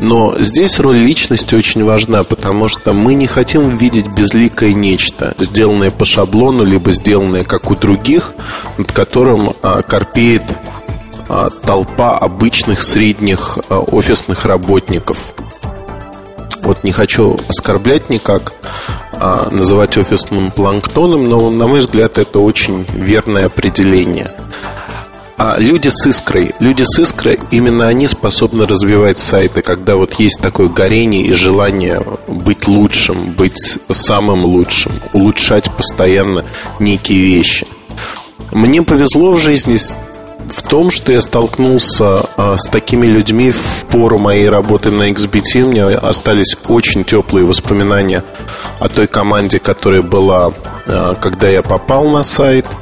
Но 0.05 0.39
здесь 0.39 0.79
роль 0.81 0.99
личности 0.99 1.55
очень 1.55 1.83
важна, 1.83 2.25
потому 2.25 2.69
что 2.69 2.93
мы 2.93 3.15
не 3.15 3.27
хотим 3.27 3.79
видеть 3.79 4.07
безликое 4.09 4.75
нечто, 4.75 5.35
сделанное 5.39 5.91
по 5.91 6.05
шаблону, 6.05 6.63
либо 6.63 6.93
сделанное 6.93 7.43
как 7.43 7.71
у 7.71 7.75
других, 7.75 8.35
над 8.77 8.93
которым 8.93 9.55
а, 9.63 9.81
корпеет 9.81 10.43
а, 11.31 11.49
толпа 11.49 12.19
обычных 12.19 12.83
средних 12.83 13.59
а, 13.71 13.79
офисных 13.79 14.45
работников. 14.45 15.33
Вот 16.61 16.85
не 16.85 16.93
хочу 16.93 17.39
оскорблять 17.49 18.11
никак, 18.11 18.53
а, 19.15 19.49
называть 19.51 19.97
офисным 19.97 20.51
планктоном, 20.51 21.25
но, 21.25 21.49
на 21.49 21.67
мой 21.67 21.79
взгляд, 21.79 22.19
это 22.19 22.41
очень 22.41 22.87
верное 22.93 23.47
определение. 23.47 24.31
А 25.37 25.57
люди 25.59 25.89
с 25.89 26.07
искрой, 26.07 26.55
люди 26.61 26.85
с 26.85 26.99
искрой, 26.99 27.41
именно 27.51 27.89
они 27.89 28.07
способны 28.07 28.67
развивать 28.67 29.19
сайты, 29.19 29.63
когда 29.63 29.97
вот 29.97 30.15
есть 30.15 30.41
такое 30.41 30.69
горение 30.69 31.27
и 31.27 31.33
желание 31.33 32.05
быть 32.29 32.69
лучшим, 32.69 33.33
быть 33.33 33.79
самым 33.91 34.45
лучшим, 34.45 34.93
улучшать 35.13 35.71
постоянно 35.73 36.45
некие 36.79 37.19
вещи. 37.19 37.67
Мне 38.53 38.83
повезло 38.83 39.33
в 39.33 39.41
жизни 39.41 39.77
в 40.49 40.63
том, 40.63 40.91
что 40.91 41.11
я 41.11 41.21
столкнулся 41.21 42.27
а, 42.37 42.57
с 42.57 42.69
такими 42.69 43.07
людьми 43.07 43.51
в 43.51 43.87
пору 43.91 44.19
моей 44.19 44.49
работы 44.49 44.93
на 44.93 45.11
XBT. 45.11 45.63
У 45.63 45.71
меня 45.71 45.89
остались 45.99 46.57
очень 46.69 47.03
теплые 47.03 47.45
воспоминания 47.45 48.23
о 48.79 48.89
той 48.89 49.09
команде, 49.09 49.59
которая 49.59 50.03
была, 50.03 50.53
а, 50.87 51.15
когда 51.15 51.49
я 51.49 51.63
попал 51.63 52.09
на 52.09 52.23
сайт– 52.23 52.67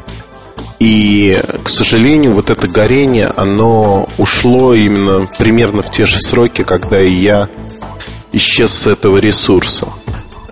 и, 0.82 1.40
к 1.62 1.68
сожалению, 1.68 2.32
вот 2.32 2.50
это 2.50 2.66
горение, 2.66 3.30
оно 3.36 4.08
ушло 4.18 4.74
именно 4.74 5.28
примерно 5.38 5.82
в 5.82 5.90
те 5.90 6.04
же 6.04 6.18
сроки, 6.18 6.62
когда 6.62 7.00
и 7.00 7.12
я 7.12 7.48
исчез 8.32 8.72
с 8.72 8.86
этого 8.86 9.18
ресурса. 9.18 9.88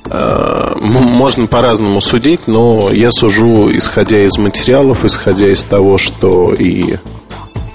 Э, 0.07 0.77
можно 0.81 1.47
по-разному 1.47 2.01
судить, 2.01 2.47
но 2.47 2.90
я 2.93 3.11
сужу, 3.11 3.77
исходя 3.77 4.24
из 4.24 4.39
материалов, 4.39 5.05
исходя 5.05 5.48
из 5.48 5.65
того, 5.65 5.98
что 5.98 6.55
и 6.55 6.98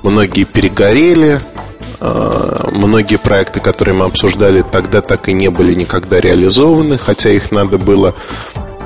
многие 0.03 0.45
перегорели, 0.45 1.41
Э, 1.99 2.69
многие 2.71 3.17
проекты, 3.17 3.59
которые 3.59 3.95
мы 3.95 4.05
обсуждали 4.05 4.63
тогда, 4.63 5.01
так 5.01 5.29
и 5.29 5.33
не 5.33 5.49
были 5.49 5.73
никогда 5.73 6.19
реализованы, 6.19 6.97
хотя 6.97 7.31
их 7.31 7.51
надо 7.51 7.77
было 7.77 8.15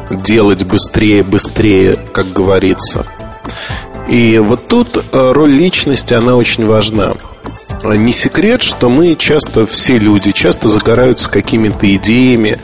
делать 0.10 0.64
быстрее, 0.64 1.24
быстрее, 1.24 1.98
как 2.14 2.32
говорится. 2.32 3.06
И 4.08 4.40
вот 4.40 4.68
тут 4.68 4.98
э, 4.98 5.32
роль 5.32 5.52
личности, 5.52 6.14
она 6.14 6.36
очень 6.36 6.66
важна. 6.66 7.14
Не 7.84 8.12
секрет, 8.12 8.62
что 8.62 8.90
мы 8.90 9.16
часто, 9.16 9.66
все 9.66 9.98
люди, 9.98 10.32
часто 10.32 10.68
загораются 10.68 11.30
какими-то 11.30 11.94
идеями, 11.96 12.58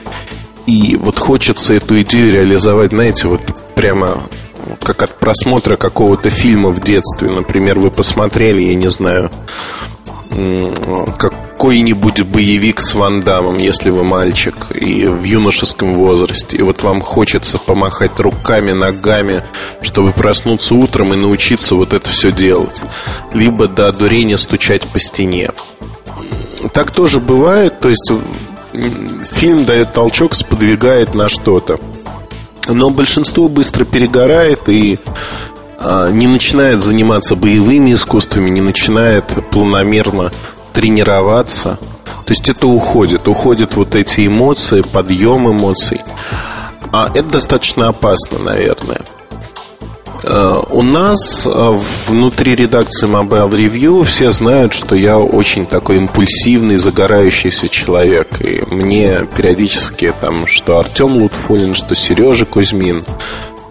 и 0.65 0.97
вот 0.99 1.19
хочется 1.19 1.75
эту 1.75 2.01
идею 2.01 2.33
реализовать, 2.33 2.91
знаете, 2.91 3.27
вот 3.27 3.41
прямо 3.75 4.23
как 4.81 5.03
от 5.03 5.19
просмотра 5.19 5.77
какого-то 5.77 6.29
фильма 6.29 6.69
в 6.69 6.81
детстве. 6.81 7.29
Например, 7.29 7.77
вы 7.79 7.91
посмотрели, 7.91 8.61
я 8.61 8.75
не 8.75 8.89
знаю, 8.89 9.29
какой-нибудь 11.55 12.21
боевик 12.23 12.81
с 12.81 12.93
Ван 12.95 13.21
Дамом, 13.21 13.55
если 13.57 13.89
вы 13.89 14.03
мальчик 14.03 14.55
и 14.71 15.05
в 15.05 15.23
юношеском 15.23 15.93
возрасте. 15.93 16.57
И 16.57 16.61
вот 16.61 16.83
вам 16.83 16.99
хочется 16.99 17.57
помахать 17.57 18.19
руками, 18.19 18.73
ногами, 18.73 19.41
чтобы 19.81 20.11
проснуться 20.11 20.75
утром 20.75 21.13
и 21.13 21.15
научиться 21.15 21.75
вот 21.75 21.93
это 21.93 22.09
все 22.09 22.33
делать. 22.33 22.81
Либо 23.31 23.69
до 23.69 23.93
дурения 23.93 24.37
стучать 24.37 24.81
по 24.81 24.99
стене. 24.99 25.51
Так 26.73 26.91
тоже 26.91 27.21
бывает, 27.21 27.79
то 27.79 27.87
есть 27.87 28.11
фильм 29.31 29.63
дает 29.63 29.93
толчок, 29.93 30.35
сподвигает 30.35 31.15
на 31.15 31.29
что-то. 31.29 31.79
Но 32.67 32.89
большинство 32.89 33.47
быстро 33.47 33.85
перегорает 33.85 34.67
и 34.67 34.99
а, 35.77 36.11
не 36.11 36.27
начинает 36.27 36.83
заниматься 36.83 37.37
боевыми 37.37 37.93
искусствами, 37.93 38.49
не 38.49 38.61
начинает 38.61 39.23
планомерно 39.51 40.33
тренироваться. 40.75 41.79
То 42.25 42.31
есть 42.31 42.49
это 42.49 42.67
уходит, 42.67 43.27
уходят 43.27 43.75
вот 43.75 43.95
эти 43.95 44.27
эмоции, 44.27 44.81
подъем 44.81 45.49
эмоций. 45.49 46.01
А 46.91 47.09
это 47.13 47.29
достаточно 47.29 47.87
опасно, 47.87 48.37
наверное. 48.37 49.01
Э, 50.23 50.61
у 50.69 50.81
нас 50.81 51.45
э, 51.45 51.79
внутри 52.07 52.55
редакции 52.55 53.07
Mobile 53.07 53.49
Review 53.49 54.03
все 54.03 54.31
знают, 54.31 54.73
что 54.73 54.95
я 54.95 55.17
очень 55.17 55.65
такой 55.65 55.97
импульсивный, 55.97 56.77
загорающийся 56.77 57.69
человек. 57.69 58.41
И 58.41 58.63
мне 58.69 59.27
периодически 59.35 60.13
там, 60.19 60.45
что 60.47 60.79
Артем 60.79 61.17
Лутфулин, 61.17 61.73
что 61.73 61.95
Сережа 61.95 62.45
Кузьмин, 62.45 63.05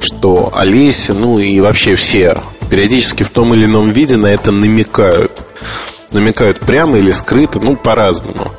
что 0.00 0.50
Олеся, 0.54 1.12
ну 1.12 1.38
и 1.38 1.60
вообще 1.60 1.96
все 1.96 2.36
периодически 2.74 3.22
в 3.22 3.30
том 3.30 3.54
или 3.54 3.66
ином 3.66 3.90
виде 3.90 4.16
на 4.16 4.26
это 4.26 4.50
намекают. 4.50 5.42
Намекают 6.14 6.60
прямо 6.60 6.96
или 6.96 7.10
скрыто, 7.10 7.60
ну, 7.60 7.76
по-разному. 7.76 8.52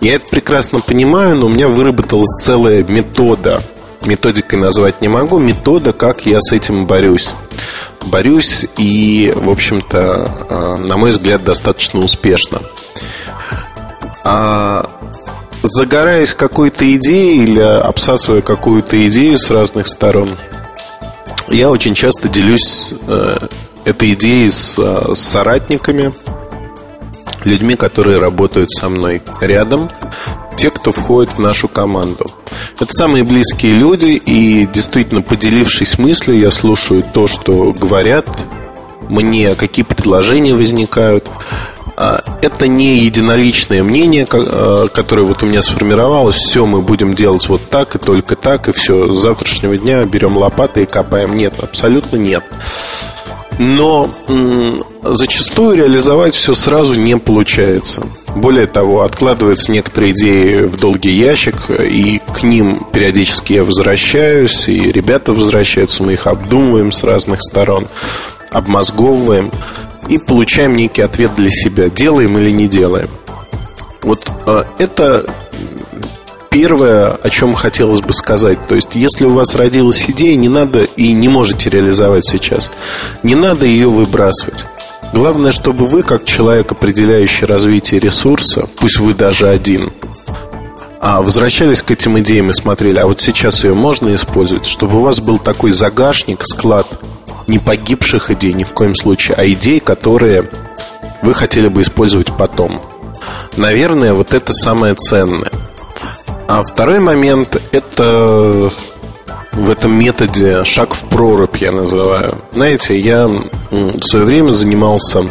Я 0.00 0.16
это 0.16 0.26
прекрасно 0.26 0.80
понимаю, 0.80 1.36
но 1.36 1.46
у 1.46 1.48
меня 1.48 1.68
выработалась 1.68 2.42
целая 2.42 2.82
метода 2.82 3.62
методикой 4.06 4.58
назвать 4.58 5.00
не 5.00 5.08
могу, 5.08 5.38
метода, 5.38 5.92
как 5.92 6.26
я 6.26 6.40
с 6.40 6.52
этим 6.52 6.86
борюсь. 6.86 7.30
Борюсь 8.04 8.66
и, 8.76 9.32
в 9.34 9.50
общем-то, 9.50 10.46
а, 10.48 10.76
на 10.76 10.96
мой 10.96 11.10
взгляд, 11.10 11.44
достаточно 11.44 12.00
успешно. 12.00 12.60
А 14.22 14.90
загораясь 15.62 16.34
какой-то 16.34 16.90
идеей 16.96 17.44
или 17.44 17.60
обсасывая 17.60 18.42
какую-то 18.42 19.06
идею 19.08 19.38
с 19.38 19.50
разных 19.50 19.86
сторон, 19.86 20.30
я 21.48 21.70
очень 21.70 21.94
часто 21.94 22.28
делюсь 22.28 22.94
э, 23.06 23.48
этой 23.84 24.14
идеей 24.14 24.50
с, 24.50 24.78
с 24.78 25.18
соратниками, 25.18 26.12
людьми, 27.46 27.76
которые 27.76 28.18
работают 28.18 28.70
со 28.70 28.88
мной 28.88 29.22
рядом, 29.40 29.90
те, 30.56 30.70
кто 30.70 30.92
входит 30.92 31.32
в 31.32 31.38
нашу 31.38 31.68
команду. 31.68 32.30
Это 32.78 32.92
самые 32.92 33.24
близкие 33.24 33.74
люди, 33.74 34.20
и 34.24 34.66
действительно, 34.72 35.22
поделившись 35.22 35.98
мыслью, 35.98 36.38
я 36.38 36.50
слушаю 36.50 37.02
то, 37.02 37.26
что 37.26 37.72
говорят 37.72 38.26
мне, 39.08 39.54
какие 39.54 39.84
предложения 39.84 40.54
возникают. 40.54 41.28
А, 41.96 42.22
это 42.42 42.66
не 42.66 42.98
единоличное 42.98 43.82
мнение, 43.82 44.26
а, 44.30 44.88
которое 44.88 45.22
вот 45.22 45.42
у 45.42 45.46
меня 45.46 45.62
сформировалось. 45.62 46.36
Все, 46.36 46.66
мы 46.66 46.82
будем 46.82 47.14
делать 47.14 47.48
вот 47.48 47.70
так 47.70 47.94
и 47.94 47.98
только 47.98 48.34
так, 48.34 48.68
и 48.68 48.72
все. 48.72 49.12
С 49.12 49.18
завтрашнего 49.18 49.76
дня 49.76 50.04
берем 50.04 50.36
лопаты 50.36 50.82
и 50.82 50.86
копаем. 50.86 51.34
Нет, 51.34 51.54
абсолютно 51.58 52.16
нет. 52.16 52.44
Но 53.58 54.10
зачастую 55.02 55.76
реализовать 55.76 56.34
все 56.34 56.54
сразу 56.54 56.98
не 56.98 57.16
получается. 57.16 58.02
Более 58.34 58.66
того, 58.66 59.02
откладываются 59.02 59.70
некоторые 59.70 60.12
идеи 60.12 60.62
в 60.62 60.78
долгий 60.78 61.12
ящик, 61.12 61.70
и 61.70 62.20
к 62.34 62.42
ним 62.42 62.84
периодически 62.92 63.54
я 63.54 63.64
возвращаюсь, 63.64 64.68
и 64.68 64.90
ребята 64.90 65.32
возвращаются, 65.32 66.02
мы 66.02 66.14
их 66.14 66.26
обдумываем 66.26 66.90
с 66.90 67.04
разных 67.04 67.42
сторон, 67.42 67.86
обмозговываем 68.50 69.50
и 70.08 70.18
получаем 70.18 70.74
некий 70.74 71.02
ответ 71.02 71.34
для 71.36 71.50
себя, 71.50 71.88
делаем 71.88 72.36
или 72.38 72.50
не 72.50 72.68
делаем. 72.68 73.10
Вот 74.02 74.28
э, 74.46 74.64
это 74.78 75.24
первое, 76.54 77.10
о 77.10 77.30
чем 77.30 77.52
хотелось 77.54 78.00
бы 78.00 78.12
сказать. 78.12 78.68
То 78.68 78.76
есть, 78.76 78.90
если 78.94 79.26
у 79.26 79.32
вас 79.32 79.56
родилась 79.56 80.04
идея, 80.06 80.36
не 80.36 80.48
надо 80.48 80.84
и 80.84 81.10
не 81.12 81.28
можете 81.28 81.68
реализовать 81.68 82.24
сейчас, 82.24 82.70
не 83.24 83.34
надо 83.34 83.66
ее 83.66 83.88
выбрасывать. 83.88 84.66
Главное, 85.12 85.50
чтобы 85.50 85.88
вы, 85.88 86.04
как 86.04 86.24
человек, 86.24 86.70
определяющий 86.70 87.46
развитие 87.46 87.98
ресурса, 87.98 88.68
пусть 88.76 88.98
вы 88.98 89.14
даже 89.14 89.48
один, 89.48 89.92
а 91.00 91.22
возвращались 91.22 91.82
к 91.82 91.90
этим 91.90 92.20
идеям 92.20 92.50
и 92.50 92.52
смотрели, 92.52 92.98
а 92.98 93.06
вот 93.06 93.20
сейчас 93.20 93.64
ее 93.64 93.74
можно 93.74 94.14
использовать, 94.14 94.64
чтобы 94.64 94.98
у 94.98 95.00
вас 95.00 95.18
был 95.18 95.40
такой 95.40 95.72
загашник, 95.72 96.44
склад 96.44 96.86
не 97.48 97.58
погибших 97.58 98.30
идей 98.30 98.52
ни 98.52 98.62
в 98.62 98.72
коем 98.72 98.94
случае, 98.94 99.36
а 99.36 99.46
идей, 99.46 99.80
которые 99.80 100.48
вы 101.20 101.34
хотели 101.34 101.66
бы 101.66 101.82
использовать 101.82 102.28
потом. 102.38 102.80
Наверное, 103.56 104.14
вот 104.14 104.32
это 104.32 104.52
самое 104.52 104.94
ценное. 104.94 105.50
А 106.46 106.62
второй 106.62 107.00
момент– 107.00 107.60
это 107.72 108.70
в 109.52 109.70
этом 109.70 109.98
методе 109.98 110.64
шаг 110.64 110.94
в 110.94 111.04
прорубь, 111.04 111.56
я 111.56 111.72
называю. 111.72 112.34
Знаете, 112.52 112.98
я 112.98 113.26
в 113.26 114.02
свое 114.02 114.24
время 114.24 114.52
занимался 114.52 115.24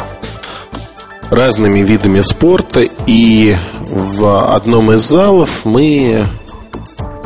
разными 1.30 1.80
видами 1.80 2.20
спорта, 2.20 2.86
и 3.06 3.56
в 3.80 4.54
одном 4.54 4.92
из 4.92 5.02
залов 5.02 5.64
мы 5.64 6.26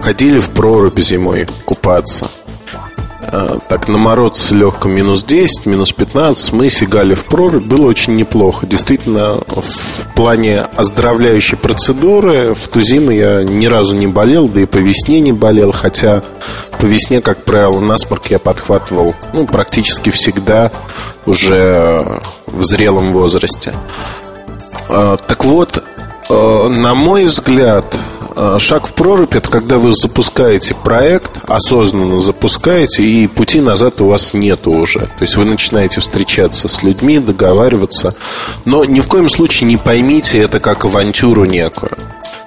ходили 0.01 0.39
в 0.39 0.51
прорубь 0.51 0.98
зимой 1.01 1.47
купаться. 1.65 2.28
Э, 3.30 3.59
так, 3.68 3.88
на 3.88 3.98
мороз 3.98 4.38
с 4.38 4.50
легком 4.52 4.92
минус 4.92 5.22
10, 5.22 5.66
минус 5.66 5.92
15 5.92 6.52
мы 6.52 6.70
сигали 6.70 7.14
в 7.14 7.26
прорубь, 7.26 7.64
было 7.64 7.86
очень 7.86 8.14
неплохо. 8.14 8.66
Действительно, 8.66 9.40
в 9.46 10.14
плане 10.14 10.62
оздоровляющей 10.62 11.59
процедуры 11.59 12.55
в 12.55 12.68
ту 12.68 12.80
зиму 12.80 13.10
я 13.10 13.42
ни 13.42 13.66
разу 13.66 13.94
не 13.94 14.06
болел, 14.06 14.48
да 14.48 14.62
и 14.62 14.66
по 14.66 14.78
весне 14.78 15.20
не 15.20 15.32
болел, 15.32 15.72
хотя 15.72 16.22
по 16.80 16.86
весне, 16.86 17.20
как 17.20 17.44
правило, 17.44 17.80
насморк 17.80 18.26
я 18.26 18.38
подхватывал 18.38 19.14
ну, 19.34 19.46
практически 19.46 20.09
всегда 20.10 20.70
уже 21.26 22.20
в 22.46 22.62
зрелом 22.62 23.12
возрасте. 23.12 23.74
Э, 24.88 25.18
так 25.26 25.44
вот, 25.44 25.84
э, 26.30 26.68
на 26.68 26.94
мой 26.94 27.26
взгляд, 27.26 27.84
шаг 28.59 28.86
в 28.86 28.94
прорубь 28.94 29.35
это 29.35 29.51
когда 29.51 29.78
вы 29.78 29.93
запускаете 29.93 30.74
проект, 30.74 31.31
осознанно 31.48 32.20
запускаете, 32.20 33.02
и 33.02 33.27
пути 33.27 33.60
назад 33.60 34.01
у 34.01 34.06
вас 34.06 34.32
нету 34.32 34.70
уже. 34.73 35.01
То 35.01 35.23
есть 35.23 35.36
вы 35.36 35.44
начинаете 35.44 36.01
встречаться 36.01 36.69
с 36.69 36.82
людьми, 36.82 37.19
договариваться. 37.19 38.15
Но 38.65 38.85
ни 38.85 39.01
в 39.01 39.09
коем 39.09 39.28
случае 39.28 39.69
не 39.69 39.77
поймите 39.77 40.39
это 40.39 40.60
как 40.60 40.85
авантюру 40.85 41.44
некую. 41.44 41.93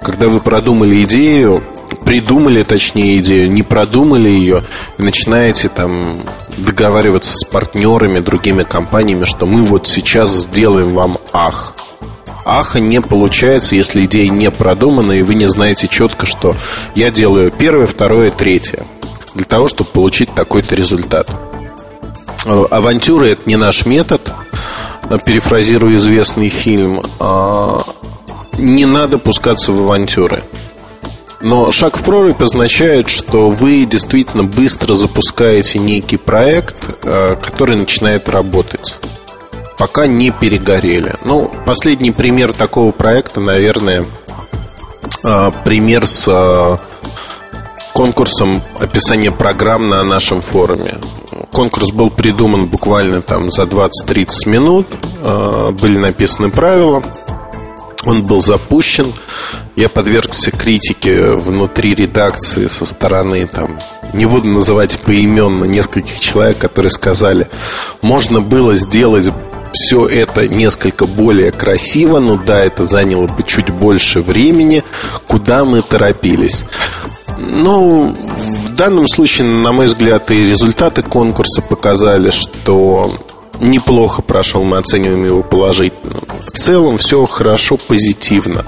Когда 0.02 0.28
вы 0.28 0.40
продумали 0.40 1.04
идею, 1.04 1.62
придумали, 2.04 2.62
точнее, 2.62 3.18
идею, 3.18 3.50
не 3.50 3.62
продумали 3.62 4.28
ее, 4.28 4.64
начинаете 4.98 5.68
там 5.68 6.16
договариваться 6.56 7.36
с 7.36 7.44
партнерами, 7.44 8.20
другими 8.20 8.62
компаниями, 8.62 9.24
что 9.24 9.46
мы 9.46 9.62
вот 9.62 9.86
сейчас 9.86 10.30
сделаем 10.30 10.94
вам 10.94 11.18
ах 11.32 11.74
аха 12.44 12.80
не 12.80 13.00
получается, 13.00 13.76
если 13.76 14.04
идея 14.06 14.30
не 14.30 14.50
продумана, 14.50 15.12
и 15.12 15.22
вы 15.22 15.34
не 15.34 15.46
знаете 15.46 15.88
четко, 15.88 16.26
что 16.26 16.56
я 16.94 17.10
делаю 17.10 17.50
первое, 17.50 17.86
второе, 17.86 18.30
третье, 18.30 18.84
для 19.34 19.44
того, 19.44 19.68
чтобы 19.68 19.90
получить 19.90 20.34
такой-то 20.34 20.74
результат. 20.74 21.28
Э, 22.44 22.64
авантюры 22.70 23.30
это 23.30 23.42
не 23.46 23.56
наш 23.56 23.86
метод, 23.86 24.32
э, 25.08 25.18
перефразирую 25.24 25.96
известный 25.96 26.48
фильм. 26.48 27.02
А, 27.20 27.84
не 28.58 28.84
надо 28.84 29.18
пускаться 29.18 29.72
в 29.72 29.80
авантюры. 29.80 30.42
Но 31.40 31.72
шаг 31.72 31.96
в 31.96 32.04
прорубь 32.04 32.40
означает, 32.40 33.08
что 33.08 33.50
вы 33.50 33.84
действительно 33.84 34.44
быстро 34.44 34.94
запускаете 34.94 35.78
некий 35.78 36.16
проект, 36.16 36.84
э, 37.02 37.36
который 37.42 37.76
начинает 37.76 38.28
работать 38.28 38.96
пока 39.78 40.06
не 40.06 40.30
перегорели. 40.30 41.14
Ну, 41.24 41.50
последний 41.66 42.10
пример 42.10 42.52
такого 42.52 42.92
проекта, 42.92 43.40
наверное, 43.40 44.06
а, 45.24 45.50
пример 45.50 46.06
с 46.06 46.26
а, 46.28 46.78
конкурсом 47.92 48.62
описания 48.78 49.30
программ 49.30 49.88
на 49.88 50.02
нашем 50.04 50.40
форуме. 50.40 50.98
Конкурс 51.52 51.90
был 51.92 52.10
придуман 52.10 52.66
буквально 52.66 53.22
там 53.22 53.50
за 53.50 53.62
20-30 53.62 54.48
минут. 54.48 54.86
А, 55.20 55.70
были 55.72 55.98
написаны 55.98 56.50
правила. 56.50 57.02
Он 58.04 58.22
был 58.22 58.40
запущен. 58.40 59.12
Я 59.76 59.88
подвергся 59.88 60.50
критике 60.50 61.32
внутри 61.32 61.94
редакции 61.94 62.66
со 62.66 62.84
стороны 62.84 63.46
там 63.46 63.76
не 64.12 64.26
буду 64.26 64.48
называть 64.48 64.98
поименно 65.00 65.64
нескольких 65.64 66.20
человек, 66.20 66.58
которые 66.58 66.90
сказали, 66.90 67.48
можно 68.02 68.40
было 68.40 68.74
сделать 68.74 69.30
все 69.72 70.06
это 70.06 70.48
несколько 70.48 71.06
более 71.06 71.52
красиво, 71.52 72.18
но 72.18 72.36
да, 72.36 72.64
это 72.64 72.84
заняло 72.84 73.26
бы 73.26 73.42
чуть 73.42 73.70
больше 73.70 74.20
времени, 74.20 74.84
куда 75.26 75.64
мы 75.64 75.82
торопились. 75.82 76.64
Ну, 77.38 78.14
в 78.14 78.74
данном 78.74 79.08
случае, 79.08 79.48
на 79.48 79.72
мой 79.72 79.86
взгляд, 79.86 80.30
и 80.30 80.44
результаты 80.44 81.02
конкурса 81.02 81.62
показали, 81.62 82.30
что 82.30 83.16
неплохо 83.60 84.22
прошел, 84.22 84.64
мы 84.64 84.78
оцениваем 84.78 85.24
его 85.24 85.42
положительно. 85.42 86.16
В 86.40 86.50
целом 86.50 86.98
все 86.98 87.24
хорошо, 87.26 87.76
позитивно. 87.76 88.64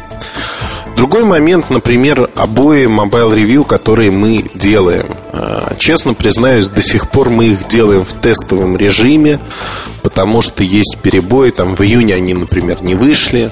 Другой 0.96 1.24
момент, 1.24 1.70
например, 1.70 2.30
обои 2.34 2.86
Mobile 2.86 3.34
Review, 3.34 3.64
которые 3.64 4.10
мы 4.10 4.44
делаем. 4.54 5.08
А, 5.32 5.74
честно 5.78 6.14
признаюсь, 6.14 6.68
до 6.68 6.80
сих 6.80 7.10
пор 7.10 7.30
мы 7.30 7.46
их 7.46 7.66
делаем 7.68 8.04
в 8.04 8.12
тестовом 8.12 8.76
режиме, 8.76 9.40
потому 10.02 10.40
что 10.40 10.62
есть 10.62 10.98
перебои. 11.02 11.50
Там 11.50 11.76
в 11.76 11.80
июне 11.80 12.14
они, 12.14 12.34
например, 12.34 12.82
не 12.82 12.94
вышли. 12.94 13.50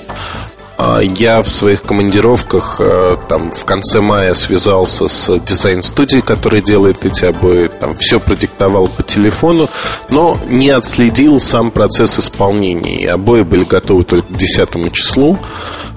А, 0.78 1.00
я 1.00 1.42
в 1.42 1.48
своих 1.48 1.82
командировках 1.82 2.76
а, 2.80 3.16
там, 3.28 3.50
в 3.50 3.64
конце 3.64 4.00
мая 4.00 4.34
связался 4.34 5.08
с 5.08 5.38
дизайн-студией, 5.38 6.22
которая 6.22 6.60
делает 6.60 7.04
эти 7.04 7.24
обои. 7.24 7.68
Там 7.68 7.94
все 7.94 8.18
продиктовал 8.18 8.88
по 8.88 9.02
телефону, 9.02 9.68
но 10.10 10.38
не 10.48 10.70
отследил 10.70 11.38
сам 11.40 11.70
процесс 11.70 12.18
исполнения. 12.18 13.02
И 13.02 13.06
обои 13.06 13.42
были 13.42 13.64
готовы 13.64 14.04
только 14.04 14.32
к 14.32 14.36
10 14.36 14.92
числу. 14.92 15.38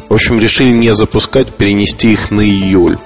В 0.10 0.14
общем, 0.14 0.40
решили 0.40 0.70
не 0.70 0.94
запускать, 0.94 1.48
перенести 1.54 2.14
их 2.14 2.32
на 2.32 2.42
июль. 2.42 2.98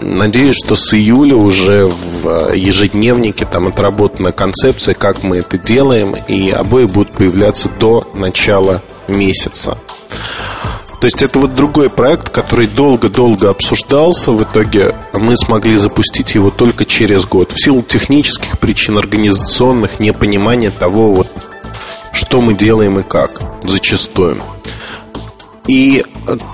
Надеюсь, 0.00 0.56
что 0.56 0.74
с 0.74 0.92
июля 0.94 1.36
уже 1.36 1.86
в 1.86 2.26
э, 2.26 2.56
ежедневнике 2.56 3.46
там 3.46 3.68
отработана 3.68 4.32
концепция, 4.32 4.94
как 4.94 5.22
мы 5.22 5.38
это 5.38 5.58
делаем, 5.58 6.16
и 6.26 6.50
обои 6.50 6.86
будут 6.86 7.12
появляться 7.12 7.68
до 7.78 8.08
начала 8.12 8.82
месяца. 9.06 9.78
То 11.00 11.06
есть 11.06 11.22
это 11.22 11.38
вот 11.38 11.54
другой 11.54 11.90
проект, 11.90 12.28
который 12.28 12.66
долго-долго 12.66 13.50
обсуждался. 13.50 14.30
В 14.30 14.42
итоге 14.42 14.94
мы 15.12 15.36
смогли 15.36 15.76
запустить 15.76 16.34
его 16.34 16.50
только 16.50 16.84
через 16.84 17.24
год. 17.24 17.52
В 17.52 17.60
силу 17.60 17.82
технических 17.82 18.58
причин, 18.58 18.98
организационных, 18.98 19.98
непонимания 19.98 20.70
того, 20.70 21.12
вот, 21.12 21.28
что 22.12 22.40
мы 22.40 22.54
делаем 22.54 23.00
и 23.00 23.02
как, 23.02 23.42
зачастую. 23.64 24.40
И 25.66 26.04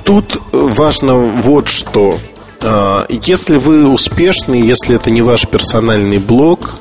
тут 0.05 0.40
важно 0.53 1.15
вот 1.15 1.69
что. 1.69 2.19
А, 2.61 3.07
если 3.09 3.57
вы 3.57 3.89
успешны, 3.89 4.55
если 4.55 4.97
это 4.97 5.11
не 5.11 5.23
ваш 5.23 5.47
персональный 5.47 6.19
блог, 6.19 6.77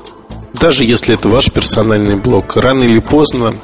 даже 0.59 0.83
если 0.83 1.15
это 1.15 1.27
ваш 1.27 1.51
персональный 1.51 2.15
блог, 2.15 2.55
рано 2.57 2.83
или 2.83 2.99
поздно 2.99 3.55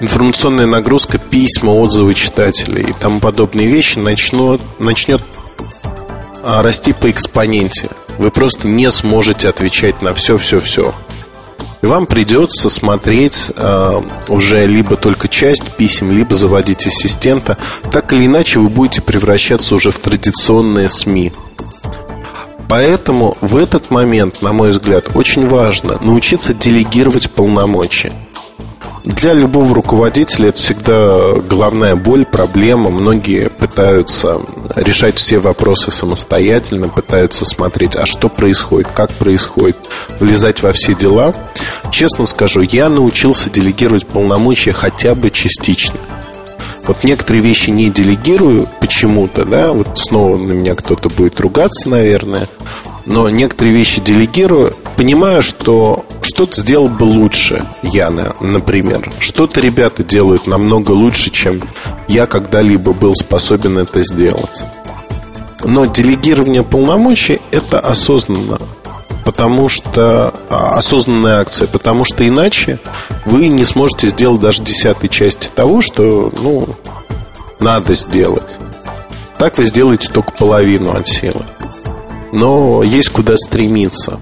информационная 0.00 0.66
нагрузка, 0.66 1.18
письма, 1.18 1.70
отзывы 1.70 2.14
читателей 2.14 2.90
и 2.90 2.92
тому 2.92 3.20
подобные 3.20 3.68
вещи 3.68 3.98
начнут, 3.98 4.60
начнет 4.78 5.22
а, 6.42 6.62
расти 6.62 6.92
по 6.92 7.10
экспоненте. 7.10 7.88
Вы 8.18 8.30
просто 8.30 8.66
не 8.66 8.90
сможете 8.90 9.48
отвечать 9.48 10.02
на 10.02 10.14
все-все-все. 10.14 10.94
И 11.86 11.88
вам 11.88 12.06
придется 12.06 12.68
смотреть 12.68 13.52
э, 13.54 14.02
уже 14.26 14.66
либо 14.66 14.96
только 14.96 15.28
часть 15.28 15.62
писем, 15.76 16.10
либо 16.10 16.34
заводить 16.34 16.84
ассистента. 16.84 17.56
Так 17.92 18.12
или 18.12 18.26
иначе 18.26 18.58
вы 18.58 18.68
будете 18.68 19.02
превращаться 19.02 19.76
уже 19.76 19.92
в 19.92 20.00
традиционные 20.00 20.88
СМИ. 20.88 21.30
Поэтому 22.68 23.38
в 23.40 23.56
этот 23.56 23.92
момент, 23.92 24.42
на 24.42 24.52
мой 24.52 24.70
взгляд, 24.70 25.14
очень 25.14 25.46
важно 25.46 25.96
научиться 26.02 26.54
делегировать 26.54 27.30
полномочия. 27.30 28.12
Для 29.06 29.34
любого 29.34 29.72
руководителя 29.72 30.48
это 30.48 30.58
всегда 30.58 31.34
головная 31.48 31.94
боль, 31.94 32.24
проблема. 32.24 32.90
Многие 32.90 33.50
пытаются 33.50 34.40
решать 34.74 35.18
все 35.18 35.38
вопросы 35.38 35.92
самостоятельно, 35.92 36.88
пытаются 36.88 37.44
смотреть, 37.44 37.94
а 37.94 38.04
что 38.04 38.28
происходит, 38.28 38.88
как 38.88 39.12
происходит, 39.12 39.76
влезать 40.18 40.60
во 40.64 40.72
все 40.72 40.92
дела. 40.92 41.32
Честно 41.92 42.26
скажу, 42.26 42.62
я 42.62 42.88
научился 42.88 43.48
делегировать 43.48 44.08
полномочия 44.08 44.72
хотя 44.72 45.14
бы 45.14 45.30
частично. 45.30 46.00
Вот 46.88 47.04
некоторые 47.04 47.42
вещи 47.42 47.70
не 47.70 47.90
делегирую 47.90 48.68
почему-то, 48.80 49.44
да, 49.44 49.70
вот 49.70 49.96
снова 49.96 50.36
на 50.36 50.50
меня 50.50 50.74
кто-то 50.74 51.10
будет 51.10 51.38
ругаться, 51.38 51.88
наверное, 51.88 52.48
но 53.06 53.30
некоторые 53.30 53.74
вещи 53.74 54.00
делегирую, 54.00 54.74
понимаю, 54.96 55.42
что 55.42 56.04
что-то 56.22 56.60
сделал 56.60 56.88
бы 56.88 57.04
лучше 57.04 57.64
я, 57.82 58.10
например. 58.10 59.10
Что-то 59.20 59.60
ребята 59.60 60.04
делают 60.04 60.46
намного 60.46 60.90
лучше, 60.90 61.30
чем 61.30 61.62
я 62.08 62.26
когда-либо 62.26 62.92
был 62.92 63.14
способен 63.14 63.78
это 63.78 64.02
сделать. 64.02 64.64
Но 65.64 65.86
делегирование 65.86 66.62
полномочий– 66.62 67.40
это 67.50 67.80
осознанно 67.80 68.58
потому 69.24 69.68
что 69.68 70.32
а, 70.48 70.76
осознанная 70.76 71.40
акция, 71.40 71.66
потому 71.66 72.04
что 72.04 72.26
иначе 72.26 72.78
вы 73.24 73.48
не 73.48 73.64
сможете 73.64 74.06
сделать 74.06 74.40
даже 74.40 74.62
десятой 74.62 75.08
части 75.08 75.50
того, 75.52 75.82
что 75.82 76.30
ну, 76.40 76.68
надо 77.58 77.92
сделать. 77.94 78.58
Так 79.36 79.58
вы 79.58 79.64
сделаете 79.64 80.12
только 80.12 80.30
половину 80.30 80.92
от 80.92 81.08
силы. 81.08 81.44
Но 82.36 82.82
есть 82.82 83.08
куда 83.08 83.34
стремиться. 83.34 84.20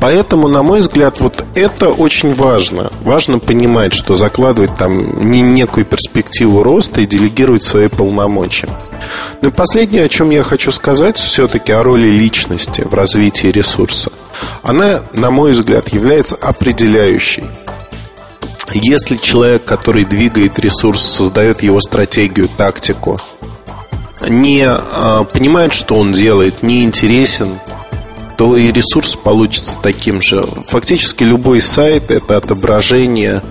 Поэтому, 0.00 0.46
на 0.46 0.62
мой 0.62 0.78
взгляд, 0.78 1.18
вот 1.18 1.44
это 1.56 1.88
очень 1.88 2.32
важно. 2.32 2.92
Важно 3.02 3.40
понимать, 3.40 3.92
что 3.92 4.14
закладывать 4.14 4.76
там 4.76 5.28
не 5.28 5.40
некую 5.40 5.84
перспективу 5.84 6.62
роста 6.62 7.00
и 7.00 7.06
делегировать 7.06 7.64
свои 7.64 7.88
полномочия. 7.88 8.68
Ну 9.42 9.48
и 9.48 9.52
последнее, 9.52 10.04
о 10.04 10.08
чем 10.08 10.30
я 10.30 10.44
хочу 10.44 10.70
сказать, 10.70 11.16
все-таки 11.16 11.72
о 11.72 11.82
роли 11.82 12.06
личности 12.06 12.82
в 12.82 12.94
развитии 12.94 13.48
ресурса. 13.48 14.12
Она, 14.62 15.00
на 15.12 15.32
мой 15.32 15.50
взгляд, 15.50 15.88
является 15.92 16.36
определяющей. 16.36 17.44
Если 18.72 19.16
человек, 19.16 19.64
который 19.64 20.04
двигает 20.04 20.60
ресурс, 20.60 21.02
создает 21.02 21.64
его 21.64 21.80
стратегию, 21.80 22.48
тактику, 22.56 23.20
не 24.28 24.64
а, 24.66 25.24
понимает, 25.24 25.72
что 25.72 25.96
он 25.96 26.12
делает, 26.12 26.62
не 26.62 26.84
интересен, 26.84 27.58
то 28.36 28.56
и 28.56 28.70
ресурс 28.70 29.16
получится 29.16 29.76
таким 29.82 30.22
же. 30.22 30.46
Фактически 30.68 31.24
любой 31.24 31.60
сайт– 31.60 32.10
это 32.12 32.36
отображение 32.36 33.42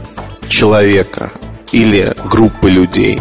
человека 0.48 1.34
или 1.72 2.14
группы 2.26 2.70
людей. 2.70 3.20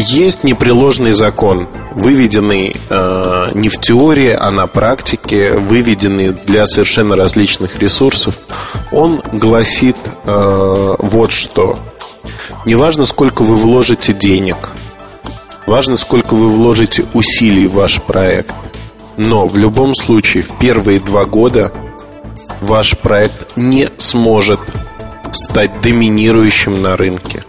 Есть 0.00 0.44
непреложный 0.44 1.10
закон, 1.10 1.66
выведенный 1.90 2.76
э, 2.88 3.48
не 3.54 3.68
в 3.68 3.80
теории, 3.80 4.30
а 4.30 4.52
на 4.52 4.68
практике, 4.68 5.54
выведенный 5.54 6.28
для 6.46 6.66
совершенно 6.66 7.16
различных 7.16 7.80
ресурсов. 7.80 8.38
Он 8.92 9.20
гласит 9.32 9.96
э, 10.24 10.94
вот 11.00 11.32
что. 11.32 11.80
Неважно, 12.64 13.06
сколько 13.06 13.42
вы 13.42 13.56
вложите 13.56 14.12
денег, 14.12 14.70
важно, 15.66 15.96
сколько 15.96 16.34
вы 16.34 16.48
вложите 16.48 17.04
усилий 17.12 17.66
в 17.66 17.72
ваш 17.72 18.00
проект. 18.00 18.54
Но 19.16 19.48
в 19.48 19.58
любом 19.58 19.96
случае, 19.96 20.44
в 20.44 20.56
первые 20.60 21.00
два 21.00 21.24
года 21.24 21.72
ваш 22.60 22.96
проект 22.96 23.56
не 23.56 23.90
сможет 23.98 24.60
стать 25.32 25.80
доминирующим 25.80 26.82
на 26.82 26.96
рынке. 26.96 27.42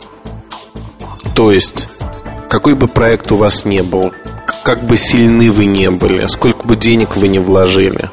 То 1.36 1.52
есть, 1.52 1.88
какой 2.50 2.74
бы 2.74 2.88
проект 2.88 3.32
у 3.32 3.36
вас 3.36 3.64
не 3.64 3.84
был, 3.84 4.12
как 4.64 4.84
бы 4.86 4.98
сильны 4.98 5.52
вы 5.52 5.66
не 5.66 5.90
были, 5.92 6.28
сколько 6.28 6.66
бы 6.66 6.76
денег 6.76 7.16
вы 7.16 7.28
не 7.28 7.40
вложили, 7.40 8.10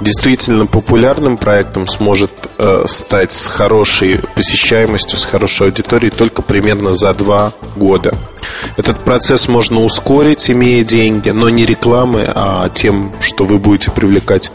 действительно 0.00 0.66
популярным 0.66 1.36
проектом 1.36 1.86
сможет 1.86 2.30
э, 2.58 2.84
стать 2.86 3.32
с 3.32 3.46
хорошей 3.46 4.20
посещаемостью, 4.34 5.18
с 5.18 5.24
хорошей 5.24 5.68
аудиторией 5.68 6.10
только 6.10 6.42
примерно 6.42 6.94
за 6.94 7.14
два 7.14 7.52
года. 7.76 8.16
Этот 8.76 9.04
процесс 9.04 9.48
можно 9.48 9.84
ускорить, 9.84 10.50
имея 10.50 10.82
деньги, 10.82 11.30
но 11.30 11.48
не 11.48 11.66
рекламы, 11.66 12.24
а 12.26 12.68
тем, 12.70 13.12
что 13.20 13.44
вы 13.44 13.58
будете 13.58 13.90
привлекать 13.90 14.50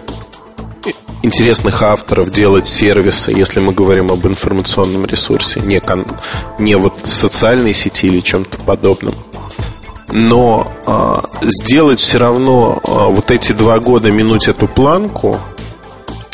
интересных 1.24 1.82
авторов, 1.84 2.32
делать 2.32 2.68
сервисы, 2.68 3.32
если 3.32 3.60
мы 3.60 3.74
говорим 3.74 4.12
об 4.12 4.26
информационном 4.28 5.06
ресурсе, 5.06 5.60
не, 5.60 5.80
кон, 5.80 6.06
не 6.60 6.76
вот 6.76 6.94
социальной 7.06 7.74
сети 7.74 8.08
или 8.08 8.20
чем-то 8.20 8.58
подобном. 8.60 9.16
Но 10.10 10.72
э, 10.86 11.48
сделать 11.48 12.00
все 12.00 12.18
равно 12.18 12.82
э, 12.84 12.90
вот 12.90 13.32
эти 13.32 13.54
два 13.54 13.80
года 13.80 14.12
минуть 14.12 14.48
эту 14.48 14.68
планку 14.68 15.40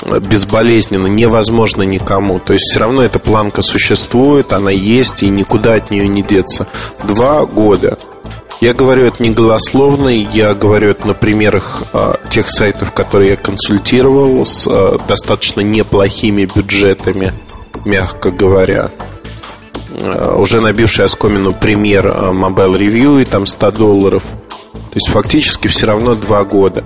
безболезненно 0.06 1.08
невозможно 1.08 1.84
никому. 1.84 2.40
То 2.40 2.54
есть 2.54 2.66
все 2.70 2.80
равно 2.80 3.04
эта 3.04 3.20
планка 3.20 3.62
существует, 3.62 4.54
она 4.54 4.72
есть 4.72 5.24
и 5.24 5.30
никуда 5.30 5.76
от 5.76 5.92
нее 5.92 6.08
не 6.08 6.22
деться. 6.22 6.68
Два 7.04 7.46
года. 7.46 7.98
Я 8.60 8.74
говорю 8.74 9.06
это 9.06 9.22
не 9.22 9.30
голословно, 9.30 10.10
я 10.10 10.56
говорю 10.56 10.90
это 10.90 11.08
на 11.08 11.14
примерах 11.14 11.84
э, 11.94 12.16
тех 12.32 12.50
сайтов, 12.50 12.92
которые 12.92 13.32
я 13.32 13.36
консультировал 13.36 14.44
с 14.46 14.68
э, 14.68 14.98
достаточно 15.08 15.62
неплохими 15.62 16.48
бюджетами, 16.54 17.34
мягко 17.86 18.32
говоря. 18.32 18.90
Э, 20.00 20.36
уже 20.36 20.60
набивший 20.60 21.06
оскомину 21.06 21.54
пример 21.54 22.08
э, 22.08 22.32
Mobile 22.32 22.78
Review 22.78 23.22
и 23.22 23.26
там 23.26 23.46
100 23.46 23.72
долларов. 23.74 24.24
То 24.74 24.96
есть 24.96 25.10
фактически 25.10 25.68
все 25.68 25.86
равно 25.86 26.16
два 26.16 26.44
года. 26.44 26.84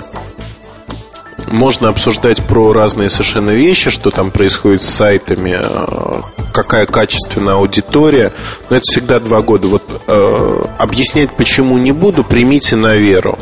Можно 1.52 1.90
обсуждать 1.90 2.42
про 2.48 2.72
разные 2.72 3.10
совершенно 3.10 3.52
вещи, 3.52 3.90
что 3.90 4.10
там 4.10 4.32
происходит 4.32 4.84
с 4.84 4.90
сайтами, 4.90 5.60
э, 5.62 6.22
какая 6.54 6.86
качественная 6.86 7.56
аудитория, 7.56 8.32
но 8.70 8.78
это 8.78 8.84
всегда 8.90 9.20
два 9.20 9.42
года. 9.42 9.68
Вот 9.68 9.84
э, 10.08 10.62
объяснять 10.78 11.32
почему 11.36 11.78
не 11.78 11.92
буду, 11.92 12.24
примите 12.24 12.78
на 12.78 12.96
веру. 12.96 13.38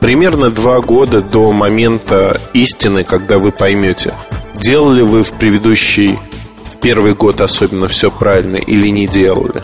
Примерно 0.00 0.50
два 0.50 0.80
года 0.80 1.20
до 1.20 1.52
момента 1.52 2.40
истины, 2.54 3.04
когда 3.04 3.38
вы 3.38 3.52
поймете, 3.52 4.14
делали 4.54 5.02
вы 5.02 5.22
в 5.22 5.32
предыдущий, 5.32 6.18
в 6.64 6.78
первый 6.78 7.14
год 7.14 7.42
особенно 7.42 7.88
все 7.88 8.10
правильно 8.10 8.56
или 8.56 8.88
не 8.88 9.06
делали. 9.06 9.62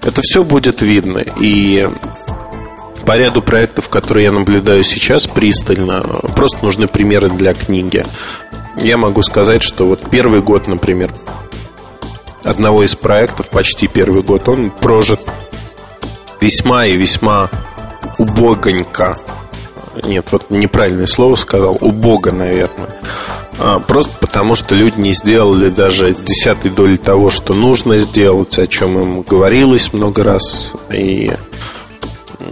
Это 0.00 0.22
все 0.22 0.44
будет 0.44 0.80
видно. 0.80 1.22
И 1.38 1.88
по 3.06 3.16
ряду 3.16 3.42
проектов, 3.42 3.88
которые 3.88 4.24
я 4.24 4.32
наблюдаю 4.32 4.84
сейчас 4.84 5.26
пристально, 5.26 6.00
просто 6.36 6.64
нужны 6.64 6.88
примеры 6.88 7.28
для 7.28 7.54
книги. 7.54 8.04
Я 8.76 8.96
могу 8.96 9.22
сказать, 9.22 9.62
что 9.62 9.86
вот 9.86 10.10
первый 10.10 10.40
год, 10.40 10.66
например, 10.66 11.12
одного 12.42 12.82
из 12.82 12.94
проектов, 12.96 13.50
почти 13.50 13.86
первый 13.86 14.22
год, 14.22 14.48
он 14.48 14.70
прожит 14.70 15.20
весьма 16.40 16.86
и 16.86 16.96
весьма 16.96 17.50
убогонько. 18.18 19.16
Нет, 20.02 20.28
вот 20.32 20.50
неправильное 20.50 21.06
слово 21.06 21.36
сказал, 21.36 21.76
убого, 21.80 22.30
наверное. 22.32 22.88
А, 23.58 23.78
просто 23.78 24.12
потому, 24.20 24.56
что 24.56 24.74
люди 24.74 25.00
не 25.00 25.12
сделали 25.12 25.70
даже 25.70 26.14
десятой 26.14 26.70
доли 26.70 26.96
того, 26.96 27.30
что 27.30 27.54
нужно 27.54 27.98
сделать, 27.98 28.58
о 28.58 28.66
чем 28.66 28.98
им 29.00 29.22
говорилось 29.22 29.92
много 29.92 30.24
раз. 30.24 30.72
И 30.92 31.30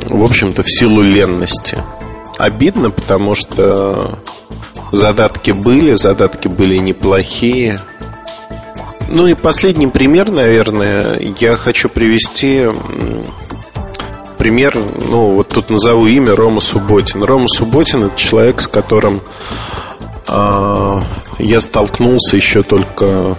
в 0.08 0.22
общем-то, 0.24 0.62
в 0.62 0.70
силу 0.70 1.02
ленности. 1.02 1.82
Обидно, 2.38 2.90
потому 2.90 3.34
что 3.34 4.18
задатки 4.90 5.50
были, 5.50 5.94
задатки 5.94 6.48
были 6.48 6.76
неплохие. 6.76 7.80
Ну 9.08 9.26
и 9.26 9.34
последний 9.34 9.88
пример, 9.88 10.30
наверное, 10.30 11.18
я 11.38 11.56
хочу 11.56 11.88
привести 11.88 12.66
пример, 14.38 14.76
ну 14.76 15.34
вот 15.34 15.48
тут 15.48 15.70
назову 15.70 16.06
имя 16.06 16.34
Рома 16.34 16.60
Субботин. 16.60 17.22
Рома 17.22 17.48
Субботин 17.48 18.04
это 18.04 18.18
человек, 18.18 18.60
с 18.60 18.68
которым 18.68 19.20
я 20.28 21.60
столкнулся 21.60 22.36
еще 22.36 22.62
только 22.62 23.36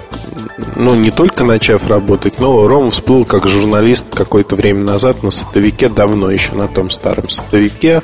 ну, 0.76 0.96
не 0.96 1.12
только 1.12 1.44
начав 1.44 1.90
работать, 1.90 2.40
но 2.40 2.68
Рома 2.68 2.92
всплыл 2.92 3.26
как 3.26 3.48
журналист 3.48 4.08
какое-то 4.14 4.56
время 4.56 4.84
назад 4.84 5.24
на 5.24 5.32
садовике, 5.32 5.90
давно 5.90 6.30
еще 6.30 6.54
на 6.54 6.68
том 6.68 6.90
старом 6.90 7.30
садовике. 7.30 8.02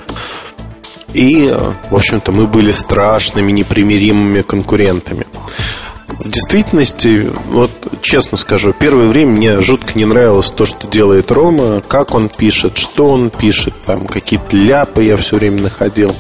И, 1.14 1.52
в 1.90 1.96
общем-то, 1.96 2.32
мы 2.32 2.48
были 2.48 2.72
страшными, 2.72 3.52
непримиримыми 3.52 4.42
конкурентами. 4.42 5.26
В 6.18 6.30
действительности, 6.30 7.32
вот 7.48 7.72
честно 8.02 8.38
скажу, 8.38 8.74
первое 8.78 9.08
время 9.08 9.34
мне 9.34 9.62
жутко 9.62 9.98
не 9.98 10.06
нравилось 10.06 10.52
то, 10.52 10.66
что 10.66 10.88
делает 10.88 11.32
Рома, 11.32 11.82
как 11.82 12.16
он 12.16 12.30
пишет, 12.30 12.78
что 12.78 13.10
он 13.10 13.30
пишет, 13.30 13.74
там 13.86 14.08
какие-то 14.08 14.58
ляпы 14.58 15.04
я 15.04 15.16
все 15.18 15.38
время 15.38 15.62
находил. 15.62 16.16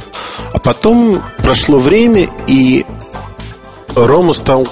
А 0.53 0.59
потом 0.59 1.21
прошло 1.37 1.79
время, 1.79 2.29
и 2.47 2.85
Рома 3.95 4.33
стал 4.33 4.67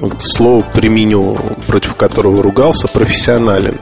вот 0.00 0.22
слово 0.22 0.64
применю, 0.74 1.36
против 1.66 1.94
которого 1.94 2.42
ругался, 2.42 2.88
профессионален. 2.88 3.78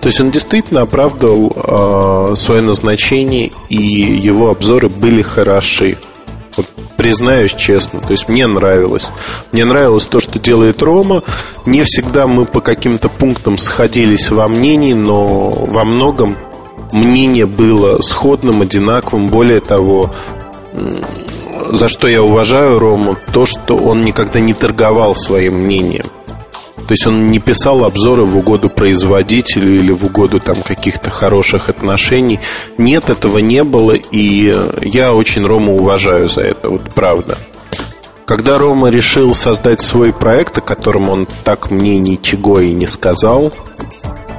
То 0.00 0.08
есть 0.08 0.20
он 0.20 0.30
действительно 0.30 0.82
оправдывал 0.82 1.52
э, 1.54 2.36
свое 2.36 2.62
назначение, 2.62 3.50
и 3.68 3.76
его 3.76 4.50
обзоры 4.50 4.88
были 4.88 5.22
хороши. 5.22 5.98
Вот 6.56 6.66
признаюсь 6.98 7.54
честно, 7.54 8.00
то 8.00 8.10
есть 8.10 8.28
мне 8.28 8.46
нравилось. 8.46 9.10
Мне 9.52 9.64
нравилось 9.64 10.04
то, 10.06 10.20
что 10.20 10.38
делает 10.38 10.82
Рома. 10.82 11.22
Не 11.64 11.84
всегда 11.84 12.26
мы 12.26 12.44
по 12.44 12.60
каким-то 12.60 13.08
пунктам 13.08 13.56
сходились 13.56 14.30
во 14.30 14.48
мнении, 14.48 14.92
но 14.92 15.48
во 15.48 15.84
многом 15.84 16.36
мнение 16.92 17.46
было 17.46 18.02
сходным, 18.02 18.62
одинаковым. 18.62 19.28
Более 19.28 19.60
того, 19.60 20.12
за 21.70 21.88
что 21.88 22.08
я 22.08 22.22
уважаю 22.22 22.80
Рому, 22.80 23.16
то, 23.32 23.46
что 23.46 23.76
он 23.76 24.04
никогда 24.04 24.40
не 24.40 24.52
торговал 24.52 25.14
своим 25.14 25.54
мнением. 25.54 26.06
То 26.88 26.92
есть 26.92 27.06
он 27.06 27.30
не 27.30 27.38
писал 27.38 27.84
обзоры 27.84 28.24
в 28.24 28.38
угоду 28.38 28.70
производителю 28.70 29.78
или 29.78 29.92
в 29.92 30.06
угоду 30.06 30.40
там 30.40 30.62
каких-то 30.62 31.10
хороших 31.10 31.68
отношений. 31.68 32.40
Нет, 32.78 33.10
этого 33.10 33.38
не 33.38 33.62
было, 33.62 33.92
и 33.92 34.56
я 34.80 35.12
очень 35.12 35.46
Рому 35.46 35.76
уважаю 35.76 36.30
за 36.30 36.40
это, 36.40 36.70
вот 36.70 36.94
правда. 36.94 37.36
Когда 38.24 38.56
Рома 38.56 38.88
решил 38.88 39.34
создать 39.34 39.82
свой 39.82 40.14
проект, 40.14 40.56
о 40.56 40.62
котором 40.62 41.10
он 41.10 41.28
так 41.44 41.70
мне 41.70 41.98
ничего 41.98 42.58
и 42.60 42.72
не 42.72 42.86
сказал, 42.86 43.52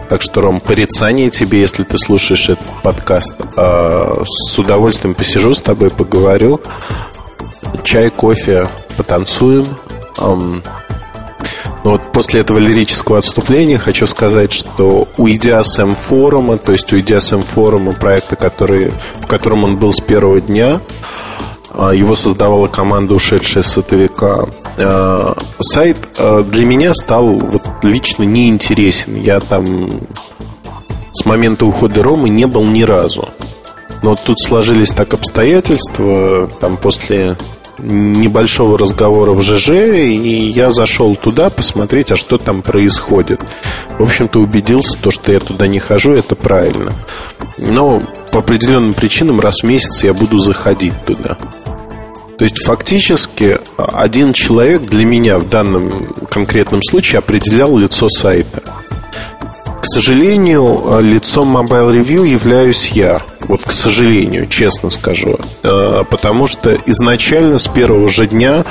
так 0.09 0.23
что, 0.23 0.41
Ром, 0.41 0.59
порицание 0.59 1.29
тебе, 1.29 1.59
если 1.59 1.83
ты 1.83 1.99
слушаешь 1.99 2.49
этот 2.49 2.67
подкаст. 2.81 3.35
А, 3.57 4.23
с 4.25 4.57
удовольствием 4.57 5.13
посижу 5.13 5.53
с 5.53 5.61
тобой, 5.61 5.91
поговорю 5.91 6.59
чай, 7.83 8.09
кофе, 8.09 8.67
потанцуем. 8.97 9.67
Но 11.89 11.93
вот 11.93 12.11
после 12.11 12.41
этого 12.41 12.59
лирического 12.59 13.17
отступления 13.17 13.79
хочу 13.79 14.05
сказать, 14.05 14.53
что 14.53 15.07
уйдя 15.17 15.63
с 15.63 15.79
М-форума, 15.79 16.59
то 16.59 16.71
есть 16.71 16.93
уйдя 16.93 17.19
с 17.19 17.31
М-форума, 17.31 17.93
проекта, 17.93 18.35
который, 18.35 18.93
в 19.21 19.25
котором 19.25 19.63
он 19.63 19.77
был 19.77 19.91
с 19.91 19.99
первого 19.99 20.39
дня, 20.39 20.81
а, 21.71 21.89
его 21.89 22.13
создавала 22.13 22.67
команда, 22.67 23.15
ушедшая 23.15 23.63
с 23.63 23.71
сотовика. 23.71 24.45
А, 24.77 25.35
сайт 25.61 25.97
а, 26.19 26.43
для 26.43 26.67
меня 26.67 26.93
стал 26.93 27.25
вот 27.25 27.63
лично 27.81 28.21
неинтересен. 28.21 29.15
Я 29.15 29.39
там 29.39 30.01
с 31.11 31.25
момента 31.25 31.65
ухода 31.65 32.03
Ромы 32.03 32.29
не 32.29 32.45
был 32.45 32.65
ни 32.65 32.83
разу. 32.83 33.29
Но 34.03 34.13
тут 34.13 34.39
сложились 34.39 34.91
так 34.91 35.15
обстоятельства, 35.15 36.51
там 36.59 36.77
после 36.77 37.35
небольшого 37.81 38.77
разговора 38.77 39.31
в 39.31 39.41
ЖЖ, 39.41 39.69
и 39.69 40.49
я 40.49 40.71
зашел 40.71 41.15
туда 41.15 41.49
посмотреть, 41.49 42.11
а 42.11 42.15
что 42.15 42.37
там 42.37 42.61
происходит. 42.61 43.41
В 43.97 44.03
общем-то, 44.03 44.39
убедился, 44.39 44.97
то, 44.97 45.11
что 45.11 45.31
я 45.31 45.39
туда 45.39 45.67
не 45.67 45.79
хожу, 45.79 46.13
это 46.13 46.35
правильно. 46.35 46.93
Но 47.57 48.01
по 48.31 48.39
определенным 48.39 48.93
причинам 48.93 49.39
раз 49.39 49.61
в 49.61 49.63
месяц 49.65 50.03
я 50.03 50.13
буду 50.13 50.37
заходить 50.37 50.93
туда. 51.05 51.37
То 52.37 52.45
есть 52.45 52.63
фактически 52.63 53.59
один 53.75 54.31
человек 54.31 54.83
для 54.83 55.03
меня 55.03 55.39
в 55.39 55.49
данном 55.49 56.13
конкретном 56.29 56.81
случае 56.81 57.19
определял 57.19 57.77
лицо 57.77 58.07
сайта. 58.07 58.63
Сожалению, 59.91 60.99
лицом 61.01 61.57
Mobile 61.57 61.99
Review 61.99 62.27
являюсь 62.27 62.89
я. 62.89 63.23
Вот, 63.41 63.63
к 63.63 63.71
сожалению, 63.71 64.45
честно 64.47 64.91
скажу. 64.91 65.39
Э, 65.63 66.03
потому 66.07 66.45
что 66.45 66.77
изначально 66.85 67.57
с 67.57 67.67
первого 67.67 68.07
же 68.07 68.27
дня 68.27 68.65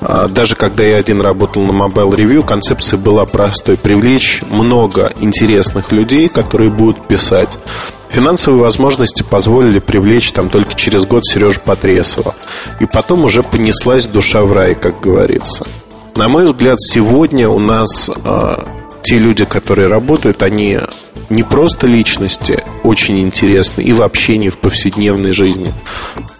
э, 0.00 0.28
даже 0.30 0.56
когда 0.56 0.82
я 0.82 0.96
один 0.96 1.20
работал 1.20 1.62
на 1.64 1.72
Mobile 1.72 2.16
Review, 2.16 2.46
концепция 2.46 2.96
была 2.96 3.26
простой. 3.26 3.76
Привлечь 3.76 4.40
много 4.48 5.12
интересных 5.20 5.92
людей, 5.92 6.30
которые 6.30 6.70
будут 6.70 7.06
писать. 7.08 7.58
Финансовые 8.08 8.62
возможности 8.62 9.22
позволили 9.22 9.80
привлечь 9.80 10.32
там 10.32 10.48
только 10.48 10.74
через 10.74 11.04
год 11.04 11.26
Сережу 11.26 11.60
Потресова. 11.62 12.34
И 12.80 12.86
потом 12.86 13.26
уже 13.26 13.42
понеслась 13.42 14.06
душа 14.06 14.42
в 14.44 14.52
рай, 14.54 14.74
как 14.74 14.98
говорится. 14.98 15.66
На 16.16 16.28
мой 16.28 16.46
взгляд, 16.46 16.80
сегодня 16.80 17.50
у 17.50 17.58
нас 17.58 18.08
э, 18.08 18.56
те 19.04 19.18
люди, 19.18 19.44
которые 19.44 19.88
работают, 19.88 20.42
они 20.42 20.78
не 21.28 21.42
просто 21.42 21.86
личности, 21.86 22.64
очень 22.82 23.20
интересны 23.20 23.82
и 23.82 23.92
в 23.92 24.00
общении, 24.00 24.48
в 24.48 24.56
повседневной 24.56 25.32
жизни, 25.32 25.74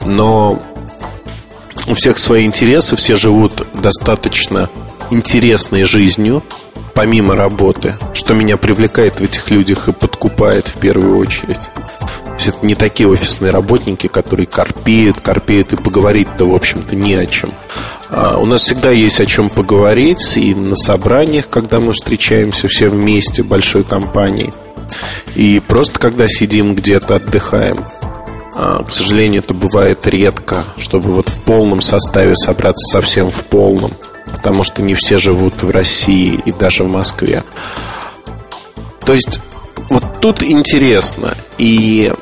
но 0.07 0.63
у 1.87 1.93
всех 1.93 2.17
свои 2.17 2.47
интересы, 2.47 2.97
все 2.97 3.17
живут 3.17 3.67
достаточно 3.75 4.71
интересной 5.11 5.85
жизнью, 5.85 6.43
помимо 6.95 7.37
работы, 7.37 7.95
что 8.15 8.33
меня 8.33 8.57
привлекает 8.57 9.21
в 9.21 9.25
этих 9.25 9.51
людях 9.51 9.89
и 9.89 9.93
подкупает 9.93 10.67
в 10.67 10.79
первую 10.79 11.19
очередь. 11.19 11.71
Есть 12.35 12.49
это 12.49 12.67
не 12.67 12.75
такие 12.75 13.09
офисные 13.09 13.51
работники, 13.51 14.07
которые 14.07 14.47
корпеют, 14.47 15.21
корпеют 15.21 15.73
и 15.73 15.77
поговорить-то, 15.77 16.47
в 16.47 16.55
общем-то, 16.55 16.97
не 16.97 17.15
о 17.15 17.27
чем. 17.27 17.53
А 18.11 18.39
у 18.39 18.47
нас 18.47 18.63
всегда 18.63 18.91
есть 18.91 19.21
о 19.21 19.27
чем 19.27 19.51
поговорить 19.51 20.37
и 20.37 20.55
на 20.55 20.77
собраниях, 20.77 21.49
когда 21.49 21.81
мы 21.81 21.93
встречаемся 21.93 22.69
все 22.69 22.89
вместе, 22.89 23.43
большой 23.43 23.85
компанией, 23.85 24.53
и 25.35 25.63
просто 25.67 25.99
когда 25.99 26.27
сидим 26.29 26.75
где-то, 26.75 27.17
отдыхаем. 27.17 27.85
А, 28.57 28.85
к 28.85 28.93
сожалению, 28.93 29.43
это 29.43 29.55
бывает 29.55 30.07
редко, 30.07 30.65
чтобы 30.77 31.13
вот 31.13 31.29
в 31.29 31.41
полном 31.43 31.81
составе 31.81 32.37
собраться 32.37 32.85
совсем 32.93 33.31
в 33.31 33.45
полном 33.45 33.93
потому 34.45 34.63
что 34.63 34.83
не 34.83 34.95
все 34.95 35.17
живут 35.17 35.63
в 35.63 35.71
России 35.71 36.39
и 36.45 36.53
даже 36.53 36.85
в 36.85 36.91
Москве. 36.91 37.45
То 39.07 39.15
есть 39.15 39.41
вот 39.89 40.21
тут 40.21 40.43
интересно. 40.43 41.37
И 41.59 42.13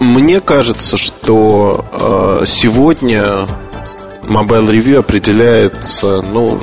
мне 0.00 0.40
кажется, 0.40 0.96
что 0.96 1.84
э, 1.92 2.44
сегодня 2.46 3.46
Mobile 4.22 4.70
Review 4.70 4.98
определяется, 4.98 6.22
ну, 6.22 6.60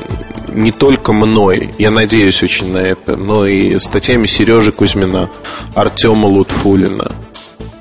не 0.47 0.71
только 0.71 1.13
мной, 1.13 1.71
я 1.77 1.91
надеюсь 1.91 2.41
очень 2.41 2.71
на 2.71 2.79
это, 2.79 3.15
но 3.15 3.45
и 3.45 3.77
статьями 3.77 4.25
Сережи 4.25 4.71
Кузьмина, 4.71 5.29
Артема 5.75 6.27
Лутфулина, 6.27 7.11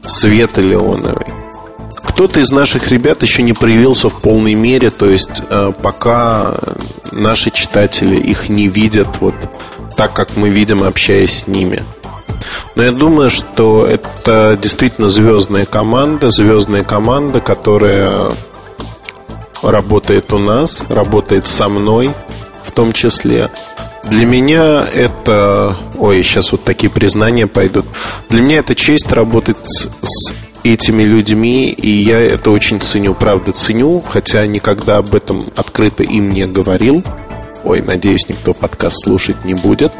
Светы 0.07 0.61
Леоновой. 0.61 1.27
Кто-то 2.03 2.40
из 2.40 2.51
наших 2.51 2.90
ребят 2.90 3.23
еще 3.23 3.43
не 3.43 3.53
проявился 3.53 4.09
в 4.09 4.20
полной 4.20 4.55
мере, 4.55 4.90
то 4.90 5.09
есть 5.09 5.43
э, 5.48 5.73
пока 5.82 6.55
наши 7.12 7.51
читатели 7.51 8.16
их 8.16 8.48
не 8.48 8.69
видят 8.69 9.09
вот 9.20 9.35
так, 9.97 10.14
как 10.14 10.36
мы 10.36 10.51
видим, 10.51 10.82
общаясь 10.82 11.40
с 11.40 11.47
ними. 11.47 11.85
Но 12.74 12.82
я 12.82 12.93
думаю, 12.93 13.31
что 13.31 13.86
это 13.86 14.59
действительно 14.60 15.09
звездная 15.09 15.64
команда, 15.64 16.31
звездная 16.31 16.85
команда, 16.85 17.40
которая 17.40 18.36
работает 19.62 20.32
у 20.32 20.39
нас, 20.39 20.85
работает 20.90 21.47
со 21.47 21.68
мной 21.68 22.12
в 22.62 22.73
том 22.73 22.93
числе. 22.93 23.51
Для 24.05 24.27
меня 24.27 24.86
это... 24.93 25.77
Ой, 25.98 26.23
сейчас 26.23 26.52
вот 26.52 26.64
такие 26.64 26.90
признания 26.90 27.47
пойдут. 27.47 27.86
Для 28.28 28.43
меня 28.43 28.59
это 28.59 28.74
честь 28.74 29.10
работать 29.10 29.56
с 29.66 30.32
этими 30.62 31.05
людьми, 31.05 31.70
и 31.70 31.89
я 31.89 32.20
это 32.20 32.51
очень 32.51 32.81
ценю, 32.81 33.14
правда 33.14 33.52
ценю, 33.52 34.02
хотя 34.06 34.47
никогда 34.47 34.98
об 34.98 35.14
этом 35.14 35.48
открыто 35.56 36.02
им 36.02 36.32
не 36.32 36.47
говорил. 36.47 37.02
Ой, 37.67 37.83
надеюсь, 37.83 38.29
никто 38.29 38.55
подкаст 38.55 39.03
слушать 39.03 39.45
не 39.45 39.55
будет. 39.55 39.93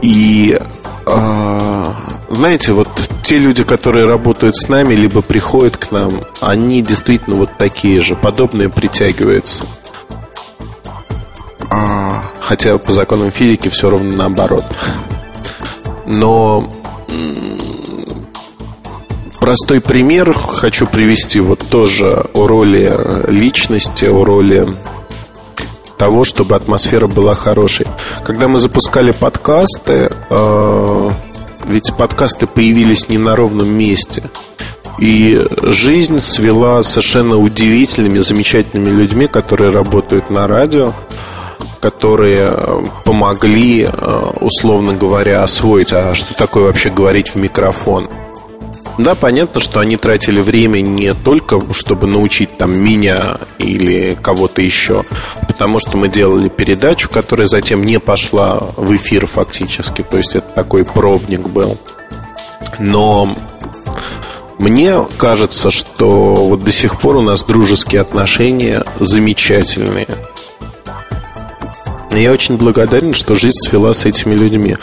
И 0.00 0.56
э, 1.04 1.84
знаете, 2.30 2.72
вот 2.72 2.88
те 3.24 3.38
люди, 3.38 3.64
которые 3.64 4.06
работают 4.06 4.56
с 4.56 4.68
нами, 4.68 4.94
либо 4.94 5.22
приходят 5.22 5.76
к 5.76 5.90
нам, 5.90 6.22
они 6.40 6.82
действительно 6.82 7.34
вот 7.34 7.56
такие 7.58 8.00
же, 8.00 8.14
подобные 8.14 8.68
притягиваются. 8.68 9.66
А, 11.68 12.22
хотя 12.38 12.78
по 12.78 12.92
законам 12.92 13.32
физики 13.32 13.66
все 13.66 13.90
равно 13.90 14.14
наоборот. 14.14 14.66
Но 16.06 16.70
простой 19.40 19.80
пример 19.80 20.32
хочу 20.32 20.86
привести 20.86 21.40
вот 21.40 21.58
тоже 21.68 22.24
о 22.34 22.46
роли 22.46 22.92
личности, 23.28 24.04
о 24.04 24.24
роли 24.24 24.68
того, 25.96 26.24
чтобы 26.24 26.56
атмосфера 26.56 27.06
была 27.06 27.34
хорошей. 27.34 27.86
Когда 28.24 28.48
мы 28.48 28.58
запускали 28.58 29.12
подкасты, 29.12 30.10
э, 30.30 31.10
ведь 31.64 31.94
подкасты 31.96 32.46
появились 32.46 33.08
не 33.08 33.18
на 33.18 33.36
ровном 33.36 33.68
месте. 33.68 34.22
И 34.98 35.46
жизнь 35.62 36.20
свела 36.20 36.82
совершенно 36.82 37.36
удивительными, 37.36 38.18
замечательными 38.20 38.90
людьми, 38.90 39.26
которые 39.26 39.70
работают 39.70 40.30
на 40.30 40.46
радио, 40.46 40.94
которые 41.80 42.82
помогли, 43.04 43.82
э, 43.82 44.32
условно 44.40 44.94
говоря, 44.94 45.42
освоить, 45.42 45.92
а 45.92 46.14
что 46.14 46.34
такое 46.34 46.64
вообще 46.64 46.90
говорить 46.90 47.28
в 47.28 47.36
микрофон– 47.36 48.08
да, 48.98 49.14
понятно, 49.14 49.60
что 49.60 49.80
они 49.80 49.96
тратили 49.96 50.40
время 50.40 50.80
не 50.80 51.14
только, 51.14 51.60
чтобы 51.72 52.06
научить 52.06 52.56
там 52.56 52.76
меня 52.76 53.38
или 53.58 54.16
кого-то 54.20 54.62
еще, 54.62 55.04
потому 55.46 55.78
что 55.78 55.96
мы 55.96 56.08
делали 56.08 56.48
передачу, 56.48 57.10
которая 57.10 57.46
затем 57.46 57.82
не 57.82 58.00
пошла 58.00 58.58
в 58.76 58.94
эфир 58.96 59.26
фактически, 59.26 60.02
то 60.02 60.16
есть 60.16 60.34
это 60.34 60.48
такой 60.48 60.84
пробник 60.84 61.48
был. 61.48 61.78
Но 62.78 63.34
мне 64.58 65.04
кажется, 65.18 65.70
что 65.70 66.34
вот 66.36 66.64
до 66.64 66.70
сих 66.70 66.98
пор 66.98 67.16
у 67.16 67.22
нас 67.22 67.44
дружеские 67.44 68.00
отношения 68.00 68.82
замечательные. 68.98 70.08
Я 72.16 72.32
очень 72.32 72.56
благодарен, 72.56 73.12
что 73.12 73.34
жизнь 73.34 73.58
свела 73.58 73.92
с 73.92 74.06
этими 74.06 74.34
людьми. 74.34 74.76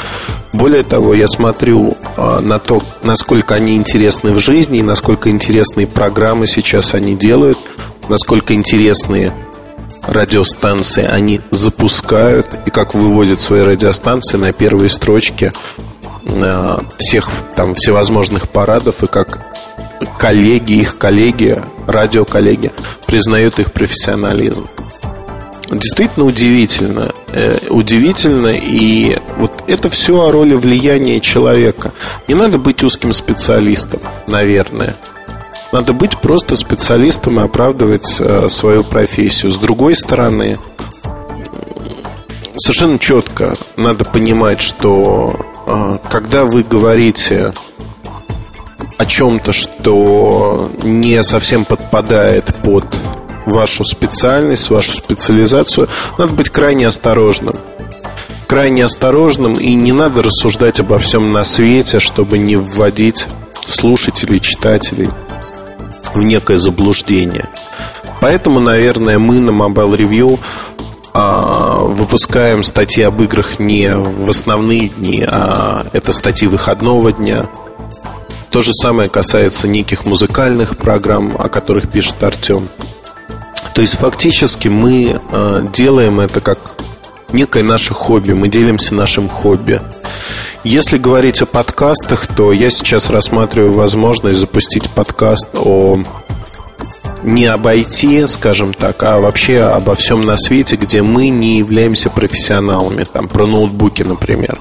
Более 0.53 0.83
того, 0.83 1.15
я 1.15 1.27
смотрю 1.27 1.97
а, 2.15 2.39
на 2.41 2.59
то, 2.59 2.81
насколько 3.01 3.55
они 3.55 3.75
интересны 3.75 4.31
в 4.31 4.39
жизни, 4.39 4.79
и 4.79 4.83
насколько 4.83 5.29
интересные 5.29 5.87
программы 5.87 6.45
сейчас 6.45 6.93
они 6.93 7.15
делают, 7.15 7.57
насколько 8.07 8.53
интересные 8.53 9.33
радиостанции 10.03 11.03
они 11.03 11.41
запускают, 11.49 12.47
и 12.67 12.69
как 12.69 12.93
выводят 12.93 13.39
свои 13.39 13.61
радиостанции 13.61 14.37
на 14.37 14.53
первые 14.53 14.89
строчки 14.89 15.51
а, 16.27 16.83
всех 16.99 17.29
там 17.55 17.73
всевозможных 17.73 18.47
парадов, 18.47 19.03
и 19.03 19.07
как 19.07 19.39
коллеги, 20.19 20.73
их 20.73 20.99
коллеги, 20.99 21.61
радиоколлеги 21.87 22.71
признают 23.07 23.57
их 23.57 23.71
профессионализм 23.71 24.67
действительно 25.71 26.25
удивительно. 26.25 27.11
Э, 27.31 27.57
удивительно, 27.69 28.47
и 28.53 29.17
вот 29.37 29.63
это 29.67 29.89
все 29.89 30.21
о 30.21 30.31
роли 30.31 30.55
влияния 30.55 31.19
человека. 31.19 31.91
Не 32.27 32.35
надо 32.35 32.57
быть 32.57 32.83
узким 32.83 33.13
специалистом, 33.13 33.99
наверное. 34.27 34.95
Надо 35.71 35.93
быть 35.93 36.17
просто 36.19 36.55
специалистом 36.55 37.39
и 37.39 37.43
оправдывать 37.43 38.17
э, 38.19 38.47
свою 38.49 38.83
профессию. 38.83 39.51
С 39.51 39.57
другой 39.57 39.95
стороны, 39.95 40.57
совершенно 42.57 42.99
четко 42.99 43.55
надо 43.75 44.05
понимать, 44.05 44.61
что 44.61 45.45
э, 45.65 45.97
когда 46.09 46.45
вы 46.45 46.63
говорите 46.63 47.53
о 48.97 49.05
чем-то, 49.05 49.51
что 49.51 50.71
не 50.83 51.23
совсем 51.23 51.65
подпадает 51.65 52.53
под 52.63 52.85
вашу 53.45 53.83
специальность, 53.83 54.69
вашу 54.69 54.93
специализацию, 54.93 55.89
надо 56.17 56.33
быть 56.33 56.49
крайне 56.49 56.87
осторожным. 56.87 57.55
крайне 58.47 58.85
осторожным 58.85 59.55
и 59.55 59.73
не 59.73 59.91
надо 59.91 60.21
рассуждать 60.21 60.79
обо 60.79 60.99
всем 60.99 61.31
на 61.31 61.43
свете, 61.43 61.99
чтобы 61.99 62.37
не 62.37 62.55
вводить 62.55 63.27
слушателей, 63.65 64.39
читателей 64.39 65.09
в 66.13 66.21
некое 66.21 66.57
заблуждение. 66.57 67.49
Поэтому, 68.21 68.59
наверное, 68.59 69.17
мы 69.17 69.39
на 69.39 69.49
Mobile 69.49 69.97
Review 69.97 70.39
а, 71.13 71.79
выпускаем 71.79 72.63
статьи 72.63 73.03
об 73.03 73.21
играх 73.21 73.59
не 73.59 73.95
в 73.95 74.29
основные 74.29 74.89
дни, 74.89 75.23
а 75.27 75.85
это 75.93 76.11
статьи 76.11 76.47
выходного 76.47 77.11
дня. 77.11 77.49
То 78.49 78.61
же 78.61 78.71
самое 78.73 79.09
касается 79.09 79.67
неких 79.67 80.05
музыкальных 80.05 80.77
программ, 80.77 81.35
о 81.37 81.49
которых 81.49 81.89
пишет 81.91 82.23
Артем. 82.23 82.69
То 83.73 83.81
есть 83.81 83.95
фактически 83.95 84.67
мы 84.67 85.19
а, 85.31 85.61
делаем 85.73 86.19
это 86.19 86.41
как 86.41 86.59
некое 87.31 87.63
наше 87.63 87.93
хобби, 87.93 88.33
мы 88.33 88.47
делимся 88.47 88.93
нашим 88.93 89.27
хобби. 89.27 89.81
Если 90.63 90.97
говорить 90.97 91.41
о 91.41 91.45
подкастах, 91.45 92.27
то 92.27 92.53
я 92.53 92.69
сейчас 92.69 93.09
рассматриваю 93.09 93.73
возможность 93.73 94.39
запустить 94.39 94.89
подкаст 94.89 95.49
о 95.55 96.01
не 97.23 97.45
об 97.45 97.67
IT, 97.67 98.27
скажем 98.27 98.73
так, 98.73 99.01
а 99.03 99.19
вообще 99.19 99.61
обо 99.61 99.95
всем 99.95 100.21
на 100.21 100.37
свете, 100.37 100.75
где 100.75 101.01
мы 101.01 101.29
не 101.29 101.57
являемся 101.57 102.09
профессионалами, 102.09 103.03
там 103.05 103.27
про 103.27 103.45
ноутбуки, 103.45 104.03
например, 104.03 104.57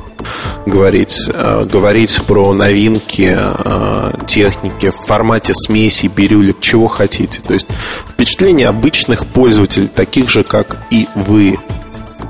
говорить, 0.67 1.29
э, 1.33 1.67
говорить 1.71 2.23
про 2.27 2.53
новинки 2.53 3.37
э, 3.37 4.13
техники 4.27 4.91
в 4.91 4.97
формате 4.97 5.55
смеси, 5.55 6.07
бирюлек, 6.07 6.61
чего 6.61 6.89
хотите. 6.89 7.41
То 7.41 7.55
есть 7.55 7.67
впечатление 8.09 8.69
обычных 8.69 9.27
пользователей, 9.27 9.89
таких 9.89 10.31
же, 10.31 10.45
как 10.45 10.83
и 10.91 11.09
вы, 11.15 11.59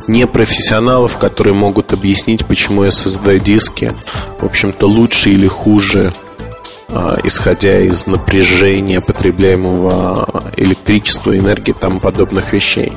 не 0.09 0.27
профессионалов, 0.27 1.19
которые 1.19 1.55
могут 1.55 1.93
объяснить, 1.93 2.45
почему 2.47 2.85
SSD-диски, 2.85 3.95
в 4.41 4.45
общем-то, 4.45 4.89
лучше 4.89 5.31
или 5.31 5.47
хуже 5.47 6.13
исходя 7.25 7.81
из 7.81 8.07
напряжения 8.07 9.01
потребляемого 9.01 10.53
электричества, 10.57 11.37
энергии 11.37 11.71
и 11.71 11.75
тому 11.79 12.01
подобных 12.01 12.53
вещей. 12.53 12.93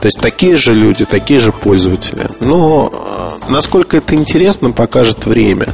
То 0.00 0.06
есть 0.06 0.18
такие 0.18 0.56
же 0.56 0.72
люди, 0.72 1.04
такие 1.04 1.38
же 1.38 1.52
пользователи. 1.52 2.26
Но 2.40 2.90
а, 2.92 3.50
насколько 3.50 3.98
это 3.98 4.14
интересно, 4.14 4.70
покажет 4.70 5.26
время. 5.26 5.68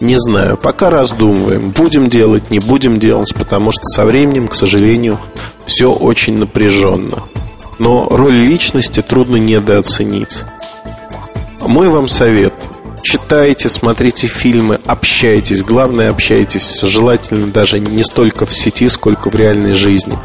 Не 0.00 0.16
знаю, 0.16 0.56
пока 0.56 0.90
раздумываем, 0.90 1.70
будем 1.70 2.06
делать, 2.06 2.50
не 2.50 2.60
будем 2.60 2.96
делать, 2.96 3.34
потому 3.34 3.72
что 3.72 3.82
со 3.84 4.06
временем, 4.06 4.48
к 4.48 4.54
сожалению, 4.54 5.18
все 5.66 5.92
очень 5.92 6.38
напряженно. 6.38 7.24
Но 7.78 8.06
роль 8.08 8.34
личности 8.34 9.02
трудно 9.02 9.36
недооценить. 9.36 10.44
Мой 11.60 11.88
вам 11.88 12.08
совет– 12.08 12.47
читайте, 13.02 13.68
смотрите 13.68 14.26
фильмы, 14.26 14.80
общайтесь. 14.86 15.62
Главное, 15.62 16.10
общайтесь. 16.10 16.80
Желательно 16.82 17.48
даже 17.48 17.78
не 17.78 18.02
столько 18.02 18.46
в 18.46 18.52
сети, 18.52 18.88
сколько 18.88 19.30
в 19.30 19.34
реальной 19.34 19.74
жизни. 19.74 20.18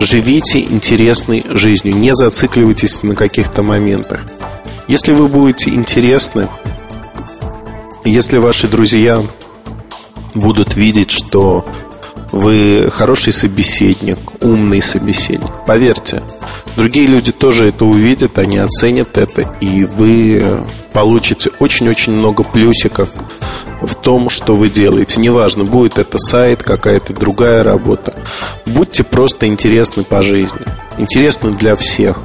Живите 0.00 0.60
интересной 0.60 1.44
жизнью. 1.50 1.96
Не 1.96 2.14
зацикливайтесь 2.14 3.02
на 3.02 3.14
каких-то 3.14 3.62
моментах. 3.62 4.20
Если 4.86 5.12
вы 5.12 5.28
будете 5.28 5.70
интересны, 5.70 6.48
если 8.04 8.38
ваши 8.38 8.68
друзья 8.68 9.22
будут 10.34 10.76
видеть, 10.76 11.10
что 11.10 11.66
вы 12.32 12.88
хороший 12.90 13.32
собеседник, 13.32 14.18
умный 14.42 14.82
собеседник, 14.82 15.50
поверьте, 15.66 16.22
другие 16.76 17.06
люди 17.06 17.32
тоже 17.32 17.68
это 17.68 17.84
увидят, 17.84 18.38
они 18.38 18.58
оценят 18.58 19.16
это, 19.18 19.42
и 19.60 19.84
вы 19.84 20.64
получите 20.92 21.50
очень-очень 21.58 22.12
много 22.12 22.42
плюсиков 22.42 23.10
в 23.80 23.94
том, 23.94 24.30
что 24.30 24.54
вы 24.54 24.68
делаете. 24.68 25.20
Неважно, 25.20 25.64
будет 25.64 25.98
это 25.98 26.18
сайт, 26.18 26.62
какая-то 26.62 27.12
другая 27.12 27.62
работа. 27.62 28.14
Будьте 28.66 29.04
просто 29.04 29.46
интересны 29.46 30.02
по 30.02 30.22
жизни. 30.22 30.60
Интересны 30.96 31.52
для 31.52 31.76
всех. 31.76 32.20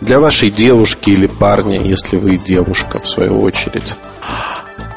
Для 0.00 0.18
вашей 0.18 0.50
девушки 0.50 1.10
или 1.10 1.26
парня, 1.26 1.80
если 1.80 2.16
вы 2.16 2.36
девушка, 2.36 2.98
в 2.98 3.06
свою 3.08 3.38
очередь. 3.40 3.94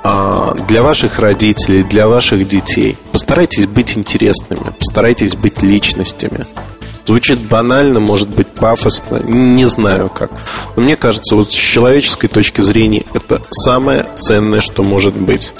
А 0.03 0.53
для 0.67 0.83
ваших 0.83 1.19
родителей, 1.19 1.83
для 1.83 2.07
ваших 2.07 2.47
детей. 2.47 2.97
Постарайтесь 3.11 3.65
быть 3.65 3.97
интересными, 3.97 4.73
постарайтесь 4.77 5.35
быть 5.35 5.61
личностями. 5.61 6.45
Звучит 7.05 7.39
банально, 7.39 7.99
может 7.99 8.29
быть 8.29 8.47
пафосно, 8.47 9.17
не 9.17 9.65
знаю 9.65 10.09
как. 10.09 10.31
Но 10.75 10.83
мне 10.83 10.95
кажется, 10.95 11.35
вот 11.35 11.51
с 11.51 11.55
человеческой 11.55 12.27
точки 12.27 12.61
зрения 12.61 13.03
это 13.13 13.41
самое 13.51 14.05
ценное, 14.15 14.61
что 14.61 14.83
может 14.83 15.13
быть. 15.13 15.53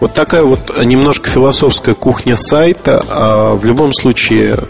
Вот 0.00 0.14
такая 0.14 0.42
вот 0.42 0.84
немножко 0.84 1.30
философская 1.30 1.94
кухня 1.94 2.36
сайта. 2.36 3.04
А 3.08 3.52
в 3.52 3.64
любом 3.64 3.92
случае, 3.92 4.64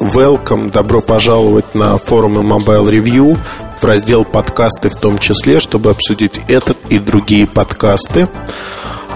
welcome, 0.00 0.70
добро 0.70 1.00
пожаловать 1.00 1.74
на 1.74 1.96
форумы 1.98 2.42
Mobile 2.42 2.90
Review 2.90 3.38
в 3.78 3.84
раздел 3.84 4.24
подкасты 4.24 4.88
в 4.88 4.96
том 4.96 5.18
числе, 5.18 5.60
чтобы 5.60 5.90
обсудить 5.90 6.40
этот 6.48 6.76
и 6.88 6.98
другие 6.98 7.46
подкасты. 7.46 8.28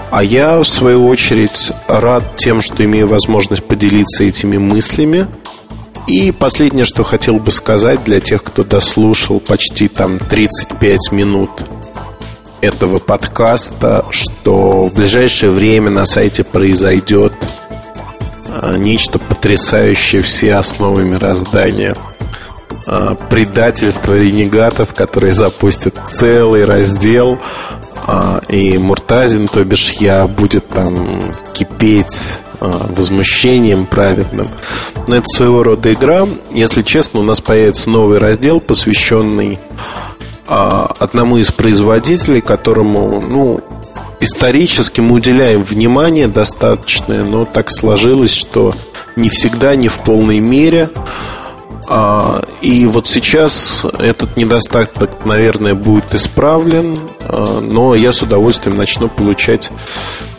А 0.09 0.23
я, 0.23 0.59
в 0.59 0.65
свою 0.65 1.07
очередь, 1.07 1.71
рад 1.87 2.35
тем, 2.37 2.61
что 2.61 2.83
имею 2.83 3.07
возможность 3.07 3.63
поделиться 3.63 4.23
этими 4.23 4.57
мыслями 4.57 5.27
и 6.07 6.31
последнее, 6.31 6.85
что 6.85 7.03
хотел 7.03 7.35
бы 7.37 7.51
сказать 7.51 8.03
для 8.03 8.19
тех, 8.19 8.43
кто 8.43 8.63
дослушал 8.63 9.39
почти 9.39 9.87
там 9.87 10.19
35 10.19 11.11
минут 11.11 11.49
этого 12.61 12.99
подкаста, 12.99 14.05
что 14.11 14.83
в 14.83 14.93
ближайшее 14.93 15.51
время 15.51 15.89
на 15.89 16.05
сайте 16.05 16.43
произойдет 16.43 17.33
нечто 18.77 19.19
потрясающее 19.19 20.21
все 20.21 20.55
основы 20.55 21.03
мироздания. 21.03 21.95
А, 22.87 23.15
предательство 23.15 24.17
ренегатов, 24.17 24.93
которые 24.93 25.33
запустят 25.33 25.95
целый 26.05 26.65
раздел 26.65 27.39
а, 28.07 28.41
и 28.47 28.77
Муртазин, 28.77 29.47
то 29.47 29.63
бишь 29.63 29.91
я, 29.99 30.27
будет 30.27 30.67
там 30.67 31.35
кипеть 31.53 32.39
а, 32.59 32.87
возмущением 32.89 33.85
праведным. 33.85 34.47
Но 35.07 35.15
это 35.17 35.27
своего 35.27 35.63
рода 35.63 35.93
игра. 35.93 36.27
Если 36.51 36.81
честно, 36.81 37.19
у 37.19 37.23
нас 37.23 37.41
появится 37.41 37.89
новый 37.89 38.17
раздел, 38.17 38.59
посвященный 38.59 39.59
а, 40.47 40.91
одному 40.99 41.37
из 41.37 41.51
производителей, 41.51 42.41
которому, 42.41 43.21
ну, 43.21 43.61
исторически 44.21 45.01
мы 45.01 45.15
уделяем 45.15 45.63
внимание 45.63 46.27
достаточное, 46.27 47.23
но 47.23 47.43
так 47.45 47.69
сложилось, 47.69 48.33
что 48.33 48.73
не 49.15 49.29
всегда, 49.29 49.75
не 49.75 49.89
в 49.89 49.99
полной 49.99 50.39
мере. 50.39 50.89
А, 51.93 52.41
и 52.61 52.85
вот 52.85 53.05
сейчас 53.05 53.85
этот 53.99 54.37
недостаток, 54.37 55.25
наверное, 55.25 55.73
будет 55.73 56.15
исправлен, 56.15 56.97
но 57.29 57.95
я 57.95 58.13
с 58.13 58.21
удовольствием 58.21 58.77
начну 58.77 59.09
получать 59.09 59.71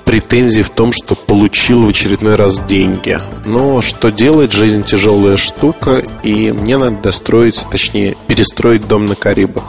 претензий 0.06 0.62
в 0.62 0.70
том, 0.70 0.92
что 0.92 1.14
получил 1.14 1.84
в 1.84 1.90
очередной 1.90 2.36
раз 2.36 2.58
деньги. 2.58 3.20
Но 3.44 3.82
что 3.82 4.10
делать? 4.10 4.52
Жизнь 4.52 4.82
тяжелая 4.82 5.36
штука, 5.36 6.02
и 6.22 6.52
мне 6.52 6.78
надо 6.78 6.96
достроить, 7.02 7.66
точнее, 7.70 8.16
перестроить 8.28 8.88
дом 8.88 9.04
на 9.04 9.14
Карибах. 9.14 9.64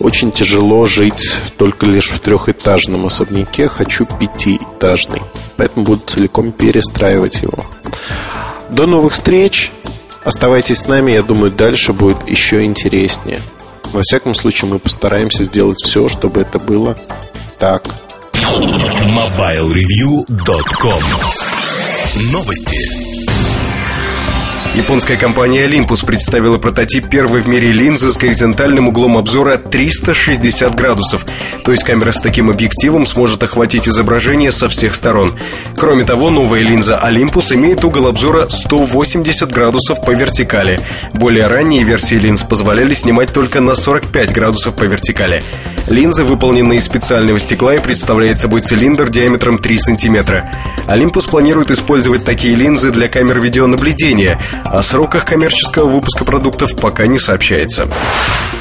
Очень 0.00 0.32
тяжело 0.32 0.86
жить 0.86 1.36
только 1.58 1.84
лишь 1.84 2.12
в 2.12 2.18
трехэтажном 2.18 3.04
особняке, 3.04 3.68
хочу 3.68 4.06
пятиэтажный. 4.06 5.20
Поэтому 5.58 5.84
буду 5.84 6.02
целиком 6.06 6.50
перестраивать 6.50 7.42
его. 7.42 7.58
До 8.70 8.86
новых 8.86 9.12
встреч! 9.12 9.70
Оставайтесь 10.24 10.80
с 10.80 10.86
нами, 10.86 11.12
я 11.12 11.22
думаю, 11.22 11.52
дальше 11.52 11.92
будет 11.92 12.26
еще 12.28 12.64
интереснее. 12.64 13.42
Во 13.92 14.00
всяком 14.02 14.34
случае, 14.34 14.70
мы 14.70 14.78
постараемся 14.78 15.44
сделать 15.44 15.78
все, 15.84 16.08
чтобы 16.08 16.40
это 16.40 16.58
было 16.58 16.96
так. 17.58 17.84
MobileReview.com 18.32 21.02
Новости. 22.32 23.03
Японская 24.74 25.16
компания 25.16 25.66
Olympus 25.66 26.04
представила 26.04 26.58
прототип 26.58 27.08
первой 27.08 27.40
в 27.40 27.46
мире 27.46 27.70
линзы 27.70 28.10
с 28.10 28.16
горизонтальным 28.16 28.88
углом 28.88 29.16
обзора 29.16 29.56
360 29.56 30.74
градусов. 30.74 31.24
то 31.64 31.70
есть 31.70 31.84
камера 31.84 32.10
с 32.10 32.20
таким 32.20 32.50
объективом 32.50 33.06
сможет 33.06 33.42
охватить 33.44 33.88
изображение 33.88 34.50
со 34.50 34.68
всех 34.68 34.96
сторон. 34.96 35.30
Кроме 35.76 36.02
того, 36.04 36.28
новая 36.30 36.60
линза 36.62 37.00
Olympus 37.02 37.54
имеет 37.54 37.84
угол 37.84 38.08
обзора 38.08 38.48
180 38.48 39.50
градусов 39.52 40.04
по 40.04 40.10
вертикали. 40.10 40.80
Более 41.12 41.46
ранние 41.46 41.84
версии 41.84 42.16
линз 42.16 42.42
позволяли 42.42 42.94
снимать 42.94 43.32
только 43.32 43.60
на 43.60 43.76
45 43.76 44.32
градусов 44.32 44.74
по 44.74 44.82
вертикали. 44.82 45.44
Линза 45.86 46.24
выполнена 46.24 46.72
из 46.72 46.84
специального 46.84 47.38
стекла 47.38 47.74
и 47.74 47.78
представляет 47.78 48.38
собой 48.38 48.62
цилиндр 48.62 49.10
диаметром 49.10 49.58
3 49.58 49.78
см. 49.78 50.44
Olympus 50.86 51.30
планирует 51.30 51.70
использовать 51.70 52.24
такие 52.24 52.54
линзы 52.54 52.90
для 52.90 53.08
камер 53.08 53.40
видеонаблюдения, 53.40 54.40
о 54.64 54.82
сроках 54.82 55.24
коммерческого 55.24 55.88
выпуска 55.88 56.24
продуктов 56.24 56.74
пока 56.76 57.06
не 57.06 57.18
сообщается. 57.18 57.88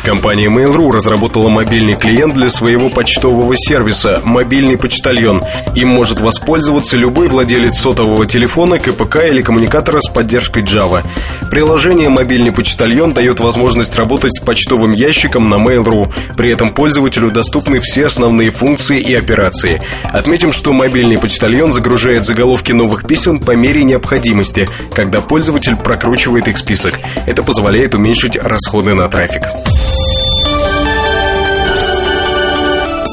Компания 0.04 0.48
Mail.ru 0.48 0.92
разработала 0.92 1.48
мобильный 1.48 1.94
клиент 1.94 2.34
для 2.34 2.50
своего 2.50 2.90
почтового 2.90 3.56
сервиса 3.56 4.20
«Мобильный 4.26 4.78
почтальон». 4.78 5.42
Им 5.76 5.88
может 5.88 6.20
воспользоваться 6.20 6.98
любой 6.98 7.28
владелец 7.28 7.80
сотового 7.80 8.26
телефона, 8.26 8.80
КПК 8.80 9.26
или 9.28 9.42
коммуникатора 9.42 10.02
с 10.02 10.10
поддержкой 10.10 10.64
Java. 10.64 11.04
Приложение 11.50 12.10
«Мобильный 12.10 12.52
почтальон» 12.52 13.14
дает 13.14 13.40
возможность 13.40 13.96
работать 13.96 14.36
с 14.36 14.42
почтовым 14.42 14.92
ящиком 14.92 15.50
на 15.50 15.56
Mail.ru. 15.56 16.12
При 16.36 16.52
этом 16.52 16.70
пользователю 16.70 17.32
доступны 17.32 17.80
все 17.80 18.08
основные 18.08 18.50
функции 18.50 19.00
и 19.00 19.16
операции. 19.16 19.82
Отметим, 20.04 20.52
что 20.52 20.74
мобильный 20.74 21.18
почтальон 21.18 21.72
загружает 21.72 22.26
заголовки 22.26 22.74
новых 22.74 23.08
писем 23.08 23.40
по 23.40 23.52
мере 23.52 23.86
необходимости, 23.86 24.68
когда 24.94 25.22
пользователь 25.22 25.78
прокручивает 25.94 26.48
их 26.48 26.57
список. 26.57 26.95
Это 27.28 27.44
позволяет 27.44 27.94
уменьшить 27.94 28.36
расходы 28.36 28.95
на 28.95 29.07
трафик. 29.10 29.44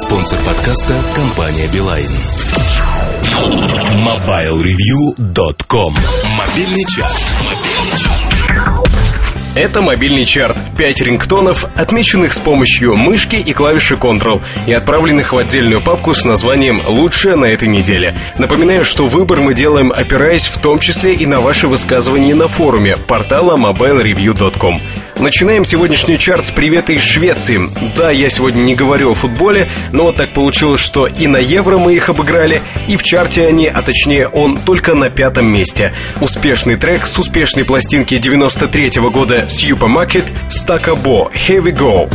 Спонсор 0.07 0.39
подкаста– 0.47 0.94
компания 1.15 1.69
«Билайн». 1.69 2.09
MobileReview.com 4.02 5.94
Мобильный 6.39 6.86
час. 6.86 7.40
Это 9.55 9.82
мобильный 9.82 10.24
чарт. 10.24 10.56
Пять 10.78 11.01
рингтонов, 11.01 11.66
отмеченных 11.74 12.35
с 12.35 12.39
помощью 12.39 12.94
мышки 12.94 13.35
и 13.35 13.52
клавиши 13.52 13.94
Ctrl 13.94 14.40
и 14.68 14.72
отправленных 14.72 15.32
в 15.32 15.39
отдельную 15.39 15.81
папку 15.81 16.14
с 16.14 16.24
названием 16.24 16.81
«Лучшее 16.86 17.35
на 17.35 17.47
этой 17.47 17.66
неделе». 17.66 18.16
Напоминаю, 18.39 18.85
что 18.85 19.06
выбор 19.06 19.40
мы 19.40 19.55
делаем, 19.55 19.93
опираясь 19.93 20.47
в 20.47 20.59
том 20.59 20.78
числе 20.78 21.14
и 21.14 21.27
на 21.27 21.40
ваши 21.40 21.66
высказывания 21.66 22.36
на 22.36 22.47
форуме 22.47 22.97
портала 22.97 23.56
mobilereview.com. 23.56 24.81
Начинаем 25.20 25.66
сегодняшний 25.66 26.18
чарт 26.18 26.47
с 26.47 26.51
привета 26.51 26.92
из 26.92 27.02
Швеции. 27.02 27.60
Да, 27.94 28.10
я 28.10 28.30
сегодня 28.30 28.62
не 28.62 28.74
говорю 28.74 29.10
о 29.10 29.14
футболе, 29.14 29.68
но 29.92 30.12
так 30.12 30.30
получилось, 30.30 30.80
что 30.80 31.06
и 31.06 31.26
на 31.26 31.36
Евро 31.36 31.76
мы 31.76 31.94
их 31.94 32.09
обыграли, 32.09 32.62
и 32.88 32.97
в 32.97 33.02
чарте 33.02 33.47
они, 33.47 33.66
а 33.66 33.82
точнее 33.82 34.28
он, 34.28 34.56
только 34.56 34.94
на 34.94 35.10
пятом 35.10 35.44
месте. 35.47 35.92
Успешный 36.22 36.76
трек 36.76 37.05
с 37.05 37.18
успешной 37.18 37.66
пластинки 37.66 38.16
93 38.16 38.98
-го 38.98 39.10
года 39.10 39.44
Supermarket 39.48 40.24
Стакабо 40.48 41.30
Here 41.34 41.62
we 41.62 41.76
go. 41.76 42.09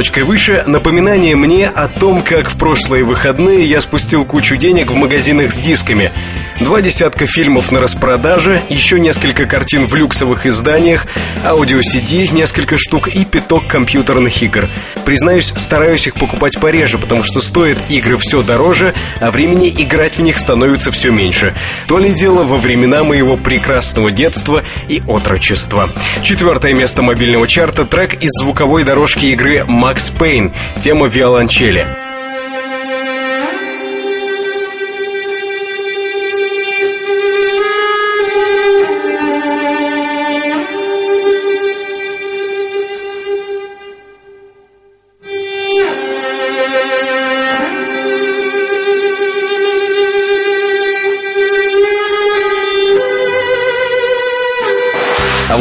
Строчкой 0.00 0.22
выше 0.22 0.64
напоминание 0.66 1.36
мне 1.36 1.68
о 1.68 1.86
том, 1.86 2.22
как 2.22 2.48
в 2.48 2.56
прошлые 2.56 3.04
выходные 3.04 3.66
я 3.66 3.82
спустил 3.82 4.24
кучу 4.24 4.56
денег 4.56 4.90
в 4.92 4.94
магазинах 4.94 5.52
с 5.52 5.58
дисками. 5.58 6.10
Два 6.58 6.80
десятка 6.80 7.26
фильмов 7.26 7.70
на 7.70 7.80
распродаже, 7.80 8.62
еще 8.70 8.98
несколько 8.98 9.44
картин 9.44 9.86
в 9.86 9.94
люксовых 9.94 10.46
изданиях, 10.46 11.06
аудио-CD, 11.44 12.32
несколько 12.32 12.78
штук 12.78 13.08
и 13.08 13.26
пяток 13.26 13.66
компьютерных 13.66 14.42
игр. 14.42 14.70
Признаюсь, 15.10 15.52
стараюсь 15.56 16.06
их 16.06 16.14
покупать 16.14 16.60
пореже, 16.60 16.96
потому 16.96 17.24
что 17.24 17.40
стоят 17.40 17.78
игры 17.88 18.16
все 18.16 18.44
дороже, 18.44 18.94
а 19.18 19.32
времени 19.32 19.68
играть 19.68 20.18
в 20.18 20.22
них 20.22 20.38
становится 20.38 20.92
все 20.92 21.10
меньше. 21.10 21.52
То 21.88 21.98
ли 21.98 22.14
дело 22.14 22.44
во 22.44 22.58
времена 22.58 23.02
моего 23.02 23.36
прекрасного 23.36 24.12
детства 24.12 24.62
и 24.86 25.02
отрочества. 25.08 25.90
Четвертое 26.22 26.74
место 26.74 27.02
мобильного 27.02 27.48
чарта– 27.48 27.84
трек 27.86 28.22
из 28.22 28.30
звуковой 28.38 28.84
дорожки 28.84 29.26
игры 29.26 29.64
Макс 29.66 30.10
Пейн, 30.10 30.52
тема 30.80 31.08
виолончели. 31.08 31.88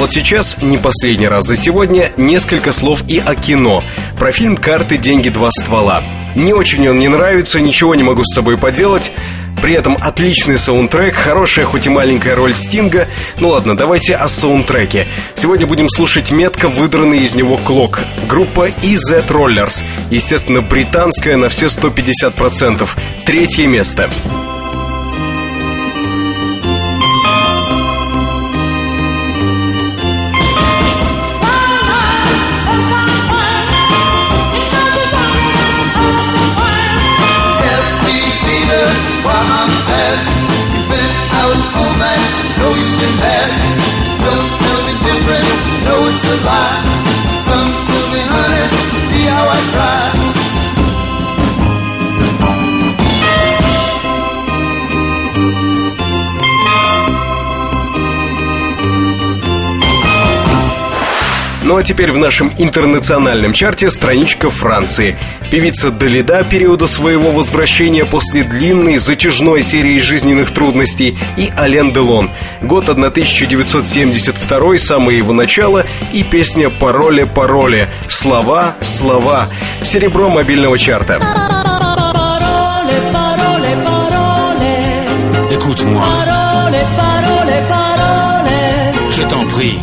Вот 0.09 0.15
сейчас, 0.15 0.57
не 0.59 0.79
последний 0.79 1.27
раз 1.27 1.45
за 1.45 1.55
сегодня, 1.55 2.11
несколько 2.17 2.71
слов 2.71 3.03
и 3.07 3.19
о 3.19 3.35
кино. 3.35 3.83
Про 4.17 4.31
фильм 4.31 4.57
«Карты, 4.57 4.97
деньги, 4.97 5.29
два 5.29 5.51
ствола». 5.51 6.01
Не 6.33 6.51
очень 6.51 6.87
он 6.89 6.95
мне 6.95 7.09
нравится, 7.09 7.59
ничего 7.59 7.93
не 7.93 8.01
могу 8.01 8.23
с 8.23 8.33
собой 8.33 8.57
поделать. 8.57 9.11
При 9.61 9.75
этом 9.75 9.99
отличный 10.01 10.57
саундтрек, 10.57 11.15
хорошая 11.15 11.65
хоть 11.65 11.85
и 11.85 11.89
маленькая 11.89 12.35
роль 12.35 12.55
Стинга. 12.55 13.07
Ну 13.37 13.49
ладно, 13.49 13.77
давайте 13.77 14.15
о 14.15 14.27
саундтреке. 14.27 15.07
Сегодня 15.35 15.67
будем 15.67 15.89
слушать 15.89 16.31
метко 16.31 16.69
выдранный 16.69 17.19
из 17.19 17.35
него 17.35 17.57
клок. 17.57 17.99
Группа 18.27 18.69
EZ 18.69 19.27
Rollers. 19.27 19.83
Естественно, 20.09 20.63
британская 20.63 21.37
на 21.37 21.49
все 21.49 21.67
150%. 21.67 22.87
Третье 23.27 23.67
место. 23.67 24.09
Ну 24.25 24.38
а 61.79 61.83
теперь 61.83 62.11
в 62.11 62.17
нашем 62.17 62.51
интернациональном 62.57 63.53
чарте 63.53 63.89
страничка 63.89 64.49
Франции. 64.49 65.17
Певица 65.49 65.91
Далида 65.91 66.43
периода 66.43 66.87
своего 66.87 67.31
возвращения 67.31 68.03
после 68.03 68.43
длинной 68.43 68.97
затяжной 68.97 69.61
серии 69.61 70.01
жизненных 70.01 70.51
трудностей 70.51 71.17
и 71.37 71.49
Ален 71.57 71.93
Делон. 71.93 72.31
Год 72.61 72.89
1972, 72.89 74.77
самое 74.77 75.17
его 75.17 75.31
начало 75.31 75.85
и 76.11 76.23
песня 76.23 76.69
«Пароле, 76.69 77.25
пароле». 77.25 77.87
Слова, 78.09 78.75
слова. 78.81 79.47
Серебро 79.81 80.27
мобильного 80.27 80.77
чарта. 80.77 81.21
Écoute-moi. 85.51 86.03
Parole, 86.03 86.81
parole, 86.97 87.57
parole. 87.69 89.09
Je 89.09 89.23
t'en 89.23 89.45
prie, 89.47 89.79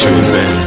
tuned 0.00 0.34
in. 0.34 0.59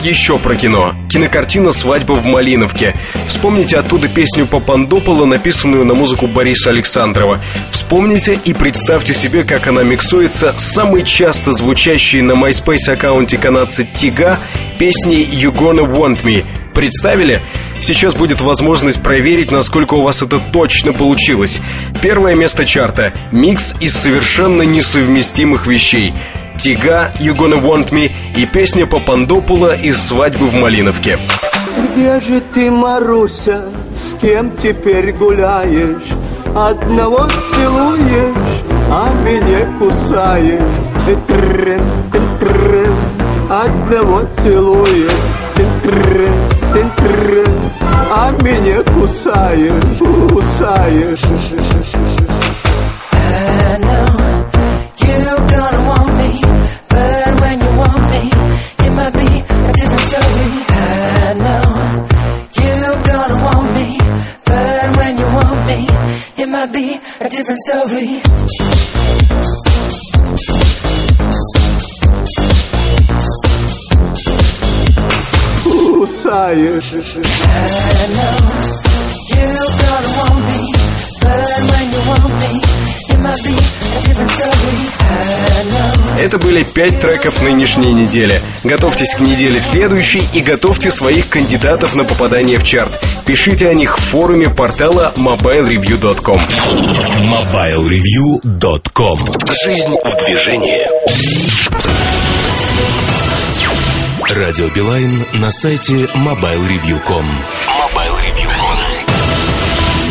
Вот 0.00 0.06
еще 0.06 0.38
про 0.38 0.56
кино. 0.56 0.94
Кинокартина 1.08 1.72
«Свадьба 1.72 2.12
в 2.12 2.24
Малиновке». 2.26 2.94
Вспомните 3.26 3.76
оттуда 3.76 4.08
песню 4.08 4.46
Папандопола, 4.46 5.24
написанную 5.24 5.84
на 5.84 5.94
музыку 5.94 6.26
Бориса 6.26 6.70
Александрова. 6.70 7.40
Вспомните 7.70 8.38
и 8.44 8.52
представьте 8.52 9.14
себе, 9.14 9.44
как 9.44 9.66
она 9.66 9.82
миксуется 9.82 10.54
с 10.56 10.72
самой 10.72 11.02
часто 11.04 11.52
звучащей 11.52 12.22
на 12.22 12.32
MySpace 12.32 12.92
аккаунте 12.92 13.36
канадца 13.36 13.84
Тига 13.84 14.38
песней 14.78 15.24
«You 15.24 15.52
Gonna 15.52 15.86
Want 15.86 16.22
Me». 16.22 16.44
Представили? 16.74 17.42
Сейчас 17.80 18.14
будет 18.14 18.40
возможность 18.40 19.02
проверить, 19.02 19.50
насколько 19.50 19.94
у 19.94 20.02
вас 20.02 20.22
это 20.22 20.38
точно 20.52 20.92
получилось. 20.92 21.60
Первое 22.00 22.34
место 22.34 22.64
чарта– 22.64 23.12
микс 23.32 23.74
из 23.80 23.94
совершенно 23.94 24.62
несовместимых 24.62 25.66
вещей– 25.66 26.14
Тига, 26.60 27.10
You 27.18 27.34
Gonna 27.34 27.58
Want 27.58 27.90
Me 27.90 28.12
и 28.36 28.44
песня 28.44 28.84
Папандопула 28.86 29.74
из 29.74 29.96
«Свадьбы 29.96 30.46
в 30.46 30.54
Малиновке». 30.56 31.18
Где 31.94 32.20
же 32.20 32.42
ты, 32.52 32.70
Маруся, 32.70 33.64
с 33.96 34.12
кем 34.20 34.54
теперь 34.62 35.12
гуляешь? 35.12 36.02
Одного 36.54 37.26
целуешь, 37.54 38.62
а 38.90 39.08
меня 39.24 39.66
кусаешь. 39.78 40.60
Тын-трын, 41.06 41.80
Одного 43.48 44.20
целуешь, 44.42 45.10
а 48.10 48.32
меня 48.42 48.82
кусаешь, 48.82 49.98
кусаешь. 50.28 51.20
I 53.32 53.78
know 53.78 54.20
you 55.06 55.36
gonna 55.48 55.89
be 66.80 66.94
a 66.94 67.28
different 67.28 67.58
story. 67.66 68.08
Ooh, 75.66 76.06
I 77.32 78.06
know 78.16 78.36
you 79.30 79.48
want 80.16 80.40
me, 80.48 80.60
but 81.20 81.48
when 81.70 81.86
you 81.92 82.00
want 82.08 82.32
me, 82.40 82.52
it 83.12 83.18
might 83.22 83.42
be. 83.44 83.79
Это 86.18 86.38
были 86.38 86.64
пять 86.64 87.00
треков 87.00 87.42
нынешней 87.42 87.92
недели. 87.92 88.40
Готовьтесь 88.62 89.14
к 89.14 89.20
неделе 89.20 89.58
следующей 89.58 90.22
и 90.34 90.40
готовьте 90.40 90.90
своих 90.90 91.28
кандидатов 91.28 91.94
на 91.94 92.04
попадание 92.04 92.58
в 92.58 92.62
чарт. 92.62 92.90
Пишите 93.24 93.68
о 93.68 93.74
них 93.74 93.96
в 93.98 94.02
форуме 94.02 94.50
портала 94.50 95.12
mobilereview.com. 95.16 96.40
MobileReview.com 97.20 99.18
Жизнь 99.64 99.96
в 100.04 100.24
движении 100.24 100.86
Радио 104.36 104.68
Билайн 104.68 105.26
на 105.34 105.50
сайте 105.50 106.04
MobileReview.com 106.14 107.24
MobileReview.com 107.66 109.00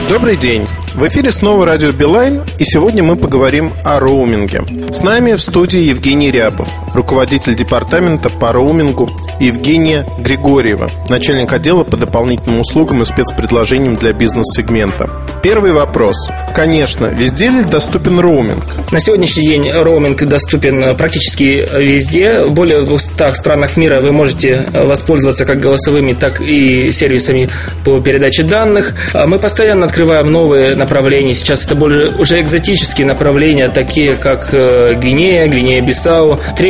Добрый 0.09 0.37
день. 0.37 0.67
В 0.95 1.07
эфире 1.07 1.31
снова 1.31 1.65
радио 1.65 1.91
Билайн, 1.91 2.41
и 2.57 2.63
сегодня 2.63 3.03
мы 3.03 3.15
поговорим 3.15 3.71
о 3.83 3.99
роуминге. 3.99 4.63
С 4.91 5.01
нами 5.01 5.33
в 5.33 5.41
студии 5.41 5.79
Евгений 5.79 6.31
Рябов, 6.31 6.67
руководитель 6.93 7.55
департамента 7.55 8.29
по 8.29 8.51
роумингу, 8.51 9.09
Евгения 9.39 10.05
Григорьева, 10.19 10.89
начальник 11.07 11.53
отдела 11.53 11.83
по 11.83 11.95
дополнительным 11.95 12.59
услугам 12.59 13.03
и 13.03 13.05
спецпредложениям 13.05 13.95
для 13.95 14.13
бизнес-сегмента. 14.13 15.09
Первый 15.41 15.71
вопрос. 15.71 16.27
Конечно, 16.53 17.05
везде 17.05 17.47
ли 17.49 17.63
доступен 17.63 18.19
роуминг? 18.19 18.65
На 18.91 18.99
сегодняшний 18.99 19.47
день 19.47 19.71
роуминг 19.71 20.21
доступен 20.25 20.97
практически 20.97 21.65
везде. 21.77 22.43
В 22.43 22.51
более 22.51 22.81
200 22.81 23.35
странах 23.35 23.77
мира 23.77 24.01
вы 24.01 24.11
можете 24.11 24.67
воспользоваться 24.73 25.45
как 25.45 25.61
голосовыми, 25.61 26.11
так 26.11 26.41
и 26.41 26.91
сервисами 26.91 27.49
по 27.85 28.01
передаче 28.01 28.43
данных. 28.43 28.93
А 29.13 29.27
Мы 29.27 29.39
постоянно 29.39 29.85
открываем 29.85 30.27
новые 30.27 30.75
направления. 30.79 31.33
Сейчас 31.35 31.65
это 31.65 31.75
более 31.75 32.15
уже 32.15 32.41
экзотические 32.41 33.05
направления, 33.05 33.69
такие 33.69 34.15
как 34.15 34.53
э, 34.53 34.95
Гвинея, 34.95 35.47
Гвинея-Бисау. 35.47 36.39
3 36.57 36.69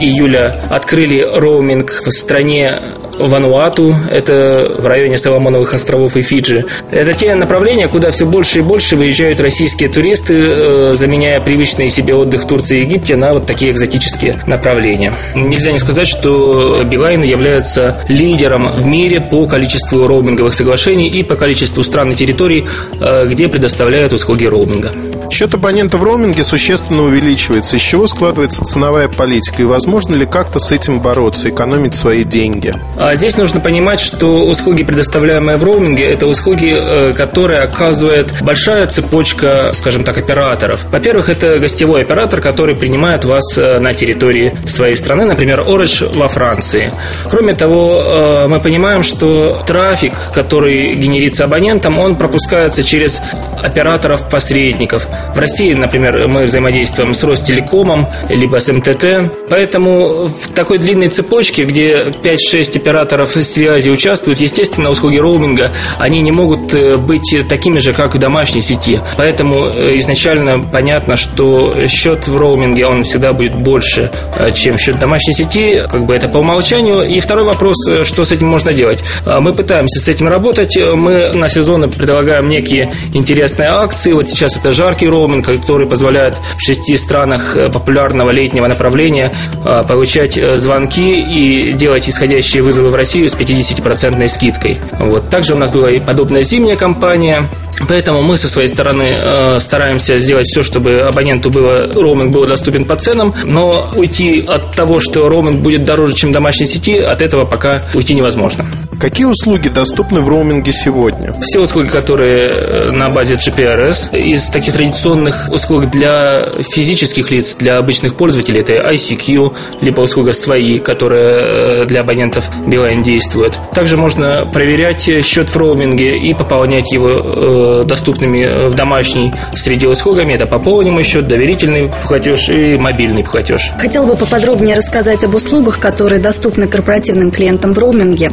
июля 0.00 0.56
открыли 0.70 1.20
роуминг 1.32 1.92
в 2.04 2.10
стране 2.10 2.80
Вануату, 3.18 3.94
это 4.10 4.74
в 4.78 4.86
районе 4.86 5.18
Соломоновых 5.18 5.74
островов 5.74 6.16
и 6.16 6.22
Фиджи. 6.22 6.64
Это 6.90 7.14
те 7.14 7.34
направления, 7.34 7.88
куда 7.88 8.10
все 8.10 8.26
больше 8.26 8.58
и 8.58 8.62
больше 8.62 8.96
выезжают 8.96 9.40
российские 9.40 9.88
туристы, 9.88 10.34
э, 10.34 10.92
заменяя 10.94 11.40
привычный 11.40 11.88
себе 11.88 12.14
отдых 12.14 12.42
в 12.42 12.46
Турции 12.46 12.80
и 12.80 12.84
Египте 12.84 13.16
на 13.16 13.32
вот 13.32 13.46
такие 13.46 13.72
экзотические 13.72 14.40
направления. 14.46 15.14
Нельзя 15.34 15.72
не 15.72 15.78
сказать, 15.78 16.08
что 16.08 16.82
Билайн 16.84 17.22
является 17.22 17.98
лидером 18.08 18.70
в 18.72 18.86
мире 18.86 19.20
по 19.20 19.46
количеству 19.46 20.06
роуминговых 20.06 20.54
соглашений 20.54 21.08
и 21.08 21.22
по 21.22 21.36
количеству 21.36 21.82
стран 21.82 22.12
и 22.12 22.14
территорий, 22.14 22.64
э, 23.00 23.26
где 23.28 23.48
предоставляют 23.48 24.12
услуги 24.12 24.44
роуминга. 24.44 24.92
Счет 25.30 25.54
абонента 25.54 25.96
в 25.96 26.04
роуминге 26.04 26.44
существенно 26.44 27.02
увеличивается, 27.02 27.76
из 27.76 27.82
чего 27.82 28.06
складывается 28.06 28.64
ценовая 28.64 29.08
политика, 29.08 29.62
и 29.62 29.64
возможно 29.64 30.14
ли 30.14 30.26
как-то 30.26 30.58
с 30.58 30.70
этим 30.70 31.00
бороться, 31.00 31.48
экономить 31.48 31.94
свои 31.94 32.24
деньги? 32.24 32.74
А 32.96 33.14
здесь 33.14 33.36
нужно 33.36 33.60
понимать, 33.60 34.00
что 34.00 34.44
услуги, 34.46 34.84
предоставляемые 34.84 35.56
в 35.56 35.64
роуминге, 35.64 36.04
это 36.04 36.26
услуги, 36.26 36.74
э, 36.76 37.12
которые 37.14 37.60
оказывает 37.60 38.32
большая 38.42 38.86
цепочка, 38.86 39.72
скажем 39.74 40.04
так, 40.04 40.18
операторов. 40.18 40.84
Во-первых, 40.90 41.28
это 41.28 41.58
гостевой 41.58 42.02
оператор, 42.02 42.40
который 42.40 42.74
принимает 42.74 43.24
вас 43.24 43.56
э, 43.56 43.78
на 43.80 43.94
территории 43.94 44.54
своей 44.66 44.96
страны, 44.96 45.24
например, 45.24 45.60
Orange 45.60 46.16
во 46.16 46.28
Франции. 46.28 46.94
Кроме 47.28 47.54
того, 47.54 48.02
э, 48.04 48.46
мы 48.48 48.60
понимаем, 48.60 49.02
что 49.02 49.62
трафик, 49.66 50.14
который 50.34 50.94
генерится 50.94 51.44
абонентом, 51.44 51.98
он 51.98 52.14
пропускается 52.14 52.82
через 52.82 53.20
операторов-посредников. 53.60 55.06
В 55.34 55.38
России, 55.38 55.72
например, 55.72 56.28
мы 56.28 56.44
взаимодействуем 56.44 57.14
с 57.14 57.22
Ростелекомом, 57.24 58.06
либо 58.28 58.58
с 58.58 58.72
МТТ. 58.72 59.32
Поэтому 59.50 60.28
в 60.28 60.48
такой 60.54 60.78
длинной 60.78 61.08
цепочке, 61.08 61.64
где 61.64 62.12
5-6 62.22 62.76
операторов 62.76 63.30
связи 63.42 63.90
участвуют, 63.90 64.40
естественно, 64.40 64.90
услуги 64.90 65.18
роуминга, 65.18 65.72
они 65.98 66.20
не 66.20 66.32
могут 66.32 66.74
э, 66.74 66.96
быть 66.96 67.34
такими 67.48 67.78
же, 67.78 67.92
как 67.92 68.14
в 68.14 68.18
домашней 68.18 68.60
сети. 68.60 69.00
Поэтому 69.16 69.66
э, 69.66 69.96
изначально 69.98 70.60
понятно, 70.60 71.16
что 71.16 71.86
счет 71.88 72.26
в 72.28 72.36
роуминге, 72.36 72.86
он 72.86 73.04
всегда 73.04 73.32
будет 73.32 73.54
больше, 73.54 74.10
э, 74.36 74.52
чем 74.52 74.78
счет 74.78 74.98
домашней 74.98 75.34
сети, 75.34 75.82
как 75.90 76.04
бы 76.04 76.14
это 76.14 76.28
по 76.28 76.38
умолчанию. 76.38 77.02
И 77.08 77.20
второй 77.20 77.44
вопрос, 77.44 77.76
что 78.04 78.24
с 78.24 78.32
этим 78.32 78.48
можно 78.48 78.72
делать? 78.72 79.02
Мы 79.26 79.52
пытаемся 79.52 80.00
с 80.00 80.08
этим 80.08 80.28
работать, 80.28 80.76
мы 80.76 81.32
на 81.32 81.48
сезоны 81.48 81.88
предлагаем 81.88 82.48
некие 82.48 82.94
интересные 83.12 83.68
акции, 83.68 84.12
вот 84.12 84.26
сейчас 84.26 84.56
это 84.56 84.72
жаркий 84.72 85.03
короткий 85.04 85.08
роуминг, 85.08 85.46
который 85.46 85.86
позволяет 85.86 86.36
в 86.56 86.60
шести 86.60 86.96
странах 86.96 87.56
э, 87.56 87.70
популярного 87.70 88.30
летнего 88.30 88.66
направления 88.66 89.32
э, 89.64 89.84
получать 89.86 90.36
э, 90.36 90.56
звонки 90.56 91.06
и 91.06 91.72
делать 91.72 92.08
исходящие 92.08 92.62
вызовы 92.62 92.90
в 92.90 92.94
Россию 92.94 93.28
с 93.28 93.34
50% 93.34 94.28
скидкой. 94.28 94.78
Вот. 94.98 95.28
Также 95.30 95.54
у 95.54 95.56
нас 95.56 95.70
была 95.70 95.90
и 95.90 96.00
подобная 96.00 96.42
зимняя 96.42 96.76
кампания, 96.76 97.48
Поэтому 97.88 98.22
мы 98.22 98.36
со 98.36 98.48
своей 98.48 98.68
стороны 98.68 99.14
э, 99.16 99.58
стараемся 99.60 100.18
сделать 100.18 100.46
все, 100.46 100.62
чтобы 100.62 101.00
абоненту 101.00 101.50
было, 101.50 101.90
роуминг 101.92 102.32
был 102.32 102.46
доступен 102.46 102.84
по 102.84 102.94
ценам, 102.94 103.34
но 103.44 103.90
уйти 103.96 104.44
от 104.46 104.76
того, 104.76 105.00
что 105.00 105.28
роуминг 105.28 105.60
будет 105.60 105.82
дороже, 105.82 106.14
чем 106.14 106.30
домашней 106.30 106.66
сети, 106.66 106.98
от 106.98 107.20
этого 107.20 107.44
пока 107.44 107.82
уйти 107.94 108.14
невозможно. 108.14 108.64
Какие 109.04 109.26
услуги 109.26 109.68
доступны 109.68 110.22
в 110.22 110.30
роуминге 110.30 110.72
сегодня? 110.72 111.34
Все 111.42 111.60
услуги, 111.60 111.88
которые 111.88 112.48
э, 112.48 112.90
на 112.90 113.10
базе 113.10 113.34
GPRS, 113.34 114.18
из 114.18 114.44
таких 114.44 114.72
традиционных 114.72 115.50
услуг 115.52 115.90
для 115.90 116.50
физических 116.72 117.30
лиц, 117.30 117.54
для 117.58 117.76
обычных 117.76 118.14
пользователей, 118.14 118.60
это 118.60 118.72
ICQ, 118.72 119.54
либо 119.82 120.00
услуга 120.00 120.32
свои, 120.32 120.78
которая 120.78 121.82
э, 121.82 121.84
для 121.84 122.00
абонентов 122.00 122.48
Билайн 122.66 123.02
действует. 123.02 123.52
Также 123.74 123.98
можно 123.98 124.48
проверять 124.50 125.02
счет 125.22 125.50
в 125.50 125.56
роуминге 125.58 126.16
и 126.16 126.32
пополнять 126.32 126.90
его 126.90 127.10
э, 127.10 127.84
доступными 127.84 128.70
в 128.70 128.74
домашней 128.74 129.34
среде 129.54 129.86
услугами. 129.86 130.32
Это 130.32 130.46
пополнимый 130.46 131.04
счет, 131.04 131.28
доверительный 131.28 131.90
платеж 132.08 132.48
и 132.48 132.78
мобильный 132.78 133.22
платеж. 133.22 133.70
Хотела 133.78 134.06
бы 134.06 134.16
поподробнее 134.16 134.76
рассказать 134.76 135.24
об 135.24 135.34
услугах, 135.34 135.78
которые 135.78 136.22
доступны 136.22 136.66
корпоративным 136.66 137.30
клиентам 137.30 137.74
в 137.74 137.78
роуминге. 137.78 138.32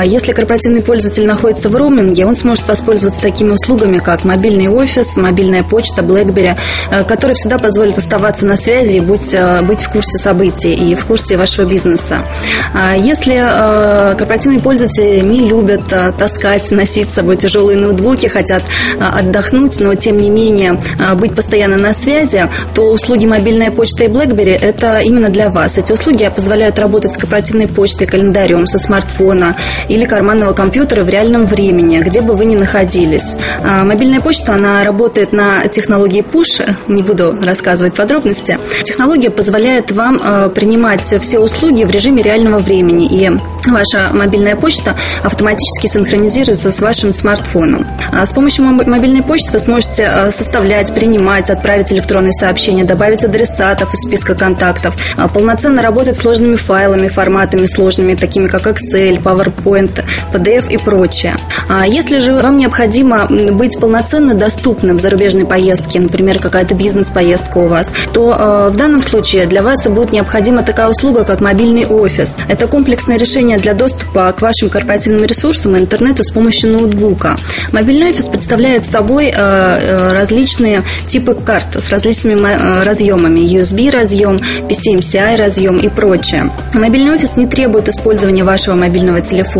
А, 0.00 0.04
Если 0.04 0.32
корпоративный 0.32 0.80
пользователь 0.80 1.26
находится 1.26 1.68
в 1.68 1.76
роуминге, 1.76 2.24
он 2.24 2.34
сможет 2.34 2.66
воспользоваться 2.66 3.20
такими 3.20 3.50
услугами, 3.50 3.98
как 3.98 4.24
мобильный 4.24 4.68
офис, 4.68 5.16
мобильная 5.18 5.62
почта, 5.62 6.00
BlackBerry, 6.00 6.56
э, 6.90 7.04
которые 7.04 7.34
всегда 7.34 7.58
позволят 7.58 7.98
оставаться 7.98 8.46
на 8.46 8.56
связи 8.56 8.96
и 8.96 9.00
быть, 9.00 9.34
э, 9.34 9.60
быть 9.62 9.82
в 9.82 9.90
курсе 9.90 10.16
событий 10.18 10.72
и 10.72 10.94
в 10.94 11.04
курсе 11.04 11.36
вашего 11.36 11.66
бизнеса. 11.66 12.20
А 12.72 12.94
Если 12.96 13.34
э, 13.36 14.14
корпоративные 14.16 14.60
пользователи 14.60 15.20
не 15.20 15.40
любят 15.46 15.82
таскать, 16.18 16.70
носить 16.70 17.10
с 17.10 17.14
собой 17.14 17.36
тяжелые 17.36 17.76
ноутбуки, 17.76 18.28
хотят 18.28 18.62
отдохнуть, 18.98 19.80
но 19.80 19.94
тем 19.94 20.18
не 20.18 20.30
менее 20.30 20.78
быть 21.16 21.34
постоянно 21.34 21.76
на 21.76 21.92
связи, 21.92 22.48
то 22.74 22.90
услуги 22.90 23.26
мобильная 23.26 23.70
почта 23.70 24.04
и 24.04 24.08
BlackBerry– 24.08 24.56
это 24.60 24.98
именно 25.00 25.28
для 25.28 25.50
вас. 25.50 25.76
Эти 25.76 25.92
услуги 25.92 26.30
позволяют 26.34 26.78
работать 26.78 27.12
с 27.12 27.16
корпоративной 27.18 27.68
почтой, 27.68 28.06
календарем, 28.06 28.66
со 28.66 28.78
смартфона 28.78 29.56
или 29.88 30.04
карманного 30.04 30.52
компьютера 30.52 31.02
в 31.04 31.08
реальном 31.08 31.46
времени, 31.46 31.98
где 31.98 32.20
бы 32.20 32.34
вы 32.34 32.44
ни 32.46 32.56
находились. 32.56 33.36
А, 33.64 33.84
Мобильная 33.84 34.20
почта, 34.20 34.54
она 34.54 34.84
работает 34.84 35.32
на 35.32 35.66
технологии 35.68 36.22
push, 36.22 36.76
не 36.88 37.02
буду 37.02 37.36
рассказывать 37.42 37.94
подробности. 37.94 38.58
Технология 38.84 39.30
позволяет 39.30 39.90
вам 39.92 40.20
э, 40.22 40.48
принимать 40.50 41.02
все 41.02 41.38
услуги 41.38 41.84
в 41.84 41.90
режиме 41.90 42.22
реального 42.22 42.58
времени, 42.58 43.06
и 43.06 43.30
ваша 43.68 44.10
мобильная 44.12 44.56
почта 44.56 44.94
автоматически 45.22 45.86
синхронизируется 45.86 46.70
с 46.70 46.80
вашим 46.80 47.12
смартфоном. 47.12 47.86
А 48.12 48.24
С 48.24 48.32
помощью 48.32 48.64
моб- 48.64 48.88
мобильной 48.88 49.22
почты 49.22 49.52
вы 49.52 49.58
сможете 49.58 50.02
э, 50.04 50.30
составлять, 50.30 50.94
принимать, 50.94 51.50
отправить 51.50 51.92
электронные 51.92 52.32
сообщения, 52.32 52.84
добавить 52.84 53.24
адресатов 53.24 53.92
из 53.94 54.00
списка 54.00 54.34
контактов, 54.34 54.94
а, 55.16 55.28
полноценно 55.28 55.82
работать 55.82 56.16
с 56.16 56.20
сложными 56.20 56.56
файлами, 56.56 57.08
форматами 57.08 57.66
сложными, 57.66 58.14
такими 58.14 58.48
как 58.48 58.66
Excel, 58.66 59.22
PowerPoint, 59.22 59.50
PDF 59.74 60.70
и 60.70 60.76
прочее. 60.76 61.36
А 61.68 61.86
Если 61.86 62.18
же 62.18 62.34
вам 62.34 62.56
необходимо 62.56 63.26
быть 63.26 63.78
полноценно 63.78 64.34
доступным 64.34 64.98
в 64.98 65.00
зарубежной 65.00 65.44
поездке, 65.44 66.00
например, 66.00 66.40
какая-то 66.40 66.74
бизнес-поездка 66.74 67.58
у 67.58 67.68
вас, 67.68 67.88
то 68.12 68.34
э, 68.34 68.70
в 68.70 68.76
данном 68.76 69.02
случае 69.02 69.46
для 69.46 69.62
вас 69.62 69.86
будет 69.86 70.12
необходима 70.12 70.62
такая 70.62 70.88
услуга, 70.88 71.24
как 71.24 71.40
мобильный 71.40 71.86
офис. 71.86 72.36
Это 72.48 72.66
комплексное 72.66 73.18
решение 73.18 73.58
для 73.58 73.74
доступа 73.74 74.32
к 74.32 74.42
вашим 74.42 74.68
корпоративным 74.68 75.24
ресурсам 75.24 75.76
и 75.76 75.80
интернету 75.80 76.24
с 76.24 76.30
помощью 76.30 76.72
ноутбука. 76.72 77.36
Мобильный 77.72 78.10
офис 78.10 78.26
представляет 78.26 78.84
собой 78.84 79.26
э, 79.26 79.32
э, 79.32 80.12
различные 80.12 80.82
типы 81.06 81.34
карт 81.34 81.76
с 81.76 81.90
различными 81.90 82.48
э, 82.48 82.82
разъемами. 82.82 83.40
USB 83.40 83.90
разъем, 83.90 84.36
PCMCI 84.68 85.36
разъем 85.36 85.78
и 85.78 85.88
прочее. 85.88 86.50
Мобильный 86.74 87.14
офис 87.14 87.36
не 87.36 87.46
требует 87.46 87.88
использования 87.88 88.44
вашего 88.44 88.74
мобильного 88.74 89.20
телефона. 89.20 89.59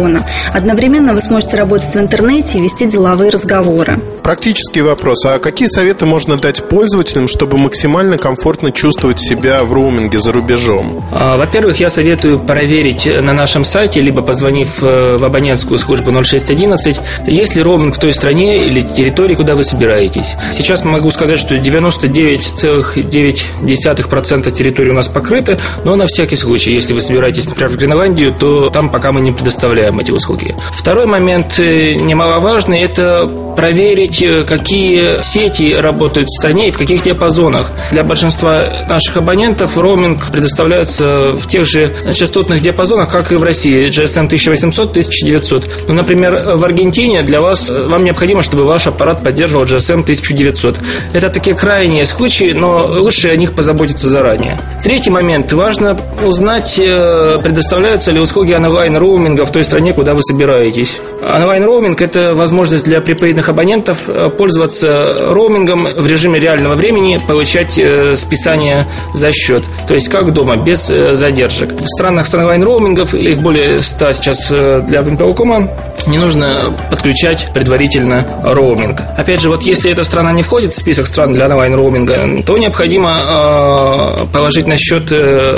Одновременно 0.53 1.15
вы 1.15 1.21
сможете 1.21 1.57
работать 1.57 1.95
в 1.95 1.99
интернете 1.99 2.59
и 2.59 2.63
вести 2.63 2.87
деловые 2.87 3.31
разговоры. 3.31 4.01
Практический 4.23 4.83
вопрос. 4.83 5.25
А 5.25 5.39
какие 5.39 5.67
советы 5.67 6.05
можно 6.07 6.37
дать 6.37 6.69
пользователям, 6.69 7.27
чтобы 7.27 7.57
максимально 7.57 8.19
комфортно 8.19 8.71
чувствовать 8.71 9.21
себя 9.21 9.65
в 9.65 9.73
роуминге 9.73 10.19
за 10.19 10.33
рубежом? 10.33 11.03
А, 11.13 11.37
Во-первых, 11.37 11.81
я 11.81 11.91
советую 11.91 12.39
проверить 12.39 13.07
на 13.07 13.33
нашем 13.33 13.65
сайте, 13.65 14.01
либо 14.01 14.23
позвонив 14.23 14.83
э, 14.83 15.17
в 15.17 15.25
абонентскую 15.25 15.79
службу 15.79 16.13
0611, 16.13 17.01
есть 17.27 17.57
ли 17.57 17.63
роуминг 17.63 17.97
в 17.97 17.99
той 17.99 18.13
стране 18.13 18.67
или 18.67 18.83
территории, 18.83 19.35
куда 19.35 19.55
вы 19.55 19.65
собираетесь. 19.65 20.35
Сейчас 20.53 20.85
могу 20.85 21.11
сказать, 21.11 21.39
что 21.39 21.55
99,9% 21.57 24.51
территории 24.51 24.91
у 24.91 24.95
нас 24.95 25.09
покрыты, 25.09 25.59
но 25.85 25.97
на 25.97 26.07
всякий 26.07 26.37
случай, 26.37 26.73
если 26.73 26.93
вы 26.93 27.01
собираетесь, 27.03 27.49
например, 27.49 27.73
в 27.73 27.77
Гренландию, 27.77 28.35
то 28.39 28.71
там 28.71 28.91
пока 28.91 29.13
мы 29.13 29.21
не 29.21 29.33
предоставляем 29.33 29.90
эти 29.99 30.11
услуги. 30.11 30.55
Второй 30.73 31.07
момент 31.07 31.59
э, 31.59 31.95
немаловажный– 31.95 32.81
это 32.81 33.29
проверить, 33.57 34.23
э, 34.23 34.45
какие 34.45 35.23
сети 35.23 35.75
работают 35.75 36.29
в 36.29 36.39
стране 36.39 36.69
и 36.69 36.71
в 36.71 36.79
каких 36.79 37.03
диапазонах. 37.03 37.73
Для 37.91 38.05
большинства 38.05 38.63
наших 38.89 39.17
абонентов 39.17 39.77
роуминг 39.77 40.31
предоставляется 40.31 41.33
в 41.33 41.47
тех 41.47 41.67
же 41.67 41.95
частотных 42.15 42.61
диапазонах, 42.61 43.11
как 43.11 43.33
и 43.33 43.37
в 43.37 43.43
России, 43.43 43.89
GSM 43.89 44.29
1800-1900. 44.29 45.71
Ну, 45.89 45.95
например, 45.95 46.57
в 46.57 46.65
Аргентине 46.65 47.23
для 47.23 47.41
вас, 47.41 47.71
э, 47.71 47.87
вам 47.87 48.05
необходимо, 48.05 48.43
чтобы 48.43 48.65
ваш 48.65 48.87
аппарат 48.87 49.23
поддерживал 49.23 49.65
GSM 49.65 50.05
1900. 50.05 50.79
Это 51.13 51.29
такие 51.29 51.57
крайние 51.57 52.07
случаи, 52.07 52.53
но 52.53 52.87
лучше 52.87 53.29
о 53.29 53.37
них 53.37 53.53
позаботиться 53.53 54.09
заранее. 54.09 54.59
Третий 54.83 55.11
момент. 55.11 55.53
Важно 55.53 55.97
узнать, 56.23 56.77
предоставляются 56.77 58.13
ли 58.13 58.21
услуги 58.21 58.53
онлайн-роуминга 58.53 59.45
в 59.45 59.53
той 59.53 59.65
стране, 59.65 59.80
куда 59.89 60.15
вы 60.15 60.23
собираетесь. 60.23 61.01
Онлайн-роуминг– 61.23 62.01
это 62.03 62.35
возможность 62.35 62.85
для 62.85 63.01
prepaid 63.01 63.31
ных 63.31 63.49
абонентов 63.49 64.01
э, 64.07 64.31
пользоваться 64.37 65.33
роумингом 65.33 65.85
в 65.85 66.07
режиме 66.07 66.39
реального 66.39 66.75
времени, 66.75 67.21
получать 67.27 67.79
э, 67.79 68.17
списание 68.17 68.87
за 69.15 69.33
счет. 69.33 69.63
То 69.87 69.95
есть 69.95 70.09
как 70.09 70.33
дома, 70.33 70.57
без 70.57 70.89
э, 70.91 71.15
задержек. 71.15 71.73
В 71.73 71.87
странах 71.87 72.27
с 72.27 72.35
онлайн-роумингов, 72.35 73.15
их 73.15 73.39
более 73.41 73.81
100 73.81 74.13
сейчас 74.13 74.49
э, 74.51 74.83
для 74.87 75.03
Вимпелкома, 75.03 75.69
не 76.07 76.19
нужно 76.19 76.75
подключать 76.91 77.49
предварительно 77.53 78.27
роуминг. 78.43 79.01
Опять 79.17 79.41
же, 79.41 79.51
вот 79.51 79.63
если 79.63 79.93
эта 79.93 80.05
страна 80.05 80.33
не 80.33 80.43
входит 80.43 80.73
в 80.73 80.79
список 80.79 81.07
стран 81.07 81.33
для 81.33 81.47
онлайн-роуминга, 81.47 82.43
то 82.47 82.57
необходимо 82.57 83.21
э, 83.21 84.27
положить 84.33 84.67
на 84.67 84.77
счет 84.77 85.13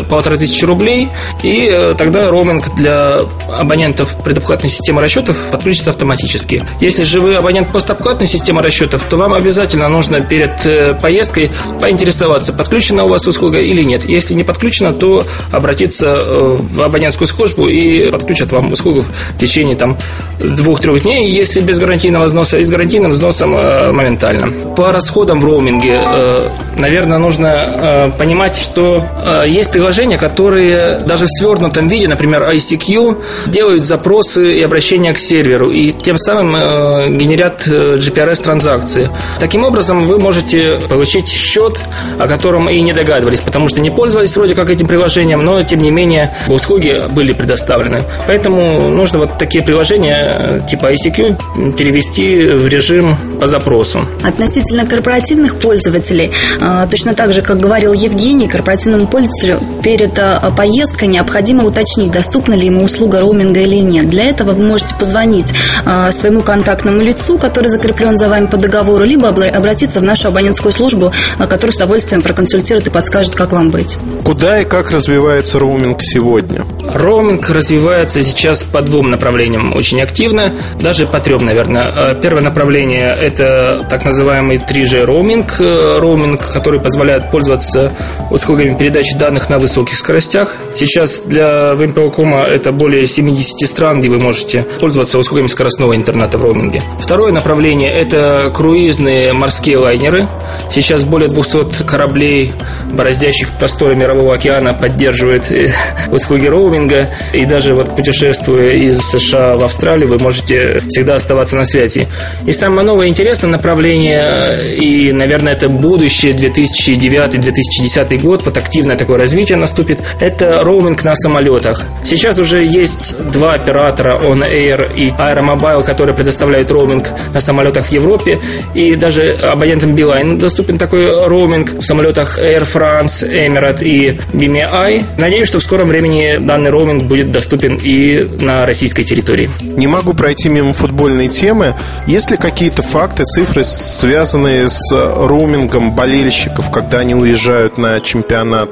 полторы 0.09 0.37
тысячи 0.37 0.65
рублей, 0.65 1.09
и 1.43 1.95
тогда 1.97 2.31
роуминг 2.31 2.75
для 2.75 3.21
абонентов 3.49 4.12
предоплатной 4.25 4.71
системы 4.71 5.01
расчетов 5.01 5.39
подключится 5.51 5.91
автоматически. 5.91 6.65
Если 6.81 7.05
же 7.05 7.21
вы 7.21 7.35
абонент 7.35 7.73
постоплатной 7.73 8.27
системы 8.27 8.63
расчетов, 8.63 9.05
то 9.07 9.17
вам 9.17 9.35
обязательно 9.35 9.89
нужно 9.89 10.21
перед 10.21 10.65
э, 10.67 10.95
поездкой 10.95 11.51
поинтересоваться, 11.81 12.53
подключена 12.53 13.05
у 13.05 13.09
вас 13.09 13.27
услуга 13.27 13.59
или 13.59 13.83
нет. 13.83 14.05
Если 14.05 14.35
не 14.35 14.45
подключена, 14.45 14.93
то 14.93 15.27
обратиться 15.51 16.07
э, 16.07 16.57
в 16.59 16.83
абонентскую 16.83 17.29
службу 17.29 17.69
и 17.69 18.11
подключат 18.11 18.53
вам 18.53 18.73
услугу 18.73 19.05
в 19.35 19.39
течение 19.39 19.77
там 19.77 19.99
двух-трех 20.41 21.03
дней, 21.03 21.33
если 21.33 21.61
без 21.61 21.79
гарантийного 21.79 22.27
взноса, 22.27 22.59
и 22.59 22.65
с 22.65 22.71
гарантийным 22.71 23.13
взносом 23.13 23.55
э, 23.57 23.93
моментально. 23.93 24.75
По 24.75 24.93
расходам 24.93 25.41
в 25.41 25.45
роуминге, 25.45 26.03
э, 26.05 26.51
наверное, 26.79 27.19
нужно 27.19 27.47
э, 27.47 28.11
понимать, 28.19 28.57
что 28.57 29.03
э, 29.25 29.49
есть 29.49 29.71
приложения, 29.71 30.19
которые 30.19 31.01
даже 31.01 31.27
в 31.27 31.31
свернутом 31.31 31.89
виде, 31.89 32.09
например, 32.09 32.43
ICQ, 32.43 33.23
делают 33.47 33.85
запросы 34.03 34.59
и 34.59 34.63
обращения 34.63 35.13
к 35.13 35.19
серверу, 35.19 35.71
и 35.71 35.93
тем 35.93 36.19
самым 36.19 36.57
э, 36.57 37.17
генерят 37.17 37.63
э, 37.69 37.99
GPRS-транзакции. 37.99 39.11
Таким 39.39 39.63
образом, 39.63 40.07
вы 40.07 40.19
можете 40.19 40.81
получить 40.89 41.29
счет, 41.29 41.79
о 42.19 42.27
котором 42.27 42.69
и 42.69 42.81
не 42.81 42.93
догадывались, 42.93 43.41
потому 43.41 43.69
что 43.69 43.81
не 43.81 43.91
пользовались 43.91 44.37
вроде 44.37 44.57
как 44.57 44.71
этим 44.71 44.89
приложением, 44.89 45.45
но 45.45 45.63
тем 45.63 45.81
не 45.81 45.93
менее 45.93 46.37
услуги 46.49 47.01
были 47.13 47.33
предоставлены. 47.33 48.03
Поэтому 48.27 48.89
нужно 48.89 49.21
вот 49.21 49.39
такие 49.39 49.63
приложения 49.65 50.37
э, 50.37 50.61
типа 50.69 50.93
ICQ 50.93 51.75
перевести 51.77 52.49
в 52.49 52.67
режим 52.67 53.17
по 53.41 53.47
запросу. 53.47 54.01
Относительно 54.25 54.85
корпоративных 54.85 55.61
пользователей, 55.61 56.33
э, 56.61 56.87
точно 56.91 57.15
так 57.15 57.33
же, 57.33 57.43
как 57.43 57.61
говорил 57.61 57.93
Евгений, 57.93 58.49
корпоративному 58.49 59.07
пользователю 59.07 59.61
перед 59.85 60.19
поездкой 60.57 61.09
необходимо 61.09 61.65
уточнить, 61.65 62.11
доступна 62.11 62.55
ли 62.55 62.67
ему 62.67 62.83
услуга 62.83 63.21
роуминга 63.21 63.61
или 63.61 63.77
нет. 63.77 63.92
Для 64.01 64.25
этого 64.25 64.53
вы 64.53 64.65
можете 64.65 64.95
позвонить 64.95 65.53
э, 65.85 66.11
своему 66.11 66.41
контактному 66.41 67.03
лицу, 67.03 67.39
который 67.39 67.69
закреплен 67.69 68.17
за 68.17 68.29
вами 68.29 68.47
по 68.47 68.57
договору, 68.57 69.05
либо 69.05 69.29
обла- 69.29 69.49
обратиться 69.51 70.01
в 70.01 70.03
нашу 70.05 70.29
абонентскую 70.29 70.73
службу, 70.73 71.13
а, 71.39 71.47
которая 71.47 71.73
с 71.73 71.77
удовольствием 71.77 72.23
проконсультирует 72.23 72.87
и 72.87 72.91
подскажет, 72.91 73.35
как 73.35 73.53
вам 73.53 73.71
быть. 73.71 73.99
Куда 74.25 74.61
и 74.61 74.65
как 74.65 74.91
развивается 74.91 75.59
роуминг 75.59 75.99
сегодня? 76.01 76.65
Роуминг 76.95 77.49
развивается 77.51 78.23
сейчас 78.23 78.63
по 78.63 78.81
двум 78.83 79.11
направлениям 79.11 79.75
очень 79.77 80.01
активно, 80.01 80.55
даже 80.81 81.07
по 81.07 81.21
трем, 81.21 81.45
наверное. 81.45 81.93
Э, 81.95 82.17
Первое 82.21 82.43
направление– 82.43 83.17
это 83.21 83.87
так 83.91 84.05
называемый 84.05 84.59
3G 84.59 85.05
роуминг, 85.05 85.61
э, 85.61 85.99
роуминг, 85.99 86.53
который 86.53 86.81
позволяет 86.81 87.31
пользоваться 87.31 87.93
услугами 88.31 88.77
передачи 88.77 89.17
данных 89.17 89.51
на 89.51 89.59
высоких 89.59 89.97
скоростях. 89.97 90.57
Сейчас 90.75 91.21
для 91.25 91.75
ВМПОКома 91.75 92.43
это 92.43 92.73
более 92.73 93.07
70 93.07 93.69
стран, 93.73 94.01
где 94.01 94.09
вы 94.09 94.19
можете 94.19 94.63
пользоваться 94.81 95.19
услугами 95.19 95.47
скоростного 95.47 95.97
интернета 95.97 96.39
в 96.39 96.45
роуминге. 96.45 96.83
Второе 97.01 97.33
направление– 97.33 97.91
это 97.93 98.51
круизные 98.55 99.33
морские 99.33 99.79
лайнеры. 99.79 100.29
Сейчас 100.71 101.05
более 101.05 101.29
200 101.29 101.85
кораблей, 101.85 102.53
бороздящих 102.93 103.49
просторы 103.59 103.97
Мирового 103.97 104.35
океана, 104.35 104.75
поддерживают 104.75 105.51
э, 105.51 105.73
услуги 106.11 106.47
роуминга. 106.47 107.11
И 107.33 107.45
даже 107.45 107.75
вот 107.75 107.97
путешествуя 107.97 108.73
из 108.75 109.01
США 109.01 109.57
в 109.57 109.65
Австралию, 109.65 110.09
вы 110.09 110.19
можете 110.19 110.81
всегда 110.89 111.17
оставаться 111.17 111.57
на 111.57 111.65
связи. 111.65 112.07
И 112.47 112.53
самое 112.53 112.87
новое 112.87 113.09
интересное 113.09 113.51
направление, 113.51 114.21
э, 114.21 114.75
и, 114.77 115.13
наверное, 115.13 115.55
это 115.55 115.69
будущее 115.69 116.33
2009-2010 116.33 118.19
год, 118.19 118.45
вот 118.45 118.57
активное 118.57 118.97
такое 118.97 119.19
развитие 119.19 119.57
наступит, 119.57 119.99
это 120.21 120.63
роуминг 120.63 121.05
на 121.05 121.15
самолетах. 121.15 121.83
Сейчас 122.05 122.39
уже 122.39 122.65
есть 122.65 123.17
два 123.31 123.59
оператора 123.63 124.19
On 124.19 124.43
Air 124.43 124.95
и 124.95 125.11
Aeromobile, 125.11 125.85
которые 125.85 126.15
предоставляют 126.15 126.71
роуминг 126.71 127.09
на 127.33 127.41
самолетах 127.41 127.87
в 127.87 127.93
Европе, 127.93 128.41
и 128.75 128.95
даже 128.95 129.37
абонентам 129.43 129.95
Beeline 129.95 130.39
доступен 130.39 130.79
такой 130.79 131.27
роуминг 131.27 131.75
в 131.75 131.83
самолетах 131.83 132.39
Air 132.39 132.63
France, 132.63 133.23
Emirates 133.23 133.85
и 133.85 134.19
BMI. 134.33 135.05
Надеюсь, 135.19 135.49
что 135.49 135.59
в 135.59 135.63
скором 135.63 135.89
времени 135.89 136.39
данный 136.41 136.71
роуминг 136.71 137.05
будет 137.05 137.31
доступен 137.31 137.79
и 137.83 138.29
на 138.41 138.67
российской 138.67 139.05
территории. 139.05 139.49
Не 139.61 139.87
могу 139.87 140.15
пройти 140.15 140.49
мимо 140.49 140.73
футбольной 140.73 141.29
темы. 141.29 141.75
Есть 142.07 142.31
ли 142.31 142.37
какие-то 142.37 142.83
факты, 142.83 143.25
цифры, 143.25 143.65
связанные 143.65 144.69
с 144.69 144.91
роумингом 144.93 145.95
болельщиков, 145.95 146.71
когда 146.71 146.99
они 146.99 147.15
уезжают 147.15 147.79
на 147.79 148.01
чемпионат 148.01 148.71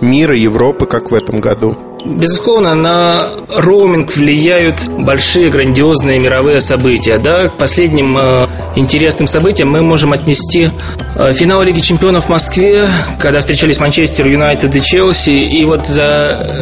мира, 0.00 0.36
Европы, 0.36 0.86
как 0.86 1.10
в 1.10 1.14
этом 1.14 1.40
году? 1.40 1.76
Безусловно, 2.04 2.74
на 2.74 3.30
роуминг 3.48 4.16
влияют 4.16 4.88
большие 4.88 5.50
грандиозные 5.50 6.18
мировые 6.18 6.60
события. 6.60 7.18
Да? 7.18 7.48
К 7.48 7.56
последним 7.56 8.18
э, 8.18 8.46
интересным 8.74 9.28
событиям 9.28 9.70
мы 9.70 9.80
можем 9.80 10.12
отнести 10.12 10.70
э, 11.14 11.32
финал 11.34 11.62
Лиги 11.62 11.80
Чемпионов 11.80 12.26
в 12.26 12.28
Москве, 12.28 12.88
когда 13.18 13.40
встречались 13.40 13.78
Манчестер 13.78 14.26
Юнайтед 14.26 14.74
и 14.74 14.82
Челси. 14.82 15.30
И 15.30 15.64
вот 15.64 15.86
за 15.86 16.04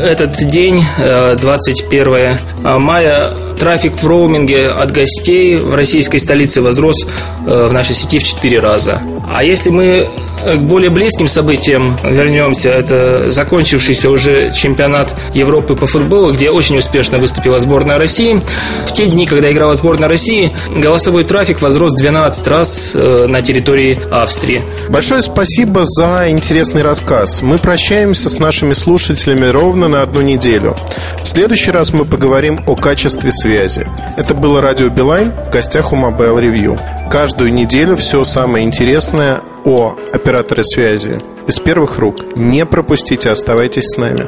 этот 0.05 0.37
день, 0.51 0.85
э, 0.99 1.37
21 1.41 2.39
мая, 2.63 3.35
трафик 3.59 3.95
в 3.95 4.07
роуминге 4.07 4.69
от 4.69 4.91
гостей 4.91 5.57
в 5.57 5.75
российской 5.75 6.19
столице 6.19 6.61
возрос 6.61 7.07
э, 7.47 7.67
в 7.69 7.73
нашей 7.73 7.95
сети 7.95 8.19
в 8.19 8.25
4 8.25 8.61
раза. 8.61 9.01
А 9.27 9.43
если 9.43 9.71
мы 9.71 10.09
к 10.45 10.61
более 10.61 10.91
близким 10.91 11.29
событиям 11.29 11.99
вернемся, 12.03 12.71
это 12.71 13.31
закончившийся 13.31 14.11
уже 14.11 14.53
чемпионат 14.53 15.15
Европы 15.35 15.75
по 15.75 15.87
футболу, 15.87 16.33
где 16.33 16.51
очень 16.51 16.79
успешно 16.79 17.19
выступила 17.19 17.59
сборная 17.59 17.99
России. 17.99 18.41
В 18.87 18.93
те 18.93 19.07
дни, 19.07 19.27
когда 19.27 19.51
играла 19.53 19.75
сборная 19.75 20.09
России, 20.09 20.53
голосовой 20.75 21.25
трафик 21.25 21.61
возрос 21.61 21.93
12 21.95 22.47
раз 22.49 22.93
э, 22.95 23.27
на 23.27 23.43
территории 23.43 24.01
Австрии. 24.11 24.63
Большое 24.89 25.23
спасибо 25.23 25.83
за 25.85 26.27
интересный 26.29 26.83
рассказ. 26.83 27.43
Мы 27.43 27.59
прощаемся 27.59 28.29
с 28.29 28.39
нашими 28.39 28.73
слушателями 28.73 29.47
ровно 29.47 29.89
на 29.89 30.03
одну 30.03 30.21
неделю. 30.21 30.77
В 31.23 31.27
следующий 31.27 31.71
раз 31.71 31.93
мы 31.93 32.05
поговорим 32.05 32.61
о 32.67 32.77
качестве 32.77 33.31
связи. 33.33 33.87
Это 34.17 34.35
было 34.35 34.61
радио 34.61 34.89
Билайн 34.89 35.33
в 35.33 35.51
гостях 35.51 35.93
у 35.93 35.97
Mobile 35.97 36.41
Review. 36.41 36.79
Каждую 37.11 37.53
неделю 37.53 37.97
все 37.97 38.25
самое 38.25 38.65
интересное 38.65 39.41
о 39.65 39.97
операторе 40.13 40.63
связи 40.63 41.23
из 41.47 41.59
первых 41.59 41.99
рук. 41.99 42.37
Не 42.37 42.67
пропустите, 42.67 43.31
оставайтесь 43.31 43.89
с 43.89 43.97
нами. 43.97 44.27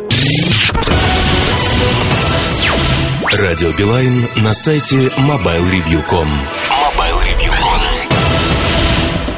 Радио 3.39 3.71
Билайн 3.73 4.27
на 4.37 4.55
сайте 4.55 5.11
mobilereview.com. 5.17 6.29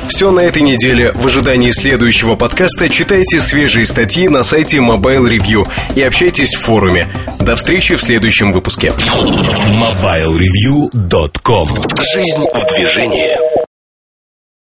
Все 0.09 0.31
на 0.31 0.41
этой 0.41 0.62
неделе. 0.62 1.12
В 1.12 1.27
ожидании 1.27 1.71
следующего 1.71 2.37
подкаста 2.37 2.89
читайте 2.89 3.41
свежие 3.41 3.85
статьи 3.85 4.29
на 4.29 4.45
сайте 4.45 4.77
Mobile 4.77 5.29
Review 5.29 5.69
и 5.97 6.03
общайтесь 6.03 6.55
в 6.55 6.61
форуме. 6.61 7.09
До 7.41 7.57
встречи 7.57 7.97
в 7.97 8.03
следующем 8.03 8.53
выпуске. 8.53 8.89
mobilereview.com 8.89 11.69
Жизнь 12.15 12.45
в 12.55 12.75
движении. 12.75 13.64